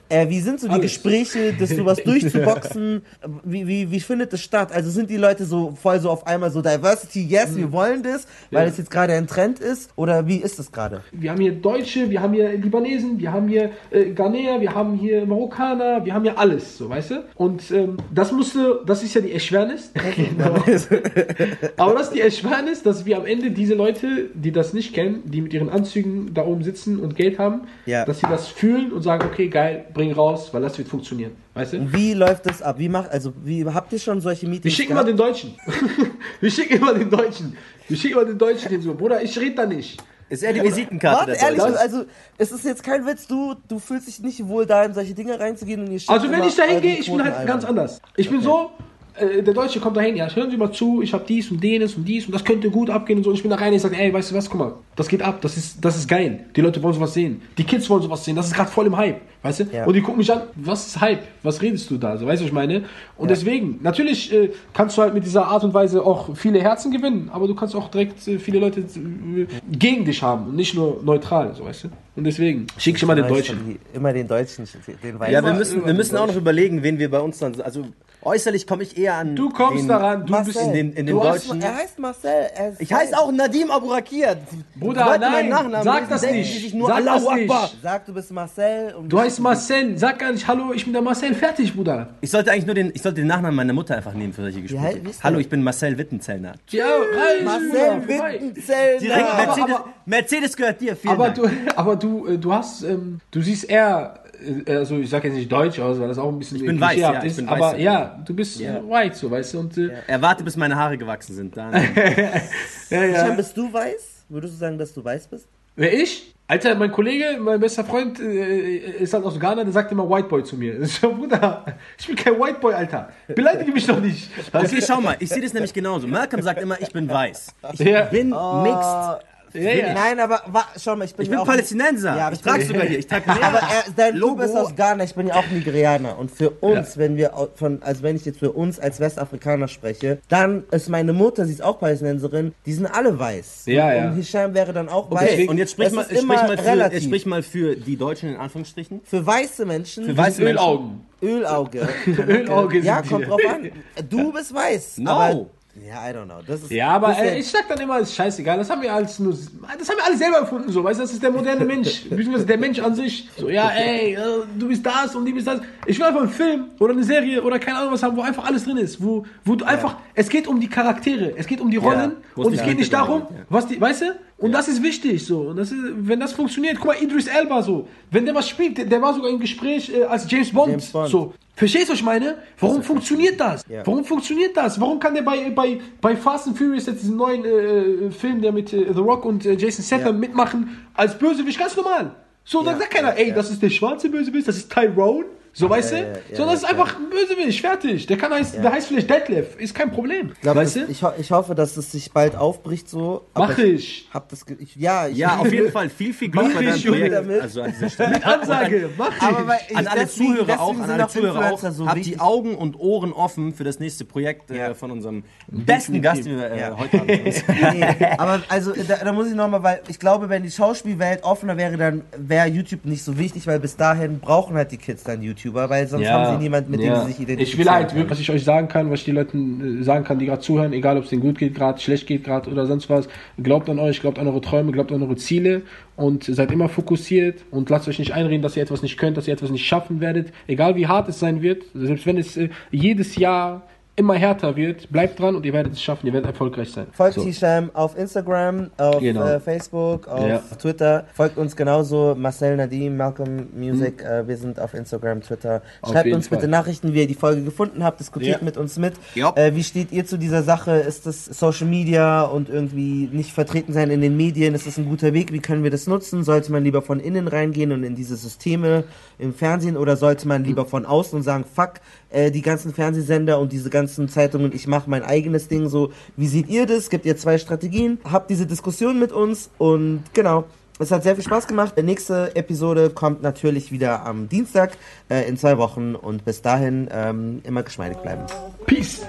Äh, 0.09 0.29
wie 0.29 0.39
sind 0.41 0.59
so 0.59 0.67
die 0.67 0.73
Alles. 0.73 0.83
Gespräche, 0.83 1.53
das 1.59 1.71
sowas 1.71 1.97
durchzuboxen? 2.05 3.01
Wie, 3.43 3.67
wie, 3.67 3.89
wie 3.91 3.99
findet 3.99 4.31
das 4.33 4.41
statt? 4.41 4.71
Also 4.71 4.91
sind 4.91 5.09
die 5.09 5.17
Leute 5.17 5.45
so 5.45 5.75
voll 5.81 5.99
so 5.99 6.09
auf 6.11 6.27
einmal 6.27 6.51
so 6.51 6.61
Diversity, 6.61 7.23
yes, 7.25 7.55
wir 7.55 7.71
wollen 7.71 8.03
das, 8.03 8.27
weil 8.51 8.61
Mhm. 8.61 8.67
Ja. 8.67 8.71
es 8.71 8.77
jetzt 8.77 8.91
gerade 8.91 9.13
ein 9.13 9.25
Trend 9.27 9.59
ist? 9.59 9.89
Oder 9.95 10.27
wie 10.27 10.37
ist 10.37 10.59
das 10.59 10.71
gerade? 10.71 11.01
Wir 11.11 11.31
haben 11.31 11.41
hier 11.41 11.53
Deutsche, 11.53 12.09
wir 12.09 12.21
haben 12.21 12.33
hier 12.33 12.53
Libanesen, 12.57 13.17
wir 13.19 13.31
haben 13.33 13.47
hier 13.47 13.71
äh, 13.89 14.11
Ghanäer, 14.11 14.61
wir 14.61 14.73
haben 14.75 14.93
hier 14.95 15.25
Marokkaner, 15.25 15.64
Amerikaner, 15.65 16.05
wir 16.05 16.13
haben 16.13 16.25
ja 16.25 16.35
alles, 16.35 16.77
so 16.77 16.89
weißt 16.89 17.11
du? 17.11 17.23
Und 17.35 17.71
ähm, 17.71 17.97
das 18.13 18.31
musste, 18.31 18.81
das 18.85 19.03
ist 19.03 19.13
ja 19.15 19.21
die 19.21 19.31
Erschwernis. 19.31 19.91
Aber 21.77 21.93
das 21.93 22.07
ist 22.07 22.15
die 22.15 22.21
Erschwernis, 22.21 22.83
dass 22.83 23.05
wir 23.05 23.17
am 23.17 23.25
Ende 23.25 23.51
diese 23.51 23.73
Leute, 23.73 24.29
die 24.33 24.51
das 24.51 24.73
nicht 24.73 24.93
kennen, 24.93 25.23
die 25.25 25.41
mit 25.41 25.53
ihren 25.53 25.69
Anzügen 25.69 26.33
da 26.33 26.45
oben 26.45 26.63
sitzen 26.63 26.99
und 26.99 27.15
Geld 27.15 27.39
haben, 27.39 27.61
Ja. 27.85 28.05
dass 28.05 28.19
sie 28.19 28.27
das 28.27 28.47
fühlen 28.47 28.91
und 28.91 29.01
sagen, 29.01 29.27
okay, 29.31 29.47
geil, 29.47 29.85
bring 29.93 30.11
raus, 30.11 30.49
weil 30.53 30.61
das 30.61 30.77
wird 30.77 30.87
funktionieren. 30.87 31.31
Weißt 31.53 31.73
du? 31.73 31.93
Wie 31.93 32.13
läuft 32.13 32.45
das 32.45 32.61
ab? 32.61 32.77
Wie 32.79 32.89
macht, 32.89 33.11
also, 33.11 33.33
wie 33.43 33.65
habt 33.65 33.93
ihr 33.93 33.99
schon 33.99 34.21
solche 34.21 34.45
Meetings? 34.45 34.65
Wir 34.65 34.71
schicken 34.71 34.91
immer 34.91 35.03
gehabt? 35.03 35.19
den 35.19 35.25
Deutschen. 35.25 35.55
wir 36.41 36.51
schicken 36.51 36.77
immer 36.77 36.93
den 36.93 37.09
Deutschen. 37.09 37.57
Wir 37.87 37.97
schicken 37.97 38.13
immer 38.17 38.25
den 38.25 38.37
Deutschen 38.37 38.69
hin 38.69 38.81
so, 38.81 38.93
Bruder, 38.93 39.23
ich 39.23 39.37
rede 39.39 39.55
da 39.55 39.65
nicht. 39.65 40.01
Ist 40.27 40.41
eher 40.41 40.53
die 40.53 40.63
Visitenkarte 40.63 41.31
Warte, 41.31 41.45
ehrlich, 41.45 41.61
also, 41.61 42.05
es 42.37 42.51
ist 42.51 42.65
jetzt 42.65 42.83
kein 42.83 43.05
Witz, 43.05 43.27
du, 43.27 43.55
du 43.67 43.77
fühlst 43.77 44.07
dich 44.07 44.19
nicht 44.21 44.47
wohl 44.47 44.65
da, 44.65 44.83
in 44.83 44.93
solche 44.93 45.13
Dinge 45.13 45.39
reinzugehen 45.39 45.81
und 45.81 45.91
ihr 45.91 46.01
Also 46.07 46.31
wenn 46.31 46.43
ich 46.43 46.55
da 46.55 46.63
hingehe, 46.63 46.97
ich 46.97 47.11
bin 47.11 47.23
halt 47.23 47.45
ganz 47.45 47.63
anders. 47.63 48.01
Ich 48.15 48.29
bin 48.29 48.41
so, 48.41 48.71
äh, 49.19 49.41
der 49.43 49.53
Deutsche 49.53 49.79
kommt 49.79 49.97
da 49.97 50.01
hin, 50.01 50.15
ja, 50.15 50.27
hören 50.33 50.49
Sie 50.51 50.57
mal 50.57 50.71
zu, 50.71 51.01
ich 51.01 51.13
habe 51.13 51.23
dies 51.27 51.49
und 51.51 51.63
jenes 51.63 51.95
und 51.95 52.05
dies 52.05 52.25
und 52.25 52.33
das 52.33 52.43
könnte 52.43 52.69
gut 52.69 52.89
abgehen 52.89 53.17
und 53.17 53.23
so. 53.23 53.29
Und 53.29 53.35
ich 53.35 53.41
bin 53.41 53.49
da 53.51 53.57
rein 53.57 53.69
und 53.69 53.75
ich 53.75 53.81
sage, 53.81 53.95
ey, 53.97 54.13
weißt 54.13 54.31
du 54.31 54.35
was, 54.35 54.49
guck 54.49 54.59
mal, 54.59 54.73
das 54.95 55.07
geht 55.07 55.21
ab, 55.21 55.41
das 55.41 55.57
ist, 55.57 55.83
das 55.83 55.97
ist 55.97 56.07
geil. 56.07 56.45
Die 56.55 56.61
Leute 56.61 56.81
wollen 56.83 56.93
sowas 56.93 57.13
sehen. 57.13 57.41
Die 57.57 57.63
Kids 57.63 57.89
wollen 57.89 58.01
sowas 58.01 58.23
sehen, 58.25 58.35
das 58.35 58.47
ist 58.47 58.53
gerade 58.53 58.69
voll 58.71 58.85
im 58.87 58.95
Hype, 58.97 59.21
weißt 59.43 59.59
du? 59.61 59.63
Ja. 59.73 59.85
Und 59.85 59.93
die 59.93 60.01
gucken 60.01 60.17
mich 60.19 60.31
an, 60.31 60.41
was 60.55 60.87
ist 60.87 61.01
Hype? 61.01 61.23
Was 61.43 61.61
redest 61.61 61.89
du 61.89 61.97
da? 61.97 62.17
So, 62.17 62.25
weißt 62.25 62.41
du, 62.41 62.45
was 62.45 62.49
ich 62.49 62.53
meine? 62.53 62.83
Und 63.17 63.29
deswegen, 63.31 63.79
natürlich 63.81 64.33
äh, 64.33 64.51
kannst 64.73 64.97
du 64.97 65.01
halt 65.01 65.13
mit 65.13 65.23
dieser 65.25 65.45
Art 65.47 65.63
und 65.63 65.73
Weise 65.73 66.03
auch 66.05 66.35
viele 66.35 66.61
Herzen 66.61 66.91
gewinnen, 66.91 67.29
aber 67.31 67.47
du 67.47 67.55
kannst 67.55 67.75
auch 67.75 67.89
direkt 67.89 68.27
äh, 68.27 68.39
viele 68.39 68.59
Leute 68.59 68.81
äh, 68.81 69.45
gegen 69.71 70.05
dich 70.05 70.21
haben 70.21 70.47
und 70.47 70.55
nicht 70.55 70.73
nur 70.75 71.01
neutral, 71.03 71.53
so, 71.55 71.65
weißt 71.65 71.85
du? 71.85 71.87
Und 72.17 72.23
deswegen, 72.23 72.67
schick 72.77 72.97
schon 72.97 73.07
mal 73.07 73.15
den 73.15 73.27
Deutschen. 73.27 73.57
die- 73.67 73.79
Immer 73.97 74.13
den 74.13 74.27
Deutschen, 74.27 74.65
den 75.03 75.19
Weißen. 75.19 75.33
Ja, 75.33 75.41
wir 75.41 75.49
Immer- 75.49 75.57
müssen, 75.59 75.77
immer 75.79 75.87
wir 75.87 75.93
müssen 75.93 76.15
auch 76.15 76.27
noch 76.27 76.35
überlegen, 76.37 76.81
wen 76.81 76.97
wir 76.97 77.11
bei 77.11 77.19
uns 77.19 77.39
dann. 77.39 77.59
Also 77.61 77.85
äußerlich 78.25 78.65
komme 78.67 78.83
ich 78.83 78.97
eher 78.97 79.13
an. 79.15 79.35
Du 79.35 79.49
kommst 79.49 79.83
den, 79.83 79.87
daran, 79.87 80.25
du 80.25 80.31
Marcel. 80.31 80.53
bist 80.53 80.65
In 80.65 80.73
den, 80.73 80.93
in 80.93 81.05
den 81.05 81.15
Du 81.15 81.23
hast- 81.23 81.47
Deutschen. 81.47 81.61
Er 81.61 81.75
heißt 81.75 81.99
Marcel. 81.99 82.47
Er 82.55 82.73
Ich 82.79 82.91
heiße 82.93 83.17
auch 83.17 83.31
Nadim 83.31 83.69
Aburakir. 83.71 84.35
Bruder, 84.75 85.17
nein, 85.17 85.31
meinen 85.31 85.49
Nachnamen 85.49 85.83
sag 85.83 85.99
lesen, 86.01 86.09
das 86.09 86.21
nicht. 86.31 86.73
nur 86.73 86.87
Sag 86.87 86.97
Allahu 86.97 87.25
das 87.25 87.35
nicht. 87.35 87.77
Sag, 87.83 88.05
du 88.05 88.13
bist 88.13 88.31
Marcel. 88.31 88.93
Und 88.95 89.09
Du 89.09 89.19
heißt 89.19 89.39
Marcel, 89.39 89.97
sag 89.97 90.19
gar 90.19 90.31
nicht, 90.31 90.47
hallo, 90.47 90.73
ich 90.73 90.83
bin 90.83 90.93
der 90.93 91.01
Marcel, 91.01 91.33
fertig, 91.35 91.75
Bruder. 91.75 92.09
Ich 92.21 92.31
sollte 92.31 92.51
eigentlich 92.51 92.65
nur 92.65 92.75
den, 92.75 92.91
ich 92.93 93.01
sollte 93.01 93.21
den 93.21 93.27
Nachnamen 93.27 93.55
meiner 93.55 93.73
Mutter 93.73 93.95
einfach 93.95 94.13
nehmen 94.13 94.33
für 94.33 94.41
solche 94.41 94.61
Gespräche. 94.61 94.99
der? 94.99 95.11
Hallo, 95.23 95.37
ich 95.39 95.47
bin 95.49 95.63
Marcel 95.63 95.97
Wittenzellner. 95.97 96.53
Ja, 96.69 96.85
reich, 96.87 97.43
Marcel 97.43 97.69
Bruder, 97.69 98.01
vorbei. 98.01 98.33
Wittenzell. 98.33 98.99
Direkt, 98.99 99.19
Ja, 99.19 99.27
aber- 99.27 99.45
Mercedes, 99.45 99.75
aber- 99.75 99.85
Mercedes 100.05 100.55
gehört 100.57 100.81
dir. 100.81 100.95
Vielen 100.95 101.13
Aber 101.13 101.29
Dank. 101.29 101.35
du, 101.35 101.49
aber 101.77 101.95
du, 101.95 102.27
äh, 102.27 102.37
du 102.37 102.53
hast, 102.53 102.83
ähm, 102.83 103.19
du 103.31 103.41
siehst 103.41 103.69
eher, 103.69 104.19
also 104.67 104.97
ich 104.97 105.09
sag 105.09 105.23
jetzt 105.23 105.33
nicht 105.33 105.51
deutsch 105.51 105.79
aus, 105.79 105.99
weil 105.99 106.07
das 106.07 106.17
auch 106.17 106.29
ein 106.29 106.39
bisschen 106.39 106.59
bin 106.65 106.79
weiß, 106.79 106.97
ja, 106.97 107.19
ich 107.19 107.25
ist, 107.25 107.37
bin 107.37 107.47
aber 107.49 107.73
weiß, 107.73 107.81
ja, 107.81 108.19
du 108.25 108.33
bist 108.33 108.59
Ja. 108.59 108.77
äh, 108.77 108.89
white, 108.89 109.15
so, 109.15 109.29
weißt 109.31 109.53
du, 109.53 109.59
und 109.59 109.77
äh, 109.77 109.89
Erwarte, 110.07 110.43
bis 110.43 110.55
meine 110.57 110.75
Haare 110.75 110.97
gewachsen 110.97 111.35
sind. 111.35 111.55
Dann. 111.57 111.73
ja, 112.89 113.03
ja. 113.05 113.29
bist 113.33 113.55
du 113.57 113.71
weiß? 113.71 114.25
Würdest 114.29 114.55
du 114.55 114.57
sagen, 114.59 114.77
dass 114.77 114.93
du 114.93 115.03
weiß 115.03 115.27
bist? 115.27 115.47
Wer 115.75 115.93
ich? 115.93 116.33
Alter, 116.47 116.75
mein 116.75 116.91
Kollege, 116.91 117.37
mein 117.39 117.59
bester 117.59 117.83
Freund 117.83 118.19
äh, 118.19 118.77
ist 118.77 119.13
halt 119.15 119.25
aus 119.25 119.39
Ghana, 119.39 119.63
der 119.63 119.73
sagt 119.73 119.91
immer 119.91 120.07
White 120.07 120.27
Boy 120.27 120.43
zu 120.43 120.55
mir. 120.55 120.79
Ich 120.81 120.93
so, 120.93 121.11
Bruder, 121.13 121.65
ich 121.97 122.05
bin 122.07 122.15
kein 122.15 122.39
White 122.39 122.59
Boy, 122.61 122.73
Alter. 122.73 123.09
Beleidige 123.27 123.71
mich 123.71 123.85
doch 123.87 123.99
nicht. 123.99 124.29
Okay, 124.53 124.79
schau 124.85 125.01
mal, 125.01 125.15
ich 125.19 125.29
sehe 125.29 125.41
das 125.41 125.53
nämlich 125.53 125.73
genauso. 125.73 126.07
Malcolm 126.07 126.41
sagt 126.43 126.61
immer, 126.61 126.79
ich 126.79 126.91
bin 126.93 127.09
weiß. 127.09 127.47
Ich 127.73 127.79
Ja. 127.79 128.03
bin 128.05 128.31
Oh. 128.31 128.61
mixed. 128.61 129.25
Ja, 129.55 129.71
ja. 129.71 129.93
Nein, 129.93 130.19
aber 130.19 130.41
wa, 130.47 130.65
schau 130.77 130.95
mal, 130.95 131.05
ich 131.05 131.15
bin, 131.15 131.23
Ich 131.23 131.29
ja 131.29 131.35
bin 131.35 131.39
auch 131.41 131.45
Palästinenser. 131.45 132.15
Ja, 132.15 132.29
ich 132.29 132.35
ich 132.35 132.41
trage 132.41 132.65
sogar 132.65 132.85
hier. 132.85 132.99
Ich 132.99 133.07
trage 133.07 133.29
Aber 133.29 133.59
er, 133.59 133.83
dein 133.95 134.15
Logo. 134.15 134.35
Logo 134.35 134.43
ist 134.43 134.55
aus 134.55 134.75
Ghana, 134.75 135.03
ich 135.03 135.15
bin 135.15 135.27
ja 135.27 135.35
auch 135.35 135.47
Nigerianer. 135.49 136.17
Und 136.17 136.31
für 136.31 136.49
uns, 136.49 136.97
wenn 136.97 137.15
wir 137.17 137.31
von, 137.55 137.81
also 137.83 138.03
wenn 138.03 138.15
ich 138.15 138.25
jetzt 138.25 138.39
für 138.39 138.51
uns 138.51 138.79
als 138.79 138.99
Westafrikaner 138.99 139.67
spreche, 139.67 140.19
dann 140.27 140.63
ist 140.71 140.89
meine 140.89 141.13
Mutter, 141.13 141.45
sie 141.45 141.53
ist 141.53 141.61
auch 141.61 141.79
Palästinenserin, 141.79 142.53
die 142.65 142.73
sind 142.73 142.85
alle 142.87 143.17
weiß. 143.17 143.63
Ja, 143.67 143.93
ja. 143.93 144.07
Und 144.09 144.15
Hisham 144.15 144.53
wäre 144.53 144.73
dann 144.73 144.89
auch 144.89 145.09
weiß. 145.11 145.31
Okay, 145.33 145.47
und 145.47 145.57
jetzt 145.57 145.71
sprich 145.71 145.91
mal, 145.91 146.03
sprich 146.03 146.19
immer 146.19 146.35
mal, 146.35 146.57
für, 146.57 146.75
jetzt 146.75 147.03
sprich 147.03 147.25
mal 147.25 147.43
für 147.43 147.75
die 147.75 147.97
Deutschen 147.97 148.29
in 148.29 148.35
Anführungsstrichen. 148.37 149.01
Für 149.03 149.25
weiße 149.25 149.65
Menschen. 149.65 150.05
Für 150.05 150.17
weiße 150.17 150.41
Menschen. 150.41 150.57
Ölaugen. 150.57 151.05
Ölauge. 151.21 151.87
Ölauge 152.27 152.79
ja, 152.79 152.97
sind 152.97 153.09
kommt 153.09 153.25
die. 153.25 153.29
drauf 153.29 153.41
an. 153.47 153.71
Du 154.09 154.31
bist 154.31 154.53
weiß. 154.53 154.97
No. 154.99 155.49
Ja, 155.83 156.09
I 156.09 156.13
don't 156.13 156.25
know. 156.25 156.41
Das 156.45 156.63
ist, 156.63 156.71
Ja, 156.71 156.89
aber 156.89 157.09
das 157.09 157.17
ist 157.17 157.23
äh, 157.23 157.39
ich 157.39 157.47
sag 157.47 157.67
dann 157.67 157.79
immer, 157.79 157.99
ist 157.99 158.15
scheißegal, 158.15 158.57
das 158.57 158.69
haben 158.69 158.81
wir 158.81 158.93
alles 158.93 159.19
nur, 159.19 159.33
das 159.33 159.89
haben 159.89 159.97
wir 159.97 160.05
alle 160.05 160.15
selber 160.15 160.37
erfunden, 160.37 160.71
so, 160.71 160.81
weißt 160.83 160.99
du, 160.99 161.03
das 161.03 161.11
ist 161.11 161.21
der 161.21 161.31
moderne 161.31 161.65
Mensch, 161.65 162.03
beziehungsweise 162.09 162.45
der 162.45 162.57
Mensch 162.57 162.79
an 162.79 162.95
sich, 162.95 163.29
so, 163.37 163.49
ja, 163.49 163.69
ey, 163.71 164.13
äh, 164.13 164.17
du 164.57 164.67
bist 164.69 164.85
das 164.85 165.13
und 165.15 165.25
die 165.25 165.33
bist 165.33 165.47
das. 165.47 165.59
Ich 165.85 165.97
will 165.99 166.05
einfach 166.05 166.21
einen 166.21 166.29
Film 166.29 166.65
oder 166.79 166.93
eine 166.93 167.03
Serie 167.03 167.41
oder 167.43 167.59
keine 167.59 167.79
Ahnung 167.79 167.93
was 167.93 168.03
haben, 168.03 168.15
wo 168.15 168.21
einfach 168.21 168.45
alles 168.45 168.63
drin 168.63 168.77
ist, 168.77 169.03
wo, 169.03 169.25
wo 169.43 169.55
du 169.55 169.65
einfach, 169.65 169.97
es 170.13 170.29
geht 170.29 170.47
um 170.47 170.61
die 170.61 170.69
Charaktere, 170.69 171.33
es 171.35 171.45
geht 171.45 171.59
um 171.59 171.69
die 171.69 171.77
Rollen 171.77 172.13
es 172.37 172.45
und 172.45 172.53
es 172.53 172.63
geht 172.63 172.77
nicht 172.77 172.93
darum, 172.93 173.21
ja. 173.21 173.45
was 173.49 173.67
die, 173.67 173.79
weißt 173.79 174.01
du, 174.01 174.05
und 174.37 174.51
das 174.51 174.67
ist 174.67 174.83
wichtig, 174.83 175.25
so, 175.25 175.41
und 175.41 175.57
das 175.57 175.71
ist, 175.71 175.81
wenn 175.95 176.19
das 176.19 176.33
funktioniert, 176.33 176.77
guck 176.77 176.87
mal, 176.87 177.01
Idris 177.01 177.27
Elba, 177.27 177.61
so, 177.61 177.87
wenn 178.11 178.25
der 178.25 178.35
was 178.35 178.49
spielt, 178.49 178.77
der, 178.77 178.85
der 178.85 179.01
war 179.01 179.13
sogar 179.13 179.29
im 179.29 179.39
Gespräch 179.39 179.89
äh, 179.89 180.03
als 180.03 180.29
James 180.29 180.51
Bond, 180.51 180.71
James 180.71 180.91
Bond. 180.91 181.09
so, 181.09 181.33
Verstehst 181.55 181.87
du, 181.87 181.93
was 181.93 181.99
ich 181.99 182.05
meine? 182.05 182.35
Warum 182.59 182.83
funktioniert 182.83 183.39
das? 183.39 183.63
Ja. 183.69 183.81
Warum 183.85 184.03
funktioniert 184.03 184.57
das? 184.57 184.79
Warum 184.79 184.99
kann 184.99 185.15
der 185.15 185.21
bei, 185.21 185.49
bei, 185.51 185.79
bei 186.01 186.17
Fast 186.17 186.47
and 186.47 186.57
Furious 186.57 186.85
jetzt 186.85 187.01
diesen 187.01 187.15
neuen 187.15 187.45
äh, 187.45 188.11
Film, 188.11 188.41
der 188.41 188.51
mit 188.51 188.73
äh, 188.73 188.93
The 188.93 188.99
Rock 188.99 189.23
und 189.23 189.45
äh, 189.45 189.53
Jason 189.53 189.85
Statham 189.85 190.19
mitmachen, 190.19 190.85
als 190.93 191.17
Bösewicht 191.17 191.57
ganz 191.57 191.77
normal? 191.77 192.11
So, 192.43 192.61
dann 192.61 192.77
sagt 192.77 192.91
keiner, 192.91 193.17
ey, 193.17 193.31
das 193.33 193.49
ist 193.49 193.61
der 193.63 193.69
schwarze 193.69 194.09
Bösewicht, 194.09 194.47
das 194.47 194.57
ist 194.57 194.71
Tyrone. 194.71 195.25
So, 195.57 195.69
weißt 195.69 195.93
du? 195.93 195.95
Sondern 196.33 196.53
das 196.55 196.63
ist 196.63 196.69
ja, 196.69 196.69
einfach 196.77 196.97
ein 196.97 197.09
Bösewicht, 197.09 197.61
fertig. 197.61 198.05
Der 198.07 198.17
kann 198.17 198.33
heißt, 198.33 198.55
der 198.55 198.73
heißt 198.73 198.87
vielleicht 198.89 199.09
Detlef, 199.09 199.55
ist 199.57 199.73
kein 199.73 199.89
Problem. 199.89 200.31
Ich, 200.33 200.41
glaub, 200.41 200.57
weißt 200.57 200.75
das, 200.75 200.85
du? 200.85 200.91
ich, 200.91 201.01
ho 201.01 201.11
ich 201.17 201.31
hoffe, 201.31 201.55
dass 201.55 201.77
es 201.77 201.93
sich 201.93 202.11
bald 202.11 202.35
aufbricht 202.35 202.89
so. 202.89 203.25
aber 203.33 203.47
Mach 203.47 203.57
ich. 203.57 204.09
Hab 204.13 204.27
das 204.27 204.43
ich, 204.59 204.75
ja, 204.75 205.07
ich, 205.07 205.15
Ja, 205.15 205.37
auf 205.37 205.49
jeden 205.49 205.71
Fall. 205.71 205.89
Viel, 205.89 206.13
viel 206.13 206.27
Glück 206.29 206.47
Mach 206.47 206.55
bei 206.55 206.61
deinem 206.65 206.75
ich, 206.75 206.83
Junge, 206.83 206.97
Projekt. 206.97 207.15
damit. 207.15 207.41
Also 207.41 207.61
an 207.61 207.71
dieser 207.71 207.89
Stelle. 207.89 208.09
Mit 208.15 208.25
Ansage, 208.27 208.89
mach 208.97 209.15
ich. 209.15 209.21
Aber 209.23 209.57
ich, 209.69 209.77
An 209.77 209.87
alle 209.87 209.99
deswegen- 210.01 210.35
Zuhörer 210.35 210.59
auch, 210.61 210.67
deswegen 210.71 210.81
an 210.81 210.87
sind 210.87 210.91
alle 210.91 211.05
auch 211.05 211.09
Zuhörer 211.09 211.53
auch. 211.53 211.71
So 211.71 211.87
habt 211.87 212.05
die 212.05 212.19
Augen 212.19 212.55
und 212.55 212.77
Ohren 212.77 213.13
offen 213.13 213.53
für 213.53 213.63
das 213.63 213.79
nächste 213.79 214.03
Projekt 214.03 214.51
äh, 214.51 214.75
von 214.75 214.91
unserem 214.91 215.23
besten 215.47 216.01
Gast, 216.01 216.25
den 216.25 216.37
wir 216.37 216.51
äh, 216.51 216.71
heute 216.77 216.99
haben. 216.99 217.07
nee, 217.79 218.05
aber 218.17 218.41
also 218.49 218.73
da, 218.73 218.97
da 218.97 219.13
muss 219.13 219.29
ich 219.29 219.35
nochmal, 219.35 219.63
weil 219.63 219.81
ich 219.87 219.99
glaube, 219.99 220.27
wenn 220.27 220.43
die 220.43 220.51
Schauspielwelt 220.51 221.23
offener 221.23 221.55
wäre, 221.55 221.77
dann 221.77 222.01
wäre 222.17 222.47
YouTube 222.47 222.83
nicht 222.83 223.03
so 223.05 223.17
wichtig, 223.17 223.47
weil 223.47 223.61
bis 223.61 223.77
dahin 223.77 224.19
brauchen 224.19 224.57
halt 224.57 224.71
die 224.73 224.77
Kids 224.77 225.03
dann 225.03 225.21
YouTuber, 225.45 225.69
weil 225.69 225.87
sonst 225.87 226.07
haben 226.07 226.37
sie 226.37 226.43
niemanden, 226.43 226.71
mit 226.71 226.81
dem 226.81 226.95
sie 226.95 227.05
sich 227.07 227.19
identifizieren. 227.19 227.39
Ich 227.41 227.57
will 227.57 227.69
halt, 227.69 227.89
können. 227.89 228.09
was 228.09 228.19
ich 228.19 228.29
euch 228.29 228.43
sagen 228.43 228.67
kann, 228.67 228.91
was 228.91 228.99
ich 228.99 229.05
den 229.05 229.15
Leuten 229.15 229.79
äh, 229.81 229.83
sagen 229.83 230.03
kann, 230.03 230.19
die 230.19 230.25
gerade 230.25 230.41
zuhören, 230.41 230.73
egal 230.73 230.97
ob 230.97 231.03
es 231.03 231.09
denen 231.09 231.21
gut 231.21 231.37
geht 231.37 231.55
gerade, 231.55 231.79
schlecht 231.79 232.07
geht 232.07 232.23
gerade 232.23 232.49
oder 232.49 232.65
sonst 232.65 232.89
was, 232.89 233.07
glaubt 233.41 233.69
an 233.69 233.79
euch, 233.79 234.01
glaubt 234.01 234.19
an 234.19 234.27
eure 234.27 234.41
Träume, 234.41 234.71
glaubt 234.71 234.91
an 234.91 235.01
eure 235.01 235.15
Ziele 235.15 235.61
und 235.95 236.23
seid 236.23 236.51
immer 236.51 236.69
fokussiert 236.69 237.45
und 237.51 237.69
lasst 237.69 237.87
euch 237.87 237.99
nicht 237.99 238.13
einreden, 238.13 238.41
dass 238.41 238.57
ihr 238.57 238.63
etwas 238.63 238.81
nicht 238.81 238.97
könnt, 238.97 239.17
dass 239.17 239.27
ihr 239.27 239.33
etwas 239.33 239.51
nicht 239.51 239.65
schaffen 239.65 240.01
werdet, 240.01 240.31
egal 240.47 240.75
wie 240.75 240.87
hart 240.87 241.07
es 241.09 241.19
sein 241.19 241.41
wird, 241.41 241.63
selbst 241.73 242.05
wenn 242.05 242.17
es 242.17 242.37
äh, 242.37 242.49
jedes 242.71 243.15
Jahr 243.15 243.63
immer 243.97 244.15
härter 244.15 244.55
wird, 244.57 244.91
bleibt 244.91 245.19
dran 245.19 245.35
und 245.37 245.45
ihr 245.45 245.53
werdet 245.53 245.71
es 245.71 245.81
schaffen, 245.81 246.05
ihr 246.07 246.11
werdet 246.11 246.29
erfolgreich 246.31 246.69
sein. 246.69 246.87
Folgt 246.91 247.15
So. 247.15 247.23
Hisham 247.23 247.69
auf 247.73 247.97
Instagram, 247.97 248.69
auf 248.77 248.99
Genau. 248.99 249.25
äh, 249.25 249.39
Facebook, 249.39 250.07
auf 250.09 250.27
Ja. 250.27 250.39
Twitter. 250.59 251.05
Folgt 251.13 251.37
uns 251.37 251.55
genauso, 251.55 252.13
Marcel 252.17 252.57
Nadim, 252.57 252.97
Malcolm 252.97 253.47
Music. 253.55 254.01
Äh, 254.03 254.27
wir 254.27 254.35
sind 254.35 254.59
auf 254.59 254.73
Instagram, 254.73 255.21
Twitter. 255.21 255.61
Schreibt 255.89 256.11
uns 256.11 256.27
bitte 256.27 256.41
Fall. 256.41 256.49
Nachrichten, 256.49 256.93
wie 256.93 256.99
ihr 257.01 257.07
die 257.07 257.13
Folge 257.15 257.43
gefunden 257.43 257.85
habt. 257.85 258.01
Diskutiert 258.01 258.39
Ja. 258.41 258.43
mit 258.45 258.57
uns 258.57 258.77
mit. 258.77 258.95
Ja. 259.15 259.31
Äh, 259.35 259.55
wie 259.55 259.63
steht 259.63 259.93
ihr 259.93 260.05
zu 260.05 260.17
dieser 260.17 260.43
Sache? 260.43 260.71
Ist 260.75 261.05
das 261.05 261.25
Social 261.25 261.67
Media 261.67 262.23
und 262.23 262.49
irgendwie 262.49 263.09
nicht 263.13 263.31
vertreten 263.31 263.71
sein 263.71 263.89
in 263.91 264.01
den 264.01 264.17
Medien? 264.17 264.55
Ist 264.55 264.67
das 264.67 264.77
ein 264.77 264.89
guter 264.89 265.13
Weg? 265.13 265.31
Wie 265.31 265.39
können 265.39 265.63
wir 265.63 265.71
das 265.71 265.87
nutzen? 265.87 266.25
Sollte 266.25 266.51
man 266.51 266.65
lieber 266.65 266.81
von 266.81 266.99
innen 266.99 267.29
reingehen 267.29 267.71
und 267.71 267.83
in 267.83 267.95
diese 267.95 268.17
Systeme 268.17 268.83
im 269.19 269.33
Fernsehen 269.33 269.77
oder 269.77 269.95
sollte 269.95 270.27
man 270.27 270.43
lieber 270.43 270.65
von 270.65 270.85
außen 270.85 271.15
und 271.17 271.23
sagen, 271.23 271.45
fuck, 271.45 271.75
äh, 272.15 272.31
die 272.31 272.41
ganzen 272.41 272.73
Fernsehsender 272.73 273.39
und 273.39 273.51
diese 273.51 273.69
ganzen 273.69 274.07
Zeitungen, 274.07 274.53
ich 274.53 274.67
mache 274.67 274.89
mein 274.89 275.03
eigenes 275.03 275.49
Ding 275.49 275.67
so. 275.67 275.91
Wie 276.15 276.27
seht 276.27 276.47
ihr 276.47 276.65
das? 276.65 276.89
Gibt 276.89 277.05
ihr 277.05 277.17
zwei 277.17 277.37
Strategien? 277.37 277.99
Habt 278.09 278.29
diese 278.29 278.45
Diskussion 278.45 278.99
mit 278.99 279.11
uns 279.11 279.49
und 279.57 280.03
genau. 280.13 280.45
Es 280.77 280.91
hat 280.91 281.03
sehr 281.03 281.15
viel 281.15 281.23
Spaß 281.23 281.47
gemacht. 281.47 281.73
Die 281.77 281.83
nächste 281.83 282.35
Episode 282.35 282.89
kommt 282.89 283.21
natürlich 283.21 283.71
wieder 283.71 284.05
am 284.05 284.27
Dienstag 284.27 284.75
äh, 285.09 285.27
in 285.27 285.37
zwei 285.37 285.57
Wochen 285.57 285.95
und 285.95 286.25
bis 286.25 286.41
dahin 286.41 286.89
ähm, 286.91 287.41
immer 287.45 287.63
geschmeidig 287.63 287.97
bleiben. 287.99 288.23
Peace! 288.65 289.01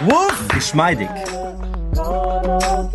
Wuff! 0.00 0.48
Geschmeidig. 0.54 1.08
Gonna 1.94 2.88